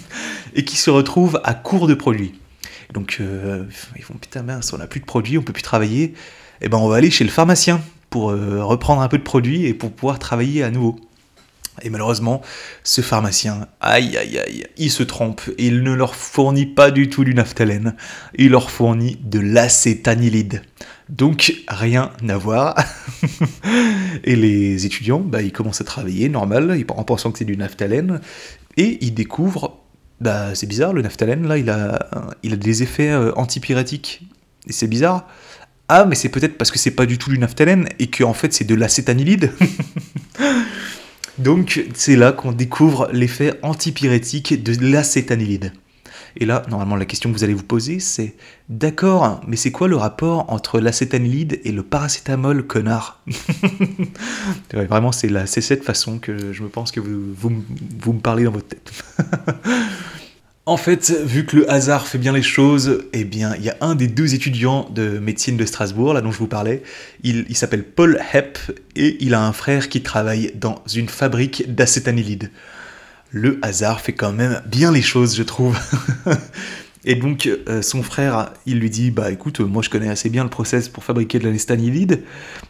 et 0.54 0.64
qui 0.64 0.76
se 0.76 0.90
retrouvent 0.90 1.40
à 1.44 1.54
court 1.54 1.86
de 1.86 1.94
produits. 1.94 2.34
Donc, 2.92 3.18
euh, 3.20 3.64
ils 3.96 4.02
font 4.02 4.14
putain 4.14 4.42
mince, 4.42 4.72
on 4.72 4.78
n'a 4.78 4.86
plus 4.86 5.00
de 5.00 5.04
produits, 5.04 5.38
on 5.38 5.42
peut 5.42 5.52
plus 5.52 5.62
travailler. 5.62 6.02
Et 6.62 6.66
eh 6.66 6.68
ben, 6.68 6.78
on 6.78 6.88
va 6.88 6.96
aller 6.96 7.10
chez 7.10 7.24
le 7.24 7.30
pharmacien 7.30 7.80
pour 8.10 8.30
euh, 8.30 8.62
reprendre 8.62 9.00
un 9.00 9.08
peu 9.08 9.16
de 9.16 9.22
produits 9.22 9.64
et 9.64 9.72
pour 9.72 9.92
pouvoir 9.92 10.18
travailler 10.18 10.62
à 10.62 10.70
nouveau. 10.70 11.00
Et 11.82 11.90
malheureusement, 11.90 12.42
ce 12.84 13.00
pharmacien, 13.00 13.66
aïe 13.80 14.16
aïe 14.16 14.38
aïe, 14.38 14.66
il 14.76 14.90
se 14.90 15.02
trompe, 15.02 15.40
il 15.58 15.82
ne 15.82 15.92
leur 15.92 16.14
fournit 16.14 16.66
pas 16.66 16.90
du 16.90 17.08
tout 17.08 17.24
du 17.24 17.34
naphthalène, 17.34 17.94
il 18.36 18.50
leur 18.50 18.70
fournit 18.70 19.18
de 19.22 19.40
l'acétanilide. 19.40 20.62
Donc 21.08 21.54
rien 21.68 22.12
à 22.28 22.36
voir. 22.36 22.76
et 24.24 24.36
les 24.36 24.86
étudiants, 24.86 25.20
bah, 25.20 25.42
ils 25.42 25.52
commencent 25.52 25.80
à 25.80 25.84
travailler 25.84 26.28
normal, 26.28 26.84
en 26.88 27.04
pensant 27.04 27.32
que 27.32 27.38
c'est 27.38 27.44
du 27.44 27.56
naphthalène, 27.56 28.20
et 28.76 28.98
ils 29.00 29.14
découvrent, 29.14 29.78
bah 30.20 30.54
c'est 30.54 30.66
bizarre, 30.66 30.92
le 30.92 31.02
naphthalène 31.02 31.46
là, 31.48 31.56
il 31.56 31.70
a, 31.70 32.10
il 32.42 32.52
a 32.52 32.56
des 32.56 32.82
effets 32.82 33.10
euh, 33.10 33.32
antipyrétiques. 33.36 34.22
Et 34.66 34.72
c'est 34.72 34.86
bizarre. 34.86 35.26
Ah, 35.88 36.04
mais 36.04 36.14
c'est 36.14 36.28
peut-être 36.28 36.56
parce 36.56 36.70
que 36.70 36.78
c'est 36.78 36.92
pas 36.92 37.06
du 37.06 37.18
tout 37.18 37.30
du 37.30 37.38
naphthalène 37.38 37.88
et 37.98 38.06
que 38.08 38.22
en 38.22 38.34
fait 38.34 38.52
c'est 38.52 38.64
de 38.64 38.74
l'acétanilide. 38.74 39.50
Donc 41.38 41.84
c'est 41.94 42.16
là 42.16 42.32
qu'on 42.32 42.52
découvre 42.52 43.08
l'effet 43.12 43.58
antipyrétique 43.62 44.62
de 44.62 44.76
l'acétanilide. 44.84 45.72
Et 46.36 46.46
là, 46.46 46.62
normalement, 46.68 46.96
la 46.96 47.06
question 47.06 47.30
que 47.30 47.36
vous 47.36 47.44
allez 47.44 47.54
vous 47.54 47.64
poser, 47.64 47.98
c'est 47.98 48.36
d'accord, 48.68 49.40
mais 49.48 49.56
c'est 49.56 49.72
quoi 49.72 49.88
le 49.88 49.96
rapport 49.96 50.52
entre 50.52 50.78
l'acétanilide 50.78 51.60
et 51.64 51.72
le 51.72 51.82
paracétamol, 51.82 52.66
connard? 52.66 53.20
Vraiment, 54.72 55.10
c'est 55.12 55.46
cette 55.46 55.82
façon 55.82 56.18
que 56.18 56.52
je 56.52 56.62
me 56.62 56.68
pense 56.68 56.92
que 56.92 57.00
vous, 57.00 57.34
vous 57.36 58.12
me 58.12 58.20
parlez 58.20 58.44
dans 58.44 58.52
votre 58.52 58.68
tête. 58.68 58.92
En 60.66 60.76
fait, 60.76 61.10
vu 61.10 61.46
que 61.46 61.56
le 61.56 61.70
hasard 61.70 62.06
fait 62.06 62.18
bien 62.18 62.32
les 62.32 62.42
choses, 62.42 63.04
eh 63.14 63.24
bien, 63.24 63.54
il 63.56 63.64
y 63.64 63.70
a 63.70 63.76
un 63.80 63.94
des 63.94 64.08
deux 64.08 64.34
étudiants 64.34 64.88
de 64.90 65.18
médecine 65.18 65.56
de 65.56 65.64
Strasbourg, 65.64 66.12
là 66.12 66.20
dont 66.20 66.30
je 66.30 66.38
vous 66.38 66.46
parlais, 66.46 66.82
il, 67.22 67.56
s'appelle 67.56 67.82
Paul 67.82 68.20
Hepp, 68.32 68.58
et 68.94 69.16
il 69.20 69.32
a 69.32 69.42
un 69.42 69.52
frère 69.52 69.88
qui 69.88 70.02
travaille 70.02 70.52
dans 70.54 70.82
une 70.94 71.08
fabrique 71.08 71.74
d'acétanilide. 71.74 72.50
Le 73.30 73.58
hasard 73.62 74.02
fait 74.02 74.12
quand 74.12 74.32
même 74.32 74.60
bien 74.66 74.92
les 74.92 75.00
choses, 75.00 75.34
je 75.34 75.42
trouve. 75.42 75.78
et 77.06 77.14
donc, 77.14 77.48
euh, 77.68 77.80
son 77.80 78.02
frère, 78.02 78.52
il 78.66 78.80
lui 78.80 78.90
dit, 78.90 79.10
bah 79.10 79.30
écoute, 79.30 79.60
moi 79.60 79.82
je 79.82 79.88
connais 79.88 80.10
assez 80.10 80.28
bien 80.28 80.44
le 80.44 80.50
process 80.50 80.90
pour 80.90 81.04
fabriquer 81.04 81.38
de 81.38 81.48
l'acétanilide, 81.48 82.22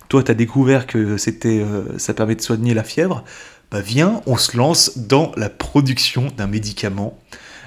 toi 0.09 0.23
tu 0.23 0.31
as 0.31 0.35
découvert 0.35 0.87
que 0.87 1.17
c'était, 1.17 1.59
euh, 1.59 1.99
ça 1.99 2.15
permet 2.15 2.37
de 2.37 2.41
soigner 2.41 2.73
la 2.73 2.85
fièvre, 2.85 3.25
bah 3.73 3.81
viens, 3.81 4.23
on 4.27 4.37
se 4.37 4.57
lance 4.57 4.97
dans 4.97 5.33
la 5.37 5.49
production 5.51 6.29
d'un 6.37 6.47
médicament 6.47 7.19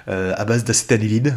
euh, 0.07 0.33
à 0.35 0.45
base 0.45 0.63
d'acétanilide. 0.63 1.35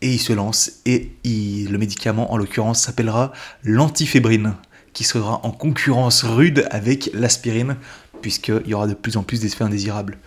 Et 0.00 0.12
il 0.12 0.18
se 0.18 0.32
lance, 0.32 0.72
et 0.86 1.10
le 1.24 1.76
médicament 1.76 2.32
en 2.32 2.36
l'occurrence 2.36 2.82
s'appellera 2.82 3.32
l'antifébrine, 3.64 4.54
qui 4.92 5.02
sera 5.02 5.44
en 5.44 5.50
concurrence 5.50 6.22
rude 6.22 6.66
avec 6.70 7.10
l'aspirine, 7.14 7.76
puisqu'il 8.22 8.66
y 8.66 8.74
aura 8.74 8.86
de 8.86 8.94
plus 8.94 9.16
en 9.16 9.24
plus 9.24 9.40
d'effets 9.40 9.64
indésirables. 9.64 10.18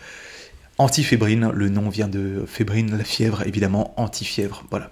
Antifébrine, 0.77 1.51
le 1.53 1.69
nom 1.69 1.89
vient 1.89 2.07
de 2.09 2.43
fébrine, 2.47 2.97
la 2.97 3.03
fièvre, 3.03 3.47
évidemment, 3.47 3.93
antifièvre, 3.97 4.65
voilà. 4.69 4.91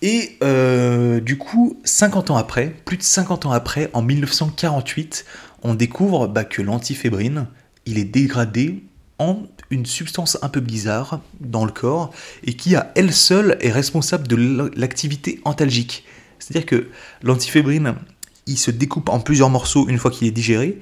Et 0.00 0.36
euh, 0.44 1.20
du 1.20 1.38
coup, 1.38 1.78
50 1.84 2.30
ans 2.30 2.36
après, 2.36 2.68
plus 2.84 2.96
de 2.96 3.02
50 3.02 3.46
ans 3.46 3.52
après, 3.52 3.90
en 3.92 4.02
1948, 4.02 5.24
on 5.62 5.74
découvre 5.74 6.28
bah, 6.28 6.44
que 6.44 6.62
l'antifébrine, 6.62 7.48
il 7.84 7.98
est 7.98 8.04
dégradé 8.04 8.84
en 9.18 9.42
une 9.70 9.86
substance 9.86 10.38
un 10.42 10.48
peu 10.48 10.60
bizarre 10.60 11.20
dans 11.40 11.64
le 11.64 11.72
corps 11.72 12.12
et 12.44 12.54
qui 12.54 12.74
à 12.74 12.92
elle 12.94 13.12
seule 13.12 13.58
est 13.60 13.70
responsable 13.70 14.26
de 14.26 14.70
l'activité 14.76 15.40
antalgique. 15.44 16.04
C'est-à-dire 16.38 16.66
que 16.66 16.88
l'antifébrine, 17.22 17.94
il 18.46 18.58
se 18.58 18.70
découpe 18.70 19.08
en 19.08 19.20
plusieurs 19.20 19.50
morceaux 19.50 19.88
une 19.88 19.98
fois 19.98 20.10
qu'il 20.10 20.26
est 20.26 20.32
digéré, 20.32 20.78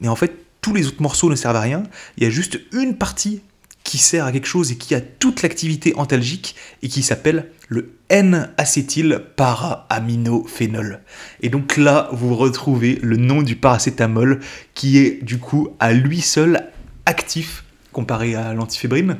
mais 0.00 0.08
en 0.08 0.16
fait 0.16 0.34
tous 0.60 0.74
les 0.74 0.86
autres 0.88 1.00
morceaux 1.02 1.30
ne 1.30 1.36
servent 1.36 1.56
à 1.56 1.60
rien. 1.60 1.84
Il 2.16 2.24
y 2.24 2.26
a 2.26 2.30
juste 2.30 2.60
une 2.72 2.96
partie 2.96 3.40
qui 3.84 3.98
sert 3.98 4.24
à 4.24 4.32
quelque 4.32 4.48
chose 4.48 4.72
et 4.72 4.76
qui 4.76 4.96
a 4.96 5.00
toute 5.00 5.42
l'activité 5.42 5.94
antalgique 5.94 6.56
et 6.82 6.88
qui 6.88 7.04
s'appelle 7.04 7.52
le 7.68 7.92
N-acétyl 8.08 9.22
para-aminophénol. 9.36 11.02
Et 11.40 11.50
donc 11.50 11.76
là, 11.76 12.08
vous 12.12 12.34
retrouvez 12.34 12.98
le 13.00 13.16
nom 13.16 13.42
du 13.42 13.54
paracétamol 13.54 14.40
qui 14.74 14.98
est 14.98 15.22
du 15.22 15.38
coup 15.38 15.68
à 15.78 15.92
lui 15.92 16.20
seul 16.20 16.64
actif 17.06 17.64
comparé 17.96 18.34
à 18.34 18.52
l'antifébrine, 18.52 19.16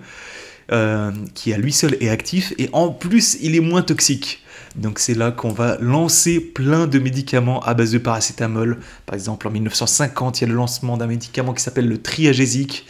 euh, 0.70 1.10
qui 1.34 1.54
à 1.54 1.56
lui 1.56 1.72
seul 1.72 1.96
est 2.00 2.10
actif, 2.10 2.52
et 2.58 2.68
en 2.74 2.90
plus 2.90 3.38
il 3.40 3.56
est 3.56 3.60
moins 3.60 3.80
toxique. 3.80 4.42
Donc 4.74 4.98
c'est 4.98 5.14
là 5.14 5.30
qu'on 5.30 5.52
va 5.52 5.78
lancer 5.80 6.40
plein 6.40 6.86
de 6.86 6.98
médicaments 6.98 7.60
à 7.60 7.72
base 7.72 7.92
de 7.92 7.98
paracétamol. 7.98 8.78
Par 9.06 9.14
exemple, 9.14 9.48
en 9.48 9.50
1950, 9.50 10.40
il 10.40 10.40
y 10.42 10.44
a 10.44 10.48
le 10.48 10.54
lancement 10.54 10.98
d'un 10.98 11.06
médicament 11.06 11.54
qui 11.54 11.62
s'appelle 11.62 11.88
le 11.88 12.02
triagésique. 12.02 12.86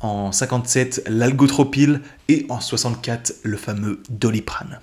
En 0.00 0.30
57, 0.30 1.04
l'algotropile. 1.08 2.02
Et 2.28 2.46
en 2.50 2.60
64, 2.60 3.34
le 3.42 3.56
fameux 3.56 4.00
doliprane. 4.10 4.78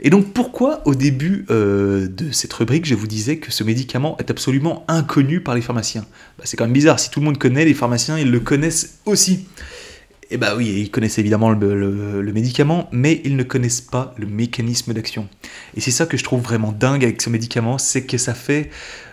Et 0.00 0.10
donc 0.10 0.32
pourquoi 0.32 0.82
au 0.86 0.94
début 0.94 1.46
euh, 1.50 2.08
de 2.08 2.30
cette 2.32 2.52
rubrique 2.52 2.86
je 2.86 2.94
vous 2.94 3.06
disais 3.06 3.38
que 3.38 3.52
ce 3.52 3.64
médicament 3.64 4.16
est 4.18 4.30
absolument 4.30 4.84
inconnu 4.88 5.40
par 5.40 5.54
les 5.54 5.60
pharmaciens? 5.60 6.04
Bah, 6.38 6.44
C'est 6.46 6.56
quand 6.56 6.64
même 6.64 6.72
bizarre, 6.72 6.98
si 6.98 7.10
tout 7.10 7.20
le 7.20 7.26
monde 7.26 7.38
connaît, 7.38 7.64
les 7.64 7.74
pharmaciens 7.74 8.18
ils 8.18 8.30
le 8.30 8.40
connaissent 8.40 8.98
aussi. 9.06 9.46
Et 10.30 10.36
bah 10.36 10.54
oui, 10.56 10.66
ils 10.66 10.90
connaissent 10.90 11.18
évidemment 11.18 11.50
le, 11.50 12.32
médicament, 12.32 12.88
mais 12.92 13.20
ils 13.24 13.36
ne 13.36 13.42
connaissent 13.42 13.82
pas 13.82 14.14
le 14.16 14.26
mécanisme 14.26 14.92
d'action. 14.92 15.28
Et 15.76 15.80
c'est 15.80 15.90
ça 15.90 16.06
que 16.06 16.16
je 16.16 16.24
trouve 16.24 16.42
vraiment 16.42 16.72
dingue 16.72 17.04
avec 17.04 17.20
ce 17.20 17.30
médicament, 17.30 17.78
c'est 17.78 18.04
que 18.04 18.18
ça 18.18 18.34
fait, 18.34 18.70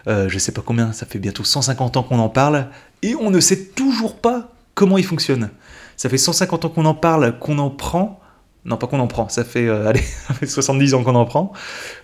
euh, 0.07 0.29
je 0.29 0.39
sais 0.39 0.51
pas 0.51 0.63
combien, 0.65 0.93
ça 0.93 1.05
fait 1.05 1.19
bientôt 1.19 1.43
150 1.43 1.97
ans 1.97 2.03
qu'on 2.03 2.19
en 2.19 2.29
parle, 2.29 2.69
et 3.03 3.15
on 3.15 3.29
ne 3.29 3.39
sait 3.39 3.65
toujours 3.65 4.15
pas 4.15 4.53
comment 4.73 4.97
il 4.97 5.05
fonctionne. 5.05 5.49
Ça 5.97 6.09
fait 6.09 6.17
150 6.17 6.65
ans 6.65 6.69
qu'on 6.69 6.86
en 6.86 6.95
parle, 6.95 7.38
qu'on 7.39 7.59
en 7.59 7.69
prend, 7.69 8.20
non 8.66 8.78
pas 8.78 8.88
qu'on 8.88 8.99
en 8.99 9.07
prend, 9.07 9.28
ça 9.30 9.43
fait, 9.43 9.68
euh, 9.68 9.88
allez, 9.88 10.03
70 10.45 10.93
ans 10.93 11.03
qu'on 11.03 11.16
en 11.16 11.26
prend, 11.26 11.53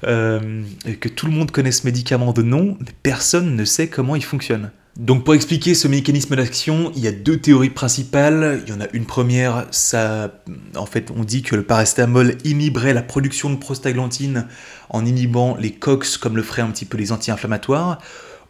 euh, 0.05 0.63
que 0.99 1.09
tout 1.09 1.25
le 1.27 1.31
monde 1.31 1.51
connaît 1.51 1.71
ce 1.71 1.85
médicament 1.85 2.33
de 2.33 2.41
nom, 2.41 2.77
mais 2.79 2.91
personne 3.03 3.55
ne 3.55 3.65
sait 3.65 3.87
comment 3.87 4.15
il 4.15 4.23
fonctionne. 4.23 4.71
Donc 4.97 5.23
pour 5.23 5.35
expliquer 5.35 5.75
ce 5.75 5.87
mécanisme 5.87 6.35
d'action, 6.35 6.91
il 6.95 7.03
y 7.03 7.07
a 7.07 7.11
deux 7.11 7.37
théories 7.37 7.69
principales. 7.69 8.63
Il 8.65 8.73
y 8.73 8.75
en 8.75 8.81
a 8.81 8.87
une 8.93 9.05
première, 9.05 9.67
ça, 9.69 10.41
en 10.75 10.87
fait, 10.87 11.11
on 11.15 11.23
dit 11.23 11.43
que 11.43 11.55
le 11.55 11.61
paracétamol 11.61 12.35
inhiberait 12.43 12.95
la 12.95 13.03
production 13.03 13.51
de 13.51 13.57
prostaglandine 13.57 14.47
en 14.89 15.05
inhibant 15.05 15.55
les 15.59 15.71
COX 15.71 16.17
comme 16.17 16.35
le 16.35 16.41
feraient 16.41 16.63
un 16.63 16.71
petit 16.71 16.85
peu 16.85 16.97
les 16.97 17.11
anti-inflammatoires. 17.11 17.99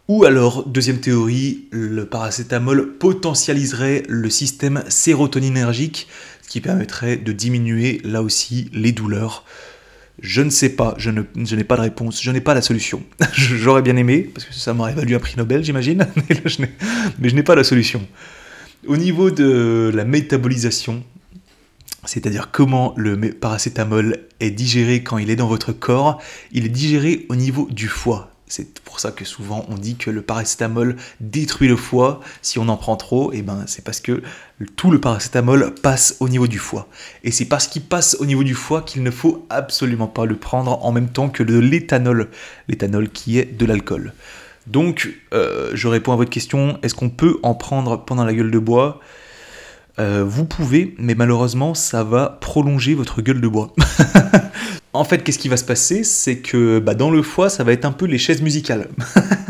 Ou 0.07 0.23
alors, 0.23 0.65
deuxième 0.67 0.99
théorie, 0.99 1.65
le 1.71 2.05
paracétamol 2.05 2.97
potentialiserait 2.97 4.03
le 4.07 4.29
système 4.29 4.83
sérotoninergique, 4.87 6.07
ce 6.41 6.49
qui 6.49 6.61
permettrait 6.61 7.17
de 7.17 7.33
diminuer 7.33 7.99
là 8.03 8.21
aussi 8.21 8.69
les 8.73 8.93
douleurs 8.93 9.43
je 10.19 10.41
ne 10.41 10.49
sais 10.49 10.69
pas, 10.69 10.95
je, 10.97 11.11
n'ai 11.11 11.63
pas 11.63 11.75
de 11.75 11.81
réponse, 11.81 12.21
je 12.23 12.31
n'ai 12.31 12.41
pas 12.41 12.53
la 12.53 12.61
solution. 12.61 13.03
J'aurais 13.33 13.81
bien 13.81 13.95
aimé, 13.97 14.29
parce 14.33 14.45
que 14.45 14.53
ça 14.53 14.73
m'aurait 14.73 14.93
valu 14.93 15.15
un 15.15 15.19
prix 15.19 15.35
Nobel, 15.37 15.63
j'imagine, 15.63 16.07
mais 17.19 17.29
je 17.29 17.35
n'ai 17.35 17.43
pas 17.43 17.55
la 17.55 17.63
solution. 17.63 18.01
Au 18.87 18.97
niveau 18.97 19.31
de 19.31 19.91
la 19.93 20.05
métabolisation, 20.05 21.03
c'est-à-dire 22.05 22.51
comment 22.51 22.93
le 22.97 23.17
paracétamol 23.31 24.19
est 24.39 24.51
digéré 24.51 25.03
quand 25.03 25.17
il 25.17 25.29
est 25.29 25.35
dans 25.35 25.47
votre 25.47 25.71
corps, 25.71 26.21
il 26.51 26.65
est 26.65 26.69
digéré 26.69 27.25
au 27.29 27.35
niveau 27.35 27.67
du 27.69 27.87
foie. 27.87 28.31
C'est 28.47 28.79
pour 28.79 28.99
ça 29.01 29.11
que 29.11 29.25
souvent 29.25 29.65
on 29.69 29.75
dit 29.75 29.95
que 29.95 30.09
le 30.09 30.21
paracétamol 30.21 30.95
détruit 31.19 31.67
le 31.67 31.75
foie. 31.75 32.21
Si 32.41 32.59
on 32.59 32.69
en 32.69 32.77
prend 32.77 32.95
trop, 32.95 33.33
et 33.33 33.39
eh 33.39 33.41
ben 33.41 33.65
c'est 33.67 33.83
parce 33.83 33.99
que 33.99 34.21
tout 34.77 34.89
le 34.89 35.01
paracétamol 35.01 35.75
passe 35.75 36.15
au 36.21 36.29
niveau 36.29 36.47
du 36.47 36.57
foie. 36.57 36.87
Et 37.23 37.31
c'est 37.31 37.45
parce 37.45 37.67
qu'il 37.67 37.83
passe 37.83 38.15
au 38.19 38.25
niveau 38.25 38.43
du 38.43 38.55
foie 38.55 38.81
qu'il 38.81 39.03
ne 39.03 39.11
faut 39.11 39.45
absolument 39.49 40.07
pas 40.07 40.25
le 40.25 40.37
prendre 40.37 40.83
en 40.85 40.91
même 40.91 41.09
temps 41.09 41.29
que 41.29 41.43
de 41.43 41.59
l'éthanol. 41.59 42.29
L'éthanol 42.69 43.09
qui 43.09 43.37
est 43.37 43.57
de 43.57 43.65
l'alcool. 43.65 44.13
Donc, 44.65 45.13
euh, 45.33 45.71
je 45.73 45.87
réponds 45.87 46.11
à 46.11 46.17
votre 46.17 46.29
question, 46.29 46.77
est-ce 46.83 46.93
qu'on 46.93 47.09
peut 47.09 47.39
en 47.41 47.55
prendre 47.55 48.03
pendant 48.03 48.25
la 48.25 48.33
gueule 48.33 48.51
de 48.51 48.59
bois? 48.59 48.99
Euh, 49.99 50.23
Vous 50.25 50.45
pouvez, 50.45 50.95
mais 50.97 51.15
malheureusement, 51.15 51.73
ça 51.73 52.03
va 52.03 52.37
prolonger 52.41 52.95
votre 52.95 53.21
gueule 53.21 53.41
de 53.41 53.47
bois. 53.47 53.73
En 54.93 55.03
fait, 55.03 55.23
qu'est-ce 55.23 55.37
qui 55.37 55.47
va 55.47 55.57
se 55.57 55.63
passer? 55.63 56.03
C'est 56.03 56.37
que 56.37 56.79
bah, 56.79 56.95
dans 56.95 57.11
le 57.11 57.21
foie, 57.21 57.49
ça 57.49 57.63
va 57.63 57.71
être 57.71 57.85
un 57.85 57.91
peu 57.91 58.05
les 58.05 58.17
chaises 58.17 58.41
musicales. 58.41 58.87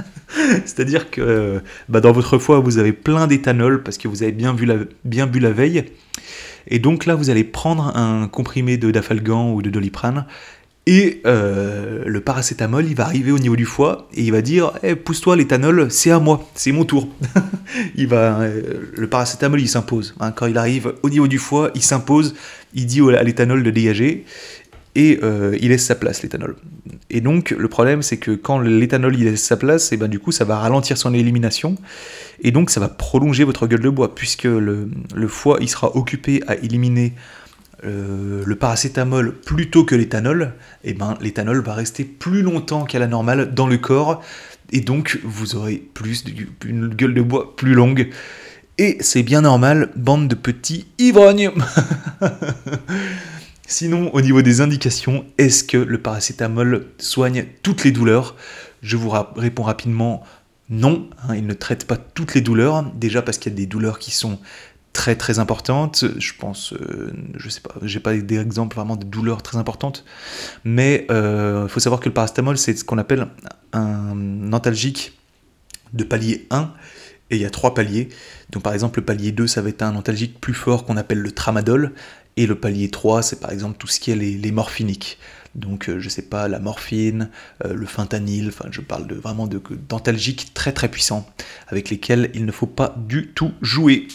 C'est-à-dire 0.65 1.09
que 1.09 1.61
bah, 1.87 2.01
dans 2.01 2.11
votre 2.11 2.37
foie, 2.37 2.59
vous 2.59 2.79
avez 2.79 2.91
plein 2.91 3.27
d'éthanol 3.27 3.81
parce 3.81 3.97
que 3.97 4.09
vous 4.09 4.23
avez 4.23 4.33
bien, 4.33 4.53
vu 4.53 4.65
la, 4.65 4.75
bien 5.05 5.25
bu 5.25 5.39
la 5.39 5.51
veille. 5.51 5.85
Et 6.67 6.79
donc 6.79 7.05
là, 7.05 7.15
vous 7.15 7.29
allez 7.29 7.45
prendre 7.45 7.95
un 7.95 8.27
comprimé 8.27 8.75
de 8.77 8.91
dafalgan 8.91 9.53
ou 9.53 9.61
de 9.61 9.69
doliprane. 9.69 10.25
Et 10.89 11.21
euh, 11.25 12.03
le 12.05 12.21
paracétamol, 12.21 12.85
il 12.85 12.95
va 12.95 13.03
arriver 13.03 13.33
au 13.33 13.39
niveau 13.39 13.57
du 13.57 13.65
foie 13.65 14.07
et 14.15 14.23
il 14.23 14.31
va 14.31 14.41
dire 14.41 14.71
eh, 14.83 14.95
Pousse-toi, 14.95 15.35
l'éthanol, 15.35 15.91
c'est 15.91 16.11
à 16.11 16.19
moi, 16.19 16.49
c'est 16.55 16.71
mon 16.71 16.85
tour. 16.85 17.09
il 17.95 18.07
va, 18.07 18.39
euh, 18.39 18.61
le 18.95 19.07
paracétamol, 19.07 19.59
il 19.59 19.67
s'impose. 19.67 20.15
Hein. 20.21 20.31
quand 20.31 20.45
il 20.45 20.57
arrive 20.57 20.93
au 21.03 21.09
niveau 21.09 21.27
du 21.27 21.39
foie, 21.39 21.71
il 21.75 21.81
s'impose, 21.81 22.35
il 22.73 22.85
dit 22.85 23.01
à 23.01 23.21
l'éthanol 23.21 23.63
de 23.63 23.69
dégager 23.69 24.23
et 24.95 25.19
euh, 25.23 25.57
il 25.59 25.69
laisse 25.69 25.85
sa 25.85 25.95
place, 25.95 26.23
l'éthanol. 26.23 26.55
Et 27.09 27.19
donc, 27.19 27.51
le 27.51 27.67
problème, 27.67 28.01
c'est 28.01 28.17
que 28.17 28.31
quand 28.31 28.57
l'éthanol 28.59 29.13
il 29.19 29.25
laisse 29.25 29.43
sa 29.43 29.57
place, 29.57 29.91
et 29.91 29.95
eh 29.95 29.97
ben, 29.97 30.07
du 30.07 30.19
coup, 30.19 30.31
ça 30.31 30.45
va 30.45 30.57
ralentir 30.57 30.97
son 30.97 31.13
élimination, 31.13 31.75
et 32.41 32.51
donc 32.51 32.69
ça 32.69 32.79
va 32.79 32.87
prolonger 32.87 33.43
votre 33.43 33.67
gueule 33.67 33.81
de 33.81 33.89
bois, 33.89 34.15
puisque 34.15 34.45
le, 34.45 34.89
foie, 35.27 35.57
il 35.59 35.69
sera 35.69 35.97
occupé 35.97 36.41
à 36.47 36.55
éliminer 36.55 37.13
euh, 37.83 38.43
le 38.45 38.55
paracétamol 38.55 39.33
plutôt 39.33 39.85
que 39.85 39.95
l'éthanol, 39.95 40.53
eh 40.83 40.93
ben 40.93 41.17
l'éthanol 41.21 41.61
va 41.61 41.73
rester 41.73 42.03
plus 42.03 42.41
longtemps 42.41 42.85
qu'à 42.85 42.99
la 42.99 43.07
normale 43.07 43.53
dans 43.53 43.67
le 43.67 43.77
corps, 43.77 44.23
et 44.71 44.81
donc 44.81 45.19
vous 45.23 45.55
aurez 45.55 45.77
plus 45.93 46.23
une 46.65 46.89
gueule 46.89 47.13
de 47.13 47.21
bois 47.21 47.55
plus 47.55 47.73
longue. 47.73 48.09
Et 48.79 48.97
c'est 48.99 49.23
bien 49.23 49.41
normal, 49.41 49.89
bande 49.95 50.27
de 50.27 50.35
petits 50.35 50.87
ivrognes. 50.99 51.51
Sinon, 53.67 54.13
au 54.13 54.21
niveau 54.21 54.41
des 54.41 54.61
indications, 54.61 55.25
est-ce 55.37 55.63
que 55.63 55.77
le 55.77 55.97
paracétamol 55.97 56.85
soigne 56.99 57.45
toutes 57.63 57.83
les 57.83 57.91
douleurs? 57.91 58.35
Je 58.81 58.95
vous 58.95 59.11
réponds 59.35 59.63
rapidement 59.63 60.23
non, 60.69 61.09
hein, 61.23 61.35
il 61.35 61.47
ne 61.47 61.53
traite 61.53 61.85
pas 61.85 61.95
toutes 61.95 62.33
les 62.33 62.41
douleurs, 62.41 62.83
déjà 62.93 63.21
parce 63.21 63.37
qu'il 63.37 63.51
y 63.51 63.55
a 63.55 63.57
des 63.57 63.65
douleurs 63.65 63.99
qui 63.99 64.11
sont 64.11 64.39
très 64.97 65.15
très 65.15 65.37
importantes, 65.37 66.05
je 66.17 66.33
pense, 66.39 66.73
euh, 66.73 67.13
je 67.35 67.49
sais 67.49 67.61
pas, 67.61 67.75
j'ai 67.83 67.99
pas 67.99 68.17
d'exemple 68.17 68.75
vraiment 68.75 68.95
de 68.95 69.05
douleurs 69.05 69.43
très 69.43 69.59
importantes, 69.59 70.03
mais 70.63 71.05
il 71.07 71.13
euh, 71.13 71.67
faut 71.67 71.79
savoir 71.79 72.01
que 72.01 72.09
le 72.09 72.13
paracétamol 72.13 72.57
c'est 72.57 72.75
ce 72.75 72.83
qu'on 72.83 72.97
appelle 72.97 73.27
un 73.73 74.51
antalgique 74.51 75.13
de 75.93 76.03
palier 76.03 76.47
1, 76.49 76.73
et 77.29 77.35
il 77.35 77.41
y 77.43 77.45
a 77.45 77.51
trois 77.51 77.75
paliers. 77.75 78.09
Donc 78.49 78.63
par 78.63 78.73
exemple 78.73 78.99
le 78.99 79.05
palier 79.05 79.31
2 79.31 79.45
ça 79.45 79.61
va 79.61 79.69
être 79.69 79.83
un 79.83 79.95
antalgique 79.95 80.41
plus 80.41 80.55
fort 80.55 80.83
qu'on 80.83 80.97
appelle 80.97 81.19
le 81.19 81.31
tramadol, 81.31 81.93
et 82.35 82.47
le 82.47 82.55
palier 82.55 82.89
3, 82.89 83.21
c'est 83.21 83.39
par 83.39 83.51
exemple 83.51 83.77
tout 83.77 83.87
ce 83.87 83.99
qui 83.99 84.09
est 84.09 84.15
les, 84.15 84.51
morphiniques. 84.51 85.19
Donc, 85.53 85.89
euh, 85.89 85.99
je 85.99 86.09
sais 86.09 86.23
pas, 86.23 86.47
la 86.47 86.59
morphine, 86.59 87.29
le 87.65 87.85
fentanyl, 87.87 88.49
enfin, 88.49 88.69
je 88.69 88.81
parle 88.81 89.07
de, 89.07 89.15
vraiment 89.15 89.47
d'antalgiques 89.47 90.53
très 90.53 90.71
très 90.71 90.87
puissants, 90.87 91.27
avec 91.67 91.89
lesquels 91.89 92.29
il 92.35 92.45
ne 92.45 92.51
faut 92.51 92.67
pas 92.67 92.95
du 92.95 93.29
tout 93.29 93.53
jouer. 93.63 94.07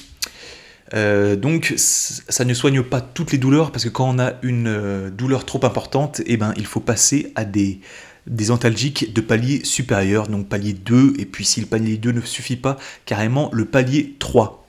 Euh, 0.94 1.36
donc, 1.36 1.74
ça 1.76 2.44
ne 2.44 2.54
soigne 2.54 2.82
pas 2.82 3.00
toutes 3.00 3.32
les 3.32 3.38
douleurs, 3.38 3.72
parce 3.72 3.84
que 3.84 3.88
quand 3.88 4.08
on 4.08 4.18
a 4.18 4.34
une 4.42 5.10
douleur 5.10 5.44
trop 5.44 5.64
importante, 5.64 6.20
eh 6.26 6.36
ben, 6.36 6.52
il 6.56 6.66
faut 6.66 6.80
passer 6.80 7.32
à 7.34 7.44
des, 7.44 7.80
des 8.26 8.50
antalgiques 8.50 9.14
de 9.14 9.20
palier 9.20 9.64
supérieur, 9.64 10.28
donc 10.28 10.48
palier 10.48 10.72
2, 10.72 11.14
et 11.18 11.26
puis 11.26 11.44
si 11.44 11.60
le 11.60 11.66
palier 11.66 11.96
2 11.96 12.12
ne 12.12 12.20
suffit 12.20 12.56
pas, 12.56 12.76
carrément 13.06 13.50
le 13.52 13.64
palier 13.64 14.16
3. 14.18 14.66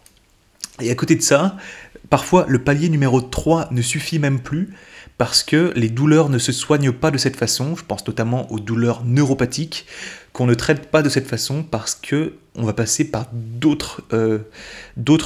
Et 0.81 0.89
à 0.89 0.95
côté 0.95 1.15
de 1.15 1.21
ça, 1.21 1.57
Parfois, 2.13 2.45
le 2.47 2.59
palier 2.59 2.89
numéro 2.89 3.21
3 3.21 3.69
ne 3.71 3.81
suffit 3.81 4.19
même 4.19 4.39
plus 4.39 4.69
parce 5.17 5.41
que 5.41 5.73
les 5.75 5.89
douleurs 5.89 6.29
ne 6.29 6.37
se 6.37 6.51
soignent 6.51 6.91
pas 6.91 7.09
de 7.09 7.17
cette 7.17 7.35
façon. 7.35 7.75
Je 7.75 7.83
pense 7.83 8.05
notamment 8.05 8.51
aux 8.51 8.59
douleurs 8.59 9.03
neuropathiques 9.03 9.87
qu'on 10.33 10.47
ne 10.47 10.53
traite 10.53 10.89
pas 10.89 11.01
de 11.01 11.09
cette 11.09 11.27
façon 11.27 11.63
parce 11.63 11.95
que 11.95 12.33
on 12.55 12.63
va 12.63 12.73
passer 12.73 13.05
par 13.05 13.27
d'autres 13.33 14.03
euh, 14.13 14.39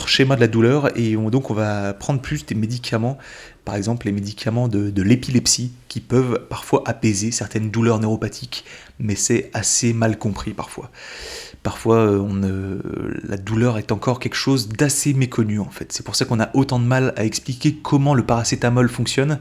schémas 0.05 0.35
de 0.35 0.41
la 0.41 0.47
douleur 0.47 0.97
et 0.97 1.15
donc 1.15 1.49
on 1.49 1.53
va 1.53 1.93
prendre 1.93 2.21
plus 2.21 2.45
des 2.45 2.55
médicaments, 2.55 3.17
par 3.65 3.75
exemple 3.75 4.05
les 4.05 4.13
médicaments 4.13 4.67
de 4.67 5.01
l'épilepsie 5.01 5.73
qui 5.87 5.99
peuvent 5.99 6.45
parfois 6.49 6.83
apaiser 6.85 7.31
certaines 7.31 7.69
douleurs 7.69 7.99
neuropathiques, 7.99 8.63
mais 8.99 9.15
c'est 9.15 9.49
assez 9.53 9.93
mal 9.93 10.17
compris 10.17 10.53
parfois 10.53 10.89
parfois 11.67 11.97
euh, 11.97 12.79
la 13.27 13.35
douleur 13.35 13.77
est 13.77 13.91
encore 13.91 14.21
quelque 14.21 14.35
chose 14.35 14.69
d'assez 14.69 15.13
méconnu 15.13 15.59
en 15.59 15.69
fait. 15.69 15.91
C'est 15.91 16.05
pour 16.05 16.15
ça 16.15 16.23
qu'on 16.23 16.39
a 16.39 16.49
autant 16.53 16.79
de 16.79 16.85
mal 16.85 17.13
à 17.17 17.25
expliquer 17.25 17.75
comment 17.75 18.13
le 18.13 18.25
paracétamol 18.25 18.87
fonctionne. 18.87 19.39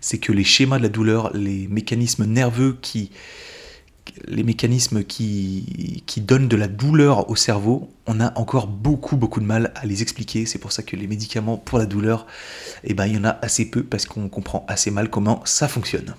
C'est 0.00 0.18
que 0.18 0.32
les 0.32 0.42
schémas 0.42 0.78
de 0.78 0.82
la 0.82 0.88
douleur, 0.88 1.30
les 1.34 1.68
mécanismes 1.68 2.24
nerveux 2.24 2.76
qui, 2.82 3.12
les 4.26 4.42
mécanismes 4.42 5.04
qui, 5.04 6.04
donnent 6.18 6.48
de 6.48 6.56
la 6.56 6.68
douleur 6.68 7.30
au 7.30 7.36
cerveau, 7.36 7.90
on 8.06 8.20
a 8.20 8.36
encore 8.38 8.66
beaucoup 8.66 9.16
beaucoup 9.16 9.40
de 9.40 9.46
mal 9.46 9.72
à 9.76 9.86
les 9.86 10.02
expliquer. 10.02 10.46
C'est 10.46 10.58
pour 10.58 10.72
ça 10.72 10.82
que 10.82 10.96
les 10.96 11.06
médicaments 11.06 11.56
pour 11.56 11.78
la 11.78 11.86
douleur, 11.86 12.26
eh 12.84 12.94
ben, 12.94 13.06
il 13.06 13.14
y 13.14 13.18
en 13.18 13.24
a 13.24 13.38
assez 13.42 13.70
peu 13.70 13.82
parce 13.82 14.06
qu'on 14.06 14.28
comprend 14.28 14.64
assez 14.68 14.90
mal 14.90 15.10
comment 15.10 15.42
ça 15.44 15.68
fonctionne. 15.68 16.14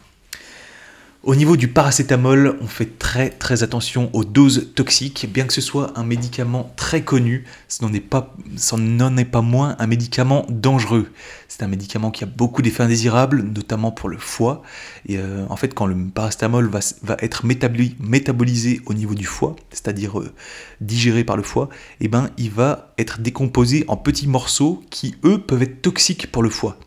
Au 1.24 1.36
niveau 1.36 1.58
du 1.58 1.68
paracétamol, 1.68 2.58
on 2.62 2.68
fait 2.68 2.98
très 2.98 3.30
très 3.30 3.62
attention 3.62 4.10
aux 4.14 4.24
doses 4.24 4.70
toxiques, 4.74 5.28
bien 5.30 5.46
que 5.46 5.52
ce 5.52 5.60
soit 5.60 5.92
un 6.00 6.06
médicament 6.06 6.72
très 6.78 7.02
connu, 7.02 7.44
ce 7.68 7.84
n'en 7.84 7.92
est 7.92 7.98
est 7.98 9.26
pas 9.26 9.42
moins 9.42 9.76
un 9.80 9.88
médicament 9.88 10.46
dangereux. 10.48 11.10
C'est 11.60 11.66
un 11.66 11.68
médicament 11.68 12.10
qui 12.10 12.24
a 12.24 12.28
beaucoup 12.28 12.62
d'effets 12.62 12.84
indésirables, 12.84 13.42
notamment 13.42 13.92
pour 13.92 14.08
le 14.08 14.18
foie. 14.18 14.62
Et 15.06 15.18
euh, 15.18 15.46
en 15.50 15.58
fait, 15.58 15.74
quand 15.74 15.88
le 15.88 15.96
paracétamol 16.08 16.70
va, 16.70 17.18
être 17.20 17.46
métabolisé 17.46 18.80
au 18.86 18.94
niveau 18.94 19.14
du 19.14 19.26
foie, 19.26 19.58
c'est-à-dire 19.70 20.22
euh, 20.22 20.32
digéré 20.80 21.26
par 21.26 21.36
le 21.36 21.44
foie, 21.44 21.68
eh 22.00 22.08
ben, 22.08 22.30
il 22.38 22.50
va 22.50 22.94
être 22.98 23.20
décomposé 23.20 23.84
en 23.90 23.98
petits 23.98 24.30
morceaux 24.30 24.82
qui, 24.90 25.16
eux, 25.26 25.38
peuvent 25.38 25.62
être 25.62 25.82
toxiques 25.82 26.32
pour 26.32 26.44
le 26.44 26.50
foie. 26.50 26.78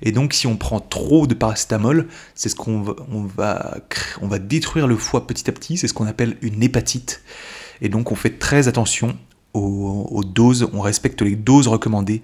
Et 0.00 0.12
donc, 0.12 0.32
si 0.32 0.46
on 0.46 0.56
prend 0.56 0.78
trop 0.78 1.26
de 1.26 1.34
paracétamol, 1.34 2.06
c'est 2.36 2.50
ce 2.50 2.54
qu'on 2.54 2.82
va, 2.82 2.94
on 3.10 3.24
va 3.24 3.78
on 4.22 4.28
va 4.28 4.38
détruire 4.38 4.86
le 4.86 4.96
foie 4.96 5.26
petit 5.26 5.50
à 5.50 5.52
petit, 5.52 5.76
c'est 5.76 5.88
ce 5.88 5.94
qu'on 5.94 6.06
appelle 6.06 6.36
une 6.40 6.62
hépatite. 6.62 7.22
Et 7.82 7.88
donc 7.88 8.12
on 8.12 8.14
fait 8.14 8.38
très 8.38 8.68
attention 8.68 9.16
aux, 9.54 10.22
doses, 10.24 10.68
on 10.72 10.80
respecte 10.80 11.22
les 11.22 11.36
doses 11.36 11.68
recommandées. 11.68 12.22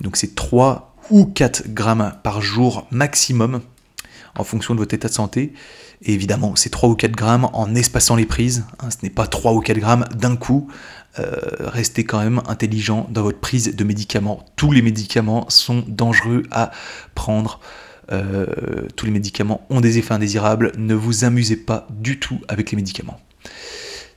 Donc 0.00 0.16
c'est 0.16 0.34
3 0.34 0.87
ou 1.10 1.26
4 1.26 1.68
grammes 1.68 2.14
par 2.22 2.40
jour 2.40 2.86
maximum 2.90 3.60
en 4.36 4.44
fonction 4.44 4.74
de 4.74 4.80
votre 4.80 4.94
état 4.94 5.08
de 5.08 5.14
santé. 5.14 5.52
Évidemment, 6.02 6.54
c'est 6.54 6.70
3 6.70 6.88
ou 6.88 6.94
4 6.94 7.12
grammes 7.12 7.48
en 7.52 7.74
espaçant 7.74 8.16
les 8.16 8.26
prises. 8.26 8.64
Hein. 8.80 8.90
ce 8.90 8.98
n'est 9.02 9.10
pas 9.10 9.26
3 9.26 9.52
ou 9.52 9.60
4 9.60 9.78
grammes 9.78 10.04
d'un 10.14 10.36
coup. 10.36 10.68
Euh, 11.18 11.34
restez 11.60 12.04
quand 12.04 12.18
même 12.18 12.40
intelligent 12.46 13.08
dans 13.10 13.22
votre 13.22 13.40
prise 13.40 13.74
de 13.74 13.84
médicaments. 13.84 14.44
Tous 14.56 14.70
les 14.70 14.82
médicaments 14.82 15.46
sont 15.48 15.84
dangereux 15.88 16.44
à 16.50 16.70
prendre. 17.14 17.60
Euh, 18.12 18.46
tous 18.96 19.06
les 19.06 19.12
médicaments 19.12 19.66
ont 19.70 19.80
des 19.80 19.98
effets 19.98 20.14
indésirables. 20.14 20.72
Ne 20.78 20.94
vous 20.94 21.24
amusez 21.24 21.56
pas 21.56 21.86
du 21.90 22.20
tout 22.20 22.40
avec 22.48 22.70
les 22.70 22.76
médicaments. 22.76 23.20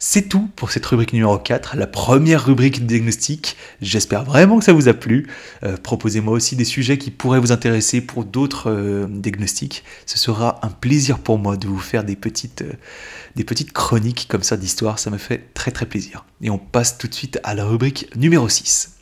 C'est 0.03 0.29
tout 0.29 0.49
pour 0.55 0.71
cette 0.71 0.87
rubrique 0.87 1.13
numéro 1.13 1.37
4, 1.37 1.77
la 1.77 1.85
première 1.85 2.43
rubrique 2.43 2.87
diagnostic. 2.87 3.55
J'espère 3.83 4.23
vraiment 4.23 4.57
que 4.57 4.65
ça 4.65 4.73
vous 4.73 4.87
a 4.87 4.95
plu. 4.95 5.27
Euh, 5.61 5.77
proposez-moi 5.77 6.33
aussi 6.33 6.55
des 6.55 6.65
sujets 6.65 6.97
qui 6.97 7.11
pourraient 7.11 7.39
vous 7.39 7.51
intéresser 7.51 8.01
pour 8.01 8.25
d'autres 8.25 8.71
euh, 8.71 9.05
diagnostics. 9.07 9.83
Ce 10.07 10.17
sera 10.17 10.59
un 10.65 10.69
plaisir 10.69 11.19
pour 11.19 11.37
moi 11.37 11.55
de 11.55 11.67
vous 11.67 11.77
faire 11.77 12.03
des 12.03 12.15
petites, 12.15 12.63
des 13.35 13.43
petites 13.43 13.73
chroniques 13.73 14.25
comme 14.27 14.41
ça 14.41 14.57
d'histoire. 14.57 14.97
Ça 14.97 15.11
me 15.11 15.19
fait 15.19 15.53
très 15.53 15.69
très 15.69 15.85
plaisir. 15.85 16.25
Et 16.41 16.49
on 16.49 16.57
passe 16.57 16.97
tout 16.97 17.07
de 17.07 17.13
suite 17.13 17.39
à 17.43 17.53
la 17.53 17.63
rubrique 17.63 18.09
numéro 18.15 18.49
6. 18.49 19.00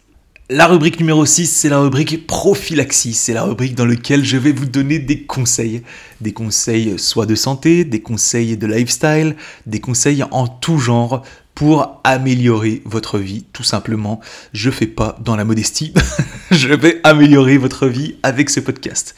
La 0.51 0.65
rubrique 0.65 0.99
numéro 0.99 1.27
6, 1.27 1.45
c'est 1.45 1.69
la 1.69 1.79
rubrique 1.79 2.25
prophylaxie. 2.25 3.13
C'est 3.13 3.33
la 3.33 3.43
rubrique 3.43 3.75
dans 3.75 3.85
laquelle 3.85 4.25
je 4.25 4.35
vais 4.35 4.51
vous 4.51 4.65
donner 4.65 4.97
des 4.97 5.21
conseils. 5.21 5.83
Des 6.21 6.33
conseils 6.33 6.97
soit 6.97 7.27
de 7.27 7.35
santé, 7.35 7.85
des 7.85 8.01
conseils 8.01 8.57
de 8.57 8.65
lifestyle, 8.65 9.35
des 9.67 9.79
conseils 9.79 10.23
en 10.31 10.47
tout 10.47 10.79
genre 10.79 11.21
pour 11.53 12.01
améliorer 12.03 12.81
votre 12.85 13.19
vie, 13.19 13.45
tout 13.53 13.61
simplement. 13.61 14.21
Je 14.51 14.71
fais 14.71 14.87
pas 14.87 15.19
dans 15.23 15.35
la 15.35 15.45
modestie, 15.45 15.93
je 16.51 16.73
vais 16.73 16.99
améliorer 17.03 17.59
votre 17.59 17.85
vie 17.85 18.15
avec 18.23 18.49
ce 18.49 18.59
podcast. 18.59 19.13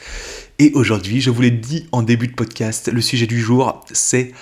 Et 0.58 0.70
aujourd'hui, 0.74 1.22
je 1.22 1.30
vous 1.30 1.40
l'ai 1.40 1.50
dit 1.50 1.86
en 1.92 2.02
début 2.02 2.28
de 2.28 2.34
podcast, 2.34 2.90
le 2.92 3.00
sujet 3.00 3.26
du 3.26 3.40
jour, 3.40 3.82
c'est 3.90 4.32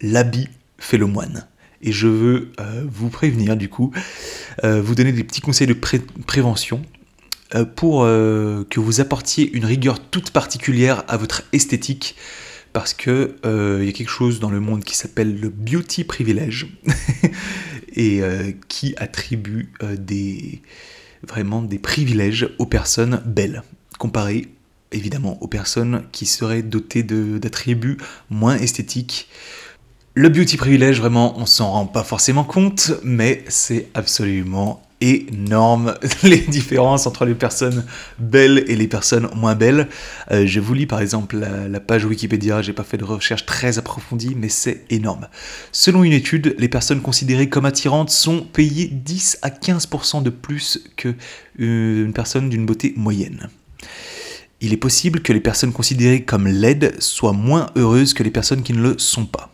l'habit 0.00 0.48
fait 0.78 0.98
le 0.98 1.06
moine 1.06 1.46
et 1.82 1.92
je 1.92 2.08
veux 2.08 2.52
euh, 2.60 2.84
vous 2.90 3.08
prévenir 3.08 3.56
du 3.56 3.68
coup, 3.68 3.92
euh, 4.64 4.82
vous 4.82 4.94
donner 4.94 5.12
des 5.12 5.24
petits 5.24 5.40
conseils 5.40 5.66
de 5.66 5.76
prévention 6.26 6.82
euh, 7.54 7.64
pour 7.64 8.02
que 8.02 8.80
vous 8.80 9.00
apportiez 9.00 9.50
une 9.52 9.64
rigueur 9.64 10.00
toute 10.00 10.30
particulière 10.30 11.04
à 11.08 11.16
votre 11.16 11.42
esthétique 11.52 12.16
parce 12.72 12.94
que 12.94 13.36
il 13.80 13.84
y 13.84 13.88
a 13.88 13.92
quelque 13.92 14.10
chose 14.10 14.38
dans 14.38 14.50
le 14.50 14.60
monde 14.60 14.84
qui 14.84 14.96
s'appelle 14.96 15.40
le 15.40 15.48
beauty 15.48 16.04
privilège 16.04 16.68
et 17.96 18.22
qui 18.68 18.94
attribue 18.96 19.72
des 19.98 20.62
vraiment 21.26 21.62
des 21.62 21.78
privilèges 21.78 22.48
aux 22.58 22.66
personnes 22.66 23.20
belles 23.26 23.64
comparé 23.98 24.46
évidemment 24.92 25.42
aux 25.42 25.48
personnes 25.48 26.04
qui 26.12 26.26
seraient 26.26 26.62
dotées 26.62 27.02
d'attributs 27.02 27.98
moins 28.30 28.56
esthétiques 28.56 29.28
le 30.14 30.28
beauty 30.28 30.56
privilège, 30.56 30.98
vraiment, 30.98 31.38
on 31.38 31.46
s'en 31.46 31.70
rend 31.70 31.86
pas 31.86 32.02
forcément 32.02 32.44
compte, 32.44 32.92
mais 33.04 33.44
c'est 33.48 33.88
absolument 33.94 34.82
énorme 35.00 35.94
les 36.22 36.38
différences 36.38 37.06
entre 37.06 37.24
les 37.24 37.34
personnes 37.34 37.84
belles 38.18 38.64
et 38.66 38.76
les 38.76 38.88
personnes 38.88 39.28
moins 39.34 39.54
belles. 39.54 39.88
Euh, 40.30 40.46
je 40.46 40.60
vous 40.60 40.74
lis 40.74 40.86
par 40.86 41.00
exemple 41.00 41.38
la, 41.38 41.80
page 41.80 42.04
Wikipédia, 42.04 42.60
j'ai 42.60 42.72
pas 42.72 42.82
fait 42.82 42.98
de 42.98 43.04
recherche 43.04 43.46
très 43.46 43.78
approfondie, 43.78 44.34
mais 44.36 44.48
c'est 44.48 44.84
énorme. 44.90 45.28
Selon 45.72 46.04
une 46.04 46.12
étude, 46.12 46.54
les 46.58 46.68
personnes 46.68 47.00
considérées 47.00 47.48
comme 47.48 47.64
attirantes 47.64 48.10
sont 48.10 48.40
payées 48.40 48.88
10 48.92 49.38
à 49.42 49.48
15% 49.50 50.22
de 50.22 50.30
plus 50.30 50.84
que 50.96 51.14
euh, 51.60 52.10
personne 52.12 52.50
d'une 52.50 52.66
beauté 52.66 52.94
moyenne. 52.96 53.48
Il 54.60 54.72
est 54.74 54.76
possible 54.76 55.20
que 55.20 55.32
les 55.32 55.40
personnes 55.40 55.72
considérées 55.72 56.24
comme 56.24 56.46
laides 56.46 57.00
soient 57.00 57.32
moins 57.32 57.66
heureuses 57.76 58.12
que 58.12 58.22
les 58.22 58.30
personnes 58.30 58.62
qui 58.62 58.74
ne 58.74 58.82
le 58.82 58.98
sont 58.98 59.24
pas. 59.24 59.50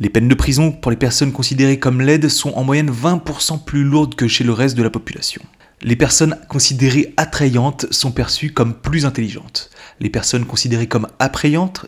Les 0.00 0.10
peines 0.10 0.26
de 0.26 0.34
prison 0.34 0.72
pour 0.72 0.90
les 0.90 0.96
personnes 0.96 1.30
considérées 1.30 1.78
comme 1.78 2.00
laides 2.00 2.28
sont 2.28 2.52
en 2.54 2.64
moyenne 2.64 2.90
20% 2.90 3.64
plus 3.64 3.84
lourdes 3.84 4.16
que 4.16 4.26
chez 4.26 4.42
le 4.42 4.52
reste 4.52 4.76
de 4.76 4.82
la 4.82 4.90
population. 4.90 5.40
Les 5.82 5.94
personnes 5.94 6.36
considérées 6.48 7.14
attrayantes 7.16 7.86
sont 7.92 8.10
perçues 8.10 8.50
comme 8.50 8.74
plus 8.74 9.06
intelligentes. 9.06 9.70
Les 10.00 10.10
personnes 10.10 10.46
considérées 10.46 10.88
comme 10.88 11.06
attrayantes, 11.20 11.86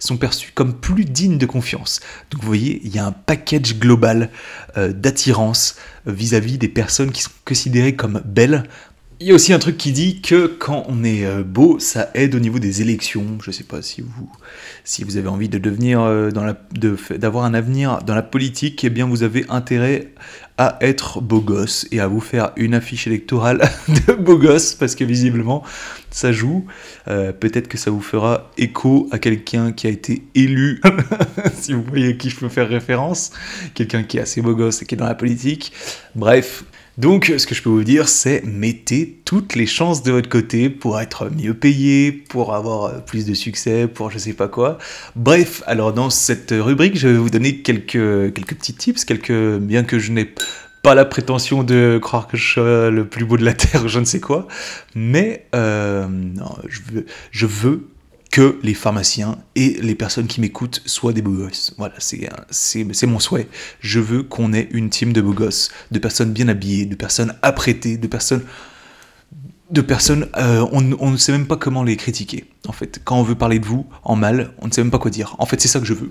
sont 0.00 0.16
perçues 0.16 0.50
comme 0.52 0.74
plus 0.74 1.04
dignes 1.04 1.38
de 1.38 1.46
confiance. 1.46 2.00
Donc 2.30 2.40
vous 2.40 2.46
voyez, 2.48 2.80
il 2.82 2.92
y 2.92 2.98
a 2.98 3.06
un 3.06 3.12
package 3.12 3.78
global 3.78 4.30
euh, 4.76 4.92
d'attirance 4.92 5.76
euh, 6.08 6.12
vis-à-vis 6.12 6.58
des 6.58 6.68
personnes 6.68 7.12
qui 7.12 7.22
sont 7.22 7.30
considérées 7.44 7.94
comme 7.94 8.20
belles 8.24 8.64
il 9.22 9.28
y 9.28 9.30
a 9.30 9.34
aussi 9.36 9.52
un 9.52 9.60
truc 9.60 9.78
qui 9.78 9.92
dit 9.92 10.20
que 10.20 10.46
quand 10.46 10.84
on 10.88 11.04
est 11.04 11.24
euh, 11.24 11.44
beau, 11.44 11.78
ça 11.78 12.10
aide 12.14 12.34
au 12.34 12.40
niveau 12.40 12.58
des 12.58 12.82
élections. 12.82 13.24
Je 13.40 13.50
ne 13.50 13.52
sais 13.52 13.62
pas 13.62 13.80
si 13.80 14.00
vous, 14.00 14.28
si 14.82 15.04
vous 15.04 15.16
avez 15.16 15.28
envie 15.28 15.48
de 15.48 15.58
devenir, 15.58 16.00
euh, 16.00 16.32
dans 16.32 16.42
la, 16.42 16.56
d'avoir 17.16 17.44
un 17.44 17.54
avenir 17.54 18.02
dans 18.02 18.16
la 18.16 18.22
politique, 18.22 18.82
eh 18.82 18.90
bien 18.90 19.06
vous 19.06 19.22
avez 19.22 19.44
intérêt 19.48 20.08
à 20.58 20.76
être 20.80 21.20
beau 21.20 21.40
gosse 21.40 21.86
et 21.92 22.00
à 22.00 22.08
vous 22.08 22.20
faire 22.20 22.50
une 22.56 22.74
affiche 22.74 23.06
électorale 23.06 23.62
de 24.08 24.12
beau 24.12 24.36
gosse 24.38 24.74
parce 24.74 24.96
que 24.96 25.04
visiblement 25.04 25.62
ça 26.10 26.32
joue. 26.32 26.66
Euh, 27.06 27.32
peut-être 27.32 27.68
que 27.68 27.78
ça 27.78 27.92
vous 27.92 28.02
fera 28.02 28.50
écho 28.58 29.08
à 29.12 29.20
quelqu'un 29.20 29.70
qui 29.70 29.86
a 29.86 29.90
été 29.90 30.24
élu, 30.34 30.80
si 31.54 31.74
vous 31.74 31.84
voyez 31.84 32.08
à 32.08 32.12
qui 32.14 32.28
je 32.28 32.36
peux 32.36 32.48
faire 32.48 32.68
référence, 32.68 33.30
quelqu'un 33.74 34.02
qui 34.02 34.18
est 34.18 34.22
assez 34.22 34.42
beau 34.42 34.56
gosse 34.56 34.82
et 34.82 34.84
qui 34.84 34.96
est 34.96 34.98
dans 34.98 35.06
la 35.06 35.14
politique. 35.14 35.72
Bref, 36.16 36.64
donc, 36.98 37.32
ce 37.38 37.46
que 37.46 37.54
je 37.54 37.62
peux 37.62 37.70
vous 37.70 37.84
dire, 37.84 38.08
c'est 38.08 38.42
mettez 38.44 39.20
toutes 39.24 39.54
les 39.54 39.66
chances 39.66 40.02
de 40.02 40.12
votre 40.12 40.28
côté 40.28 40.68
pour 40.68 41.00
être 41.00 41.30
mieux 41.30 41.54
payé, 41.54 42.12
pour 42.12 42.54
avoir 42.54 42.84
euh, 42.84 42.98
plus 42.98 43.24
de 43.24 43.32
succès, 43.32 43.88
pour 43.88 44.10
je 44.10 44.18
sais 44.18 44.34
pas 44.34 44.48
quoi. 44.48 44.76
Bref, 45.16 45.62
alors 45.66 45.94
dans 45.94 46.10
cette 46.10 46.52
rubrique, 46.52 46.98
je 46.98 47.08
vais 47.08 47.16
vous 47.16 47.30
donner 47.30 47.58
quelques, 47.58 48.34
quelques 48.34 48.54
petits 48.56 48.74
tips, 48.74 49.04
quelques, 49.06 49.58
bien 49.58 49.84
que 49.84 49.98
je 49.98 50.12
n'ai 50.12 50.28
pas 50.82 50.94
la 50.94 51.04
prétention 51.06 51.62
de 51.62 51.98
croire 52.02 52.26
que 52.26 52.36
je 52.36 52.46
suis 52.46 52.60
le 52.60 53.06
plus 53.08 53.24
beau 53.24 53.38
de 53.38 53.44
la 53.44 53.54
Terre, 53.54 53.88
je 53.88 53.98
ne 53.98 54.04
sais 54.04 54.20
quoi, 54.20 54.46
mais 54.94 55.46
euh, 55.54 56.06
je 57.30 57.46
veux 57.46 57.86
que 58.32 58.58
les 58.62 58.74
pharmaciens 58.74 59.38
et 59.54 59.78
les 59.82 59.94
personnes 59.94 60.26
qui 60.26 60.40
m'écoutent 60.40 60.82
soient 60.86 61.12
des 61.12 61.22
beaux 61.22 61.30
gosses. 61.32 61.74
Voilà, 61.76 61.94
c'est 62.00 63.06
mon 63.06 63.20
souhait. 63.20 63.46
Je 63.80 64.00
veux 64.00 64.22
qu'on 64.24 64.54
ait 64.54 64.68
une 64.72 64.88
team 64.90 65.12
de 65.12 65.20
beaux 65.20 65.34
gosses, 65.34 65.70
de 65.90 65.98
personnes 65.98 66.32
bien 66.32 66.48
habillées, 66.48 66.86
de 66.86 66.96
personnes 66.96 67.34
apprêtées, 67.42 67.98
de 67.98 68.06
personnes 68.06 68.42
de 69.72 69.80
personnes, 69.80 70.28
euh, 70.36 70.66
on, 70.70 71.10
ne 71.10 71.16
sait 71.16 71.32
même 71.32 71.46
pas 71.46 71.56
comment 71.56 71.82
les 71.82 71.96
critiquer. 71.96 72.44
En 72.68 72.72
fait, 72.72 73.00
quand 73.04 73.16
on 73.16 73.22
veut 73.22 73.34
parler 73.34 73.58
de 73.58 73.64
vous 73.64 73.86
en 74.04 74.16
mal, 74.16 74.52
on 74.58 74.66
ne 74.66 74.72
sait 74.72 74.82
même 74.82 74.90
pas 74.90 74.98
quoi 74.98 75.10
dire. 75.10 75.34
En 75.38 75.46
fait, 75.46 75.60
c'est 75.62 75.68
ça 75.68 75.80
que 75.80 75.86
je 75.86 75.94
veux. 75.94 76.10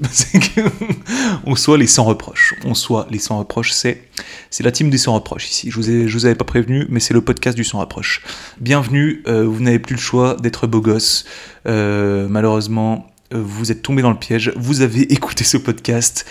on 1.46 1.56
soit 1.56 1.78
les 1.78 1.86
sans 1.86 2.04
reproches. 2.04 2.56
On 2.66 2.74
soit 2.74 3.06
les 3.12 3.20
sans 3.20 3.38
reproches. 3.38 3.72
C'est, 3.72 4.02
c'est 4.50 4.64
la 4.64 4.72
team 4.72 4.90
des 4.90 4.98
sans 4.98 5.14
reproches 5.14 5.48
ici. 5.48 5.70
Je 5.70 5.76
vous, 5.76 5.92
ai, 5.92 6.08
vous 6.08 6.26
avais 6.26 6.34
pas 6.34 6.44
prévenu, 6.44 6.88
mais 6.90 7.00
c'est 7.00 7.14
le 7.14 7.22
podcast 7.22 7.56
du 7.56 7.64
sans 7.64 7.80
reproche. 7.80 8.24
Bienvenue. 8.60 9.22
Euh, 9.28 9.46
vous 9.46 9.62
n'avez 9.62 9.80
plus 9.80 9.96
le 9.96 10.02
choix 10.02 10.38
d'être 10.42 10.66
beau 10.66 10.82
gosse. 10.82 11.26
Euh, 11.68 12.28
malheureusement, 12.28 13.12
vous 13.32 13.72
êtes 13.72 13.84
tombé 13.84 14.02
dans 14.02 14.10
le 14.10 14.18
piège, 14.18 14.52
vous 14.56 14.82
avez 14.82 15.02
écouté 15.14 15.44
ce 15.44 15.58
podcast, 15.58 16.26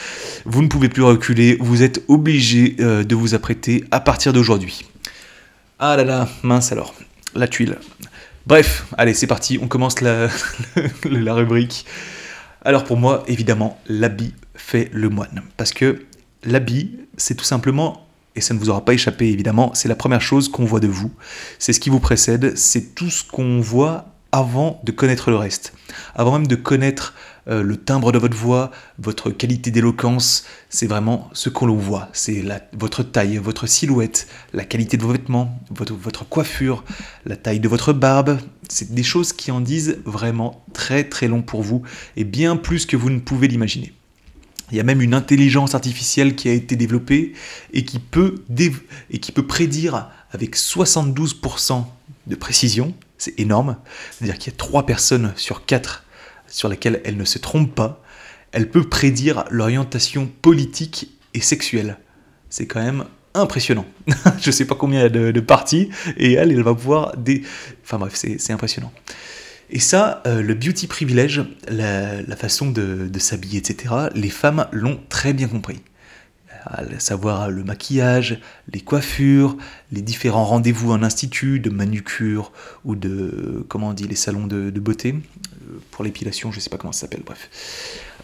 vous 0.45 0.63
ne 0.63 0.69
pouvez 0.69 0.89
plus 0.89 1.05
reculer, 1.05 1.57
vous 1.61 1.83
êtes 1.83 2.03
obligé 2.09 2.71
de 2.79 3.15
vous 3.15 3.35
apprêter 3.35 3.85
à 3.91 4.01
partir 4.01 4.35
d'aujourd'hui. 4.35 4.85
Ah 5.79 5.97
là 5.97 6.05
là, 6.05 6.29
mince 6.43 6.73
alors 6.73 6.93
la 7.35 7.49
tuile. 7.49 7.79
Bref, 8.47 8.87
allez, 8.97 9.15
c'est 9.15 9.27
parti, 9.27 9.59
on 9.63 9.69
commence 9.69 10.01
la, 10.01 10.29
la 11.05 11.35
rubrique. 11.35 11.87
Alors 12.63 12.85
pour 12.85 12.97
moi, 12.97 13.23
évidemment, 13.27 13.79
l'habit 13.87 14.35
fait 14.55 14.91
le 14.93 15.09
moine. 15.09 15.43
Parce 15.57 15.73
que 15.73 16.05
l'habit, 16.45 16.99
c'est 17.17 17.35
tout 17.35 17.45
simplement, 17.45 18.07
et 18.37 18.41
ça 18.41 18.55
ne 18.55 18.59
vous 18.59 18.71
aura 18.71 18.85
pas 18.85 18.95
échappé 18.95 19.29
évidemment, 19.29 19.73
c'est 19.75 19.89
la 19.89 19.95
première 19.95 20.21
chose 20.21 20.49
qu'on 20.49 20.65
voit 20.65 20.81
de 20.81 20.89
vous. 20.89 21.11
C'est 21.59 21.73
ce 21.73 21.81
qui 21.81 21.91
vous 21.91 22.01
précède, 22.01 22.57
c'est 22.57 22.95
tout 22.95 23.11
ce 23.11 23.25
qu'on 23.25 23.61
voit 23.61 24.07
avant 24.33 24.81
de 24.85 24.93
connaître 24.93 25.31
le 25.31 25.37
reste, 25.37 25.73
avant 26.15 26.33
même 26.33 26.47
de 26.47 26.57
connaître 26.57 27.15
euh, 27.49 27.63
le 27.63 27.77
timbre 27.77 28.13
de 28.13 28.19
votre 28.19 28.37
voix, 28.37 28.71
votre 28.99 29.31
qualité 29.31 29.71
d'éloquence, 29.71 30.45
c'est 30.69 30.87
vraiment 30.87 31.31
ce 31.33 31.49
qu'on 31.49 31.75
voit. 31.75 32.09
C'est 32.13 32.45
votre 32.73 33.03
taille, 33.03 33.39
votre 33.39 33.67
silhouette, 33.67 34.29
la 34.53 34.65
qualité 34.65 34.97
de 34.97 35.03
vos 35.03 35.13
vêtements, 35.13 35.61
votre, 35.71 36.29
coiffure, 36.29 36.85
la 37.25 37.37
taille 37.37 37.61
de 37.61 37.69
votre 37.69 37.93
barbe. 37.93 38.39
C'est 38.69 38.93
des 38.93 39.03
choses 39.03 39.33
qui 39.33 39.51
en 39.51 39.61
disent 39.61 39.99
vraiment 40.05 40.65
très 40.73 41.05
très 41.05 41.29
long 41.29 41.43
pour 41.43 41.63
vous 41.63 41.83
et 42.17 42.25
bien 42.25 42.57
plus 42.57 42.87
que 42.87 42.97
vous 42.97 43.11
ne 43.11 43.19
pouvez 43.19 43.49
l'imaginer. 43.49 43.93
Il 44.71 44.77
y 44.77 44.81
a 44.81 44.85
même 44.85 45.03
une 45.03 45.15
intelligence 45.15 45.75
artificielle 45.75 46.37
qui 46.37 46.49
a 46.49 46.53
été 46.53 46.77
développée 46.77 47.33
et 47.73 47.85
qui 47.85 47.99
peut, 47.99 48.37
et 49.11 49.19
qui 49.19 49.33
peut 49.33 49.47
prédire 49.47 50.09
avec 50.31 50.57
72% 50.57 51.85
de 52.29 52.35
précision, 52.37 52.95
c'est 53.19 53.39
énorme, 53.41 53.77
c'est-à-dire 54.13 54.39
qu'il 54.39 54.53
y 54.53 54.55
a 54.55 54.59
3 54.59 54.87
personnes 54.87 55.33
sur 55.37 55.67
4 55.67 56.05
sur 56.51 56.69
lesquelles 56.69 57.01
elle 57.05 57.17
ne 57.17 57.25
se 57.25 57.39
trompe 57.39 57.75
pas, 57.75 58.03
elle 58.53 58.69
peut 58.69 58.87
prédire 58.87 59.45
l'orientation 59.51 60.31
politique 60.43 61.11
et 61.33 61.41
sexuelle. 61.41 61.97
C'est 62.51 62.67
quand 62.67 62.83
même 62.83 63.05
impressionnant. 63.33 63.87
Je 64.41 64.51
sais 64.51 64.67
pas 64.67 64.75
combien 64.75 65.01
il 65.01 65.03
y 65.03 65.07
a 65.07 65.33
de, 65.33 65.41
parties, 65.41 65.89
et 66.17 66.35
elle, 66.35 66.51
elle 66.51 66.63
va 66.63 66.75
pouvoir 66.75 67.17
des... 67.17 67.43
Enfin 67.85 67.99
bref, 67.99 68.15
c'est 68.15 68.53
impressionnant. 68.53 68.93
Et 69.73 69.79
ça, 69.79 70.23
euh, 70.27 70.43
le 70.43 70.55
beauty 70.55 70.89
privilège, 70.89 71.45
la, 71.69 72.37
façon 72.37 72.71
de, 72.71 73.09
s'habiller, 73.19 73.59
etc., 73.59 73.95
les 74.15 74.31
femmes 74.31 74.67
l'ont 74.73 75.01
très 75.09 75.33
bien 75.33 75.49
compris 75.49 75.81
à 76.67 76.83
savoir 76.99 77.51
le 77.51 77.65
maquillage, 77.65 78.39
les 78.73 78.81
coiffures, 78.81 79.57
les 79.93 80.03
différents 80.03 80.45
rendez-vous 80.45 80.93
en 80.93 81.03
institut 81.03 81.59
de 81.59 81.71
manucure 81.71 82.53
ou 82.85 82.97
de, 82.97 83.65
comment 83.69 83.89
on 83.89 83.93
dit, 83.93 84.07
les 84.07 84.15
salons 84.15 84.47
de, 84.47 84.71
beauté, 84.79 85.15
pour 85.91 86.05
l'épilation, 86.05 86.53
je 86.53 86.61
sais 86.61 86.71
pas 86.71 86.79
comment 86.79 86.93
ça 86.93 87.03
s'appelle, 87.03 87.23
bref. 87.25 87.49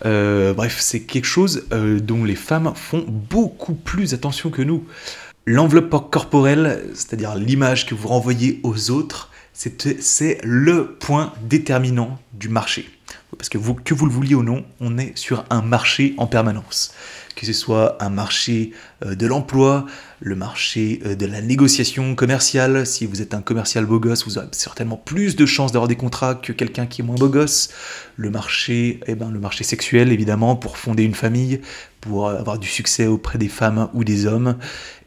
Euh, 0.05 0.53
bref, 0.55 0.79
c'est 0.81 1.01
quelque 1.01 1.27
chose 1.27 1.67
euh, 1.73 2.01
dont 2.01 2.25
les 2.25 2.35
femmes 2.35 2.73
font 2.75 3.05
beaucoup 3.07 3.75
plus 3.75 4.15
attention 4.15 4.51
que 4.51 4.63
nous. 4.63 4.85
L'enveloppe 5.47 6.11
corporelle, 6.11 6.89
c'est-à-dire 6.95 7.37
l'image 7.37 7.87
que 7.87 7.95
vous 7.95 8.09
renvoyez 8.09 8.61
aux 8.63 8.91
autres, 8.91 9.31
c'est 9.53 10.39
le 10.43 10.97
point 10.97 11.33
déterminant 11.43 12.19
du 12.33 12.49
marché. 12.49 12.91
Parce 13.37 13.49
que 13.49 13.59
vous, 13.59 13.75
que 13.75 13.95
vous 13.95 14.07
le 14.07 14.13
vouliez 14.13 14.35
ou 14.35 14.43
non, 14.43 14.65
on 14.81 14.99
est 14.99 15.17
sur 15.17 15.45
un 15.51 15.63
marché 15.63 16.15
en 16.19 16.27
permanence 16.27 16.93
que 17.37 17.47
ce 17.47 17.53
soit 17.53 18.03
un 18.03 18.09
marché 18.09 18.73
euh, 19.05 19.15
de 19.15 19.27
l'emploi, 19.27 19.87
le 20.21 20.35
marché 20.35 21.01
euh, 21.05 21.15
de 21.15 21.27
la 21.27 21.41
négociation 21.41 22.17
commerciale. 22.17 22.87
Si 22.87 23.07
vous 23.07 23.23
êtes 23.23 23.35
un 23.35 23.43
commercial 23.43 23.87
beau 23.87 24.01
gosse, 24.01 24.27
vous 24.27 24.39
avez 24.39 24.49
certainement 24.53 24.97
plus 24.97 25.37
de 25.37 25.47
chances 25.47 25.71
d'avoir 25.71 25.87
des 25.87 25.97
contrats 25.97 26.35
que 26.35 26.53
quelqu'un 26.53 26.87
qui 26.87 27.03
est 27.03 27.05
moins 27.05 27.17
beau 27.17 27.29
gosse. 27.29 27.69
Le 28.17 28.31
marché, 28.31 29.01
eh 29.07 29.15
ben, 29.15 29.31
le 29.31 29.39
marché 29.39 29.63
sexuel, 29.63 30.11
évidemment, 30.11 30.57
pour 30.57 30.79
fonder 30.79 31.05
une 31.05 31.15
famille, 31.15 31.61
pour 32.01 32.31
avoir 32.31 32.59
du 32.59 32.69
succès 32.69 33.07
auprès 33.07 33.39
des 33.39 33.49
femmes 33.49 33.89
ou 33.93 34.03
des 34.03 34.27
hommes, 34.27 34.57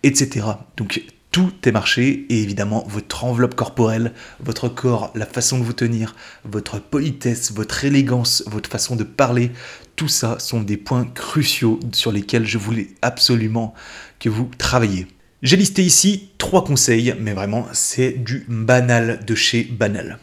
etc. 0.03 0.45
Donc 0.77 1.01
tout 1.31 1.53
est 1.63 1.71
marché 1.71 2.25
et 2.29 2.41
évidemment 2.41 2.83
votre 2.87 3.23
enveloppe 3.23 3.53
corporelle, 3.53 4.13
votre 4.39 4.67
corps, 4.67 5.11
la 5.13 5.27
façon 5.27 5.59
de 5.59 5.63
vous 5.63 5.73
tenir, 5.73 6.15
votre 6.43 6.81
politesse, 6.81 7.51
votre 7.51 7.85
élégance, 7.85 8.43
votre 8.47 8.69
façon 8.69 8.95
de 8.95 9.03
parler, 9.03 9.51
tout 9.99 10.07
ça 10.07 10.39
sont 10.39 10.61
des 10.61 10.77
points 10.77 11.03
cruciaux 11.03 11.77
sur 11.91 12.13
lesquels 12.13 12.47
je 12.47 12.57
voulais 12.57 12.87
absolument 13.01 13.73
que 14.17 14.29
vous 14.29 14.49
travailliez. 14.57 15.07
J'ai 15.43 15.57
listé 15.57 15.83
ici 15.83 16.29
trois 16.37 16.63
conseils, 16.63 17.13
mais 17.19 17.33
vraiment 17.33 17.67
c'est 17.73 18.11
du 18.11 18.45
banal 18.47 19.19
de 19.27 19.35
chez 19.35 19.65
banal. 19.65 20.17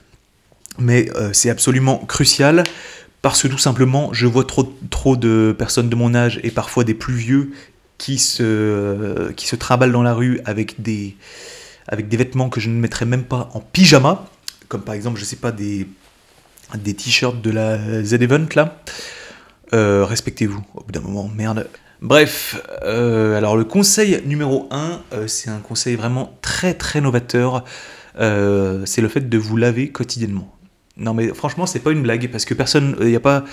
Mais 0.78 1.10
euh, 1.14 1.34
c'est 1.34 1.50
absolument 1.50 1.98
crucial 1.98 2.64
parce 3.20 3.42
que 3.42 3.48
tout 3.48 3.58
simplement 3.58 4.14
je 4.14 4.26
vois 4.26 4.46
trop, 4.46 5.16
de 5.16 5.54
personnes 5.58 5.90
de 5.90 5.94
mon 5.94 6.14
âge 6.14 6.40
et 6.42 6.50
parfois 6.50 6.82
des 6.82 6.94
plus 6.94 7.14
vieux 7.14 7.52
qui 7.98 8.16
se, 8.16 9.30
trimballent 9.58 9.92
dans 9.92 10.02
la 10.02 10.14
rue 10.14 10.40
avec 10.46 10.80
des, 10.80 11.16
avec 11.86 12.08
des 12.08 12.16
vêtements 12.16 12.48
que 12.48 12.60
je 12.60 12.70
ne 12.70 12.80
mettrais 12.80 13.04
même 13.04 13.24
pas 13.24 13.50
en 13.52 13.60
pyjama, 13.60 14.24
comme 14.68 14.80
par 14.80 14.94
exemple, 14.94 15.20
je 15.20 15.26
sais 15.26 15.36
pas, 15.36 15.52
des, 15.52 15.86
des 16.76 16.94
t-shirts 16.94 17.42
de 17.42 17.50
la 17.50 18.02
Z-Event 18.02 18.46
là. 18.54 18.82
Euh, 19.72 20.04
respectez-vous, 20.04 20.62
au 20.74 20.82
bout 20.82 20.92
d'un 20.92 21.00
moment, 21.00 21.30
merde. 21.34 21.68
Bref, 22.02 22.60
euh, 22.82 23.36
alors 23.36 23.56
le 23.56 23.64
conseil 23.64 24.20
numéro 24.26 24.68
1, 24.70 25.00
euh, 25.12 25.26
c'est 25.26 25.50
un 25.50 25.58
conseil 25.58 25.96
vraiment 25.96 26.38
très 26.42 26.74
très 26.74 27.00
novateur, 27.00 27.64
c'est 28.18 29.00
le 29.00 29.08
fait 29.08 29.28
de 29.28 29.38
vous 29.38 29.56
laver 29.56 29.88
quotidiennement. 29.88 30.54
Non 30.96 31.12
mais 31.12 31.28
franchement, 31.28 31.66
c'est 31.66 31.80
pas 31.80 31.90
une 31.90 32.02
blague, 32.02 32.30
parce 32.30 32.44
que 32.44 32.54
personne, 32.54 32.96
il 33.00 33.08
n'y 33.08 33.16
a, 33.16 33.20
pas, 33.20 33.44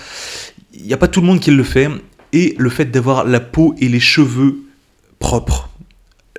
a 0.90 0.96
pas 0.96 1.08
tout 1.08 1.20
le 1.20 1.26
monde 1.26 1.40
qui 1.40 1.50
le 1.50 1.64
fait, 1.64 1.88
et 2.32 2.54
le 2.58 2.70
fait 2.70 2.86
d'avoir 2.86 3.24
la 3.24 3.40
peau 3.40 3.74
et 3.78 3.88
les 3.88 4.00
cheveux 4.00 4.56
propres, 5.18 5.70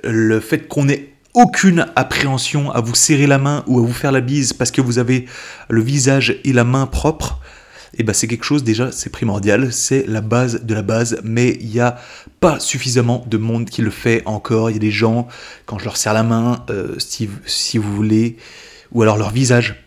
le 0.04 0.40
fait 0.40 0.68
qu'on 0.68 0.88
ait 0.88 1.12
aucune 1.36 1.86
appréhension 1.96 2.70
à 2.70 2.80
vous 2.80 2.94
serrer 2.94 3.26
la 3.26 3.38
main 3.38 3.62
ou 3.66 3.78
à 3.78 3.82
vous 3.82 3.92
faire 3.92 4.10
la 4.10 4.22
bise 4.22 4.54
parce 4.54 4.70
que 4.70 4.80
vous 4.80 4.98
avez 4.98 5.26
le 5.68 5.82
visage 5.82 6.40
et 6.44 6.52
la 6.52 6.64
main 6.64 6.86
propres, 6.86 7.40
et 7.94 8.00
eh 8.00 8.02
ben 8.02 8.12
c'est 8.12 8.26
quelque 8.26 8.44
chose 8.44 8.64
déjà, 8.64 8.90
c'est 8.92 9.10
primordial, 9.10 9.72
c'est 9.72 10.04
la 10.06 10.20
base 10.20 10.64
de 10.64 10.74
la 10.74 10.82
base, 10.82 11.20
mais 11.22 11.56
il 11.60 11.68
n'y 11.68 11.80
a 11.80 11.98
pas 12.40 12.60
suffisamment 12.60 13.24
de 13.26 13.36
monde 13.38 13.70
qui 13.70 13.80
le 13.80 13.90
fait 13.90 14.22
encore. 14.26 14.70
Il 14.70 14.74
y 14.74 14.76
a 14.76 14.80
des 14.80 14.90
gens, 14.90 15.28
quand 15.66 15.78
je 15.78 15.84
leur 15.84 15.96
serre 15.96 16.12
la 16.12 16.22
main, 16.22 16.64
euh, 16.68 16.96
si, 16.98 17.78
vous 17.78 17.94
voulez, 17.94 18.36
ou 18.92 19.02
alors 19.02 19.16
leur 19.16 19.30
visage, 19.30 19.82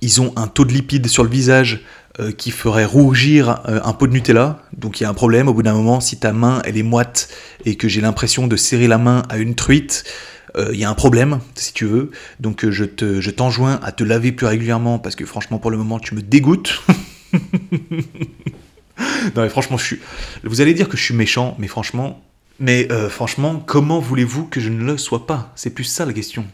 ils 0.00 0.20
ont 0.20 0.32
un 0.36 0.48
taux 0.48 0.64
de 0.64 0.72
lipides 0.72 1.06
sur 1.06 1.22
le 1.22 1.30
visage 1.30 1.82
euh, 2.18 2.32
qui 2.32 2.50
ferait 2.50 2.86
rougir 2.86 3.60
euh, 3.68 3.80
un 3.84 3.92
pot 3.92 4.06
de 4.06 4.12
Nutella. 4.12 4.62
Donc 4.76 5.00
il 5.00 5.04
y 5.04 5.06
a 5.06 5.10
un 5.10 5.14
problème 5.14 5.46
au 5.46 5.54
bout 5.54 5.62
d'un 5.62 5.74
moment, 5.74 6.00
si 6.00 6.18
ta 6.18 6.32
main 6.32 6.62
elle 6.64 6.78
est 6.78 6.82
moite 6.82 7.28
et 7.64 7.76
que 7.76 7.86
j'ai 7.86 8.00
l'impression 8.00 8.46
de 8.46 8.56
serrer 8.56 8.88
la 8.88 8.98
main 8.98 9.22
à 9.28 9.36
une 9.36 9.54
truite, 9.54 10.04
euh, 10.56 10.70
il 10.72 10.78
y 10.78 10.84
a 10.84 10.90
un 10.90 10.94
problème 10.94 11.40
si 11.54 11.72
tu 11.72 11.86
veux. 11.86 12.10
Donc 12.40 12.68
je 12.68 12.84
te, 12.84 13.20
je 13.20 13.30
t'enjoins 13.30 13.80
à 13.82 13.92
te 13.92 14.04
laver 14.04 14.32
plus 14.32 14.46
régulièrement 14.46 14.98
parce 14.98 15.16
que 15.16 15.24
franchement 15.24 15.58
pour 15.58 15.70
le 15.70 15.76
moment 15.76 15.98
tu 15.98 16.14
me 16.14 16.22
dégoûtes. 16.22 16.82
non 17.32 17.38
mais 19.36 19.48
franchement 19.48 19.76
je 19.76 19.84
suis. 19.84 19.98
Vous 20.44 20.60
allez 20.60 20.74
dire 20.74 20.88
que 20.88 20.96
je 20.96 21.02
suis 21.02 21.14
méchant, 21.14 21.56
mais 21.58 21.68
franchement, 21.68 22.22
mais 22.58 22.88
franchement, 23.08 23.62
comment 23.64 24.00
voulez-vous 24.00 24.46
que 24.46 24.60
je 24.60 24.68
ne 24.68 24.84
le 24.84 24.98
sois 24.98 25.26
pas? 25.26 25.52
C'est 25.56 25.70
plus 25.70 25.84
ça 25.84 26.04
la 26.04 26.12
question. 26.12 26.44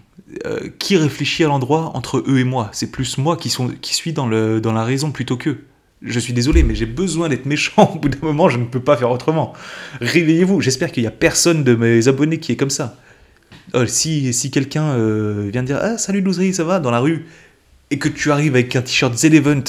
Euh, 0.44 0.68
qui 0.80 0.96
réfléchit 0.96 1.44
à 1.44 1.46
l'endroit 1.46 1.92
entre 1.94 2.18
eux 2.26 2.38
et 2.38 2.44
moi? 2.44 2.68
C'est 2.72 2.90
plus 2.90 3.16
moi 3.16 3.36
qui, 3.36 3.48
sont, 3.48 3.68
qui 3.68 3.94
suis 3.94 4.12
dans, 4.12 4.26
le, 4.26 4.60
dans 4.60 4.72
la 4.72 4.82
raison 4.82 5.12
plutôt 5.12 5.36
qu'eux. 5.36 5.64
Je 6.02 6.18
suis 6.18 6.32
désolé, 6.32 6.64
mais 6.64 6.74
j'ai 6.74 6.86
besoin 6.86 7.28
d'être 7.28 7.46
méchant. 7.46 7.90
Au 7.94 7.98
bout 7.98 8.08
d'un 8.08 8.18
moment, 8.22 8.48
je 8.48 8.58
ne 8.58 8.64
peux 8.64 8.80
pas 8.80 8.96
faire 8.96 9.10
autrement. 9.10 9.52
Réveillez-vous. 10.00 10.60
J'espère 10.60 10.90
qu'il 10.90 11.04
n'y 11.04 11.06
a 11.06 11.12
personne 11.12 11.62
de 11.62 11.74
mes 11.74 12.08
abonnés 12.08 12.38
qui 12.38 12.50
est 12.50 12.56
comme 12.56 12.70
ça. 12.70 12.96
Oh, 13.74 13.86
si 13.86 14.50
quelqu'un 14.50 14.94
euh, 14.94 15.48
vient 15.52 15.62
dire 15.62 15.78
Ah, 15.80 15.98
salut 15.98 16.20
Louzri, 16.20 16.54
ça 16.54 16.64
va? 16.64 16.80
Dans 16.80 16.90
la 16.90 17.00
rue 17.00 17.26
et 17.90 17.98
que 17.98 18.08
tu 18.08 18.32
arrives 18.32 18.54
avec 18.54 18.74
un 18.74 18.82
t-shirt 18.82 19.16
Z-Event, 19.16 19.62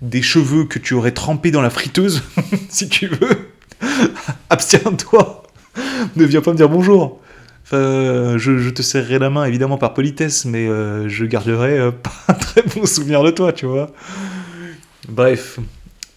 des 0.00 0.22
cheveux 0.22 0.64
que 0.64 0.78
tu 0.78 0.94
aurais 0.94 1.10
trempés 1.10 1.50
dans 1.50 1.62
la 1.62 1.70
friteuse, 1.70 2.22
si 2.68 2.88
tu 2.88 3.08
veux, 3.08 3.48
abstiens-toi. 4.50 5.42
Ne 6.16 6.24
viens 6.24 6.40
pas 6.40 6.52
me 6.52 6.56
dire 6.56 6.68
bonjour. 6.68 7.20
Je, 7.72 8.70
te 8.70 8.82
serrerai 8.82 9.18
la 9.18 9.30
main 9.30 9.44
évidemment 9.44 9.78
par 9.78 9.94
politesse, 9.94 10.44
mais 10.44 10.68
euh, 10.68 11.08
je 11.08 11.24
garderai 11.24 11.78
euh, 11.78 11.90
pas 11.90 12.12
un 12.28 12.34
très 12.34 12.62
bon 12.62 12.86
souvenir 12.86 13.24
de 13.24 13.30
toi, 13.30 13.52
tu 13.52 13.66
vois. 13.66 13.90
Bref, 15.08 15.58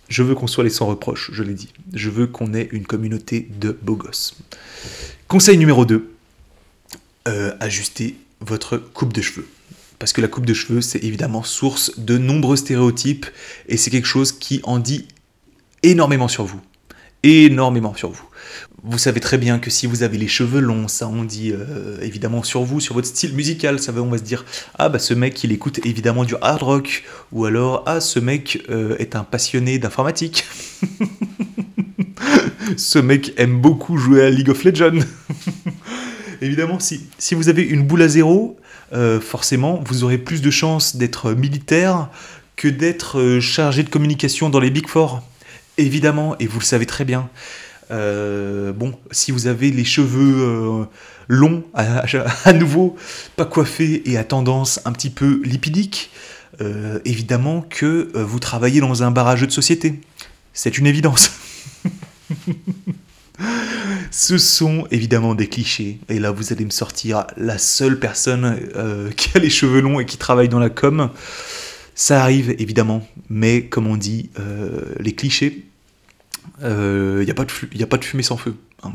je 0.09 0.21
veux 0.21 0.35
qu'on 0.35 0.45
soit 0.45 0.63
les 0.63 0.69
sans 0.69 0.85
reproches, 0.85 1.31
je 1.33 1.41
l'ai 1.41 1.55
dit. 1.55 1.73
Je 1.93 2.11
veux 2.11 2.27
qu'on 2.27 2.53
ait 2.53 2.69
une 2.71 2.85
communauté 2.85 3.47
de 3.59 3.75
beaux 3.81 3.95
gosses. 3.95 4.37
Conseil 5.27 5.57
numéro 5.57 5.85
2, 5.85 6.07
euh, 7.27 7.53
ajustez 7.59 8.15
votre 8.39 8.77
coupe 8.77 9.13
de 9.13 9.21
cheveux. 9.21 9.47
Parce 9.99 10.13
que 10.13 10.21
la 10.21 10.27
coupe 10.27 10.45
de 10.45 10.53
cheveux, 10.53 10.81
c'est 10.81 11.03
évidemment 11.03 11.43
source 11.43 11.99
de 11.99 12.17
nombreux 12.17 12.55
stéréotypes 12.55 13.25
et 13.67 13.77
c'est 13.77 13.89
quelque 13.89 14.07
chose 14.07 14.31
qui 14.31 14.61
en 14.63 14.79
dit 14.79 15.07
énormément 15.83 16.27
sur 16.27 16.45
vous. 16.45 16.61
Énormément 17.23 17.95
sur 17.95 18.11
vous. 18.11 18.27
Vous 18.83 18.99
savez 18.99 19.19
très 19.19 19.39
bien 19.39 19.57
que 19.57 19.71
si 19.71 19.87
vous 19.87 20.03
avez 20.03 20.17
les 20.17 20.27
cheveux 20.27 20.59
longs, 20.59 20.87
ça 20.87 21.07
on 21.07 21.23
dit 21.23 21.51
euh, 21.51 21.97
évidemment 22.01 22.43
sur 22.43 22.63
vous, 22.63 22.79
sur 22.79 22.93
votre 22.93 23.07
style 23.07 23.33
musical, 23.33 23.79
ça 23.79 23.91
va, 23.91 24.01
on 24.01 24.09
va 24.09 24.19
se 24.19 24.23
dire 24.23 24.45
ah 24.77 24.87
bah 24.87 24.99
ce 24.99 25.15
mec 25.15 25.43
il 25.43 25.51
écoute 25.51 25.79
évidemment 25.83 26.23
du 26.23 26.35
hard 26.41 26.61
rock 26.61 27.03
ou 27.31 27.45
alors 27.45 27.83
ah 27.87 27.99
ce 27.99 28.19
mec 28.19 28.63
euh, 28.69 28.95
est 28.99 29.15
un 29.15 29.23
passionné 29.23 29.79
d'informatique. 29.79 30.45
ce 32.77 32.99
mec 32.99 33.33
aime 33.37 33.59
beaucoup 33.59 33.97
jouer 33.97 34.23
à 34.23 34.29
League 34.29 34.49
of 34.49 34.63
Legends. 34.63 34.99
évidemment 36.41 36.79
si, 36.79 37.07
si 37.17 37.35
vous 37.35 37.49
avez 37.49 37.63
une 37.63 37.83
boule 37.83 38.01
à 38.01 38.07
zéro, 38.07 38.59
euh, 38.93 39.19
forcément 39.19 39.81
vous 39.85 40.03
aurez 40.03 40.17
plus 40.17 40.41
de 40.41 40.49
chances 40.49 40.95
d'être 40.95 41.33
militaire 41.33 42.09
que 42.55 42.67
d'être 42.67 43.39
chargé 43.39 43.83
de 43.83 43.89
communication 43.89 44.49
dans 44.49 44.59
les 44.59 44.71
Big 44.71 44.87
Four. 44.87 45.21
Évidemment, 45.77 46.35
et 46.39 46.47
vous 46.47 46.59
le 46.59 46.65
savez 46.65 46.87
très 46.87 47.05
bien. 47.05 47.29
Euh, 47.91 48.73
bon, 48.73 48.97
si 49.11 49.31
vous 49.31 49.47
avez 49.47 49.71
les 49.71 49.85
cheveux 49.85 50.35
euh, 50.39 50.85
longs, 51.27 51.63
à, 51.73 52.53
nouveau, 52.53 52.95
pas 53.35 53.45
coiffés 53.45 54.09
et 54.09 54.17
à 54.17 54.23
tendance 54.23 54.79
un 54.85 54.91
petit 54.91 55.09
peu 55.09 55.41
lipidique, 55.43 56.11
euh, 56.61 56.99
évidemment 57.05 57.61
que 57.61 58.09
euh, 58.15 58.23
vous 58.23 58.39
travaillez 58.39 58.81
dans 58.81 59.03
un 59.03 59.11
barrage 59.11 59.41
de 59.41 59.51
société. 59.51 60.01
C'est 60.53 60.77
une 60.77 60.87
évidence. 60.87 61.31
Ce 64.11 64.37
sont 64.37 64.87
évidemment 64.91 65.35
des 65.35 65.47
clichés. 65.47 65.99
Et 66.09 66.19
là, 66.19 66.31
vous 66.31 66.53
allez 66.53 66.65
me 66.65 66.69
sortir 66.69 67.25
la 67.37 67.57
seule 67.57 67.99
personne 67.99 68.59
euh, 68.75 69.11
qui 69.11 69.37
a 69.37 69.39
les 69.39 69.49
cheveux 69.49 69.81
longs 69.81 69.99
et 69.99 70.05
qui 70.05 70.17
travaille 70.17 70.49
dans 70.49 70.59
la 70.59 70.69
com. 70.69 71.09
Ça 71.95 72.21
arrive 72.21 72.51
évidemment, 72.59 73.07
mais 73.29 73.65
comme 73.65 73.87
on 73.87 73.97
dit, 73.97 74.29
les 74.99 75.13
clichés, 75.13 75.65
il 76.61 76.67
n'y 76.67 77.31
a, 77.31 77.33
pas 77.33 77.43
de 77.45 77.97
de 77.97 78.05
fumée 78.05 78.21
sans 78.21 78.37
feu. 78.37 78.55
Hein. 78.83 78.93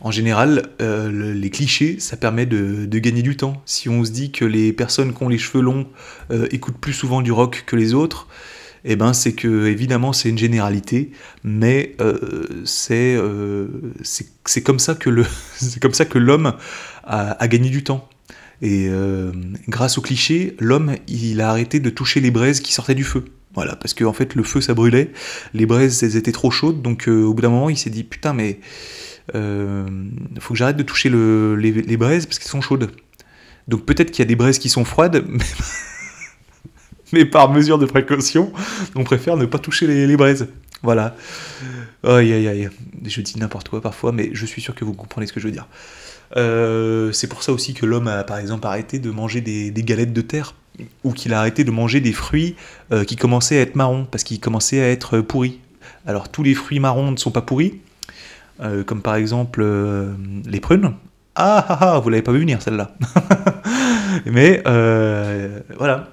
En 0.00 0.10
général, 0.10 0.70
euh, 0.80 1.34
les 1.34 1.50
clichés, 1.50 1.98
ça 1.98 2.16
permet 2.16 2.46
de, 2.46 2.86
gagner 2.98 3.22
du 3.22 3.36
temps. 3.36 3.62
Si 3.66 3.88
on 3.88 4.04
se 4.04 4.10
dit 4.10 4.30
que 4.30 4.44
les 4.44 4.72
personnes 4.72 5.14
qui 5.14 5.22
ont 5.22 5.28
les 5.28 5.38
cheveux 5.38 5.62
longs 5.62 5.86
euh, 6.30 6.46
écoutent 6.50 6.78
plus 6.78 6.92
souvent 6.92 7.22
du 7.22 7.32
rock 7.32 7.64
que 7.66 7.76
les 7.76 7.94
autres, 7.94 8.28
eh 8.84 8.96
ben 8.96 9.12
c'est 9.12 9.32
que 9.32 9.66
évidemment 9.66 10.12
c'est 10.12 10.28
une 10.28 10.38
généralité, 10.38 11.10
mais 11.44 11.94
euh, 12.00 12.46
c'est 12.64 14.62
comme 14.62 14.78
ça 14.78 14.94
que 14.94 15.10
le 15.10 15.24
c'est 15.56 15.80
comme 15.80 15.94
ça 15.94 16.04
que 16.04 16.18
l'homme 16.18 16.54
a, 17.04 17.48
gagné 17.48 17.70
du 17.70 17.84
temps. 17.84 18.08
Et 18.62 18.90
grâce 19.68 19.96
aux 19.96 20.02
clichés, 20.02 20.54
l'homme 20.58 20.94
il 21.08 21.40
a 21.40 21.48
arrêté 21.50 21.80
de 21.80 21.88
toucher 21.88 22.20
les 22.20 22.30
braises 22.30 22.60
qui 22.60 22.72
sortaient 22.72 22.94
du 22.94 23.04
feu. 23.04 23.24
Voilà, 23.54 23.74
parce 23.74 23.94
que 23.94 24.04
en 24.04 24.12
fait 24.12 24.34
le 24.34 24.42
feu 24.42 24.60
ça 24.60 24.74
brûlait, 24.74 25.12
les 25.54 25.66
braises 25.66 26.02
elles 26.02 26.16
étaient 26.16 26.32
trop 26.32 26.50
chaudes, 26.50 26.82
donc 26.82 27.08
au 27.08 27.32
bout 27.34 27.42
d'un 27.42 27.48
moment 27.48 27.70
il 27.70 27.78
s'est 27.78 27.90
dit 27.90 28.04
putain 28.04 28.32
mais 28.32 28.60
il 29.34 29.36
euh, 29.38 29.84
faut 30.40 30.54
que 30.54 30.58
j'arrête 30.58 30.76
de 30.76 30.82
toucher 30.82 31.08
les, 31.08 31.96
braises 31.96 32.26
parce 32.26 32.38
qu'elles 32.38 32.48
sont 32.48 32.60
chaudes. 32.60 32.90
Donc 33.68 33.84
peut-être 33.86 34.10
qu'il 34.10 34.20
y 34.20 34.22
a 34.22 34.26
des 34.26 34.36
braises 34.36 34.58
qui 34.58 34.68
sont 34.68 34.84
froides, 34.84 35.24
mais, 35.28 35.44
par 37.32 37.50
mesure 37.50 37.78
de 37.78 37.86
précaution, 37.86 38.52
on 38.94 39.04
préfère 39.04 39.36
ne 39.36 39.46
pas 39.46 39.58
toucher 39.58 39.86
les, 39.86 40.16
braises. 40.16 40.48
Voilà. 40.82 41.14
Aïe 42.04 42.32
aïe 42.32 42.48
aïe. 42.48 42.70
Je 43.04 43.20
dis 43.20 43.38
n'importe 43.38 43.68
quoi 43.68 43.80
parfois, 43.80 44.12
mais 44.12 44.30
je 44.32 44.46
suis 44.46 44.62
sûr 44.62 44.74
que 44.74 44.84
vous 44.84 44.94
comprenez 44.94 45.26
ce 45.26 45.32
que 45.32 45.40
je 45.40 45.46
veux 45.46 45.52
dire. 45.52 45.68
Euh, 46.36 47.12
c'est 47.12 47.26
pour 47.26 47.42
ça 47.42 47.52
aussi 47.52 47.74
que 47.74 47.84
l'homme 47.86 48.08
a 48.08 48.22
par 48.24 48.38
exemple 48.38 48.66
arrêté 48.66 48.98
de 48.98 49.10
manger 49.10 49.40
des, 49.40 49.72
galettes 49.82 50.12
de 50.12 50.20
terre, 50.20 50.54
ou 51.04 51.12
qu'il 51.12 51.34
a 51.34 51.40
arrêté 51.40 51.64
de 51.64 51.70
manger 51.70 52.00
des 52.00 52.12
fruits 52.12 52.54
euh, 52.92 53.04
qui 53.04 53.16
commençaient 53.16 53.58
à 53.58 53.62
être 53.62 53.74
marrons, 53.74 54.06
parce 54.10 54.24
qu'ils 54.24 54.40
commençaient 54.40 54.80
à 54.80 54.88
être 54.88 55.20
pourris. 55.20 55.58
Alors 56.06 56.30
tous 56.30 56.42
les 56.42 56.54
fruits 56.54 56.80
marrons 56.80 57.10
ne 57.10 57.16
sont 57.16 57.30
pas 57.30 57.42
pourris, 57.42 57.80
euh, 58.60 58.84
comme 58.84 59.02
par 59.02 59.14
exemple 59.14 59.60
euh, 59.62 60.12
les 60.46 60.60
prunes. 60.60 60.92
Ah 61.34 61.64
ah 61.68 61.78
ah, 61.80 61.98
vous 61.98 62.10
l'avez 62.10 62.22
pas 62.22 62.32
vu 62.32 62.40
venir 62.40 62.60
celle-là. 62.60 62.94
Mais 64.26 64.62
euh, 64.66 65.60
voilà. 65.78 66.08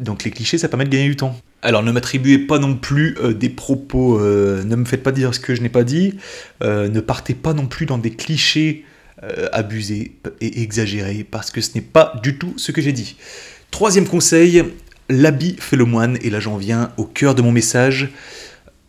Donc 0.00 0.24
les 0.24 0.32
clichés, 0.32 0.58
ça 0.58 0.68
permet 0.68 0.86
de 0.86 0.90
gagner 0.90 1.08
du 1.08 1.16
temps. 1.16 1.38
Alors 1.62 1.82
ne 1.82 1.92
m'attribuez 1.92 2.38
pas 2.38 2.58
non 2.58 2.74
plus 2.74 3.16
des 3.38 3.50
propos, 3.50 4.18
ne 4.18 4.76
me 4.76 4.84
faites 4.86 5.02
pas 5.02 5.12
dire 5.12 5.34
ce 5.34 5.40
que 5.40 5.54
je 5.54 5.60
n'ai 5.60 5.68
pas 5.68 5.84
dit, 5.84 6.14
ne 6.62 7.00
partez 7.00 7.34
pas 7.34 7.52
non 7.52 7.66
plus 7.66 7.84
dans 7.84 7.98
des 7.98 8.10
clichés 8.10 8.86
abusés 9.52 10.16
et 10.40 10.62
exagérés, 10.62 11.26
parce 11.30 11.50
que 11.50 11.60
ce 11.60 11.72
n'est 11.74 11.82
pas 11.82 12.14
du 12.22 12.38
tout 12.38 12.54
ce 12.56 12.72
que 12.72 12.80
j'ai 12.80 12.92
dit. 12.92 13.16
Troisième 13.70 14.08
conseil, 14.08 14.64
l'habit 15.10 15.56
fait 15.58 15.76
le 15.76 15.84
moine, 15.84 16.16
et 16.22 16.30
là 16.30 16.40
j'en 16.40 16.56
viens 16.56 16.92
au 16.96 17.04
cœur 17.04 17.34
de 17.34 17.42
mon 17.42 17.52
message. 17.52 18.08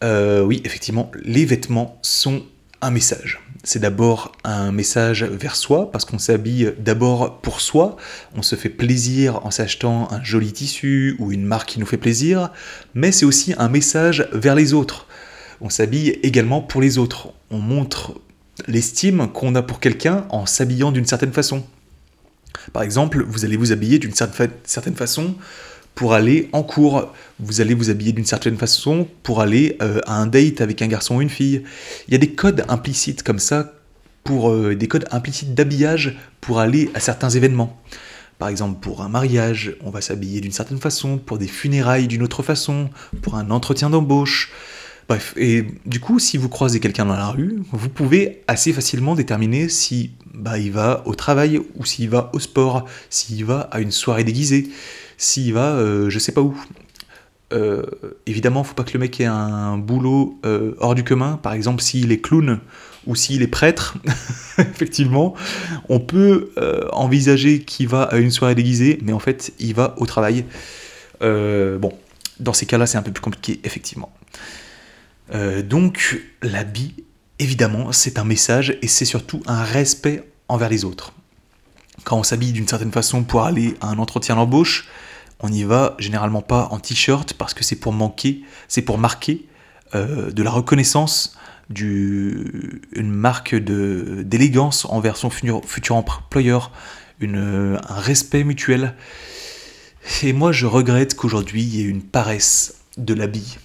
oui, 0.01 0.61
effectivement, 0.63 1.11
les 1.25 1.43
vêtements 1.43 1.99
sont 2.01 2.43
un 2.81 2.91
message. 2.91 3.41
C'est 3.63 3.79
d'abord 3.79 4.31
un 4.43 4.71
message 4.71 5.23
vers 5.23 5.55
soi, 5.55 5.91
parce 5.91 6.03
qu'on 6.03 6.17
s'habille 6.17 6.73
d'abord 6.79 7.41
pour 7.41 7.61
soi, 7.61 7.95
on 8.35 8.41
se 8.41 8.55
fait 8.55 8.69
plaisir 8.69 9.45
en 9.45 9.51
s'achetant 9.51 10.07
un 10.11 10.23
joli 10.23 10.51
tissu 10.51 11.15
ou 11.19 11.31
une 11.31 11.45
marque 11.45 11.69
qui 11.69 11.79
nous 11.79 11.85
fait 11.85 11.97
plaisir, 11.97 12.51
mais 12.95 13.11
c'est 13.11 13.25
aussi 13.25 13.53
un 13.59 13.69
message 13.69 14.27
vers 14.33 14.55
les 14.55 14.73
autres. 14.73 15.05
On 15.61 15.69
s'habille 15.69 16.19
également 16.23 16.61
pour 16.61 16.81
les 16.81 16.97
autres. 16.97 17.29
On 17.51 17.59
montre 17.59 18.19
l'estime 18.67 19.27
qu'on 19.27 19.53
a 19.53 19.61
pour 19.61 19.79
quelqu'un 19.79 20.25
en 20.29 20.47
s'habillant 20.47 20.91
d'une 20.91 21.05
certaine 21.05 21.31
façon. 21.31 21.63
Par 22.73 22.81
exemple, 22.81 23.23
vous 23.27 23.45
allez 23.45 23.57
vous 23.57 23.71
habiller 23.71 23.99
d'une 23.99 24.13
certaine 24.13 24.95
façon 24.95 25.35
pour 25.95 26.13
aller 26.13 26.49
en 26.51 26.63
cours. 26.63 27.13
Vous 27.39 27.61
allez 27.61 27.73
vous 27.73 27.89
habiller 27.89 28.11
d'une 28.11 28.25
certaine 28.25 28.57
façon 28.57 29.07
pour 29.23 29.41
aller 29.41 29.77
euh, 29.81 29.99
à 30.05 30.15
un 30.15 30.27
date 30.27 30.61
avec 30.61 30.81
un 30.81 30.87
garçon 30.87 31.17
ou 31.17 31.21
une 31.21 31.29
fille. 31.29 31.63
Il 32.07 32.11
y 32.13 32.15
a 32.15 32.19
des 32.19 32.31
codes 32.31 32.63
implicites 32.69 33.23
comme 33.23 33.39
ça, 33.39 33.73
pour 34.23 34.51
euh, 34.51 34.75
des 34.75 34.87
codes 34.87 35.07
implicites 35.11 35.53
d'habillage 35.53 36.17
pour 36.39 36.59
aller 36.59 36.89
à 36.93 36.99
certains 36.99 37.29
événements. 37.29 37.81
Par 38.37 38.49
exemple, 38.49 38.79
pour 38.79 39.01
un 39.01 39.09
mariage, 39.09 39.75
on 39.81 39.91
va 39.91 40.01
s'habiller 40.01 40.41
d'une 40.41 40.51
certaine 40.51 40.79
façon, 40.79 41.17
pour 41.17 41.37
des 41.37 41.47
funérailles 41.47 42.07
d'une 42.07 42.23
autre 42.23 42.41
façon, 42.41 42.89
pour 43.21 43.35
un 43.35 43.51
entretien 43.51 43.89
d'embauche. 43.89 44.51
Bref, 45.07 45.33
et 45.37 45.67
du 45.85 45.99
coup, 45.99 46.19
si 46.19 46.37
vous 46.37 46.49
croisez 46.49 46.79
quelqu'un 46.79 47.05
dans 47.05 47.15
la 47.15 47.27
rue, 47.27 47.61
vous 47.71 47.89
pouvez 47.89 48.41
assez 48.47 48.73
facilement 48.73 49.13
déterminer 49.13 49.69
si 49.69 50.11
bah, 50.33 50.57
il 50.57 50.71
va 50.71 51.03
au 51.05 51.13
travail 51.13 51.61
ou 51.75 51.85
s'il 51.85 52.09
va 52.09 52.31
au 52.33 52.39
sport, 52.39 52.85
s'il 53.09 53.43
va 53.45 53.61
à 53.71 53.79
une 53.79 53.91
soirée 53.91 54.23
déguisée 54.23 54.69
s'il 55.21 55.53
va 55.53 55.75
euh, 55.75 56.09
je 56.09 56.19
sais 56.19 56.31
pas 56.31 56.41
où. 56.41 56.59
Euh, 57.53 57.83
évidemment, 58.25 58.63
faut 58.63 58.73
pas 58.73 58.83
que 58.83 58.93
le 58.93 58.99
mec 58.99 59.19
ait 59.19 59.25
un 59.25 59.77
boulot 59.77 60.39
euh, 60.45 60.73
hors 60.79 60.95
du 60.95 61.03
commun. 61.03 61.39
Par 61.41 61.53
exemple, 61.53 61.83
s'il 61.83 62.11
est 62.11 62.21
clown 62.21 62.59
ou 63.05 63.15
s'il 63.15 63.43
est 63.43 63.47
prêtre, 63.47 63.97
effectivement, 64.57 65.35
on 65.89 65.99
peut 65.99 66.51
envisager 66.91 67.61
qu'il 67.61 67.87
va 67.87 68.03
à 68.03 68.17
une 68.17 68.31
soirée 68.31 68.55
déguisée, 68.55 68.99
mais 69.03 69.13
en 69.13 69.19
fait, 69.19 69.53
il 69.59 69.75
va 69.75 69.95
au 69.97 70.05
travail. 70.05 70.45
bon, 71.19 71.93
dans 72.39 72.53
ces 72.53 72.65
cas-là, 72.65 72.85
c'est 72.87 72.97
un 72.97 73.01
peu 73.01 73.11
plus 73.11 73.21
compliqué, 73.21 73.59
effectivement. 73.63 74.11
donc, 75.63 76.21
l'habit, 76.41 76.93
évidemment, 77.39 77.91
c'est 77.91 78.17
un 78.19 78.23
message 78.23 78.77
et 78.81 78.87
c'est 78.87 79.05
surtout 79.05 79.41
un 79.47 79.63
respect 79.63 80.23
envers 80.47 80.69
les 80.69 80.85
autres. 80.85 81.13
Quand 82.03 82.17
on 82.17 82.23
s'habille 82.23 82.51
d'une 82.51 82.67
certaine 82.67 82.91
façon 82.91 83.23
pour 83.23 83.43
aller 83.43 83.75
à 83.81 83.87
un 83.87 83.97
entretien 83.97 84.35
d'embauche, 84.35 84.87
on 85.41 85.49
n'y 85.49 85.63
va 85.63 85.95
généralement 85.99 86.41
pas 86.41 86.67
en 86.71 86.79
t-shirt 86.79 87.33
parce 87.33 87.53
que 87.53 87.63
c'est 87.63 87.75
pour 87.75 87.93
manquer, 87.93 88.43
c'est 88.67 88.81
pour 88.81 88.97
marquer 88.97 89.45
euh, 89.95 90.31
de 90.31 90.43
la 90.43 90.51
reconnaissance 90.51 91.37
d'une 91.69 92.81
marque 92.97 93.55
d'élégance 93.55 94.85
envers 94.85 95.15
son 95.15 95.29
futur 95.29 95.95
employeur, 95.95 96.71
une, 97.21 97.79
un 97.87 97.99
respect 97.99 98.43
mutuel. 98.43 98.93
Et 100.23 100.33
moi, 100.33 100.51
je 100.51 100.65
regrette 100.65 101.15
qu'aujourd'hui, 101.15 101.61
il 101.61 101.75
y 101.75 101.81
ait 101.81 101.85
une 101.85 102.01
paresse 102.01 102.75
de 102.97 103.13
l'habit. 103.13 103.57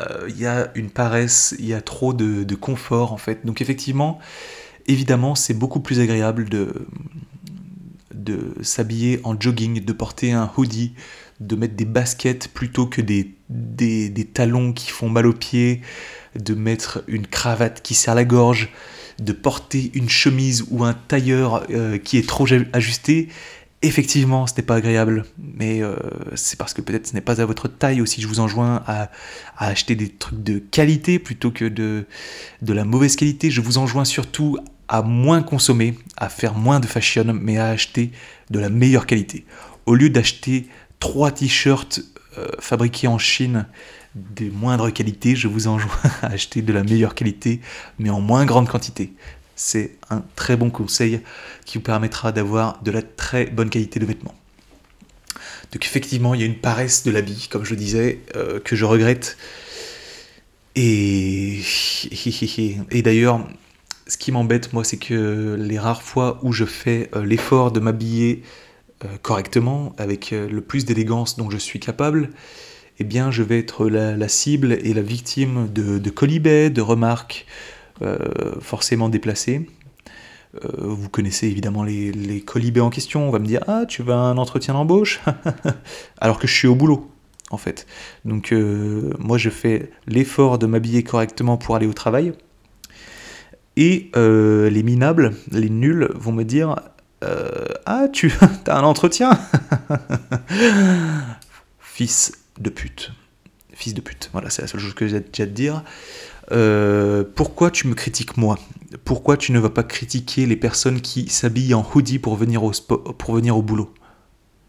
Euh, 0.00 0.26
il 0.28 0.40
y 0.40 0.46
a 0.46 0.70
une 0.74 0.90
paresse, 0.90 1.54
il 1.58 1.66
y 1.66 1.74
a 1.74 1.80
trop 1.80 2.12
de, 2.12 2.54
confort 2.54 3.12
en 3.12 3.16
fait. 3.16 3.46
Donc 3.46 3.60
effectivement, 3.60 4.18
évidemment, 4.86 5.34
c'est 5.34 5.54
beaucoup 5.54 5.80
plus 5.80 6.00
agréable 6.00 6.48
de, 6.48 6.86
de 8.14 8.54
s'habiller 8.62 9.20
en 9.24 9.38
jogging, 9.38 9.84
de 9.84 9.92
porter 9.92 10.32
un 10.32 10.50
hoodie, 10.56 10.94
de 11.40 11.56
mettre 11.56 11.74
des 11.74 11.84
baskets 11.84 12.48
plutôt 12.48 12.86
que 12.86 13.00
des, 13.00 13.34
talons 14.32 14.72
qui 14.72 14.90
font 14.90 15.08
mal 15.08 15.26
aux 15.26 15.32
pieds, 15.32 15.80
de 16.38 16.54
mettre 16.54 17.02
une 17.08 17.26
cravate 17.26 17.82
qui 17.82 17.94
serre 17.94 18.14
la 18.14 18.24
gorge, 18.24 18.70
de 19.18 19.32
porter 19.32 19.90
une 19.94 20.08
chemise 20.08 20.64
ou 20.70 20.84
un 20.84 20.94
tailleur 20.94 21.66
euh, 21.70 21.98
qui 21.98 22.18
est 22.18 22.28
trop 22.28 22.46
ajusté. 22.72 23.28
Effectivement, 23.82 24.46
ce 24.46 24.54
n'est 24.56 24.62
pas 24.62 24.76
agréable, 24.76 25.26
mais 25.36 25.82
euh, 25.82 25.96
c'est 26.36 26.58
parce 26.58 26.72
que 26.72 26.80
peut-être 26.80 27.06
ce 27.06 27.12
n'est 27.12 27.20
pas 27.20 27.42
à 27.42 27.44
votre 27.44 27.68
taille 27.68 28.00
aussi. 28.00 28.22
Je 28.22 28.26
vous 28.26 28.40
enjoins 28.40 28.82
à, 28.86 29.10
acheter 29.58 29.94
des 29.94 30.08
trucs 30.08 30.42
de 30.42 30.58
qualité 30.58 31.18
plutôt 31.18 31.50
que 31.50 31.66
de, 31.66 32.06
de 32.62 32.72
la 32.72 32.84
mauvaise 32.84 33.14
qualité. 33.14 33.50
Je 33.50 33.60
vous 33.60 33.76
enjoins 33.76 34.06
surtout 34.06 34.58
à 34.94 35.02
moins 35.02 35.42
consommer, 35.42 35.98
à 36.16 36.28
faire 36.28 36.54
moins 36.54 36.78
de 36.78 36.86
fashion, 36.86 37.24
mais 37.34 37.58
à 37.58 37.66
acheter 37.66 38.12
de 38.50 38.60
la 38.60 38.68
meilleure 38.68 39.06
qualité. 39.06 39.44
Au 39.86 39.96
lieu 39.96 40.08
d'acheter 40.08 40.68
trois 41.00 41.32
t-shirts 41.32 42.00
euh, 42.38 42.46
fabriqués 42.60 43.08
en 43.08 43.18
Chine 43.18 43.66
de 44.14 44.48
moindre 44.50 44.90
qualité, 44.90 45.34
je 45.34 45.48
vous 45.48 45.66
enjoins 45.66 45.90
à 46.22 46.28
acheter 46.28 46.62
de 46.62 46.72
la 46.72 46.84
meilleure 46.84 47.16
qualité, 47.16 47.60
mais 47.98 48.08
en 48.08 48.20
moins 48.20 48.44
grande 48.44 48.68
quantité. 48.68 49.12
C'est 49.56 49.96
un 50.10 50.22
très 50.36 50.56
bon 50.56 50.70
conseil 50.70 51.22
qui 51.64 51.78
vous 51.78 51.82
permettra 51.82 52.30
d'avoir 52.30 52.80
de 52.84 52.92
la 52.92 53.02
très 53.02 53.46
bonne 53.46 53.70
qualité 53.70 53.98
de 53.98 54.06
vêtements. 54.06 54.36
Donc 55.72 55.84
effectivement, 55.84 56.34
il 56.34 56.40
y 56.40 56.44
a 56.44 56.46
une 56.46 56.60
paresse 56.60 57.02
de 57.02 57.10
l'habit, 57.10 57.48
comme 57.50 57.64
je 57.64 57.74
disais, 57.74 58.20
euh, 58.36 58.60
que 58.60 58.76
je 58.76 58.84
regrette. 58.84 59.36
Et, 60.76 61.62
et 62.92 63.02
d'ailleurs, 63.02 63.44
ce 64.06 64.18
qui 64.18 64.32
m'embête, 64.32 64.72
moi, 64.72 64.84
c'est 64.84 64.96
que 64.96 65.56
les 65.58 65.78
rares 65.78 66.02
fois 66.02 66.38
où 66.42 66.52
je 66.52 66.64
fais 66.64 67.10
euh, 67.14 67.24
l'effort 67.24 67.72
de 67.72 67.80
m'habiller 67.80 68.42
euh, 69.04 69.08
correctement, 69.22 69.94
avec 69.98 70.32
euh, 70.32 70.48
le 70.48 70.60
plus 70.60 70.84
d'élégance 70.84 71.36
dont 71.36 71.50
je 71.50 71.56
suis 71.56 71.80
capable, 71.80 72.30
eh 72.98 73.04
bien, 73.04 73.30
je 73.30 73.42
vais 73.42 73.58
être 73.58 73.88
la, 73.88 74.28
cible 74.28 74.72
et 74.72 74.94
la 74.94 75.02
victime 75.02 75.68
de, 75.72 75.98
de 75.98 76.10
colibets, 76.10 76.70
de 76.70 76.80
remarques 76.80 77.46
forcément 78.60 79.08
déplacées. 79.08 79.68
Vous 80.78 81.08
connaissez 81.08 81.48
évidemment 81.48 81.82
les, 81.82 82.12
les 82.12 82.40
colibés 82.40 82.80
en 82.80 82.90
question. 82.90 83.26
On 83.26 83.30
va 83.32 83.40
me 83.40 83.46
dire 83.46 83.64
Ah, 83.66 83.84
tu 83.88 84.04
vas 84.04 84.14
un 84.14 84.38
entretien 84.38 84.74
d'embauche? 84.74 85.20
Alors 86.20 86.38
que 86.38 86.46
je 86.46 86.52
suis 86.52 86.68
au 86.68 86.76
boulot, 86.76 87.10
en 87.50 87.56
fait. 87.56 87.86
Donc, 88.24 88.54
moi, 89.18 89.38
je 89.38 89.50
fais 89.50 89.90
l'effort 90.06 90.60
de 90.60 90.66
m'habiller 90.66 91.02
correctement 91.02 91.56
pour 91.56 91.74
aller 91.74 91.86
au 91.86 91.94
travail. 91.94 92.32
Et 93.76 94.10
euh, 94.16 94.70
les 94.70 94.82
minables, 94.82 95.34
les 95.50 95.70
nuls, 95.70 96.08
vont 96.14 96.32
me 96.32 96.44
dire 96.44 96.76
Ah, 97.86 98.08
tu 98.12 98.32
as 98.66 98.78
un 98.78 98.82
entretien? 98.82 99.38
Fils 101.80 102.32
de 102.58 102.70
pute. 102.70 103.12
Fils 103.72 103.94
de 103.94 104.00
pute. 104.00 104.30
Voilà, 104.32 104.50
c'est 104.50 104.62
la 104.62 104.68
seule 104.68 104.80
chose 104.80 104.94
que 104.94 105.06
j'ai 105.08 105.16
à 105.16 105.20
te 105.20 105.42
dire. 105.42 105.82
Euh, 106.52 107.24
pourquoi 107.34 107.70
tu 107.70 107.86
me 107.86 107.94
critiques 107.94 108.36
moi? 108.36 108.58
Pourquoi 109.04 109.36
tu 109.36 109.52
ne 109.52 109.58
vas 109.58 109.70
pas 109.70 109.82
critiquer 109.82 110.46
les 110.46 110.56
personnes 110.56 111.00
qui 111.00 111.28
s'habillent 111.28 111.74
en 111.74 111.86
hoodie 111.94 112.18
pour 112.18 112.36
venir 112.36 112.62
au, 112.64 112.72
pour 112.72 113.34
venir 113.34 113.56
au 113.56 113.62
boulot? 113.62 113.92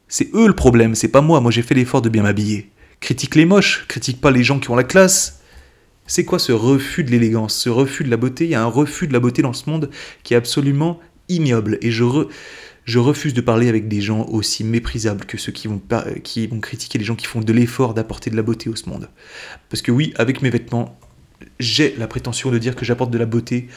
C'est 0.07 0.29
eux 0.33 0.47
le 0.47 0.55
problème, 0.55 0.95
c'est 0.95 1.07
pas 1.07 1.21
moi. 1.21 1.41
Moi 1.41 1.51
j'ai 1.51 1.61
fait 1.61 1.75
l'effort 1.75 2.01
de 2.01 2.09
bien 2.09 2.23
m'habiller. 2.23 2.71
Critique 2.99 3.35
les 3.35 3.45
moches, 3.45 3.85
critique 3.87 4.21
pas 4.21 4.31
les 4.31 4.43
gens 4.43 4.59
qui 4.59 4.69
ont 4.69 4.75
la 4.75 4.83
classe. 4.83 5.41
C'est 6.07 6.23
quoi 6.23 6.37
ce 6.37 6.51
refus 6.51 7.03
de 7.03 7.09
l'élégance, 7.11 7.55
ce 7.55 7.69
refus 7.69 8.03
de 8.03 8.09
la 8.09 8.17
beauté? 8.17 8.45
Il 8.45 8.51
y 8.51 8.55
a 8.55 8.61
un 8.61 8.67
refus 8.67 9.07
de 9.07 9.13
la 9.13 9.19
beauté 9.19 9.41
dans 9.41 9.53
ce 9.53 9.69
monde 9.69 9.89
qui 10.23 10.33
est 10.33 10.37
absolument 10.37 10.99
ignoble. 11.29 11.79
Et 11.81 11.89
je, 11.89 12.03
je 12.85 12.99
refuse 12.99 13.33
de 13.33 13.41
parler 13.41 13.69
avec 13.69 13.87
des 13.87 14.01
gens 14.01 14.25
aussi 14.27 14.63
méprisables 14.63 15.25
que 15.25 15.37
ceux 15.37 15.51
qui 15.51 15.67
vont, 15.67 15.81
qui 16.23 16.45
vont 16.45 16.59
critiquer 16.59 16.99
les 16.99 17.05
gens 17.05 17.15
qui 17.15 17.25
font 17.25 17.41
de 17.41 17.51
l'effort 17.51 17.95
d'apporter 17.95 18.29
de 18.29 18.35
la 18.35 18.43
beauté 18.43 18.69
au 18.69 18.75
ce 18.75 18.87
monde. 18.87 19.09
Parce 19.69 19.81
que 19.81 19.91
oui, 19.91 20.13
avec 20.17 20.43
mes 20.43 20.51
vêtements, 20.51 20.97
j'ai 21.59 21.95
la 21.97 22.07
prétention 22.07 22.51
de 22.51 22.57
dire 22.59 22.75
que 22.75 22.85
j'apporte 22.85 23.11
de 23.11 23.17
la 23.17 23.25
beauté 23.25 23.67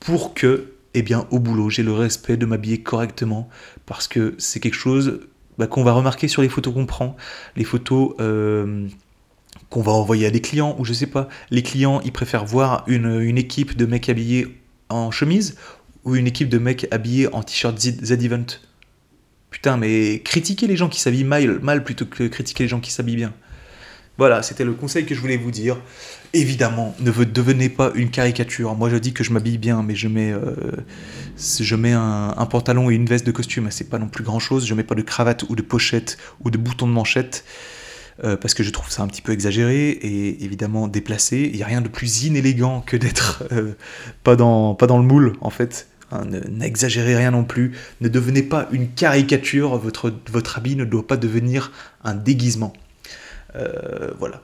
pour 0.00 0.32
que, 0.32 0.72
eh 0.94 1.02
bien, 1.02 1.26
au 1.30 1.38
boulot, 1.38 1.68
j'ai 1.68 1.82
le 1.82 1.92
respect 1.92 2.38
de 2.38 2.46
m'habiller 2.46 2.80
correctement, 2.80 3.48
parce 3.84 4.08
que 4.08 4.34
c'est 4.38 4.60
quelque 4.60 4.74
chose 4.74 5.20
bah, 5.58 5.66
qu'on 5.66 5.84
va 5.84 5.92
remarquer 5.92 6.28
sur 6.28 6.42
les 6.42 6.48
photos 6.48 6.72
qu'on 6.72 6.86
prend, 6.86 7.16
les 7.56 7.64
photos 7.64 8.14
euh, 8.20 8.88
qu'on 9.70 9.82
va 9.82 9.92
envoyer 9.92 10.26
à 10.26 10.30
des 10.30 10.40
clients, 10.40 10.76
ou 10.78 10.84
je 10.84 10.92
sais 10.92 11.06
pas, 11.06 11.28
les 11.50 11.62
clients, 11.62 12.00
ils 12.04 12.12
préfèrent 12.12 12.44
voir 12.44 12.84
une, 12.86 13.38
équipe 13.38 13.76
de 13.76 13.86
mecs 13.86 14.08
habillés 14.08 14.60
en 14.88 15.10
chemise, 15.10 15.56
ou 16.04 16.16
une 16.16 16.26
équipe 16.26 16.48
de 16.48 16.58
mecs 16.58 16.86
habillés 16.90 17.32
en 17.32 17.42
t-shirt 17.42 17.78
Z-Event. 17.78 18.46
Putain, 19.50 19.76
mais 19.76 20.20
critiquer 20.24 20.66
les 20.66 20.76
gens 20.76 20.88
qui 20.88 21.00
s'habillent 21.00 21.24
mal, 21.24 21.60
mal 21.60 21.84
plutôt 21.84 22.06
que 22.06 22.24
critiquer 22.26 22.64
les 22.64 22.68
gens 22.68 22.80
qui 22.80 22.90
s'habillent 22.90 23.16
bien. 23.16 23.32
Voilà, 24.16 24.42
c'était 24.42 24.64
le 24.64 24.74
conseil 24.74 25.06
que 25.06 25.14
je 25.14 25.20
voulais 25.20 25.36
vous 25.36 25.50
dire. 25.50 25.76
Évidemment, 26.34 26.94
ne 27.00 27.10
devenez 27.10 27.68
pas 27.68 27.90
une 27.96 28.10
caricature. 28.10 28.74
Moi, 28.76 28.88
je 28.88 28.96
dis 28.96 29.12
que 29.12 29.24
je 29.24 29.32
m'habille 29.32 29.58
bien, 29.58 29.82
mais 29.82 29.96
je 29.96 30.06
mets, 30.06 30.32
euh, 30.32 30.54
je 31.36 31.74
mets 31.74 31.92
un, 31.92 32.46
pantalon 32.48 32.90
et 32.90 32.94
une 32.94 33.06
veste 33.06 33.26
de 33.26 33.32
costume. 33.32 33.68
C'est 33.70 33.90
pas 33.90 33.98
non 33.98 34.08
plus 34.08 34.22
grand 34.22 34.38
chose. 34.38 34.66
Je 34.66 34.74
mets 34.74 34.84
pas 34.84 34.94
de 34.94 35.02
cravate 35.02 35.44
ou 35.48 35.56
de 35.56 35.62
pochette 35.62 36.16
ou 36.44 36.50
de 36.50 36.58
bouton 36.58 36.86
de 36.86 36.92
manchette. 36.92 37.44
Euh, 38.22 38.36
parce 38.36 38.54
que 38.54 38.62
je 38.62 38.70
trouve 38.70 38.90
ça 38.90 39.02
un 39.02 39.08
petit 39.08 39.22
peu 39.22 39.32
exagéré 39.32 39.88
et 39.88 40.44
évidemment 40.44 40.86
déplacé. 40.86 41.50
Il 41.52 41.56
n'y 41.56 41.62
a 41.64 41.66
rien 41.66 41.80
de 41.80 41.88
plus 41.88 42.24
inélégant 42.24 42.80
que 42.80 42.96
d'être 42.96 43.42
euh, 43.50 43.72
pas, 44.22 44.36
dans, 44.36 44.74
pas 44.74 44.86
dans 44.86 44.98
le 44.98 45.04
moule, 45.04 45.32
en 45.40 45.50
fait. 45.50 45.88
Hein, 46.12 46.22
n'exagérez 46.48 47.16
rien 47.16 47.32
non 47.32 47.44
plus. 47.44 47.72
Ne 48.00 48.08
devenez 48.08 48.42
pas 48.42 48.68
une 48.70 48.88
caricature. 48.88 49.76
Votre, 49.78 50.12
votre 50.30 50.58
habit 50.58 50.76
ne 50.76 50.84
doit 50.84 51.06
pas 51.06 51.16
devenir 51.16 51.72
un 52.04 52.14
déguisement. 52.14 52.72
voilà. 54.18 54.42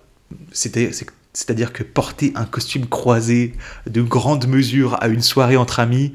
C'était 0.53 0.91
c'est-à-dire 1.33 1.73
que 1.73 1.83
porter 1.83 2.33
un 2.35 2.45
costume 2.45 2.87
croisé 2.87 3.55
de 3.89 4.03
grande 4.03 4.47
mesure 4.49 4.97
à 5.01 5.09
une 5.09 5.23
soirée 5.23 5.57
entre 5.57 5.81
amis 5.81 6.15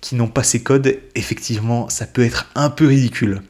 qui 0.00 0.14
n'ont 0.14 0.28
pas 0.28 0.42
ces 0.42 0.62
codes, 0.62 0.98
effectivement, 1.14 1.88
ça 1.88 2.06
peut 2.06 2.22
être 2.22 2.50
un 2.54 2.70
peu 2.70 2.86
ridicule. 2.86 3.42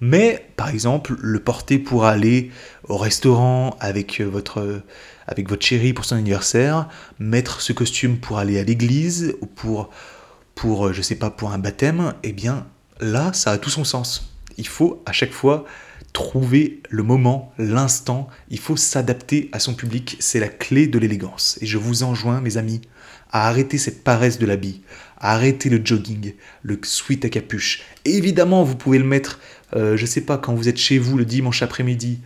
Mais, 0.00 0.46
par 0.56 0.70
exemple, 0.70 1.16
le 1.20 1.40
porter 1.40 1.78
pour 1.78 2.04
aller 2.04 2.50
au 2.88 2.96
restaurant 2.96 3.76
avec 3.80 4.20
votre, 4.20 4.82
avec 5.26 5.48
votre 5.48 5.64
chérie 5.64 5.92
pour 5.92 6.04
son 6.04 6.16
anniversaire, 6.16 6.88
mettre 7.18 7.60
ce 7.60 7.72
costume 7.72 8.18
pour 8.18 8.38
aller 8.38 8.58
à 8.58 8.64
l'église 8.64 9.34
ou 9.40 9.46
pour, 9.46 9.90
pour, 10.54 10.92
je 10.92 11.02
sais 11.02 11.16
pas, 11.16 11.30
pour 11.30 11.52
un 11.52 11.58
baptême, 11.58 12.14
eh 12.22 12.32
bien, 12.32 12.66
là, 13.00 13.32
ça 13.32 13.52
a 13.52 13.58
tout 13.58 13.70
son 13.70 13.84
sens. 13.84 14.32
Il 14.56 14.66
faut 14.66 15.02
à 15.06 15.12
chaque 15.12 15.32
fois 15.32 15.64
trouver 16.12 16.80
le 16.88 17.02
moment, 17.02 17.52
l'instant, 17.58 18.28
il 18.48 18.58
faut 18.58 18.76
s'adapter 18.76 19.48
à 19.52 19.60
son 19.60 19.74
public, 19.74 20.16
c'est 20.18 20.40
la 20.40 20.48
clé 20.48 20.86
de 20.86 20.98
l'élégance. 20.98 21.58
Et 21.60 21.66
je 21.66 21.78
vous 21.78 22.02
enjoins, 22.02 22.40
mes 22.40 22.56
amis, 22.56 22.80
à 23.30 23.48
arrêter 23.48 23.78
cette 23.78 24.02
paresse 24.02 24.38
de 24.38 24.46
l'habit, 24.46 24.82
à 25.18 25.34
arrêter 25.34 25.68
le 25.68 25.80
jogging, 25.84 26.34
le 26.62 26.78
sweat 26.82 27.24
à 27.24 27.28
capuche. 27.28 27.82
évidemment, 28.04 28.64
vous 28.64 28.76
pouvez 28.76 28.98
le 28.98 29.04
mettre, 29.04 29.38
euh, 29.74 29.96
je 29.96 30.06
sais 30.06 30.20
pas, 30.20 30.38
quand 30.38 30.54
vous 30.54 30.68
êtes 30.68 30.76
chez 30.76 30.98
vous 30.98 31.16
le 31.16 31.24
dimanche 31.24 31.62
après-midi, 31.62 32.20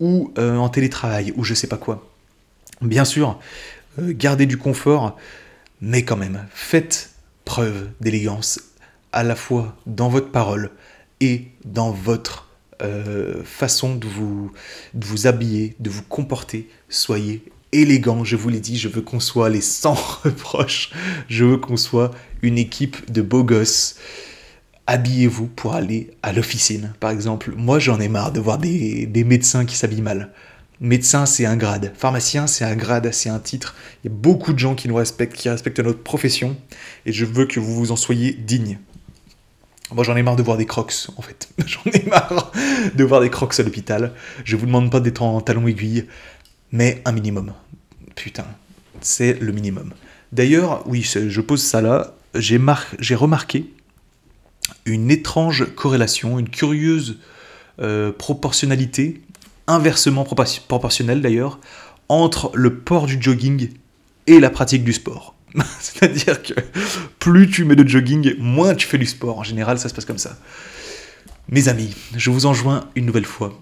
ou 0.00 0.32
euh, 0.38 0.56
en 0.56 0.68
télétravail, 0.68 1.32
ou 1.36 1.44
je 1.44 1.54
sais 1.54 1.66
pas 1.66 1.76
quoi. 1.76 2.10
Bien 2.80 3.04
sûr, 3.04 3.38
euh, 3.98 4.12
gardez 4.14 4.46
du 4.46 4.58
confort, 4.58 5.16
mais 5.80 6.04
quand 6.04 6.16
même, 6.16 6.46
faites 6.52 7.10
preuve 7.44 7.88
d'élégance, 8.00 8.60
à 9.12 9.22
la 9.22 9.36
fois 9.36 9.76
dans 9.86 10.08
votre 10.08 10.30
parole 10.30 10.70
et 11.20 11.48
dans 11.64 11.90
votre 11.90 12.48
façon 13.44 13.94
de 13.94 14.08
vous, 14.08 14.50
de 14.94 15.06
vous 15.06 15.28
habiller, 15.28 15.76
de 15.78 15.88
vous 15.88 16.02
comporter. 16.02 16.68
Soyez 16.88 17.44
élégant, 17.72 18.22
je 18.22 18.36
vous 18.36 18.48
l'ai 18.48 18.60
dit, 18.60 18.76
je 18.76 18.88
veux 18.88 19.00
qu'on 19.00 19.20
soit 19.20 19.48
les 19.48 19.60
sans 19.60 19.94
reproches, 20.24 20.90
je 21.28 21.44
veux 21.44 21.56
qu'on 21.56 21.76
soit 21.76 22.10
une 22.42 22.58
équipe 22.58 23.10
de 23.10 23.22
beaux 23.22 23.44
gosses. 23.44 23.96
Habillez-vous 24.86 25.46
pour 25.46 25.74
aller 25.74 26.10
à 26.22 26.32
l'officine, 26.32 26.92
par 26.98 27.10
exemple. 27.10 27.52
Moi, 27.56 27.78
j'en 27.78 28.00
ai 28.00 28.08
marre 28.08 28.32
de 28.32 28.40
voir 28.40 28.58
des, 28.58 29.08
médecins 29.24 29.64
qui 29.64 29.76
s'habillent 29.76 30.02
mal. 30.02 30.32
Médecin, 30.80 31.26
c'est 31.26 31.46
un 31.46 31.56
grade. 31.56 31.92
Pharmacien, 31.96 32.48
c'est 32.48 32.64
un 32.64 32.74
grade, 32.74 33.08
c'est 33.12 33.28
un 33.28 33.38
titre. 33.38 33.76
Il 34.02 34.10
y 34.10 34.12
a 34.12 34.16
beaucoup 34.16 34.52
de 34.52 34.58
gens 34.58 34.74
qui 34.74 34.88
nous 34.88 34.96
respectent, 34.96 35.36
qui 35.36 35.48
respectent 35.48 35.78
notre 35.78 36.02
profession, 36.02 36.56
et 37.06 37.12
je 37.12 37.24
veux 37.24 37.46
que 37.46 37.60
vous 37.60 37.74
vous 37.74 37.92
en 37.92 37.96
soyez 37.96 38.32
digne. 38.32 38.78
Moi, 39.94 40.02
j'en 40.02 40.16
ai 40.16 40.22
marre 40.22 40.36
de 40.36 40.42
voir 40.42 40.56
des 40.56 40.66
crocs, 40.66 40.94
en 41.16 41.22
fait. 41.22 41.50
J'en 41.66 41.82
ai 41.92 42.02
marre 42.08 42.50
de 42.94 43.04
voir 43.04 43.20
des 43.20 43.30
crocs 43.30 43.58
à 43.60 43.62
l'hôpital. 43.62 44.14
Je 44.42 44.56
vous 44.56 44.66
demande 44.66 44.90
pas 44.90 45.00
d'être 45.00 45.22
en 45.22 45.40
talon 45.42 45.68
aiguille, 45.68 46.06
mais 46.72 47.02
un 47.04 47.12
minimum. 47.12 47.52
Putain, 48.14 48.46
c'est 49.02 49.38
le 49.38 49.52
minimum. 49.52 49.92
D'ailleurs, 50.32 50.82
oui, 50.88 51.02
je 51.02 51.40
pose 51.42 51.62
ça 51.62 51.82
là. 51.82 52.14
J'ai 52.34 52.56
remarqué 53.14 53.66
une 54.84 55.10
étrange 55.10 55.74
corrélation, 55.74 56.38
une 56.38 56.48
curieuse 56.48 57.18
euh, 57.80 58.12
proportionnalité, 58.12 59.22
inversement 59.66 60.24
proportionnelle 60.24 61.22
d'ailleurs, 61.22 61.58
entre 62.08 62.50
le 62.54 62.78
port 62.78 63.06
du 63.06 63.20
jogging 63.20 63.70
et 64.26 64.40
la 64.40 64.50
pratique 64.50 64.84
du 64.84 64.92
sport. 64.92 65.34
C'est-à-dire 65.80 66.42
que 66.42 66.54
plus 67.18 67.50
tu 67.50 67.64
mets 67.64 67.76
de 67.76 67.86
jogging, 67.86 68.34
moins 68.38 68.74
tu 68.74 68.86
fais 68.86 68.98
du 68.98 69.06
sport. 69.06 69.38
En 69.38 69.42
général, 69.42 69.78
ça 69.78 69.88
se 69.88 69.94
passe 69.94 70.04
comme 70.04 70.18
ça. 70.18 70.36
Mes 71.48 71.68
amis, 71.68 71.94
je 72.16 72.30
vous 72.30 72.46
enjoins 72.46 72.88
une 72.94 73.06
nouvelle 73.06 73.26
fois. 73.26 73.60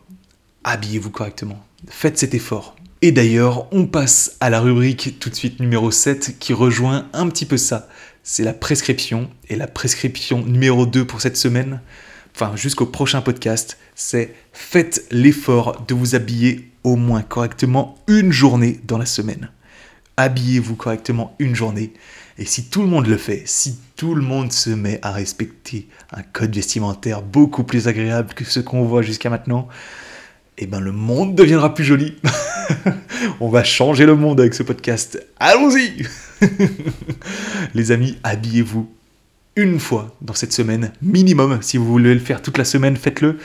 Habillez-vous 0.64 1.10
correctement. 1.10 1.64
Faites 1.88 2.18
cet 2.18 2.34
effort. 2.34 2.76
Et 3.02 3.12
d'ailleurs, 3.12 3.66
on 3.72 3.86
passe 3.86 4.36
à 4.40 4.50
la 4.50 4.60
rubrique 4.60 5.18
tout 5.18 5.30
de 5.30 5.34
suite 5.34 5.58
numéro 5.60 5.90
7 5.90 6.38
qui 6.38 6.52
rejoint 6.52 7.08
un 7.14 7.28
petit 7.28 7.46
peu 7.46 7.56
ça. 7.56 7.88
C'est 8.32 8.44
la 8.44 8.52
prescription. 8.52 9.28
Et 9.48 9.56
la 9.56 9.66
prescription 9.66 10.46
numéro 10.46 10.86
2 10.86 11.04
pour 11.04 11.20
cette 11.20 11.36
semaine, 11.36 11.80
enfin 12.32 12.54
jusqu'au 12.54 12.86
prochain 12.86 13.22
podcast, 13.22 13.76
c'est 13.96 14.32
faites 14.52 15.04
l'effort 15.10 15.84
de 15.88 15.94
vous 15.94 16.14
habiller 16.14 16.70
au 16.84 16.94
moins 16.94 17.22
correctement 17.22 17.98
une 18.06 18.30
journée 18.30 18.78
dans 18.84 18.98
la 18.98 19.06
semaine 19.06 19.50
habillez-vous 20.20 20.76
correctement 20.76 21.34
une 21.38 21.54
journée. 21.54 21.92
Et 22.38 22.44
si 22.44 22.64
tout 22.64 22.82
le 22.82 22.88
monde 22.88 23.06
le 23.06 23.16
fait, 23.16 23.42
si 23.46 23.78
tout 23.96 24.14
le 24.14 24.22
monde 24.22 24.52
se 24.52 24.70
met 24.70 24.98
à 25.02 25.12
respecter 25.12 25.88
un 26.12 26.22
code 26.22 26.54
vestimentaire 26.54 27.22
beaucoup 27.22 27.64
plus 27.64 27.88
agréable 27.88 28.34
que 28.34 28.44
ce 28.44 28.60
qu'on 28.60 28.84
voit 28.84 29.02
jusqu'à 29.02 29.30
maintenant, 29.30 29.68
eh 30.62 30.66
ben 30.66 30.78
le 30.78 30.92
monde 30.92 31.34
deviendra 31.34 31.72
plus 31.72 31.84
joli. 31.84 32.16
On 33.40 33.48
va 33.48 33.64
changer 33.64 34.04
le 34.04 34.14
monde 34.14 34.40
avec 34.40 34.52
ce 34.52 34.62
podcast. 34.62 35.24
Allons-y 35.38 36.04
Les 37.74 37.92
amis, 37.92 38.18
habillez-vous 38.22 38.86
une 39.56 39.80
fois 39.80 40.14
dans 40.20 40.34
cette 40.34 40.52
semaine, 40.52 40.92
minimum. 41.00 41.62
Si 41.62 41.78
vous 41.78 41.86
voulez 41.86 42.12
le 42.12 42.20
faire 42.20 42.42
toute 42.42 42.58
la 42.58 42.66
semaine, 42.66 42.98
faites-le. 42.98 43.38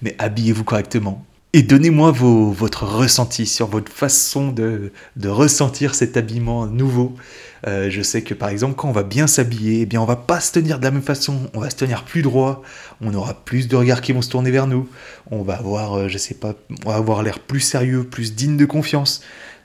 Mais 0.00 0.16
habillez-vous 0.18 0.64
correctement. 0.64 1.24
Et 1.52 1.62
donnez-moi 1.62 2.10
votre 2.10 2.84
ressenti 2.84 3.44
sur 3.44 3.66
votre 3.66 3.92
façon 3.92 4.50
de, 4.50 4.90
ressentir 5.22 5.94
cet 5.94 6.16
habillement 6.16 6.66
nouveau. 6.66 7.14
Euh, 7.66 7.90
je 7.90 8.02
sais 8.02 8.22
que 8.22 8.34
par 8.34 8.48
exemple, 8.48 8.74
quand 8.74 8.88
on 8.88 8.92
va 8.92 9.02
bien 9.02 9.26
s'habiller, 9.26 9.82
eh 9.82 9.86
bien, 9.86 10.00
on 10.00 10.04
va 10.04 10.16
pas 10.16 10.40
se 10.40 10.52
tenir 10.52 10.78
de 10.78 10.84
la 10.84 10.90
même 10.90 11.02
façon, 11.02 11.50
on 11.54 11.60
va 11.60 11.70
se 11.70 11.76
tenir 11.76 12.04
plus 12.04 12.22
droit, 12.22 12.62
on 13.00 13.14
aura 13.14 13.34
plus 13.34 13.68
de 13.68 13.76
regards 13.76 14.00
qui 14.00 14.12
vont 14.12 14.22
se 14.22 14.30
tourner 14.30 14.50
vers 14.50 14.66
nous, 14.66 14.88
on 15.30 15.42
va 15.42 15.54
avoir, 15.54 15.94
euh, 15.94 16.08
je 16.08 16.18
sais 16.18 16.34
pas, 16.34 16.54
on 16.84 16.90
va 16.90 16.96
avoir 16.96 17.22
l'air 17.22 17.38
plus 17.38 17.60
sérieux, 17.60 18.04
plus 18.04 18.34
digne 18.34 18.56
de 18.56 18.64
confiance. 18.64 19.22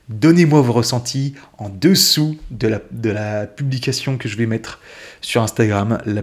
Donnez-moi 0.10 0.62
vos 0.62 0.74
ressentis 0.74 1.34
en 1.58 1.70
dessous 1.70 2.38
de 2.52 2.68
la, 2.68 2.82
de 2.92 3.10
la 3.10 3.46
publication 3.46 4.18
que 4.18 4.30
je 4.30 4.38
vais 4.38 4.46
mettre 4.46 4.80
sur 5.22 5.42
Instagram. 5.42 5.98
La 6.06 6.22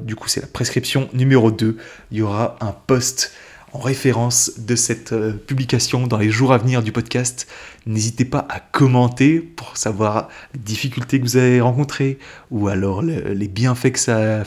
du 0.00 0.16
coup 0.16 0.28
c'est 0.28 0.40
la 0.40 0.46
prescription 0.46 1.08
numéro 1.12 1.50
2. 1.50 1.76
Il 2.10 2.18
y 2.18 2.22
aura 2.22 2.56
un 2.60 2.72
post 2.72 3.32
en 3.74 3.80
référence 3.80 4.52
de 4.58 4.76
cette 4.76 5.12
euh, 5.12 5.32
publication 5.32 6.06
dans 6.06 6.16
les 6.16 6.30
jours 6.30 6.52
à 6.52 6.58
venir 6.58 6.82
du 6.82 6.92
podcast. 6.92 7.48
N'hésitez 7.86 8.24
pas 8.24 8.46
à 8.48 8.60
commenter 8.60 9.40
pour 9.40 9.76
savoir 9.76 10.28
les 10.54 10.60
difficultés 10.60 11.18
que 11.18 11.24
vous 11.24 11.36
avez 11.36 11.60
rencontrées 11.60 12.18
ou 12.50 12.68
alors 12.68 13.02
les 13.02 13.48
bienfaits 13.48 13.92
que 13.92 13.98
ça 13.98 14.40
a, 14.40 14.44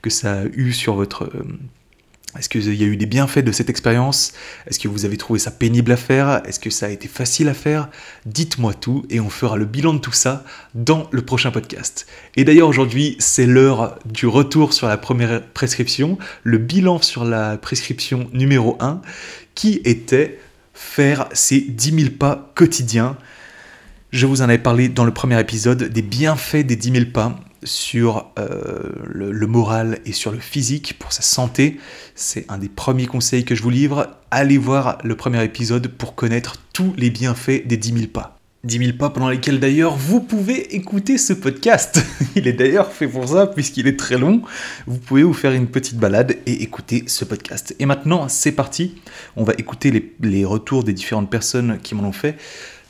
que 0.00 0.10
ça 0.10 0.40
a 0.40 0.44
eu 0.46 0.72
sur 0.72 0.94
votre 0.94 1.24
euh, 1.24 1.44
est-ce 2.38 2.48
qu'il 2.48 2.74
y 2.74 2.82
a 2.82 2.86
eu 2.86 2.96
des 2.96 3.06
bienfaits 3.06 3.40
de 3.40 3.52
cette 3.52 3.68
expérience? 3.68 4.32
Est-ce 4.66 4.78
que 4.78 4.88
vous 4.88 5.04
avez 5.04 5.18
trouvé 5.18 5.38
ça 5.38 5.50
pénible 5.50 5.92
à 5.92 5.96
faire? 5.96 6.40
Est-ce 6.46 6.60
que 6.60 6.70
ça 6.70 6.86
a 6.86 6.88
été 6.88 7.06
facile 7.06 7.48
à 7.48 7.54
faire? 7.54 7.90
Dites-moi 8.24 8.72
tout 8.72 9.04
et 9.10 9.20
on 9.20 9.28
fera 9.28 9.58
le 9.58 9.66
bilan 9.66 9.92
de 9.92 9.98
tout 9.98 10.12
ça 10.12 10.44
dans 10.74 11.08
le 11.10 11.22
prochain 11.22 11.50
podcast. 11.50 12.06
Et 12.36 12.44
d'ailleurs 12.44 12.68
aujourd'hui 12.68 13.16
c'est 13.18 13.44
l'heure 13.44 13.98
du 14.06 14.26
retour 14.26 14.72
sur 14.72 14.88
la 14.88 14.96
première 14.96 15.46
prescription, 15.48 16.16
le 16.42 16.56
bilan 16.56 17.02
sur 17.02 17.24
la 17.24 17.58
prescription 17.58 18.30
numéro 18.32 18.78
1 18.80 19.02
qui 19.54 19.82
était 19.84 20.38
faire 20.72 21.28
ces 21.34 21.60
10 21.60 22.00
000 22.04 22.10
pas 22.18 22.50
quotidiens. 22.54 23.18
Je 24.10 24.26
vous 24.26 24.40
en 24.40 24.44
avais 24.44 24.58
parlé 24.58 24.88
dans 24.88 25.04
le 25.04 25.12
premier 25.12 25.38
épisode 25.38 25.82
des 25.82 26.02
bienfaits 26.02 26.64
des 26.64 26.76
10 26.76 26.92
000 26.92 27.04
pas 27.12 27.38
sur 27.64 28.30
euh, 28.38 28.90
le, 29.04 29.46
moral 29.46 29.98
et 30.04 30.12
sur 30.12 30.32
le 30.32 30.38
physique, 30.38 30.98
pour 30.98 31.12
sa 31.12 31.22
santé. 31.22 31.78
C'est 32.14 32.44
un 32.50 32.58
des 32.58 32.68
premiers 32.68 33.06
conseils 33.06 33.44
que 33.44 33.54
je 33.54 33.62
vous 33.62 33.70
livre. 33.70 34.08
Allez 34.30 34.58
voir 34.58 34.98
le 35.04 35.16
premier 35.16 35.42
épisode 35.44 35.88
pour 35.88 36.14
connaître 36.14 36.56
tous 36.72 36.92
les 36.96 37.10
bienfaits 37.10 37.66
des 37.66 37.76
10 37.76 37.92
000 37.92 38.06
pas. 38.08 38.38
10 38.64 38.78
000 38.78 38.92
pas 38.96 39.10
pendant 39.10 39.28
lesquels 39.28 39.58
d'ailleurs 39.58 39.96
vous 39.96 40.20
pouvez 40.20 40.76
écouter 40.76 41.18
ce 41.18 41.32
podcast. 41.32 42.04
Il 42.36 42.46
est 42.46 42.52
d'ailleurs 42.52 42.92
fait 42.92 43.08
pour 43.08 43.28
ça 43.28 43.48
puisqu'il 43.48 43.88
est 43.88 43.98
très 43.98 44.18
long. 44.18 44.42
Vous 44.86 44.98
pouvez 44.98 45.24
vous 45.24 45.32
faire 45.32 45.52
une 45.52 45.66
petite 45.66 45.96
balade 45.96 46.36
et 46.46 46.62
écouter 46.62 47.02
ce 47.08 47.24
podcast. 47.24 47.74
Et 47.80 47.86
maintenant 47.86 48.28
c'est 48.28 48.52
parti. 48.52 48.94
On 49.36 49.42
va 49.42 49.54
écouter 49.58 49.90
les, 49.90 50.14
les 50.22 50.44
retours 50.44 50.84
des 50.84 50.92
différentes 50.92 51.28
personnes 51.28 51.78
qui 51.82 51.96
m'en 51.96 52.04
ont 52.04 52.12
fait. 52.12 52.36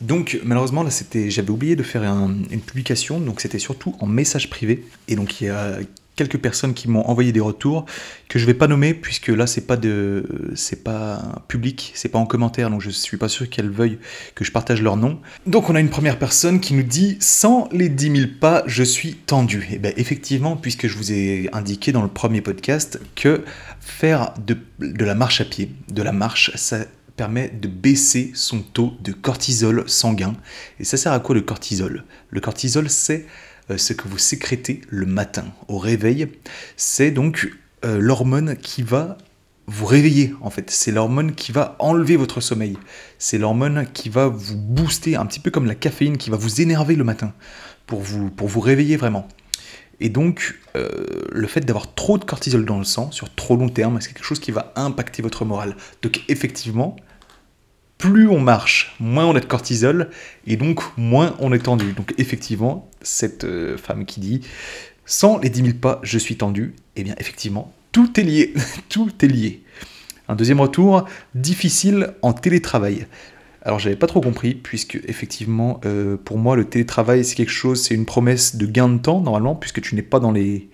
Donc 0.02 0.38
malheureusement 0.44 0.82
là 0.82 0.90
c'était 0.90 1.30
j'avais 1.30 1.50
oublié 1.50 1.76
de 1.76 1.82
faire 1.82 2.02
une 2.02 2.60
publication 2.60 3.20
donc 3.20 3.40
c'était 3.40 3.60
surtout 3.60 3.94
en 4.00 4.06
message 4.06 4.50
privé 4.50 4.84
et 5.08 5.14
donc 5.14 5.40
il 5.40 5.46
y 5.46 5.50
a 5.50 5.78
quelques 6.16 6.38
personnes 6.38 6.74
qui 6.74 6.88
m'ont 6.88 7.02
envoyé 7.06 7.32
des 7.32 7.40
retours 7.40 7.86
que 8.28 8.38
je 8.38 8.44
vais 8.44 8.54
pas 8.54 8.66
nommer 8.66 8.94
puisque 8.94 9.28
là 9.28 9.46
c'est 9.46 9.66
pas 9.66 9.76
de 9.76 10.52
c'est 10.54 10.84
pas 10.84 11.42
public, 11.48 11.92
c'est 11.94 12.08
pas 12.08 12.18
en 12.18 12.26
commentaire 12.26 12.70
donc 12.70 12.80
je 12.80 12.90
suis 12.90 13.16
pas 13.16 13.28
sûr 13.28 13.48
qu'elles 13.48 13.70
veuillent 13.70 13.98
que 14.34 14.44
je 14.44 14.52
partage 14.52 14.82
leur 14.82 14.96
nom. 14.96 15.20
Donc 15.46 15.70
on 15.70 15.74
a 15.74 15.80
une 15.80 15.90
première 15.90 16.18
personne 16.18 16.60
qui 16.60 16.74
nous 16.74 16.82
dit 16.82 17.16
sans 17.20 17.68
les 17.72 17.88
10 17.88 18.16
000 18.16 18.30
pas 18.40 18.62
je 18.66 18.82
suis 18.82 19.14
tendu. 19.14 19.68
Et 19.72 19.78
bien 19.78 19.92
effectivement 19.96 20.56
puisque 20.56 20.86
je 20.86 20.96
vous 20.96 21.12
ai 21.12 21.48
indiqué 21.52 21.92
dans 21.92 22.02
le 22.02 22.08
premier 22.08 22.40
podcast 22.40 23.00
que 23.14 23.44
faire 23.80 24.34
de, 24.44 24.58
de 24.80 25.04
la 25.04 25.14
marche 25.14 25.40
à 25.40 25.44
pied, 25.44 25.70
de 25.88 26.02
la 26.02 26.12
marche 26.12 26.50
ça 26.56 26.78
permet 27.16 27.48
de 27.48 27.68
baisser 27.68 28.32
son 28.34 28.60
taux 28.60 28.94
de 29.00 29.12
cortisol 29.12 29.88
sanguin. 29.88 30.34
Et 30.80 30.84
ça 30.84 30.96
sert 30.96 31.12
à 31.12 31.20
quoi 31.20 31.34
le 31.34 31.42
cortisol? 31.42 32.04
Le 32.30 32.40
cortisol, 32.40 32.88
c'est 32.88 33.26
euh, 33.70 33.78
ce 33.78 33.92
que 33.92 34.08
vous 34.08 34.18
sécrétez 34.18 34.80
le 34.88 35.06
matin 35.06 35.44
au 35.68 35.78
réveil. 35.78 36.28
C'est 36.76 37.10
donc 37.10 37.52
euh, 37.84 37.98
l'hormone 38.00 38.56
qui 38.56 38.82
va 38.82 39.18
vous 39.66 39.86
réveiller 39.86 40.34
en 40.40 40.50
fait. 40.50 40.70
C'est 40.70 40.90
l'hormone 40.90 41.34
qui 41.34 41.52
va 41.52 41.76
enlever 41.78 42.16
votre 42.16 42.40
sommeil. 42.40 42.76
C'est 43.18 43.38
l'hormone 43.38 43.86
qui 43.92 44.08
va 44.08 44.28
vous 44.28 44.56
booster, 44.56 45.16
un 45.16 45.26
petit 45.26 45.40
peu 45.40 45.50
comme 45.50 45.66
la 45.66 45.74
caféine, 45.74 46.16
qui 46.16 46.30
va 46.30 46.36
vous 46.36 46.60
énerver 46.60 46.96
le 46.96 47.04
matin 47.04 47.32
pour 47.86 48.00
vous, 48.00 48.30
pour 48.30 48.48
vous 48.48 48.60
réveiller 48.60 48.96
vraiment. 48.96 49.28
Et 50.02 50.08
donc, 50.08 50.58
euh, 50.74 50.88
le 51.30 51.46
fait 51.46 51.60
d'avoir 51.60 51.94
trop 51.94 52.18
de 52.18 52.24
cortisol 52.24 52.64
dans 52.64 52.76
le 52.76 52.84
sang 52.84 53.12
sur 53.12 53.32
trop 53.32 53.56
long 53.56 53.68
terme, 53.68 54.00
c'est 54.00 54.12
quelque 54.12 54.24
chose 54.24 54.40
qui 54.40 54.50
va 54.50 54.72
impacter 54.74 55.22
votre 55.22 55.44
morale? 55.44 55.76
Donc, 56.02 56.22
effectivement, 56.28 56.96
plus 57.98 58.28
on 58.28 58.40
marche, 58.40 58.96
moins 58.98 59.26
on 59.26 59.36
a 59.36 59.40
de 59.40 59.46
cortisol, 59.46 60.10
et 60.44 60.56
donc 60.56 60.80
moins 60.96 61.36
on 61.38 61.52
est 61.52 61.60
tendu. 61.60 61.92
Donc, 61.92 62.14
effectivement, 62.18 62.90
cette 63.00 63.44
euh, 63.44 63.76
femme 63.76 64.04
qui 64.04 64.18
dit 64.18 64.40
sans 65.06 65.38
les 65.38 65.50
10 65.50 65.62
000 65.62 65.74
pas, 65.80 66.00
je 66.02 66.18
suis 66.18 66.36
tendu, 66.36 66.74
eh 66.96 67.04
bien, 67.04 67.14
effectivement, 67.18 67.72
tout 67.92 68.18
est 68.18 68.24
lié. 68.24 68.54
tout 68.88 69.12
est 69.22 69.28
lié. 69.28 69.62
Un 70.28 70.34
deuxième 70.34 70.60
retour, 70.60 71.06
difficile 71.36 72.14
en 72.22 72.32
télétravail. 72.32 73.06
Alors 73.64 73.78
j'avais 73.78 73.96
pas 73.96 74.08
trop 74.08 74.20
compris, 74.20 74.54
puisque 74.54 75.00
effectivement, 75.06 75.80
euh, 75.84 76.16
pour 76.16 76.38
moi, 76.38 76.56
le 76.56 76.64
télétravail, 76.64 77.24
c'est 77.24 77.36
quelque 77.36 77.50
chose, 77.50 77.82
c'est 77.82 77.94
une 77.94 78.06
promesse 78.06 78.56
de 78.56 78.66
gain 78.66 78.88
de 78.88 78.98
temps, 78.98 79.20
normalement, 79.20 79.54
puisque 79.54 79.80
tu 79.80 79.94
n'es 79.94 80.02
pas 80.02 80.18
dans 80.18 80.32
les, 80.32 80.68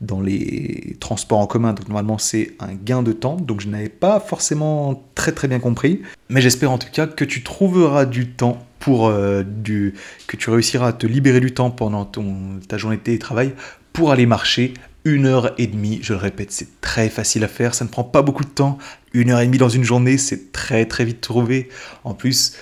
dans 0.00 0.20
les 0.20 0.96
transports 1.00 1.40
en 1.40 1.46
commun, 1.46 1.72
donc 1.72 1.88
normalement 1.88 2.18
c'est 2.18 2.52
un 2.58 2.74
gain 2.74 3.02
de 3.02 3.12
temps, 3.12 3.36
donc 3.36 3.60
je 3.60 3.68
n'avais 3.68 3.88
pas 3.88 4.20
forcément 4.20 5.02
très 5.14 5.32
très 5.32 5.46
bien 5.48 5.58
compris, 5.58 6.02
mais 6.28 6.40
j'espère 6.40 6.70
en 6.70 6.78
tout 6.78 6.88
cas 6.90 7.06
que 7.06 7.24
tu 7.24 7.42
trouveras 7.42 8.06
du 8.06 8.28
temps 8.28 8.64
pour 8.78 9.08
euh, 9.08 9.42
du, 9.42 9.94
que 10.26 10.36
tu 10.36 10.48
réussiras 10.48 10.88
à 10.88 10.92
te 10.92 11.06
libérer 11.06 11.40
du 11.40 11.52
temps 11.52 11.70
pendant 11.70 12.06
ton, 12.06 12.60
ta 12.66 12.78
journée 12.78 12.96
de 12.96 13.02
télétravail 13.02 13.52
pour 13.92 14.10
aller 14.10 14.24
marcher 14.24 14.72
une 15.04 15.26
heure 15.26 15.54
et 15.58 15.66
demie, 15.66 16.00
je 16.02 16.12
le 16.12 16.18
répète, 16.18 16.52
c'est 16.52 16.80
très 16.80 17.08
facile 17.08 17.44
à 17.44 17.48
faire, 17.48 17.74
ça 17.74 17.84
ne 17.84 17.90
prend 17.90 18.04
pas 18.04 18.22
beaucoup 18.22 18.44
de 18.44 18.50
temps. 18.50 18.78
Une 19.12 19.30
heure 19.30 19.40
et 19.40 19.46
demie 19.46 19.58
dans 19.58 19.68
une 19.68 19.84
journée, 19.84 20.18
c'est 20.18 20.52
très 20.52 20.84
très 20.86 21.04
vite 21.04 21.20
trouvé. 21.20 21.68
En 22.04 22.14
plus, 22.14 22.54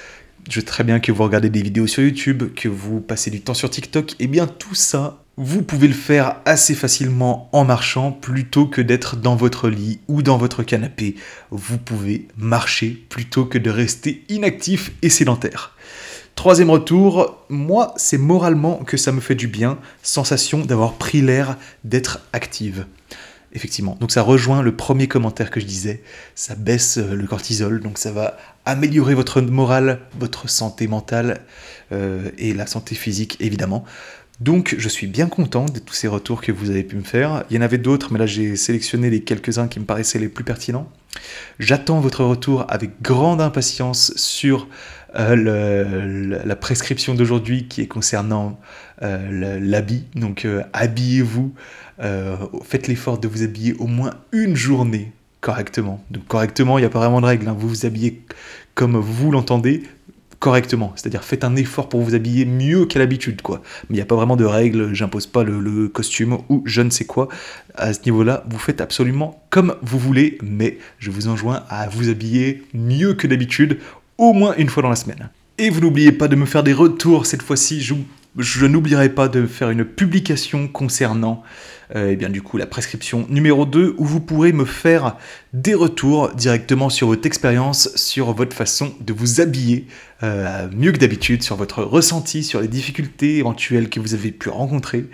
je 0.48 0.60
sais 0.60 0.66
très 0.66 0.85
bien 0.85 1.01
que 1.01 1.12
vous 1.12 1.23
regardez 1.23 1.51
des 1.51 1.62
vidéos 1.62 1.86
sur 1.86 2.02
YouTube, 2.02 2.55
que 2.55 2.69
vous 2.69 3.01
passez 3.01 3.31
du 3.31 3.40
temps 3.40 3.55
sur 3.55 3.70
TikTok, 3.70 4.12
et 4.12 4.16
eh 4.20 4.27
bien 4.27 4.47
tout 4.47 4.74
ça, 4.74 5.23
vous 5.36 5.62
pouvez 5.62 5.86
le 5.86 5.94
faire 5.94 6.36
assez 6.47 6.74
facilement 6.74 7.48
en 7.52 7.65
marchant 7.65 8.10
plutôt 8.10 8.66
que 8.66 8.81
d'être 8.81 9.16
dans 9.16 9.36
votre 9.36 9.69
lit 9.69 10.01
ou 10.09 10.23
dans 10.23 10.36
votre 10.36 10.65
canapé. 10.65 11.15
Vous 11.51 11.78
pouvez 11.78 12.27
marcher 12.36 13.05
plutôt 13.09 13.44
que 13.44 13.59
de 13.59 13.70
rester 13.70 14.24
inactif 14.28 14.90
et 15.02 15.09
sédentaire. 15.09 15.77
Troisième 16.39 16.70
retour, 16.70 17.36
moi, 17.48 17.94
c'est 17.97 18.16
moralement 18.16 18.77
que 18.77 18.97
ça 18.97 19.10
me 19.10 19.19
fait 19.20 19.35
du 19.35 19.48
bien, 19.48 19.77
sensation 20.05 20.60
d'avoir 20.60 20.93
pris 20.93 21.20
l'air, 21.20 21.56
d'être 21.82 22.20
active. 22.32 22.86
Effectivement, 23.52 23.97
donc 23.98 24.12
ça 24.12 24.23
rejoint 24.23 24.62
le 24.62 24.77
premier 24.77 25.09
commentaire 25.09 25.51
que 25.51 25.59
je 25.59 25.66
disais, 25.66 26.01
ça 26.36 26.55
baisse 26.55 26.98
euh, 26.98 27.16
le 27.16 27.27
cortisol, 27.27 27.81
donc 27.81 27.98
ça 27.98 28.12
va 28.12 28.36
améliorer 28.66 29.16
votre 29.16 29.40
morale, 29.40 29.98
votre 30.20 30.48
santé 30.48 30.86
mentale 30.86 31.40
euh, 31.90 32.31
et 32.39 32.55
la 32.55 32.69
santé 32.69 32.94
physique 32.94 33.36
évidemment. 33.40 33.85
Donc 34.39 34.77
je 34.78 34.89
suis 34.89 35.09
bien 35.09 35.27
content 35.27 35.65
de 35.65 35.81
tous 35.81 35.94
ces 35.94 36.06
retours 36.06 36.40
que 36.40 36.52
vous 36.52 36.70
avez 36.70 36.85
pu 36.85 36.94
me 36.94 37.02
faire. 37.02 37.43
Il 37.51 37.56
y 37.56 37.59
en 37.59 37.62
avait 37.62 37.78
d'autres, 37.78 38.12
mais 38.12 38.20
là 38.20 38.27
j'ai 38.27 38.55
sélectionné 38.55 39.10
les 39.10 39.24
quelques-uns 39.24 39.66
qui 39.66 39.81
me 39.81 39.85
paraissaient 39.85 40.20
les 40.20 40.28
plus 40.28 40.44
pertinents. 40.44 40.89
J'attends 41.59 41.98
votre 41.98 42.23
retour 42.23 42.65
avec 42.69 43.02
grande 43.02 43.40
impatience 43.40 44.12
sur 44.15 44.69
euh, 45.19 46.40
la 46.45 46.57
prescription 46.57 47.15
d'aujourd'hui 47.15 47.66
qui 47.66 47.81
est 47.82 47.86
concernant 47.86 48.59
euh, 49.03 49.59
l'habit. 49.61 50.05
Donc 50.15 50.45
euh, 50.45 50.62
habillez-vous, 50.73 51.55
faites 52.65 52.86
l'effort 52.86 53.19
de 53.19 53.27
vous 53.27 53.43
habiller 53.43 53.74
au 53.74 53.86
moins 53.86 54.15
une 54.32 54.55
journée 54.55 55.12
correctement. 55.40 56.05
Donc 56.11 56.27
correctement, 56.27 56.78
il 56.78 56.82
n'y 56.82 56.86
a 56.86 56.90
pas 56.90 57.01
vraiment 57.01 57.20
de 57.20 57.27
règle. 57.27 57.49
Hein. 57.49 57.57
Vous 57.59 57.69
vous 57.69 57.86
habillez 57.86 58.23
comme 58.74 58.97
vous 58.97 59.32
l'entendez, 59.32 59.82
correctement. 60.39 60.93
C'est-à-dire 60.95 61.24
faites 61.24 61.45
un 61.45 61.57
effort 61.57 61.89
pour 61.89 62.01
vous 62.01 62.15
habiller 62.15 62.45
mieux 62.45 62.86
qu'à 62.86 62.99
l'habitude, 62.99 63.43
quoi. 63.43 63.61
Mais 63.89 63.95
il 63.95 63.99
n'y 63.99 64.03
a 64.03 64.07
pas 64.07 64.15
vraiment 64.15 64.36
de 64.36 64.45
règles, 64.45 64.95
j'impose 64.95 65.27
pas 65.27 65.43
le, 65.43 65.89
costume 65.89 66.39
ou 66.49 66.62
je 66.65 66.81
ne 66.82 66.90
sais 66.90 67.05
quoi. 67.05 67.28
À 67.74 67.93
ce 67.93 68.01
niveau-là, 68.05 68.45
vous 68.49 68.59
faites 68.59 68.81
absolument 68.81 69.43
comme 69.51 69.74
vous 69.82 69.99
voulez, 69.99 70.39
mais 70.43 70.78
je 70.99 71.11
vous 71.11 71.28
enjoins 71.28 71.65
à 71.69 71.89
vous 71.89 72.09
habiller 72.09 72.62
mieux 72.74 73.15
que 73.15 73.27
d'habitude, 73.27 73.78
au 74.19 74.32
moins 74.32 74.55
une 74.57 74.69
fois 74.69 74.82
dans 74.82 74.90
la 74.90 74.97
semaine. 74.97 75.31
Et 75.57 75.70
vous 75.70 75.81
n'oubliez 75.81 76.12
pas 76.12 76.28
de 76.28 76.36
me 76.36 76.47
faire 76.47 76.62
des 76.62 76.73
retours 76.73 77.27
cette 77.27 77.43
fois-ci. 77.43 77.81
Je, 77.81 78.66
n'oublierai 78.66 79.09
pas 79.09 79.28
de 79.28 79.47
faire 79.47 79.70
une 79.70 79.85
publication 79.85 80.69
concernant 80.69 81.43
et 81.90 81.97
euh, 81.97 82.11
eh 82.12 82.16
bien 82.16 82.28
du 82.28 82.43
coup 82.43 82.59
la 82.59 82.66
prescription 82.66 83.27
numéro 83.31 83.65
2 83.65 83.95
où 83.97 84.05
vous 84.05 84.20
pourrez 84.20 84.53
me 84.53 84.66
faire 84.66 85.16
des 85.55 85.74
retours 85.74 86.35
directement 86.35 86.90
sur 86.90 87.07
votre 87.07 87.24
expérience, 87.27 87.90
sur 87.97 88.35
votre 88.35 88.55
façon 88.55 88.95
de 89.01 89.12
vous 89.15 89.40
habiller 89.40 89.86
euh, 90.23 90.69
mieux 90.77 90.93
que 90.93 90.99
d'habitude, 90.99 91.43
sur 91.43 91.57
votre 91.57 91.82
ressenti, 91.82 92.45
sur 92.45 92.61
les 92.61 92.69
difficultés 92.69 93.39
éventuelles 93.39 93.89
que 93.89 94.01
vous 94.01 94.12
avez 94.12 94.32
pu 94.32 94.51
rencontrer. 94.51 95.07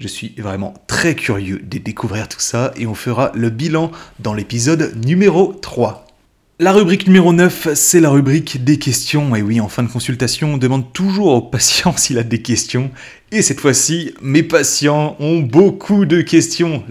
Je 0.00 0.06
suis 0.06 0.34
vraiment 0.38 0.74
très 0.86 1.14
curieux 1.14 1.58
de 1.58 1.78
découvrir 1.78 2.28
tout 2.28 2.40
ça 2.40 2.72
et 2.76 2.86
on 2.86 2.94
fera 2.94 3.32
le 3.34 3.48
bilan 3.48 3.90
dans 4.20 4.34
l'épisode 4.34 4.94
numéro 5.04 5.54
3. 5.54 6.07
La 6.60 6.72
rubrique 6.72 7.06
numéro 7.06 7.32
9, 7.32 7.74
c'est 7.74 8.00
la 8.00 8.10
rubrique 8.10 8.64
des 8.64 8.80
questions. 8.80 9.36
Et 9.36 9.42
oui, 9.42 9.60
en 9.60 9.68
fin 9.68 9.84
de 9.84 9.88
consultation, 9.88 10.54
on 10.54 10.56
demande 10.56 10.92
toujours 10.92 11.28
au 11.28 11.40
patient 11.40 11.92
s'il 11.96 12.18
a 12.18 12.24
des 12.24 12.42
questions. 12.42 12.90
Et 13.30 13.42
cette 13.42 13.60
fois-ci, 13.60 14.12
mes 14.20 14.42
patients 14.42 15.14
ont 15.20 15.38
beaucoup 15.38 16.04
de 16.04 16.20
questions. 16.20 16.82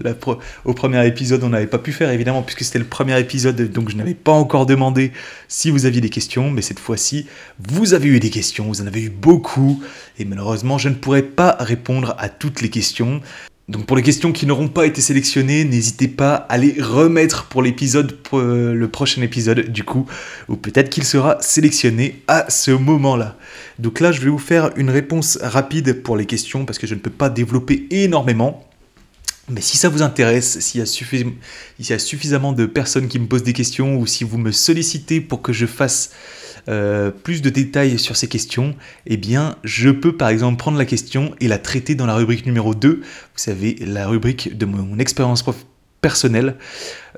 au 0.64 0.72
premier 0.72 1.06
épisode, 1.06 1.44
on 1.44 1.50
n'avait 1.50 1.66
pas 1.66 1.76
pu 1.76 1.92
faire, 1.92 2.10
évidemment, 2.10 2.40
puisque 2.40 2.64
c'était 2.64 2.78
le 2.78 2.86
premier 2.86 3.20
épisode, 3.20 3.60
donc 3.70 3.90
je 3.90 3.96
n'avais 3.96 4.14
pas 4.14 4.32
encore 4.32 4.64
demandé 4.64 5.12
si 5.48 5.70
vous 5.70 5.84
aviez 5.84 6.00
des 6.00 6.08
questions. 6.08 6.50
Mais 6.50 6.62
cette 6.62 6.80
fois-ci, 6.80 7.26
vous 7.58 7.92
avez 7.92 8.08
eu 8.08 8.20
des 8.20 8.30
questions, 8.30 8.64
vous 8.64 8.80
en 8.80 8.86
avez 8.86 9.02
eu 9.02 9.10
beaucoup. 9.10 9.82
Et 10.18 10.24
malheureusement, 10.24 10.78
je 10.78 10.88
ne 10.88 10.94
pourrais 10.94 11.20
pas 11.20 11.58
répondre 11.60 12.16
à 12.18 12.30
toutes 12.30 12.62
les 12.62 12.70
questions. 12.70 13.20
Donc 13.68 13.84
pour 13.84 13.98
les 13.98 14.02
questions 14.02 14.32
qui 14.32 14.46
n'auront 14.46 14.68
pas 14.68 14.86
été 14.86 15.02
sélectionnées, 15.02 15.64
n'hésitez 15.64 16.08
pas 16.08 16.34
à 16.34 16.56
les 16.56 16.80
remettre 16.80 17.44
pour 17.46 17.62
l'épisode, 17.62 18.18
le 18.32 18.86
prochain 18.86 19.20
épisode 19.20 19.70
du 19.70 19.84
coup, 19.84 20.06
ou 20.48 20.56
peut-être 20.56 20.88
qu'il 20.88 21.04
sera 21.04 21.36
sélectionné 21.40 22.22
à 22.28 22.48
ce 22.48 22.70
moment-là. 22.70 23.36
Donc 23.78 24.00
là, 24.00 24.10
je 24.10 24.22
vais 24.22 24.30
vous 24.30 24.38
faire 24.38 24.70
une 24.76 24.88
réponse 24.88 25.38
rapide 25.42 26.02
pour 26.02 26.16
les 26.16 26.24
questions 26.24 26.64
parce 26.64 26.78
que 26.78 26.86
je 26.86 26.94
ne 26.94 27.00
peux 27.00 27.10
pas 27.10 27.28
développer 27.28 27.86
énormément. 27.90 28.64
Mais 29.50 29.60
si 29.60 29.76
ça 29.76 29.90
vous 29.90 30.02
intéresse, 30.02 30.60
s'il 30.60 30.80
y, 30.80 31.92
a 31.92 31.98
suffisamment 31.98 32.52
de 32.52 32.66
personnes 32.66 33.08
qui 33.08 33.18
me 33.18 33.26
posent 33.26 33.42
des 33.42 33.54
questions 33.54 33.96
ou 33.96 34.06
si 34.06 34.24
vous 34.24 34.38
me 34.38 34.52
sollicitez 34.52 35.20
pour 35.20 35.42
que 35.42 35.52
je 35.52 35.66
fasse 35.66 36.10
euh, 36.68 37.10
plus 37.10 37.42
de 37.42 37.50
détails 37.50 37.98
sur 37.98 38.16
ces 38.16 38.28
questions, 38.28 38.74
eh 39.06 39.16
bien, 39.16 39.56
je 39.64 39.90
peux 39.90 40.16
par 40.16 40.28
exemple 40.28 40.58
prendre 40.58 40.78
la 40.78 40.84
question 40.84 41.34
et 41.40 41.48
la 41.48 41.58
traiter 41.58 41.94
dans 41.94 42.06
la 42.06 42.14
rubrique 42.14 42.46
numéro 42.46 42.74
2. 42.74 42.88
Vous 42.88 43.02
savez, 43.36 43.76
la 43.80 44.06
rubrique 44.06 44.56
de 44.56 44.66
mon 44.66 44.98
expérience 44.98 45.44
personnelle, 46.00 46.56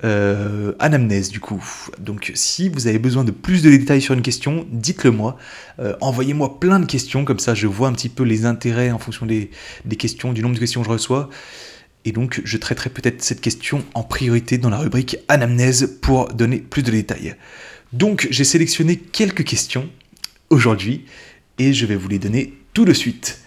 euh, 0.05 0.73
anamnèse 0.79 1.31
du 1.31 1.41
coup. 1.41 1.63
Donc 1.99 2.33
si 2.35 2.69
vous 2.69 2.87
avez 2.87 2.99
besoin 2.99 3.25
de 3.25 3.31
plus 3.31 3.63
de 3.63 3.71
détails 3.71 4.01
sur 4.01 4.15
une 4.15 4.23
question, 4.23 4.67
dites-le 4.71 5.11
moi. 5.11 5.37
Euh, 5.81 5.95
envoyez-moi 6.01 6.59
plein 6.61 6.81
de 6.81 6.87
questions, 6.87 7.25
comme 7.25 7.41
ça 7.41 7.55
je 7.55 7.67
vois 7.67 7.89
un 7.89 7.93
petit 7.93 8.09
peu 8.09 8.23
les 8.23 8.47
intérêts 8.47 8.91
en 8.91 8.99
fonction 8.99 9.27
des, 9.27 9.51
des 9.85 9.97
questions, 9.97 10.33
du 10.33 10.43
nombre 10.43 10.55
de 10.55 10.61
questions 10.61 10.81
que 10.81 10.87
je 10.87 10.93
reçois. 10.93 11.29
Et 12.07 12.13
donc, 12.13 12.41
je 12.45 12.57
traiterai 12.57 12.89
peut-être 12.89 13.23
cette 13.23 13.43
question 13.43 13.85
en 13.93 14.03
priorité 14.03 14.57
dans 14.57 14.71
la 14.71 14.79
rubrique 14.79 15.19
anamnèse 15.29 15.99
pour 16.01 16.29
donner 16.29 16.57
plus 16.57 16.83
de 16.83 16.91
détails. 16.91 17.35
Donc, 17.93 18.29
j'ai 18.31 18.45
sélectionné 18.45 18.97
quelques 18.97 19.45
questions 19.45 19.89
aujourd'hui 20.49 21.05
et 21.59 21.73
je 21.73 21.87
vais 21.87 21.97
vous 21.97 22.09
les 22.09 22.19
donner 22.19 22.55
tout 22.73 22.85
de 22.85 22.93
suite. 22.93 23.41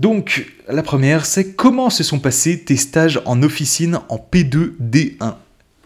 Donc, 0.00 0.46
la 0.68 0.82
première, 0.82 1.26
c'est 1.26 1.54
comment 1.54 1.90
se 1.90 2.04
sont 2.04 2.20
passés 2.20 2.60
tes 2.60 2.76
stages 2.76 3.20
en 3.24 3.42
officine 3.42 4.00
en 4.08 4.16
P2 4.16 4.72
D1 4.80 5.34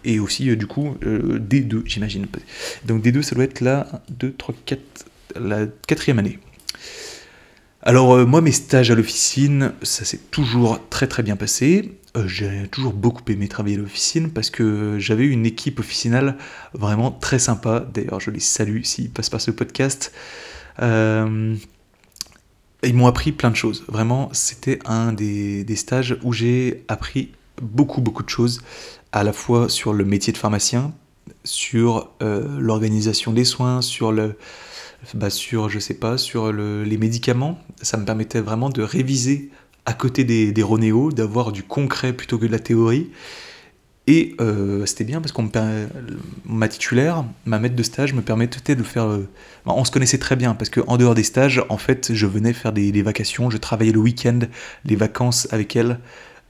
et 0.05 0.19
aussi, 0.19 0.51
euh, 0.51 0.57
du 0.57 0.67
coup, 0.67 0.97
euh, 1.05 1.39
D2, 1.39 1.83
j'imagine. 1.87 2.27
Donc, 2.85 3.05
D2, 3.05 3.23
ça 3.23 3.35
doit 3.35 3.45
être 3.45 3.61
la 3.61 4.03
2, 4.11 4.35
3, 4.37 4.55
4, 4.67 4.81
la 5.41 5.67
quatrième 5.87 6.19
année. 6.19 6.39
Alors 7.85 8.15
euh, 8.15 8.25
moi 8.25 8.41
mes 8.41 8.53
stages 8.53 8.93
à 8.93 8.95
l'officine, 8.95 9.73
ça 9.83 10.05
s'est 10.05 10.21
toujours 10.31 10.79
très 10.89 11.09
très 11.09 11.25
bien 11.25 11.35
passé. 11.35 11.99
Euh, 12.17 12.29
j'ai 12.29 12.69
toujours 12.69 12.93
beaucoup 12.93 13.23
aimé 13.29 13.49
travailler 13.49 13.77
à 13.77 13.81
l'officine 13.81 14.31
parce 14.31 14.51
que 14.51 14.99
j'avais 15.01 15.27
une 15.27 15.45
équipe 15.45 15.81
officinale 15.81 16.37
vraiment 16.75 17.11
très 17.11 17.41
sympa. 17.41 17.85
D'ailleurs 17.93 18.21
je 18.21 18.31
les 18.31 18.39
salue 18.39 18.83
s'ils 18.85 19.11
passent 19.11 19.31
par 19.31 19.41
ce 19.41 19.51
podcast. 19.51 20.13
Euh, 20.81 21.57
ils 22.85 22.95
m'ont 22.95 23.09
appris 23.09 23.33
plein 23.33 23.51
de 23.51 23.57
choses. 23.57 23.85
Vraiment 23.89 24.29
c'était 24.33 24.79
un 24.85 25.13
des, 25.13 25.65
des 25.65 25.77
stages 25.77 26.17
où 26.23 26.33
j'ai 26.33 26.85
appris 26.87 27.33
beaucoup 27.61 28.01
beaucoup 28.01 28.23
de 28.23 28.29
choses 28.29 28.63
à 29.11 29.25
la 29.25 29.33
fois 29.33 29.69
sur 29.69 29.93
le 29.93 30.05
métier 30.05 30.33
de 30.33 30.39
pharmacien, 30.39 30.95
sur 31.43 32.13
l'organisation 32.21 33.33
des 33.33 33.45
soins, 33.45 33.83
sur 33.83 34.13
le 34.13 34.37
bah, 35.15 35.31
sur, 35.31 35.69
je 35.69 35.79
sais 35.79 35.95
pas, 35.95 36.19
sur 36.19 36.53
les 36.53 36.99
médicaments. 36.99 37.59
Ça 37.81 37.97
me 37.97 38.05
permettait 38.05 38.41
vraiment 38.41 38.71
de 38.71 38.83
réviser 38.83 39.51
à 39.85 39.95
côté 39.95 40.25
des, 40.25 40.53
des 40.53 40.65
d'avoir 41.15 41.53
du 41.53 41.63
concret 41.63 42.13
plutôt 42.13 42.39
que 42.39 42.47
de 42.47 42.53
la 42.53 42.59
théorie. 42.59 43.11
Et 44.09 44.35
euh, 44.41 44.85
c'était 44.85 45.05
bien 45.05 45.21
parce 45.21 45.31
qu'on 45.31 45.49
ma 46.45 46.69
titulaire, 46.69 47.25
ma 47.45 47.61
maître 47.61 47.77
de 47.77 47.83
stage 47.85 48.15
me 48.15 48.21
permettait 48.21 48.75
de 48.75 48.83
faire. 48.83 49.07
Euh, 49.07 49.29
on 49.65 49.85
se 49.85 49.93
connaissait 49.93 50.19
très 50.19 50.35
bien 50.35 50.55
parce 50.55 50.71
qu'en 50.71 50.97
dehors 50.97 51.15
des 51.15 51.23
stages, 51.23 51.63
en 51.69 51.79
fait, 51.79 52.13
je 52.13 52.27
venais 52.27 52.53
faire 52.53 52.73
des, 52.73 52.91
des 52.91 53.03
vacations, 53.03 53.49
je 53.49 53.59
travaillais 53.59 53.93
le 53.93 54.01
week-end, 54.01 54.41
les 54.85 54.97
vacances 54.97 55.47
avec 55.53 55.77
elle. 55.77 56.01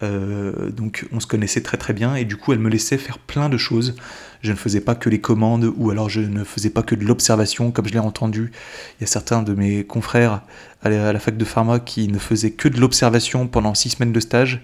Euh, 0.03 0.71
donc 0.71 1.07
on 1.13 1.21
se 1.21 1.27
connaissait 1.27 1.61
très 1.61 1.77
très 1.77 1.93
bien 1.93 2.17
et 2.17 2.25
du 2.25 2.37
coup 2.37 2.53
elle 2.53 2.59
me 2.59 2.69
laissait 2.69 2.99
faire 2.99 3.19
plein 3.19 3.49
de 3.49 3.57
choses. 3.57 3.95
Je 4.43 4.51
ne 4.51 4.57
faisais 4.57 4.81
pas 4.81 4.95
que 4.95 5.09
les 5.09 5.21
commandes 5.21 5.73
ou 5.77 5.91
alors 5.91 6.09
je 6.09 6.21
ne 6.21 6.45
faisais 6.45 6.71
pas 6.71 6.83
que 6.83 6.95
de 6.95 7.05
l'observation 7.05 7.71
comme 7.71 7.87
je 7.87 7.93
l'ai 7.93 7.99
entendu. 7.99 8.51
Il 8.99 9.03
y 9.03 9.05
a 9.05 9.07
certains 9.07 9.43
de 9.43 9.55
mes 9.55 9.85
confrères 9.85 10.43
à 10.83 10.91
la, 10.91 11.19
fac 11.21 11.37
de 11.37 11.45
pharma 11.45 11.79
qui 11.79 12.09
ne 12.09 12.19
faisaient 12.19 12.51
que 12.51 12.69
de 12.69 12.81
l'observation 12.81 13.47
pendant 13.47 13.75
six 13.75 13.91
semaines 13.91 14.13
de 14.13 14.21
stage. 14.21 14.63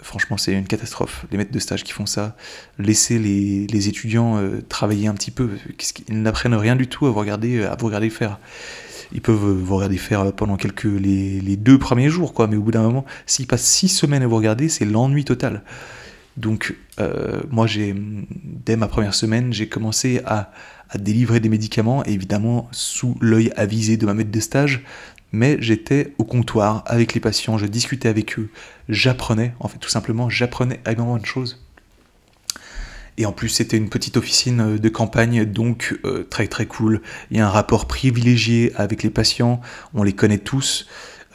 Franchement, 0.00 0.36
c'est 0.36 0.52
une 0.52 0.66
catastrophe, 0.66 1.26
les 1.32 1.38
maîtres 1.38 1.52
de 1.52 1.58
stage 1.58 1.82
qui 1.82 1.92
font 1.92 2.06
ça. 2.06 2.36
Laisser 2.78 3.18
les, 3.18 3.88
étudiants 3.88 4.38
euh, 4.38 4.62
travailler 4.68 5.08
un 5.08 5.14
petit 5.14 5.32
peu. 5.32 5.50
Ils 6.08 6.22
n'apprennent 6.22 6.54
rien 6.54 6.76
du 6.76 6.86
tout 6.86 7.06
à 7.06 7.10
vous 7.10 7.18
regarder, 7.18 7.64
à 7.64 7.76
vous 7.76 7.86
regarder 7.86 8.10
faire 8.10 8.38
ils 9.12 9.20
peuvent 9.20 9.36
vous 9.36 9.76
regarder 9.76 9.96
faire 9.96 10.32
pendant 10.32 10.56
quelques 10.56 10.84
les, 10.84 11.56
deux 11.56 11.78
premiers 11.78 12.10
jours, 12.10 12.34
quoi. 12.34 12.46
Mais 12.46 12.56
au 12.56 12.62
bout 12.62 12.72
d'un 12.72 12.82
moment, 12.82 13.04
s'ils 13.26 13.46
passent 13.46 13.64
six 13.64 13.88
semaines 13.88 14.22
à 14.22 14.26
vous 14.26 14.36
regarder, 14.36 14.68
c'est 14.68 14.84
l'ennui 14.84 15.24
total. 15.24 15.62
Donc, 16.38 16.76
euh, 17.00 17.40
moi, 17.50 17.66
j'ai 17.66 17.94
dès 17.96 18.76
ma 18.76 18.86
première 18.86 19.14
semaine, 19.14 19.52
j'ai 19.52 19.68
commencé 19.68 20.20
à, 20.24 20.50
délivrer 20.94 21.38
des 21.38 21.50
médicaments, 21.50 22.02
évidemment 22.04 22.66
sous 22.72 23.18
l'œil 23.20 23.52
avisé 23.56 23.98
de 23.98 24.06
ma 24.06 24.14
maître 24.14 24.30
de 24.30 24.40
stage. 24.40 24.84
Mais 25.32 25.58
j'étais 25.60 26.14
au 26.16 26.24
comptoir 26.24 26.82
avec 26.86 27.12
les 27.12 27.20
patients, 27.20 27.58
je 27.58 27.66
discutais 27.66 28.08
avec 28.08 28.38
eux, 28.38 28.48
j'apprenais, 28.88 29.52
en 29.60 29.68
fait, 29.68 29.76
tout 29.76 29.90
simplement, 29.90 30.30
j'apprenais 30.30 30.80
énormément 30.86 31.18
de 31.18 31.26
choses. 31.26 31.62
Et 33.18 33.26
en 33.26 33.32
plus, 33.32 33.50
c'était 33.50 33.76
une 33.76 33.90
petite 33.90 34.16
officine 34.16 34.60
euh, 34.60 34.78
de 34.78 34.88
campagne, 34.88 35.44
donc 35.44 35.98
euh, 36.04 36.22
très 36.30 36.46
très 36.46 36.64
cool. 36.66 37.02
Il 37.30 37.36
y 37.36 37.40
a 37.40 37.46
un 37.46 37.50
rapport 37.50 37.86
privilégié 37.86 38.72
avec 38.76 39.02
les 39.02 39.10
patients, 39.10 39.60
on 39.92 40.04
les 40.04 40.14
connaît 40.14 40.38
tous, 40.38 40.86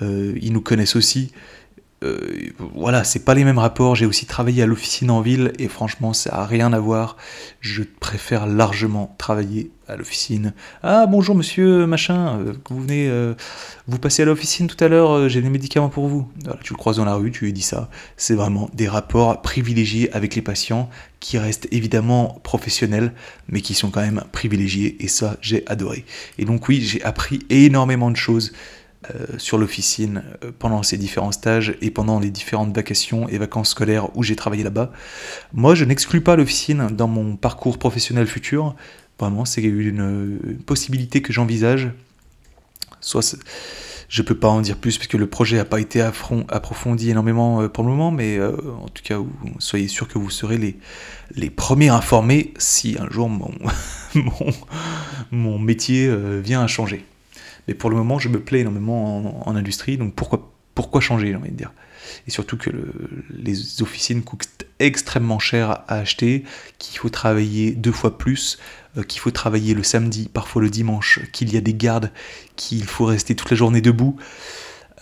ils 0.01 0.51
nous 0.51 0.59
connaissent 0.59 0.97
aussi. 0.97 1.31
Euh, 2.03 2.17
voilà, 2.75 3.03
c'est 3.03 3.23
pas 3.23 3.33
les 3.33 3.43
mêmes 3.43 3.59
rapports. 3.59 3.95
J'ai 3.95 4.05
aussi 4.05 4.25
travaillé 4.25 4.63
à 4.63 4.65
l'officine 4.65 5.09
en 5.09 5.21
ville 5.21 5.53
et 5.57 5.67
franchement, 5.67 6.13
ça 6.13 6.35
a 6.35 6.45
rien 6.45 6.73
à 6.73 6.79
voir. 6.79 7.17
Je 7.61 7.83
préfère 7.83 8.45
largement 8.45 9.15
travailler 9.17 9.71
à 9.87 9.95
l'officine. 9.95 10.53
Ah 10.81 11.05
bonjour 11.07 11.35
monsieur 11.35 11.85
machin, 11.85 12.39
euh, 12.39 12.53
vous 12.69 12.81
venez, 12.81 13.09
euh, 13.09 13.33
vous 13.87 13.99
passez 13.99 14.21
à 14.21 14.25
l'officine 14.25 14.67
tout 14.67 14.81
à 14.81 14.87
l'heure. 14.87 15.27
j'ai 15.27 15.41
des 15.41 15.49
médicaments 15.49 15.89
pour 15.89 16.07
vous. 16.07 16.27
tu 16.63 16.73
le 16.73 16.77
croises 16.77 16.97
dans 16.97 17.05
la 17.05 17.15
rue, 17.15 17.31
tu 17.31 17.45
lui 17.45 17.53
dis 17.53 17.61
ça. 17.61 17.89
C'est 18.15 18.35
vraiment 18.35 18.69
des 18.73 18.87
rapports 18.87 19.41
privilégiés 19.41 20.11
avec 20.13 20.35
les 20.35 20.41
patients 20.41 20.89
qui 21.19 21.37
restent 21.37 21.67
évidemment 21.71 22.39
professionnels, 22.43 23.13
mais 23.49 23.61
qui 23.61 23.73
sont 23.73 23.91
quand 23.91 24.01
même 24.01 24.23
privilégiés 24.31 25.03
et 25.03 25.07
ça 25.07 25.37
j'ai 25.41 25.67
adoré. 25.67 26.05
Et 26.37 26.45
donc 26.45 26.67
oui, 26.69 26.81
j'ai 26.81 27.03
appris 27.03 27.39
énormément 27.49 28.09
de 28.09 28.17
choses 28.17 28.53
sur 29.37 29.57
l'officine 29.57 30.23
euh, 30.43 30.51
pendant 30.57 30.83
ces 30.83 30.97
différents 30.97 31.31
stages 31.31 31.75
et 31.81 31.91
pendant 31.91 32.19
les 32.19 32.31
différentes 32.31 32.75
vacations 32.75 33.27
et 33.27 33.37
vacances 33.37 33.69
scolaires 33.69 34.15
où 34.15 34.23
j'ai 34.23 34.35
travaillé 34.35 34.63
là-bas. 34.63 34.91
Moi, 35.53 35.75
je 35.75 35.85
n'exclus 35.85 36.21
pas 36.21 36.35
l'officine 36.35 36.87
dans 36.87 37.07
mon 37.07 37.35
parcours 37.35 37.77
professionnel 37.77 38.27
futur. 38.27 38.75
Vraiment, 39.19 39.45
c'est 39.45 39.61
une, 39.61 40.57
possibilité 40.65 41.21
que 41.21 41.33
j'envisage. 41.33 41.91
Soit 42.99 43.37
je 44.09 44.21
peux 44.21 44.35
pas 44.35 44.47
en 44.47 44.61
dire 44.61 44.77
plus 44.77 44.97
parce 44.97 45.07
que 45.07 45.17
le 45.17 45.27
projet 45.27 45.57
n'a 45.57 45.65
pas 45.65 45.79
été 45.79 45.99
approfondi 46.01 47.09
énormément 47.09 47.61
euh, 47.61 47.67
pour 47.67 47.83
le 47.83 47.89
moment, 47.89 48.11
mais 48.11 48.39
en 48.41 48.87
tout 48.89 49.03
cas, 49.03 49.17
soyez 49.59 49.87
sûr 49.87 50.07
que 50.07 50.17
vous 50.17 50.29
serez 50.29 50.57
les, 51.35 51.49
premiers 51.49 51.89
informés 51.89 52.53
si 52.57 52.95
un 52.99 53.09
jour 53.09 53.29
mon 55.31 55.59
métier 55.59 56.15
vient 56.41 56.61
à 56.61 56.67
changer. 56.67 57.05
Mais 57.67 57.73
pour 57.73 57.89
le 57.89 57.95
moment, 57.95 58.19
je 58.19 58.29
me 58.29 58.39
plais 58.39 58.59
énormément 58.59 59.47
en, 59.47 59.55
industrie, 59.55 59.97
donc 59.97 60.15
pourquoi, 60.15 60.53
pourquoi 60.75 61.01
changer, 61.01 61.27
j'ai 61.27 61.35
envie 61.35 61.51
de 61.51 61.55
dire? 61.55 61.73
Et 62.27 62.31
surtout 62.31 62.57
que 62.57 62.69
les 63.29 63.81
officines 63.81 64.23
coûtent 64.23 64.65
extrêmement 64.79 65.39
cher 65.39 65.69
à 65.87 65.95
acheter, 65.95 66.43
qu'il 66.77 66.99
faut 66.99 67.09
travailler 67.09 67.71
deux 67.71 67.91
fois 67.91 68.17
plus, 68.17 68.59
euh, 68.97 69.03
qu'il 69.03 69.21
faut 69.21 69.31
travailler 69.31 69.73
le 69.73 69.83
samedi, 69.83 70.29
parfois 70.31 70.61
le 70.61 70.69
dimanche, 70.69 71.21
qu'il 71.31 71.53
y 71.53 71.57
a 71.57 71.61
des 71.61 71.73
gardes, 71.73 72.11
qu'il 72.55 72.83
faut 72.83 73.05
rester 73.05 73.35
toute 73.35 73.49
la 73.49 73.57
journée 73.57 73.81
debout. 73.81 74.17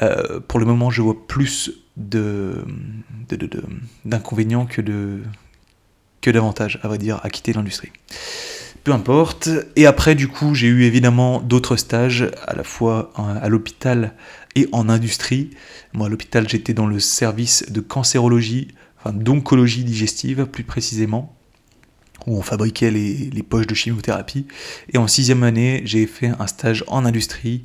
Euh, 0.01 0.39
pour 0.39 0.59
le 0.59 0.65
moment, 0.65 0.89
je 0.89 1.01
vois 1.01 1.27
plus 1.27 1.71
de, 1.97 2.63
d'inconvénients 4.05 4.65
que, 4.65 4.81
de, 4.81 5.21
que 6.21 6.31
d'avantages, 6.31 6.79
à 6.83 6.87
vrai 6.87 6.97
dire, 6.97 7.19
à 7.23 7.29
quitter 7.29 7.53
l'industrie 7.53 7.91
peu 8.83 8.91
importe. 8.91 9.49
Et 9.75 9.85
après, 9.85 10.15
du 10.15 10.27
coup, 10.27 10.55
j'ai 10.55 10.67
eu 10.67 10.83
évidemment 10.83 11.39
d'autres 11.39 11.75
stages, 11.75 12.29
à 12.47 12.55
la 12.55 12.63
fois 12.63 13.11
à 13.15 13.47
l'hôpital 13.49 14.13
et 14.55 14.67
en 14.71 14.89
industrie. 14.89 15.51
Moi, 15.93 16.07
à 16.07 16.09
l'hôpital, 16.09 16.47
j'étais 16.49 16.73
dans 16.73 16.87
le 16.87 16.99
service 16.99 17.71
de 17.71 17.79
cancérologie, 17.79 18.69
enfin 18.99 19.13
d'oncologie 19.13 19.83
digestive 19.83 20.45
plus 20.45 20.63
précisément, 20.63 21.35
où 22.27 22.37
on 22.37 22.41
fabriquait 22.41 22.91
les, 22.91 23.43
poches 23.47 23.67
de 23.67 23.75
chimiothérapie. 23.75 24.45
Et 24.93 24.97
en 24.97 25.07
sixième 25.07 25.43
année, 25.43 25.81
j'ai 25.85 26.05
fait 26.07 26.31
un 26.39 26.47
stage 26.47 26.83
en 26.87 27.05
industrie, 27.05 27.63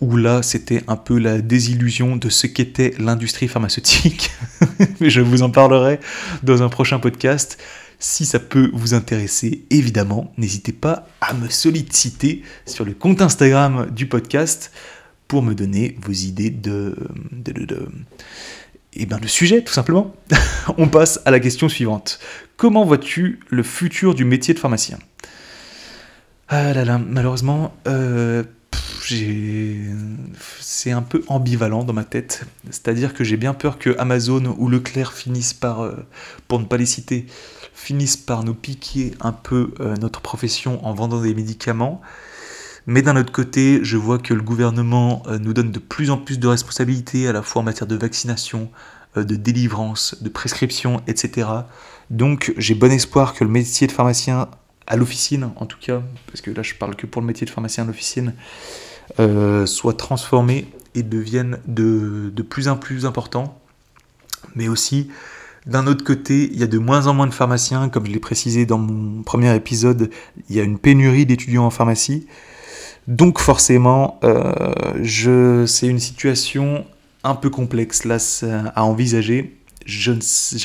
où 0.00 0.16
là, 0.16 0.42
c'était 0.42 0.82
un 0.86 0.96
peu 0.96 1.18
la 1.18 1.40
désillusion 1.40 2.16
de 2.16 2.28
ce 2.28 2.46
qu'était 2.46 2.94
l'industrie 2.98 3.48
pharmaceutique. 3.48 4.30
Mais 5.00 5.10
je 5.10 5.20
vous 5.20 5.42
en 5.42 5.50
parlerai 5.50 6.00
dans 6.42 6.62
un 6.62 6.68
prochain 6.68 6.98
podcast. 6.98 7.58
Si 8.02 8.24
ça 8.24 8.38
peut 8.38 8.70
vous 8.72 8.94
intéresser, 8.94 9.66
évidemment, 9.68 10.32
n'hésitez 10.38 10.72
pas 10.72 11.06
à 11.20 11.34
me 11.34 11.50
solliciter 11.50 12.42
sur 12.64 12.86
le 12.86 12.94
compte 12.94 13.20
Instagram 13.20 13.90
du 13.90 14.06
podcast 14.06 14.72
pour 15.28 15.42
me 15.42 15.54
donner 15.54 15.98
vos 16.00 16.12
idées 16.12 16.48
de, 16.48 16.96
et 18.94 19.04
bien 19.04 19.18
le 19.18 19.28
sujet, 19.28 19.62
tout 19.62 19.74
simplement. 19.74 20.16
On 20.78 20.88
passe 20.88 21.20
à 21.26 21.30
la 21.30 21.40
question 21.40 21.68
suivante. 21.68 22.20
Comment 22.56 22.86
vois-tu 22.86 23.38
le 23.50 23.62
futur 23.62 24.14
du 24.14 24.24
métier 24.24 24.54
de 24.54 24.58
pharmacien? 24.58 24.98
Ah 26.48 26.72
là 26.72 26.86
là, 26.86 26.98
malheureusement, 26.98 27.74
euh, 27.86 28.44
c'est 30.60 30.90
un 30.90 31.02
peu 31.02 31.22
ambivalent 31.28 31.84
dans 31.84 31.92
ma 31.92 32.04
tête. 32.04 32.44
C'est-à-dire 32.70 33.12
que 33.12 33.24
j'ai 33.24 33.36
bien 33.36 33.52
peur 33.52 33.78
que 33.78 33.94
Amazon 33.98 34.56
ou 34.58 34.68
Leclerc 34.68 35.12
finissent 35.12 35.54
par, 35.54 35.82
euh, 35.82 35.96
pour 36.48 36.60
ne 36.60 36.64
pas 36.64 36.78
les 36.78 36.86
citer, 36.86 37.26
finissent 37.80 38.18
par 38.18 38.44
nous 38.44 38.54
piquer 38.54 39.14
un 39.20 39.32
peu 39.32 39.72
euh, 39.80 39.96
notre 39.96 40.20
profession 40.20 40.84
en 40.86 40.92
vendant 40.92 41.22
des 41.22 41.34
médicaments. 41.34 42.02
Mais 42.86 43.00
d'un 43.00 43.16
autre 43.16 43.32
côté, 43.32 43.80
je 43.82 43.96
vois 43.96 44.18
que 44.18 44.34
le 44.34 44.42
gouvernement 44.42 45.22
euh, 45.26 45.38
nous 45.38 45.54
donne 45.54 45.72
de 45.72 45.78
plus 45.78 46.10
en 46.10 46.18
plus 46.18 46.38
de 46.38 46.46
responsabilités, 46.46 47.26
à 47.26 47.32
la 47.32 47.42
fois 47.42 47.62
en 47.62 47.64
matière 47.64 47.86
de 47.86 47.96
vaccination, 47.96 48.70
euh, 49.16 49.24
de 49.24 49.34
délivrance, 49.34 50.22
de 50.22 50.28
prescription, 50.28 51.00
etc. 51.06 51.48
Donc 52.10 52.52
j'ai 52.58 52.74
bon 52.74 52.92
espoir 52.92 53.32
que 53.32 53.44
le 53.44 53.50
métier 53.50 53.86
de 53.86 53.92
pharmacien 53.92 54.48
à 54.86 54.96
l'officine, 54.96 55.50
en 55.56 55.64
tout 55.64 55.78
cas, 55.80 56.02
parce 56.26 56.42
que 56.42 56.50
là 56.50 56.62
je 56.62 56.74
parle 56.74 56.96
que 56.96 57.06
pour 57.06 57.22
le 57.22 57.26
métier 57.26 57.46
de 57.46 57.50
pharmacien 57.50 57.84
à 57.84 57.86
l'officine, 57.86 58.34
soit 59.66 59.96
transformé 59.96 60.66
et 60.94 61.02
devienne 61.02 61.60
de, 61.66 62.30
de 62.34 62.42
plus 62.42 62.68
en 62.68 62.76
plus 62.76 63.06
important. 63.06 63.60
Mais 64.54 64.68
aussi, 64.68 65.10
d'un 65.66 65.86
autre 65.86 66.04
côté, 66.04 66.48
il 66.52 66.58
y 66.58 66.62
a 66.62 66.66
de 66.66 66.78
moins 66.78 67.06
en 67.06 67.14
moins 67.14 67.26
de 67.26 67.34
pharmaciens, 67.34 67.88
comme 67.88 68.06
je 68.06 68.12
l'ai 68.12 68.18
précisé 68.18 68.64
dans 68.64 68.78
mon 68.78 69.22
premier 69.22 69.54
épisode, 69.54 70.10
il 70.48 70.56
y 70.56 70.60
a 70.60 70.62
une 70.62 70.78
pénurie 70.78 71.26
d'étudiants 71.26 71.66
en 71.66 71.70
pharmacie. 71.70 72.26
Donc 73.06 73.38
forcément, 73.38 74.18
euh, 74.24 75.66
c'est 75.66 75.86
une 75.86 75.98
situation 75.98 76.84
un 77.24 77.34
peu 77.34 77.50
complexe 77.50 78.06
à 78.74 78.84
envisager. 78.84 79.58
Je, 79.84 80.12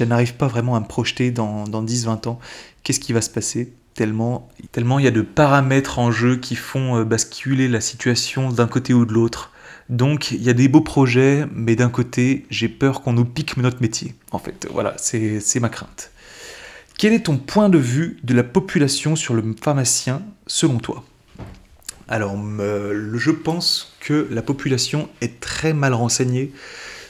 n'arrive 0.03 0.35
pas 0.35 0.47
vraiment 0.47 0.76
à 0.76 0.80
me 0.80 0.85
projeter 0.85 1.31
dans, 1.31 1.65
dans 1.65 1.84
10-20 1.84 2.30
ans. 2.30 2.39
Qu'est-ce 2.84 2.99
qui 2.99 3.13
va 3.13 3.22
se 3.22 3.30
passer? 3.30 3.73
Tellement, 3.95 4.49
tellement 4.72 4.99
il 4.99 5.05
y 5.05 5.07
a 5.07 5.11
de 5.11 5.22
paramètres 5.22 5.99
en 5.99 6.11
jeu 6.11 6.35
qui 6.35 6.55
font 6.55 6.97
euh, 6.97 7.03
basculer 7.05 7.67
la 7.67 7.81
situation 7.81 8.51
d'un 8.51 8.67
côté 8.67 8.93
ou 8.93 9.05
de 9.05 9.13
l'autre. 9.13 9.51
Donc 9.90 10.32
il 10.32 10.41
y 10.41 10.49
a 10.49 10.53
des 10.53 10.68
beaux 10.68 10.82
projets, 10.82 11.45
mais 11.53 11.76
d'un 11.76 11.90
côté, 11.90 12.45
j'ai 12.49 12.70
peur 12.70 13.02
qu'on 13.02 13.14
nous 13.14 13.26
pique 13.26 13.57
notre 13.57 13.82
métier. 13.82 14.16
En 14.32 14.40
fait, 14.40 14.68
voilà, 14.72 14.95
c'est 14.98 15.60
ma 15.60 15.70
crainte. 15.70 16.12
Quel 16.98 17.14
est 17.14 17.26
ton 17.26 17.38
point 17.38 17.70
de 17.70 17.78
vue 17.78 18.18
de 18.24 18.34
la 18.34 18.44
population 18.44 19.16
sur 19.16 19.34
le 19.34 19.44
pharmacien 19.62 20.24
selon 20.48 20.78
toi? 20.78 21.03
Alors, 22.07 22.36
je 22.36 23.32
pense 23.32 23.95
que 23.99 24.28
la 24.32 24.41
population 24.41 25.10
est 25.22 25.40
très 25.40 25.74
mal 25.74 25.94
renseignée 25.94 26.52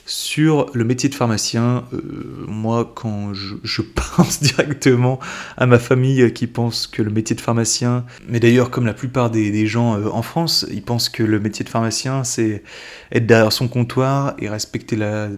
sur 0.05 0.67
le 0.73 0.83
métier 0.83 1.09
de 1.09 1.15
pharmacien. 1.15 1.85
Euh, 1.93 2.45
moi, 2.47 2.91
quand 2.95 3.33
je, 3.33 3.81
pense 4.15 4.41
directement 4.41 5.19
à 5.57 5.65
ma 5.65 5.79
famille 5.79 6.31
qui 6.33 6.47
pense 6.47 6.87
que 6.87 7.01
le 7.01 7.09
métier 7.09 7.35
de 7.35 7.41
pharmacien, 7.41 8.05
mais 8.27 8.39
d'ailleurs 8.39 8.69
comme 8.69 8.85
la 8.85 8.93
plupart 8.93 9.31
des, 9.31 9.67
gens 9.67 9.97
euh, 9.97 10.09
en 10.09 10.21
France, 10.21 10.65
ils 10.71 10.83
pensent 10.83 11.09
que 11.09 11.23
le 11.23 11.39
métier 11.39 11.65
de 11.65 11.69
pharmacien, 11.69 12.23
c'est 12.23 12.63
être 13.11 13.25
derrière 13.25 13.51
son 13.51 13.67
comptoir 13.67 14.35
et 14.39 14.47
respecter 14.47 14.95
la, 14.95 15.29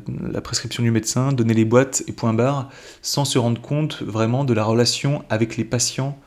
prescription 0.43 0.83
du 0.83 0.91
médecin, 0.91 1.31
donner 1.31 1.53
les 1.53 1.65
boîtes 1.65 2.03
et 2.07 2.11
point 2.11 2.33
barre, 2.33 2.69
sans 3.01 3.25
se 3.25 3.37
rendre 3.37 3.61
compte 3.61 4.01
vraiment 4.01 4.43
de 4.43 4.53
la 4.53 4.63
relation 4.63 5.23
avec 5.29 5.57
les 5.57 5.63
patients 5.63 6.19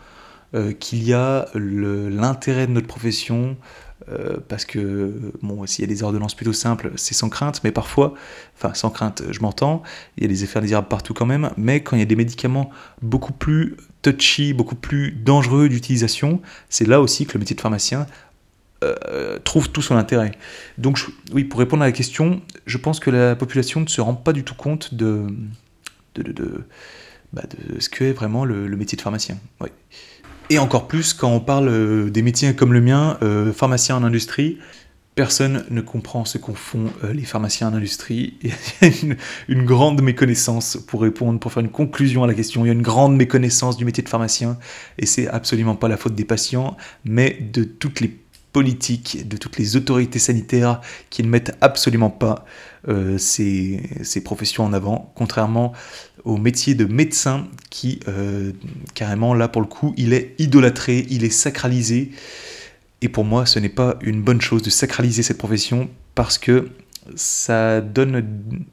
euh, 0.55 0.73
qu'il 0.73 1.05
y 1.05 1.12
a 1.12 1.47
l'intérêt 1.55 2.67
de 2.67 2.73
notre 2.73 2.89
profession, 2.89 3.57
euh, 4.09 4.39
parce 4.48 4.64
que, 4.64 5.32
bon, 5.43 5.66
s'il 5.66 5.85
y 5.85 5.85
a 5.85 5.89
des 5.89 6.02
ordonnances 6.02 6.35
plutôt 6.35 6.52
simples, 6.52 6.93
c'est 6.97 7.14
sans 7.14 7.28
crainte, 7.28 7.60
mais 7.64 7.72
parfois, 7.72 8.14
enfin, 8.56 8.74
sans 8.74 8.90
crainte, 8.90 9.22
je 9.31 9.40
m'entends, 9.40 9.82
il 10.16 10.22
y 10.22 10.27
a 10.27 10.28
des 10.28 10.44
effets 10.44 10.59
indésirables 10.59 10.89
partout 10.89 11.14
quand 11.14 11.27
même, 11.27 11.51
mais 11.56 11.82
quand 11.82 11.97
il 11.97 12.01
y 12.01 12.02
a 12.02 12.06
des 12.06 12.16
médicaments 12.16 12.70
beaucoup 13.02 13.32
plus 13.32 13.77
touchy, 14.02 14.52
beaucoup 14.55 14.77
plus 14.77 15.12
dangereux 15.12 15.68
d'utilisation, 15.68 16.40
c'est 16.68 16.86
là 16.86 17.01
aussi 17.01 17.27
que 17.27 17.35
le 17.35 17.40
métier 17.40 17.55
de 17.55 17.60
pharmacien 17.60 18.06
euh, 18.82 19.39
trouve 19.40 19.70
tout 19.70 19.82
son 19.82 19.97
intérêt. 19.97 20.32
Donc, 20.78 20.98
oui, 21.32 21.44
pour 21.44 21.60
répondre 21.60 21.82
à 21.82 21.86
la 21.86 21.93
question, 21.93 22.40
je 22.64 22.78
pense 22.78 22.98
que 22.98 23.10
la 23.10 23.36
population 23.36 23.81
ne 23.81 23.86
se 23.86 24.01
rend 24.01 24.14
pas 24.14 24.32
du 24.32 24.43
tout 24.43 24.55
compte 24.55 24.94
de, 24.94 25.27
de, 26.14 26.32
de, 26.32 26.64
bah, 27.32 27.43
ce 27.78 27.89
qu'est 27.90 28.12
vraiment 28.12 28.44
le, 28.47 28.68
métier 28.77 28.97
de 28.97 29.02
pharmacien. 29.02 29.39
Oui. 29.60 29.68
Et 30.52 30.59
encore 30.59 30.89
plus 30.89 31.14
quand 31.14 31.31
on 31.31 31.39
parle 31.39 31.68
euh, 31.68 32.10
des 32.10 32.22
métiers 32.22 32.55
comme 32.55 32.72
le 32.72 32.81
mien, 32.81 33.16
euh, 33.22 33.52
pharmacien 33.52 33.97
en 33.97 34.02
industrie, 34.02 34.59
personne 35.14 35.64
ne 35.70 35.81
comprend 35.81 36.24
ce 36.24 36.39
qu'ont 36.39 36.55
font 36.55 36.86
euh, 37.05 37.12
les 37.12 37.22
pharmaciens 37.22 37.68
en 37.68 37.74
industrie. 37.74 38.35
Il 38.43 38.51
y 38.51 38.52
a 38.52 39.16
une, 39.48 39.64
grande 39.64 40.02
méconnaissance, 40.02 40.77
pour 40.77 41.02
répondre, 41.02 41.39
pour 41.39 41.52
faire 41.52 41.62
une 41.62 41.70
conclusion 41.70 42.24
à 42.24 42.27
la 42.27 42.35
question, 42.35 42.64
il 42.64 42.66
y 42.66 42.70
a 42.70 42.72
une 42.72 42.82
grande 42.82 43.16
méconnaissance 43.16 43.77
du 43.77 43.85
métier 43.85 44.02
de 44.02 44.09
pharmacien, 44.09 44.59
et 44.98 45.06
c'est 45.06 45.28
absolument 45.28 45.77
pas 45.77 45.86
la 45.86 45.97
faute 45.97 46.16
des 46.16 46.24
patients, 46.24 46.77
mais 47.05 47.39
de 47.52 47.62
toutes 47.62 48.01
les 48.01 48.18
politiques, 48.52 49.28
de 49.28 49.36
toutes 49.36 49.59
les 49.59 49.77
autorités 49.77 50.18
sanitaires 50.18 50.81
qui 51.09 51.22
ne 51.22 51.28
mettent 51.28 51.56
absolument 51.60 52.10
pas 52.10 52.44
euh, 52.89 53.18
ces, 53.18 53.81
professions 54.24 54.64
en 54.64 54.72
avant, 54.72 55.12
contrairement 55.14 55.72
au 56.24 56.36
métier 56.36 56.74
de 56.74 56.85
médecin 56.85 57.47
qui, 57.70 58.01
euh, 58.09 58.52
carrément, 58.94 59.35
là 59.35 59.48
pour 59.48 59.62
le 59.62 59.68
coup, 59.68 59.94
il 59.97 60.12
est 60.12 60.35
idolâtré, 60.39 61.06
il 61.10 61.24
est 61.24 61.31
sacralisé. 61.31 62.10
Et 63.02 63.09
pour 63.09 63.24
moi, 63.24 63.47
ce 63.47 63.59
n'est 63.59 63.70
pas 63.70 63.97
une 64.02 64.22
bonne 64.22 64.40
chose 64.40 64.62
de 64.62 64.70
sacraliser 64.70 65.22
cette 65.22 65.39
profession 65.39 65.89
parce 66.14 66.36
que 66.36 66.68
ça 67.14 67.81
donne 67.81 68.22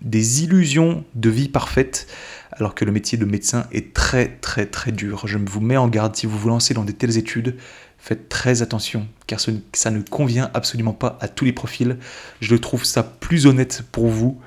des 0.02 0.44
illusions 0.44 1.04
de 1.16 1.30
vie 1.30 1.50
parfaite, 1.50 2.08
alors 2.52 2.76
que 2.76 2.86
le 2.86 2.92
métier 2.92 3.18
de 3.18 3.26
médecin 3.26 3.66
est 3.72 3.94
très 3.94 4.38
très 4.42 4.66
très 4.66 4.92
dur. 4.92 5.28
Je 5.28 5.38
vous 5.38 5.62
mets 5.62 5.78
en 5.78 5.88
garde 5.88 6.16
si 6.16 6.26
vous 6.26 6.38
vous 6.38 6.50
lancez 6.50 6.74
dans 6.74 6.84
de 6.84 6.92
telles 6.92 7.18
études, 7.18 7.56
faites 7.98 8.30
très 8.30 8.62
attention, 8.62 9.08
car 9.26 9.40
ça 9.40 9.92
ne 9.92 10.02
convient 10.02 10.50
absolument 10.54 10.94
pas 10.94 11.18
à 11.22 11.28
tous 11.28 11.46
les 11.46 11.54
profils. 11.54 11.98
Je 12.42 12.56
trouve 12.56 12.86
ça 12.86 13.04
plus 13.04 13.46
honnête 13.46 13.84
pour 13.92 14.08
vous 14.08 14.40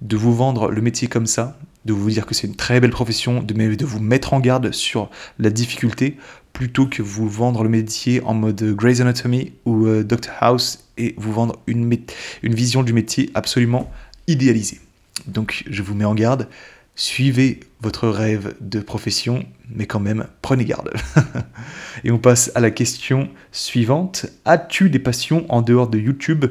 de 0.00 0.16
vous 0.16 0.34
vendre 0.34 0.70
le 0.70 0.80
métier 0.80 1.08
comme 1.08 1.26
ça, 1.26 1.58
de 1.84 1.92
vous 1.92 2.10
dire 2.10 2.26
que 2.26 2.34
c'est 2.34 2.46
une 2.46 2.56
très 2.56 2.80
belle 2.80 2.90
profession, 2.90 3.42
de, 3.42 3.84
vous 3.84 4.00
mettre 4.00 4.34
en 4.34 4.40
garde 4.40 4.72
sur 4.72 5.10
la 5.38 5.50
difficulté, 5.50 6.16
plutôt 6.52 6.86
que 6.86 7.02
vous 7.02 7.28
vendre 7.28 7.62
le 7.62 7.68
métier 7.68 8.22
en 8.24 8.34
mode 8.34 8.62
Grey's 8.74 9.00
Anatomy 9.00 9.52
ou 9.64 9.86
euh, 9.86 10.04
Doctor 10.04 10.34
House 10.40 10.84
et 10.98 11.14
vous 11.16 11.32
vendre 11.32 11.58
une 11.66 12.04
vision 12.42 12.82
du 12.82 12.92
métier 12.92 13.30
absolument 13.34 13.90
idéalisée. 14.26 14.80
Donc 15.26 15.64
je 15.68 15.82
vous 15.82 15.94
mets 15.94 16.04
en 16.04 16.14
garde, 16.14 16.48
suivez 16.94 17.60
votre 17.80 18.08
rêve 18.08 18.54
de 18.60 18.80
profession, 18.80 19.44
mais 19.68 19.86
quand 19.86 20.00
même, 20.00 20.26
prenez 20.40 20.64
garde. 20.64 20.92
et 22.04 22.10
on 22.10 22.18
passe 22.18 22.52
à 22.54 22.60
la 22.60 22.70
question 22.70 23.28
suivante. 23.50 24.26
As-tu 24.44 24.90
des 24.90 24.98
passions 24.98 25.46
en 25.48 25.62
dehors 25.62 25.88
de 25.88 25.98
YouTube 25.98 26.46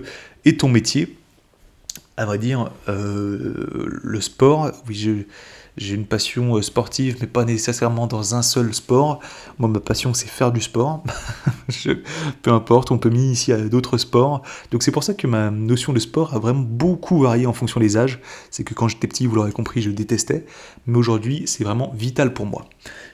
et 0.45 0.57
ton 0.57 0.69
métier? 0.69 1.18
À 2.18 2.26
vrai 2.26 2.38
dire, 2.38 2.72
euh, 2.89 3.88
le 3.88 4.22
sport, 4.22 4.72
oui, 4.88 4.95
je 4.95 5.11
j'ai 5.77 5.95
une 5.95 6.06
passion 6.06 6.57
euh, 6.57 6.61
sportive, 6.61 7.18
mais 7.22 7.27
pas 7.27 7.45
nécessairement 7.45 8.07
dans 8.07 8.35
un 8.35 8.41
seul 8.41 8.73
sport. 8.73 9.19
Moi, 9.57 9.69
ma 9.69 9.80
passion, 9.80 10.14
c'est 10.14 10.27
faire 10.27 10.52
du 10.52 10.61
sport. 10.61 11.03
peu 12.41 12.52
importe, 12.52 12.91
on 12.91 12.98
peut 12.98 13.11
ici 13.14 13.52
à 13.52 13.57
d'autres 13.57 13.98
sports. 13.98 14.41
Donc 14.72 14.84
c'est 14.84 14.91
pour 14.91 15.03
ça 15.03 15.14
que 15.14 15.27
ma 15.27 15.52
notion 15.52 15.93
de 15.93 15.99
sport 15.99 16.34
a 16.34 16.39
vraiment 16.39 16.61
beaucoup 16.61 17.19
varié 17.22 17.45
en 17.45 17.53
fonction 17.53 17.80
des 17.80 17.98
âges. 17.98 18.19
C'est 18.49 18.64
que 18.64 18.73
quand 18.73 18.88
j'étais 18.88 19.07
petit, 19.07 19.27
vous 19.27 19.35
l'aurez 19.35 19.52
compris, 19.52 19.81
je 19.81 19.89
détestais. 19.89 20.45
Mais 20.88 20.98
aujourd'hui, 20.98 21.43
c'est 21.45 21.64
vraiment 21.64 21.93
vital 21.95 22.34
pour 22.34 22.45
moi. 22.45 22.65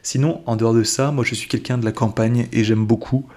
Sinon, 0.04 0.42
en 0.46 0.56
dehors 0.56 0.74
de 0.74 0.84
ça, 0.84 1.12
moi, 1.12 1.24
je 1.24 1.36
suis 1.36 1.48
quelqu'un 1.48 1.78
de 1.78 1.86
la 1.86 1.92
campagne 1.92 2.48
et 2.52 2.64
j'aime 2.64 2.86
beaucoup 2.86 3.28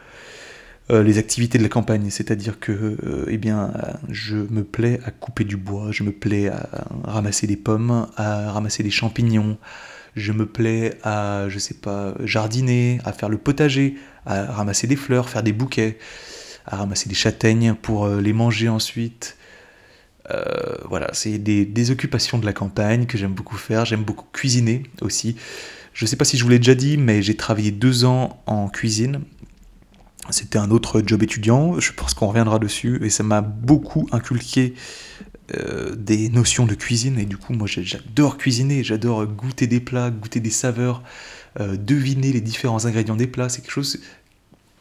euh, 0.91 1.05
les 1.05 1.19
activités 1.19 1.57
de 1.57 1.63
la 1.63 1.69
campagne, 1.69 2.11
c'est-à-dire 2.11 2.59
que 2.59 2.73
euh, 2.73 3.25
eh 3.29 3.39
bien, 3.39 3.73
je 4.09 4.37
me 4.37 4.65
plais 4.65 4.99
à 5.05 5.13
couper 5.13 5.45
du 5.45 5.57
bois, 5.57 5.93
je 5.93 6.03
me 6.03 6.11
plais 6.11 6.49
à 6.49 6.69
ramasser 7.05 7.47
des 7.47 7.57
pommes, 7.57 8.09
à 8.17 8.51
ramasser 8.51 8.83
des 8.83 8.91
champignons, 8.91 9.57
je 10.17 10.33
me 10.33 10.47
plais 10.47 10.99
à, 11.05 11.49
je 11.49 11.61
sais 11.61 11.75
pas, 11.75 12.15
jardiner, 12.25 12.99
à 13.05 13.13
faire 13.13 13.29
le 13.29 13.39
potager, 13.39 13.95
à 14.27 14.47
ramasser 14.47 14.89
des 14.89 14.97
fleurs, 14.97 15.29
faire 15.29 15.45
des 15.45 15.53
bouquets, 15.53 15.97
à 16.67 16.77
ramasser 16.77 17.09
des 17.09 17.15
châtaignes 17.15 17.75
pour 17.75 18.07
euh, 18.07 18.21
les 18.21 18.33
manger 18.33 18.69
ensuite. 18.69 19.37
voilà, 20.89 21.11
c'est 21.13 21.39
des, 21.39 21.65
des, 21.67 21.91
occupations 21.91 22.39
de 22.39 22.47
la 22.47 22.53
campagne 22.53 23.07
que 23.07 23.19
j'aime 23.19 23.33
beaucoup 23.33 23.57
faire. 23.57 23.85
J'aime 23.85 24.03
beaucoup 24.05 24.27
cuisiner 24.33 24.85
aussi. 25.03 25.37
Je 25.93 26.05
ne 26.05 26.09
sais 26.09 26.17
pas 26.17 26.25
si 26.25 26.37
je 26.37 26.43
vous 26.45 26.51
l'ai 26.51 26.59
déjà 26.59 26.75
dit, 26.75 26.97
mais 26.97 27.23
j'ai 27.23 27.37
travaillé 27.37 27.71
deux 27.71 28.05
ans 28.05 28.43
en 28.47 28.69
cuisine 28.69 29.21
c'était 30.33 30.59
un 30.59 30.71
autre 30.71 31.03
job 31.05 31.23
étudiant, 31.23 31.79
je 31.81 31.93
pense 31.93 32.15
qu'on 32.15 32.29
reviendra 32.29 32.59
dessus, 32.59 33.01
et 33.05 33.11
ça 33.11 33.23
m'a 33.23 33.41
beaucoup 33.41 34.09
inculqué 34.13 34.75
euh, 35.57 35.95
des 35.97 36.29
notions 36.29 36.67
de 36.67 36.75
cuisine, 36.75 37.19
et 37.19 37.25
du 37.25 37.37
coup 37.37 37.53
moi 37.53 37.67
j'adore 37.67 38.39
cuisiner, 38.39 38.85
j'adore 38.85 39.27
goûter 39.27 39.67
des 39.67 39.81
plats, 39.81 40.11
goûter 40.11 40.41
des 40.41 40.51
saveurs, 40.51 41.03
euh, 41.59 41.77
deviner 41.77 42.33
les 42.33 42.41
différents 42.41 42.87
ingrédients 42.87 43.17
des 43.17 43.27
plats, 43.27 43.49
c'est 43.49 43.63
quelque 43.63 43.73
chose... 43.73 44.01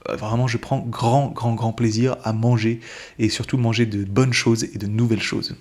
Euh, 0.08 0.16
vraiment, 0.16 0.48
je 0.48 0.58
prends 0.58 0.80
grand, 0.80 1.28
grand, 1.28 1.54
grand 1.56 1.74
plaisir 1.74 2.16
à 2.24 2.32
manger, 2.32 2.80
et 3.18 3.30
surtout 3.30 3.58
manger 3.58 3.86
de 3.86 4.06
bonnes 4.06 4.34
choses 4.34 4.64
et 4.64 4.78
de 4.78 4.88
nouvelles 4.88 5.22
choses. 5.22 5.56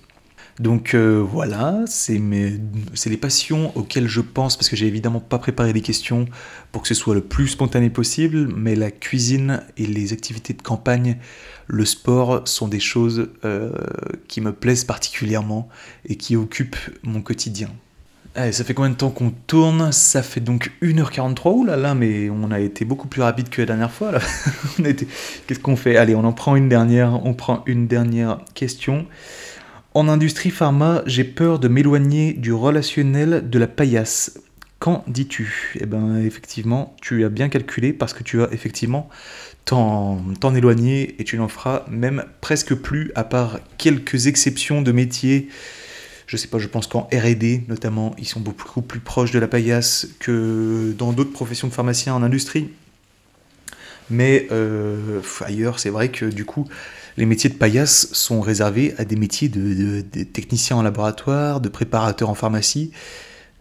Donc 0.59 0.93
euh, 0.93 1.25
voilà, 1.25 1.85
c'est 1.87 2.19
les 2.19 3.17
passions 3.17 3.71
auxquelles 3.77 4.09
je 4.09 4.19
pense, 4.19 4.57
parce 4.57 4.67
que 4.67 4.75
j'ai 4.75 4.87
évidemment 4.87 5.21
pas 5.21 5.39
préparé 5.39 5.71
des 5.71 5.81
questions 5.81 6.25
pour 6.73 6.81
que 6.81 6.87
ce 6.89 6.93
soit 6.93 7.15
le 7.15 7.21
plus 7.21 7.47
spontané 7.47 7.89
possible, 7.89 8.49
mais 8.55 8.75
la 8.75 8.91
cuisine 8.91 9.63
et 9.77 9.85
les 9.85 10.11
activités 10.11 10.53
de 10.53 10.61
campagne, 10.61 11.17
le 11.67 11.85
sport 11.85 12.45
sont 12.45 12.67
des 12.67 12.81
choses 12.81 13.29
euh, 13.45 13.71
qui 14.27 14.41
me 14.41 14.51
plaisent 14.51 14.83
particulièrement 14.83 15.69
et 16.05 16.17
qui 16.17 16.35
occupent 16.35 16.77
mon 17.03 17.21
quotidien. 17.21 17.69
Allez, 18.35 18.51
ça 18.51 18.63
fait 18.63 18.73
combien 18.73 18.91
de 18.91 18.95
temps 18.95 19.09
qu'on 19.09 19.31
tourne? 19.31 19.91
Ça 19.91 20.21
fait 20.21 20.39
donc 20.39 20.71
1h43. 20.81 21.51
Ouh 21.51 21.65
là 21.65 21.77
là, 21.77 21.95
mais 21.95 22.29
on 22.29 22.51
a 22.51 22.59
été 22.59 22.85
beaucoup 22.85 23.07
plus 23.07 23.21
rapide 23.21 23.49
que 23.49 23.61
la 23.61 23.65
dernière 23.65 23.91
fois. 23.91 24.11
Qu'est-ce 24.77 25.59
qu'on 25.59 25.75
fait? 25.75 25.97
Allez, 25.97 26.15
on 26.15 26.23
en 26.23 26.33
prend 26.33 26.55
une 26.55 26.69
dernière. 26.69 27.25
On 27.25 27.33
prend 27.33 27.63
une 27.65 27.87
dernière 27.87 28.39
question. 28.53 29.07
En 29.95 30.07
industrie 30.07 30.51
pharma, 30.51 31.01
j'ai 31.07 31.23
peur 31.23 31.57
de 31.57 31.67
m'éloigner 31.67 32.33
du 32.33 32.53
relationnel 32.53 33.49
de 33.49 33.57
la 33.59 33.65
paillasse. 33.65 34.39
Qu'en 34.77 35.03
dis-tu? 35.07 35.73
Eh 35.79 35.87
bien, 35.87 36.19
effectivement, 36.19 36.95
tu 37.01 37.25
as 37.25 37.29
bien 37.29 37.49
calculé 37.49 37.91
parce 37.91 38.13
que 38.13 38.23
tu 38.23 38.37
vas 38.37 38.47
effectivement 38.51 39.09
t'en 39.65 40.55
éloigner 40.55 41.15
et 41.19 41.23
tu 41.23 41.37
n'en 41.37 41.47
feras 41.47 41.85
même 41.89 42.23
presque 42.41 42.75
plus, 42.75 43.11
à 43.15 43.23
part 43.23 43.59
quelques 43.77 44.27
exceptions 44.27 44.81
de 44.81 44.91
métiers. 44.91 45.49
Je 46.27 46.37
sais 46.37 46.47
pas, 46.47 46.59
je 46.59 46.67
pense 46.67 46.85
qu'en 46.85 47.07
RD 47.11 47.67
notamment, 47.67 48.15
ils 48.19 48.27
sont 48.27 48.39
beaucoup 48.39 48.81
plus 48.81 48.99
proches 48.99 49.31
de 49.31 49.39
la 49.39 49.47
paillasse 49.47 50.07
que 50.19 50.93
dans 50.97 51.13
d'autres 51.13 51.33
professions 51.33 51.67
de 51.67 51.73
pharmaciens 51.73 52.13
en 52.13 52.21
industrie. 52.21 52.69
Mais 54.11 54.47
euh, 54.51 55.21
ailleurs, 55.41 55.79
c'est 55.79 55.89
vrai 55.89 56.09
que 56.09 56.25
du 56.25 56.45
coup, 56.45 56.67
les 57.19 57.25
métiers 57.25 57.49
de 57.49 57.55
paillasse 57.55 58.07
sont 58.13 58.39
réservés 58.39 58.95
à 58.97 59.03
des 59.03 59.17
métiers 59.17 59.49
de, 59.49 59.99
techniciens 60.23 60.77
en 60.77 60.81
laboratoire, 60.81 61.59
de 61.59 61.67
préparateurs 61.67 62.29
en 62.29 62.33
pharmacie. 62.33 62.91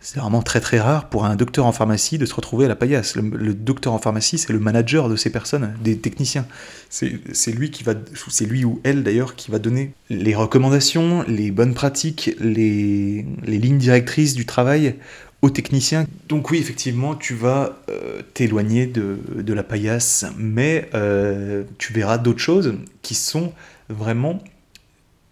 C'est 0.00 0.20
vraiment 0.20 0.42
très 0.42 0.60
très 0.60 0.78
rare 0.78 1.08
pour 1.08 1.24
un 1.24 1.34
docteur 1.34 1.66
en 1.66 1.72
pharmacie 1.72 2.18
de 2.18 2.24
se 2.24 2.32
retrouver 2.32 2.66
à 2.66 2.68
la 2.68 2.76
paillasse. 2.76 3.16
Le, 3.16 3.52
docteur 3.54 3.92
en 3.94 3.98
pharmacie, 3.98 4.38
c'est 4.38 4.52
le 4.52 4.60
manager 4.60 5.08
de 5.08 5.16
ces 5.16 5.30
personnes, 5.30 5.74
des 5.82 5.98
techniciens. 5.98 6.46
C'est 6.88 7.50
lui 7.50 7.72
qui 7.72 7.82
va, 7.82 7.94
c'est 8.28 8.46
lui 8.46 8.64
ou 8.64 8.80
elle 8.84 9.02
d'ailleurs 9.02 9.34
qui 9.34 9.50
va 9.50 9.58
donner 9.58 9.92
les 10.08 10.36
recommandations, 10.36 11.24
les 11.26 11.50
bonnes 11.50 11.74
pratiques, 11.74 12.36
les 12.38 13.26
lignes 13.44 13.78
directrices 13.78 14.34
du 14.34 14.46
travail 14.46 14.94
aux 15.42 15.50
techniciens. 15.50 16.06
Donc 16.28 16.50
oui, 16.50 16.58
effectivement, 16.58 17.14
tu 17.14 17.34
vas 17.34 17.80
euh, 17.88 18.22
t'éloigner 18.34 18.86
de, 18.86 19.18
de, 19.36 19.52
la 19.52 19.62
paillasse, 19.62 20.26
mais 20.36 20.90
euh, 20.94 21.64
tu 21.78 21.92
verras 21.92 22.18
d'autres 22.18 22.40
choses 22.40 22.74
qui 23.02 23.14
sont 23.14 23.52
vraiment 23.88 24.42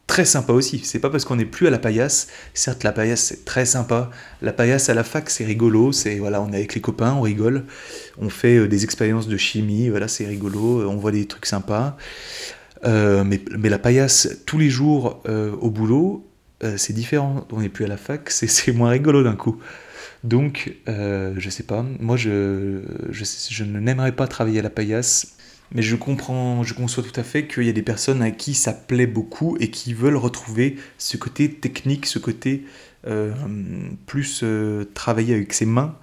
très 0.07 0.25
sympas 0.25 0.53
aussi. 0.53 0.81
C'est 0.85 1.01
pas 1.01 1.11
parce 1.11 1.25
qu'on 1.25 1.35
n'est 1.35 1.45
plus 1.45 1.67
à 1.67 1.71
la 1.71 1.81
paillasse, 1.81 2.29
certes 2.55 2.85
la 2.85 2.93
paillasse 2.93 3.23
c'est 3.23 3.45
très 3.45 3.67
sympa, 3.67 4.11
la 4.43 4.53
paillasse 4.53 4.89
à 4.89 4.95
la 4.95 5.03
fac 5.03 5.29
c'est 5.29 5.45
rigolo, 5.45 5.91
c'est 5.91 6.19
voilà, 6.19 6.41
on 6.41 6.53
est 6.53 6.57
avec 6.57 6.77
les 6.77 6.81
copains, 6.81 7.15
on 7.15 7.23
rigole, 7.23 7.65
on 8.19 8.29
fait 8.29 8.59
euh, 8.59 8.69
des 8.69 8.85
expériences 8.85 9.27
de 9.27 9.37
chimie, 9.37 9.89
voilà, 9.89 10.07
c'est 10.07 10.27
rigolo, 10.27 10.89
on 10.89 10.97
voit 10.97 11.11
des 11.11 11.27
trucs 11.27 11.47
sympas. 11.47 11.97
mais, 12.85 13.41
mais, 13.59 13.69
la 13.69 13.81
paillasse 13.81 14.43
tous 14.47 14.59
les 14.59 14.71
jours 14.71 15.21
au 15.27 15.71
boulot, 15.71 16.25
c'est 16.77 16.93
différent. 16.93 17.45
On 17.51 17.61
n'est 17.61 17.69
plus 17.69 17.85
à 17.85 17.89
la 17.89 17.97
fac, 17.97 18.31
c'est 18.31 18.73
moins 18.73 18.91
rigolo 18.91 19.25
d'un 19.25 19.35
coup. 19.35 19.61
Donc, 20.27 20.75
euh, 20.89 21.35
je 21.39 21.51
sais 21.51 21.63
pas, 21.63 21.87
moi 22.01 22.17
je, 22.17 22.81
je, 23.11 23.65
n'aimerais 23.65 24.11
pas 24.11 24.27
travailler 24.27 24.59
à 24.59 24.63
la 24.63 24.71
paillasse, 24.71 25.37
mais 25.71 25.83
je 25.83 25.95
comprends, 25.95 26.65
je 26.65 26.75
conçois 26.75 27.05
tout 27.05 27.21
à 27.21 27.23
fait 27.23 27.47
qu'il 27.47 27.63
y 27.63 27.69
a 27.69 27.73
des 27.73 27.83
personnes 27.83 28.23
à 28.23 28.33
qui 28.33 28.55
ça 28.55 28.73
plaît 28.73 29.07
beaucoup 29.07 29.57
et 29.61 29.71
qui 29.71 29.95
veulent 29.95 30.17
retrouver 30.17 30.79
ce 30.99 31.17
côté 31.17 31.49
technique, 31.53 32.07
ce 32.07 32.19
côté 32.19 32.65
euh, 33.07 33.31
plus 34.07 34.41
euh, 34.43 34.85
travailler 34.95 35.33
avec 35.33 35.53
ses 35.53 35.67
mains. 35.67 35.95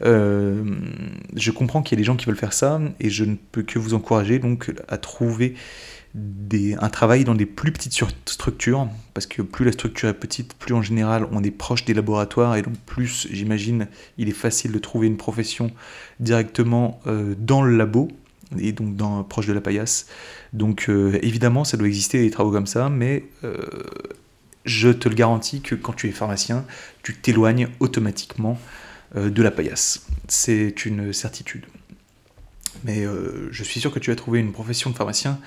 je 0.00 1.50
comprends 1.52 1.82
qu'il 1.82 1.96
y 1.96 2.00
a 2.00 2.02
des 2.02 2.04
gens 2.04 2.16
qui 2.16 2.26
veulent 2.26 2.34
faire 2.34 2.54
ça 2.54 2.80
et 2.98 3.10
je 3.10 3.22
ne 3.22 3.36
peux 3.52 3.62
que 3.62 3.78
vous 3.78 3.94
encourager 3.94 4.40
donc 4.40 4.72
à 4.88 4.98
trouver 4.98 5.54
un 6.14 6.88
travail 6.90 7.24
dans 7.24 7.34
des 7.34 7.46
plus 7.46 7.72
petites 7.72 7.98
structures, 8.26 8.88
parce 9.14 9.26
que 9.26 9.40
plus 9.40 9.64
la 9.64 9.72
structure 9.72 10.08
est 10.08 10.14
petite, 10.14 10.54
plus 10.54 10.74
en 10.74 10.82
général 10.82 11.26
on 11.32 11.42
est 11.42 11.50
proche 11.50 11.84
des 11.84 11.94
laboratoires, 11.94 12.56
et 12.56 12.62
donc 12.62 12.74
plus, 12.84 13.26
j'imagine, 13.30 13.88
il 14.18 14.28
est 14.28 14.32
facile 14.32 14.72
de 14.72 14.78
trouver 14.78 15.06
une 15.06 15.16
profession 15.16 15.70
directement 16.20 17.00
euh, 17.06 17.34
dans 17.38 17.62
le 17.62 17.76
labo, 17.76 18.08
et 18.58 18.72
donc 18.72 19.28
proche 19.28 19.46
de 19.46 19.54
la 19.54 19.62
paillasse. 19.62 20.06
Donc 20.52 20.86
euh, 20.88 21.18
évidemment, 21.22 21.64
ça 21.64 21.78
doit 21.78 21.88
exister 21.88 22.20
des 22.20 22.30
travaux 22.30 22.50
comme 22.50 22.66
ça, 22.66 22.90
mais 22.90 23.24
euh, 23.44 23.56
je 24.66 24.90
te 24.90 25.08
le 25.08 25.14
garantis 25.14 25.62
que 25.62 25.74
quand 25.74 25.94
tu 25.94 26.08
es 26.08 26.12
pharmacien, 26.12 26.66
tu 27.02 27.14
t'éloignes 27.14 27.68
automatiquement 27.80 28.58
de 29.14 29.42
la 29.42 29.50
paillasse. 29.50 30.06
C'est 30.28 30.86
une 30.86 31.12
certitude. 31.12 31.66
Mais 32.84 33.04
euh, 33.04 33.48
je 33.50 33.62
suis 33.62 33.80
sûr 33.80 33.92
que 33.92 33.98
tu 33.98 34.10
vas 34.10 34.16
trouver 34.16 34.40
une 34.40 34.52
profession 34.52 34.90
de 34.90 34.96
pharmacien 34.96 35.38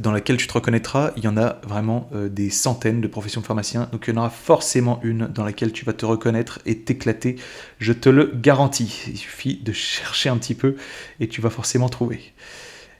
dans 0.00 0.12
laquelle 0.12 0.36
tu 0.36 0.46
te 0.46 0.52
reconnaîtras. 0.52 1.12
Il 1.16 1.24
y 1.24 1.28
en 1.28 1.36
a 1.36 1.60
vraiment 1.66 2.08
euh, 2.14 2.28
des 2.28 2.50
centaines 2.50 3.00
de 3.00 3.08
professions 3.08 3.40
de 3.40 3.46
pharmacien. 3.46 3.88
Donc 3.92 4.04
il 4.06 4.14
y 4.14 4.16
en 4.16 4.20
aura 4.20 4.30
forcément 4.30 5.00
une 5.02 5.26
dans 5.26 5.44
laquelle 5.44 5.72
tu 5.72 5.84
vas 5.84 5.92
te 5.92 6.06
reconnaître 6.06 6.60
et 6.66 6.78
t'éclater. 6.78 7.36
Je 7.78 7.92
te 7.92 8.08
le 8.08 8.32
garantis. 8.34 9.02
Il 9.08 9.16
suffit 9.16 9.56
de 9.56 9.72
chercher 9.72 10.28
un 10.28 10.36
petit 10.36 10.54
peu 10.54 10.76
et 11.20 11.28
tu 11.28 11.40
vas 11.40 11.50
forcément 11.50 11.88
trouver. 11.88 12.20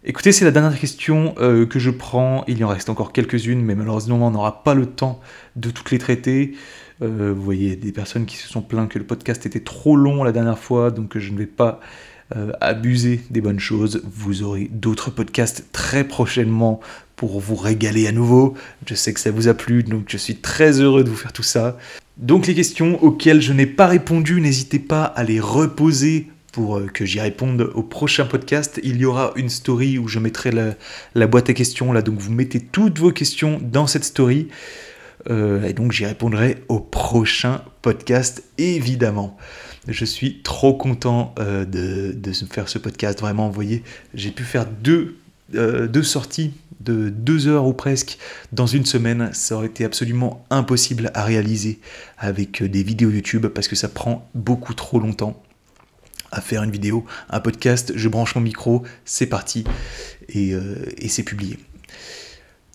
Écoutez, 0.06 0.32
c'est 0.32 0.44
la 0.44 0.50
dernière 0.50 0.78
question 0.78 1.34
euh, 1.38 1.64
que 1.64 1.78
je 1.78 1.90
prends. 1.90 2.44
Il 2.46 2.58
y 2.58 2.64
en 2.64 2.68
reste 2.68 2.90
encore 2.90 3.12
quelques-unes, 3.12 3.62
mais 3.62 3.74
malheureusement, 3.74 4.26
on 4.26 4.30
n'aura 4.30 4.62
pas 4.62 4.74
le 4.74 4.86
temps 4.86 5.20
de 5.56 5.70
toutes 5.70 5.90
les 5.92 5.98
traiter. 5.98 6.54
vous 7.00 7.34
voyez, 7.34 7.76
des 7.76 7.92
personnes 7.92 8.26
qui 8.26 8.36
se 8.36 8.48
sont 8.48 8.60
plaintes 8.60 8.90
que 8.90 8.98
le 8.98 9.06
podcast 9.06 9.46
était 9.46 9.60
trop 9.60 9.96
long 9.96 10.22
la 10.22 10.32
dernière 10.32 10.58
fois, 10.58 10.90
donc 10.90 11.16
je 11.16 11.32
ne 11.32 11.38
vais 11.38 11.46
pas 11.46 11.80
euh, 12.36 12.52
abusez 12.60 13.20
des 13.30 13.40
bonnes 13.40 13.60
choses. 13.60 14.02
Vous 14.04 14.42
aurez 14.42 14.68
d'autres 14.72 15.10
podcasts 15.10 15.66
très 15.72 16.04
prochainement 16.04 16.80
pour 17.16 17.40
vous 17.40 17.56
régaler 17.56 18.06
à 18.06 18.12
nouveau. 18.12 18.54
Je 18.86 18.94
sais 18.94 19.12
que 19.12 19.20
ça 19.20 19.30
vous 19.30 19.48
a 19.48 19.54
plu, 19.54 19.82
donc 19.82 20.06
je 20.08 20.16
suis 20.16 20.36
très 20.36 20.80
heureux 20.80 21.04
de 21.04 21.10
vous 21.10 21.16
faire 21.16 21.32
tout 21.32 21.42
ça. 21.42 21.78
Donc 22.16 22.46
les 22.46 22.54
questions 22.54 23.02
auxquelles 23.02 23.42
je 23.42 23.52
n'ai 23.52 23.66
pas 23.66 23.86
répondu, 23.86 24.40
n'hésitez 24.40 24.78
pas 24.78 25.04
à 25.04 25.24
les 25.24 25.40
reposer 25.40 26.28
pour 26.52 26.78
euh, 26.78 26.86
que 26.86 27.04
j'y 27.04 27.20
réponde 27.20 27.70
au 27.74 27.82
prochain 27.82 28.24
podcast. 28.24 28.80
Il 28.84 28.96
y 28.96 29.04
aura 29.04 29.32
une 29.36 29.48
story 29.48 29.98
où 29.98 30.06
je 30.06 30.20
mettrai 30.20 30.52
la, 31.14 31.26
boîte 31.26 31.50
à 31.50 31.52
questions 31.52 31.92
là, 31.92 32.02
donc 32.02 32.18
vous 32.18 32.32
mettez 32.32 32.60
toutes 32.60 32.98
vos 32.98 33.10
questions 33.10 33.60
dans 33.60 33.86
cette 33.86 34.04
story. 34.04 34.48
Euh, 35.30 35.66
et 35.66 35.72
donc 35.72 35.92
j'y 35.92 36.06
répondrai 36.06 36.58
au 36.68 36.78
prochain 36.78 37.62
podcast, 37.82 38.44
évidemment. 38.58 39.36
Je 39.88 40.04
suis 40.04 40.40
trop 40.42 40.74
content 40.74 41.34
euh, 41.38 41.64
de, 41.64 42.32
faire 42.50 42.68
ce 42.68 42.78
podcast. 42.78 43.20
Vraiment, 43.20 43.48
vous 43.48 43.54
voyez, 43.54 43.82
j'ai 44.14 44.30
pu 44.30 44.44
faire 44.44 44.66
deux, 44.66 45.16
euh, 45.54 45.86
deux 45.86 46.02
sorties 46.02 46.52
de 46.80 47.08
deux 47.08 47.46
heures 47.46 47.66
ou 47.66 47.72
presque 47.72 48.18
dans 48.52 48.66
une 48.66 48.86
semaine. 48.86 49.30
Ça 49.32 49.56
aurait 49.56 49.66
été 49.66 49.84
absolument 49.84 50.44
impossible 50.50 51.10
à 51.14 51.24
réaliser 51.24 51.80
avec 52.18 52.62
des 52.62 52.82
vidéos 52.82 53.10
YouTube 53.10 53.46
parce 53.46 53.68
que 53.68 53.76
ça 53.76 53.88
prend 53.88 54.28
beaucoup 54.34 54.74
trop 54.74 55.00
longtemps 55.00 55.42
à 56.32 56.40
faire 56.40 56.62
une 56.62 56.70
vidéo, 56.70 57.04
un 57.30 57.40
podcast. 57.40 57.92
Je 57.94 58.08
branche 58.08 58.34
mon 58.34 58.40
micro, 58.40 58.82
c'est 59.04 59.26
parti 59.26 59.64
et 60.28 60.52
c'est 61.08 61.22
publié. 61.22 61.58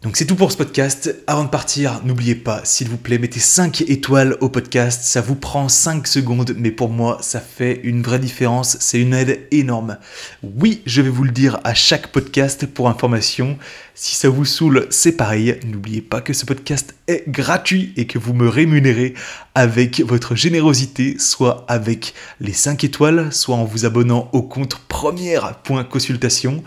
Donc 0.01 0.15
c'est 0.15 0.25
tout 0.25 0.37
pour 0.37 0.49
ce 0.49 0.55
podcast. 0.55 1.13
Avant 1.27 1.43
de 1.43 1.49
partir, 1.49 1.99
n'oubliez 2.05 2.35
pas, 2.35 2.61
s'il 2.63 2.87
vous 2.87 2.95
plaît, 2.95 3.17
mettez 3.17 3.41
5 3.41 3.81
étoiles 3.81 4.37
au 4.39 4.47
podcast. 4.47 5.01
Ça 5.03 5.19
vous 5.19 5.35
prend 5.35 5.67
5 5.67 6.07
secondes, 6.07 6.55
mais 6.55 6.71
pour 6.71 6.87
moi, 6.87 7.17
ça 7.19 7.41
fait 7.41 7.81
une 7.83 8.01
vraie 8.01 8.19
différence. 8.19 8.77
C'est 8.79 9.01
une 9.01 9.13
aide 9.13 9.41
énorme. 9.51 9.97
Oui, 10.41 10.81
je 10.85 11.01
vais 11.01 11.09
vous 11.09 11.25
le 11.25 11.31
dire 11.31 11.59
à 11.65 11.73
chaque 11.73 12.13
podcast 12.13 12.65
pour 12.65 12.87
information. 12.87 13.57
Si 14.01 14.15
ça 14.15 14.29
vous 14.29 14.45
saoule, 14.45 14.87
c'est 14.91 15.11
pareil. 15.11 15.59
N'oubliez 15.65 15.99
pas 15.99 16.21
que 16.21 16.31
ce 16.31 16.45
podcast 16.45 16.95
est 17.09 17.27
gratuit 17.27 17.91
et 17.97 18.07
que 18.07 18.17
vous 18.17 18.33
me 18.33 18.47
rémunérez 18.47 19.13
avec 19.55 19.99
votre 19.99 20.35
générosité, 20.35 21.17
soit 21.19 21.65
avec 21.67 22.13
les 22.39 22.53
5 22.53 22.85
étoiles, 22.85 23.27
soit 23.33 23.57
en 23.57 23.65
vous 23.65 23.85
abonnant 23.85 24.29
au 24.31 24.41
compte 24.41 24.79
première.consultation, 24.87 26.63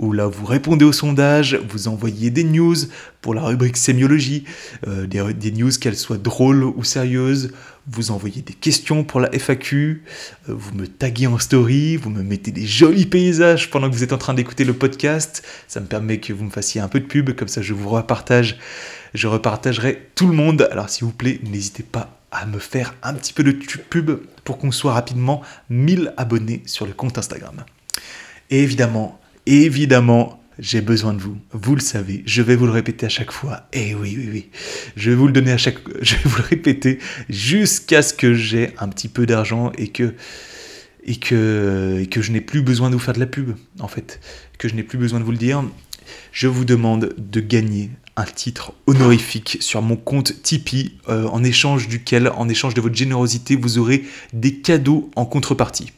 où 0.00 0.12
là 0.12 0.26
vous 0.26 0.44
répondez 0.44 0.84
au 0.84 0.90
sondage, 0.90 1.56
vous 1.68 1.86
envoyez 1.86 2.30
des 2.30 2.42
news 2.42 2.74
pour 3.20 3.34
la 3.34 3.42
rubrique 3.42 3.76
sémiologie, 3.76 4.42
euh, 4.88 5.06
des, 5.06 5.52
news 5.52 5.70
qu'elles 5.80 5.96
soient 5.96 6.18
drôles 6.18 6.64
ou 6.64 6.82
sérieuses, 6.82 7.52
vous 7.90 8.10
envoyez 8.10 8.42
des 8.42 8.52
questions 8.52 9.04
pour 9.04 9.20
la 9.20 9.30
FAQ, 9.32 10.02
euh, 10.48 10.54
vous 10.54 10.74
me 10.74 10.86
taguez 10.86 11.26
en 11.26 11.38
story, 11.38 11.96
vous 11.96 12.10
me 12.10 12.22
mettez 12.22 12.50
des 12.50 12.66
jolis 12.66 13.06
paysages 13.06 13.70
pendant 13.70 13.88
que 13.90 13.94
vous 13.94 14.04
êtes 14.04 14.12
en 14.12 14.18
train 14.18 14.34
d'écouter 14.34 14.64
le 14.64 14.72
podcast, 14.72 15.42
ça 15.68 15.80
me 15.80 15.86
permet 15.86 16.18
que 16.18 16.32
vous 16.32 16.44
me 16.44 16.50
fassiez 16.50 16.80
un 16.80 16.88
peu 16.88 17.00
de 17.00 17.06
pub, 17.06 17.34
comme 17.34 17.48
ça 17.48 17.62
je 17.62 17.74
vous 17.74 17.88
repartage, 17.88 18.58
je 19.14 19.26
repartagerai 19.26 20.10
tout 20.14 20.26
le 20.26 20.34
monde, 20.34 20.68
alors 20.70 20.88
s'il 20.88 21.04
vous 21.04 21.12
plaît, 21.12 21.40
n'hésitez 21.42 21.82
pas 21.82 22.18
à 22.30 22.46
me 22.46 22.58
faire 22.58 22.94
un 23.02 23.14
petit 23.14 23.32
peu 23.32 23.44
de 23.44 23.52
pub 23.52 24.20
pour 24.44 24.58
qu'on 24.58 24.70
soit 24.70 24.94
rapidement 24.94 25.42
1000 25.68 26.14
abonnés 26.16 26.62
sur 26.66 26.86
le 26.86 26.92
compte 26.92 27.18
Instagram. 27.18 27.64
Et 28.50 28.62
évidemment, 28.62 29.20
évidemment, 29.46 30.41
j'ai 30.58 30.80
besoin 30.80 31.14
de 31.14 31.20
vous. 31.20 31.36
Vous 31.52 31.74
le 31.74 31.80
savez, 31.80 32.22
je 32.26 32.42
vais 32.42 32.56
vous 32.56 32.66
le 32.66 32.72
répéter 32.72 33.06
à 33.06 33.08
chaque 33.08 33.32
fois. 33.32 33.68
Eh 33.72 33.94
oui, 33.94 34.14
oui, 34.18 34.28
oui. 34.32 34.50
Je 34.96 35.10
vais 35.10 35.16
vous 35.16 35.26
le 35.26 35.32
donner 35.32 35.52
à 35.52 35.56
chaque 35.56 35.78
je 36.02 36.14
vais 36.14 36.22
vous 36.24 36.38
le 36.38 36.44
répéter 36.44 36.98
jusqu'à 37.28 38.02
ce 38.02 38.14
que 38.14 38.34
j'ai 38.34 38.70
un 38.78 38.88
petit 38.88 39.08
peu 39.08 39.26
d'argent 39.26 39.72
et 39.78 39.88
que 39.88 40.14
et 41.04 41.16
que 41.16 42.04
que 42.10 42.22
je 42.22 42.32
n'ai 42.32 42.40
plus 42.40 42.62
besoin 42.62 42.90
de 42.90 42.94
vous 42.94 43.00
faire 43.00 43.14
de 43.14 43.20
la 43.20 43.26
pub 43.26 43.54
en 43.80 43.88
fait, 43.88 44.20
que 44.58 44.68
je 44.68 44.74
n'ai 44.74 44.82
plus 44.82 44.98
besoin 44.98 45.20
de 45.20 45.24
vous 45.24 45.32
le 45.32 45.38
dire. 45.38 45.64
Je 46.32 46.48
vous 46.48 46.64
demande 46.64 47.14
de 47.16 47.40
gagner 47.40 47.90
un 48.16 48.24
titre 48.24 48.74
honorifique 48.86 49.58
sur 49.60 49.80
mon 49.82 49.96
compte 49.96 50.42
Tipeee, 50.42 50.98
euh, 51.08 51.26
en 51.28 51.42
échange 51.42 51.88
duquel, 51.88 52.28
en 52.28 52.48
échange 52.48 52.74
de 52.74 52.80
votre 52.80 52.94
générosité, 52.94 53.56
vous 53.56 53.78
aurez 53.78 54.04
des 54.32 54.54
cadeaux 54.54 55.10
en 55.16 55.24
contrepartie. 55.24 55.92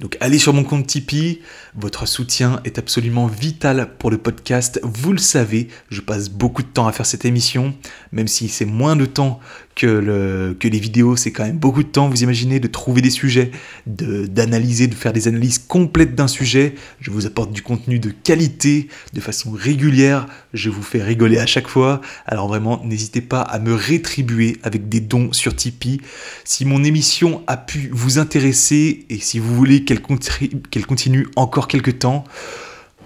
Donc 0.00 0.16
allez 0.20 0.38
sur 0.38 0.54
mon 0.54 0.64
compte 0.64 0.86
Tipeee, 0.86 1.42
votre 1.74 2.08
soutien 2.08 2.60
est 2.64 2.78
absolument 2.78 3.26
vital 3.26 3.90
pour 3.98 4.10
le 4.10 4.16
podcast, 4.16 4.80
vous 4.82 5.12
le 5.12 5.18
savez, 5.18 5.68
je 5.90 6.00
passe 6.00 6.30
beaucoup 6.30 6.62
de 6.62 6.68
temps 6.68 6.88
à 6.88 6.92
faire 6.92 7.04
cette 7.04 7.26
émission, 7.26 7.74
même 8.10 8.26
si 8.26 8.48
c'est 8.48 8.64
moins 8.64 8.96
de 8.96 9.04
temps 9.04 9.40
que, 9.80 9.86
le, 9.86 10.54
que 10.60 10.68
les 10.68 10.78
vidéos, 10.78 11.16
c'est 11.16 11.32
quand 11.32 11.46
même 11.46 11.56
beaucoup 11.56 11.82
de 11.82 11.88
temps, 11.88 12.10
vous 12.10 12.22
imaginez, 12.22 12.60
de 12.60 12.68
trouver 12.68 13.00
des 13.00 13.08
sujets, 13.08 13.50
d'analyser, 13.86 14.88
de, 14.88 14.94
faire 14.94 15.14
des 15.14 15.26
analyses 15.26 15.58
complètes 15.58 16.14
d'un 16.14 16.28
sujet. 16.28 16.74
Je 17.00 17.10
vous 17.10 17.24
apporte 17.24 17.50
du 17.50 17.62
contenu 17.62 17.98
de 17.98 18.10
qualité, 18.10 18.88
de 19.14 19.20
façon 19.20 19.52
régulière, 19.52 20.26
je 20.52 20.68
vous 20.68 20.82
fais 20.82 21.02
rigoler 21.02 21.38
à 21.38 21.46
chaque 21.46 21.66
fois. 21.66 22.02
Alors 22.26 22.46
vraiment, 22.46 22.82
n'hésitez 22.84 23.22
pas 23.22 23.40
à 23.40 23.58
me 23.58 23.72
rétribuer 23.72 24.58
avec 24.64 24.90
des 24.90 25.00
dons 25.00 25.32
sur 25.32 25.56
Tipeee. 25.56 26.02
Si 26.44 26.66
mon 26.66 26.84
émission 26.84 27.42
a 27.46 27.56
pu 27.56 27.88
vous 27.90 28.18
intéresser 28.18 29.06
et 29.08 29.18
si 29.18 29.38
vous 29.38 29.54
voulez 29.54 29.84
qu'elle 29.84 30.02
continue 30.02 31.26
encore 31.36 31.68
quelques 31.68 32.00
temps, 32.00 32.24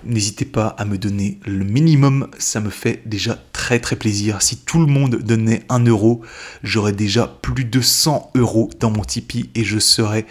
N'hésitez 0.06 0.44
pas 0.44 0.68
à 0.68 0.84
me 0.84 0.98
donner 0.98 1.38
le 1.46 1.64
minimum, 1.64 2.28
ça 2.38 2.60
me 2.60 2.70
fait 2.70 3.02
déjà 3.06 3.38
très 3.52 3.80
très 3.80 3.96
plaisir. 3.96 4.42
Si 4.42 4.58
tout 4.58 4.78
le 4.78 4.86
monde 4.86 5.16
donnait 5.16 5.62
un 5.68 5.84
euro, 5.84 6.22
j'aurais 6.62 6.92
déjà 6.92 7.26
plus 7.26 7.64
de 7.64 7.80
100 7.80 8.32
euros 8.34 8.70
dans 8.80 8.90
mon 8.90 9.02
Tipeee 9.02 9.50
et 9.54 9.64
je 9.64 9.78
serais 9.78 10.26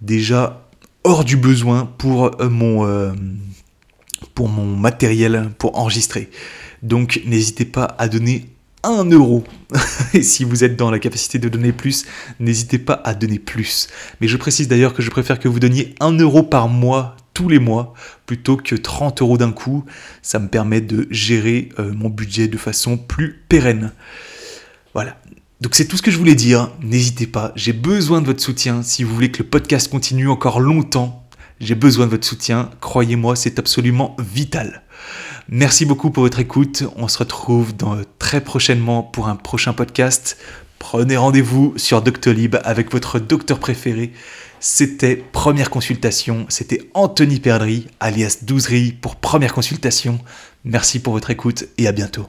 déjà 0.00 0.68
hors 1.04 1.24
du 1.24 1.36
besoin 1.36 1.86
pour 1.98 2.40
euh, 2.40 2.48
mon, 2.48 2.86
euh, 2.86 3.12
pour 4.34 4.48
mon 4.48 4.66
matériel 4.76 5.50
pour 5.58 5.78
enregistrer. 5.78 6.30
Donc 6.82 7.20
n'hésitez 7.24 7.64
pas 7.64 7.94
à 7.98 8.08
donner 8.08 8.46
1 8.82 9.10
euro. 9.10 9.44
Et 10.14 10.22
si 10.22 10.44
vous 10.44 10.64
êtes 10.64 10.76
dans 10.76 10.90
la 10.90 10.98
capacité 10.98 11.38
de 11.38 11.48
donner 11.48 11.72
plus, 11.72 12.06
n'hésitez 12.38 12.78
pas 12.78 13.00
à 13.04 13.14
donner 13.14 13.38
plus. 13.38 13.88
Mais 14.20 14.28
je 14.28 14.36
précise 14.36 14.68
d'ailleurs 14.68 14.94
que 14.94 15.02
je 15.02 15.10
préfère 15.10 15.38
que 15.38 15.48
vous 15.48 15.60
donniez 15.60 15.94
1 16.00 16.18
euro 16.18 16.42
par 16.42 16.68
mois 16.68 17.16
tous 17.36 17.50
les 17.50 17.58
mois 17.58 17.92
plutôt 18.24 18.56
que 18.56 18.74
30 18.74 19.20
euros 19.20 19.36
d'un 19.36 19.52
coup. 19.52 19.84
Ça 20.22 20.38
me 20.38 20.48
permet 20.48 20.80
de 20.80 21.06
gérer 21.10 21.68
euh, 21.78 21.92
mon 21.92 22.08
budget 22.08 22.48
de 22.48 22.56
façon 22.56 22.96
plus 22.96 23.42
pérenne. 23.50 23.92
Voilà. 24.94 25.18
Donc 25.60 25.74
c'est 25.74 25.84
tout 25.84 25.98
ce 25.98 26.02
que 26.02 26.10
je 26.10 26.16
voulais 26.16 26.34
dire. 26.34 26.70
N'hésitez 26.80 27.26
pas, 27.26 27.52
j'ai 27.54 27.74
besoin 27.74 28.22
de 28.22 28.26
votre 28.26 28.42
soutien. 28.42 28.82
Si 28.82 29.04
vous 29.04 29.14
voulez 29.14 29.30
que 29.30 29.42
le 29.42 29.48
podcast 29.50 29.90
continue 29.90 30.30
encore 30.30 30.60
longtemps, 30.60 31.28
j'ai 31.60 31.74
besoin 31.74 32.06
de 32.06 32.12
votre 32.12 32.26
soutien. 32.26 32.70
Croyez-moi, 32.80 33.36
c'est 33.36 33.58
absolument 33.58 34.16
vital. 34.18 34.82
Merci 35.50 35.84
beaucoup 35.84 36.10
pour 36.10 36.22
votre 36.22 36.38
écoute. 36.38 36.84
On 36.96 37.06
se 37.06 37.18
retrouve 37.18 37.76
dans, 37.76 37.98
très 38.18 38.40
prochainement 38.40 39.02
pour 39.02 39.28
un 39.28 39.36
prochain 39.36 39.74
podcast. 39.74 40.38
Prenez 40.78 41.18
rendez-vous 41.18 41.74
sur 41.76 42.00
Doctolib 42.00 42.56
avec 42.64 42.90
votre 42.92 43.18
docteur 43.18 43.58
préféré. 43.58 44.14
C'était 44.60 45.16
première 45.16 45.70
consultation, 45.70 46.46
c'était 46.48 46.88
Anthony 46.94 47.40
Perdry, 47.40 47.86
alias 48.00 48.38
Douzerie, 48.42 48.92
pour 48.92 49.16
première 49.16 49.52
consultation. 49.52 50.18
Merci 50.64 50.98
pour 51.00 51.12
votre 51.12 51.30
écoute 51.30 51.66
et 51.78 51.86
à 51.86 51.92
bientôt. 51.92 52.26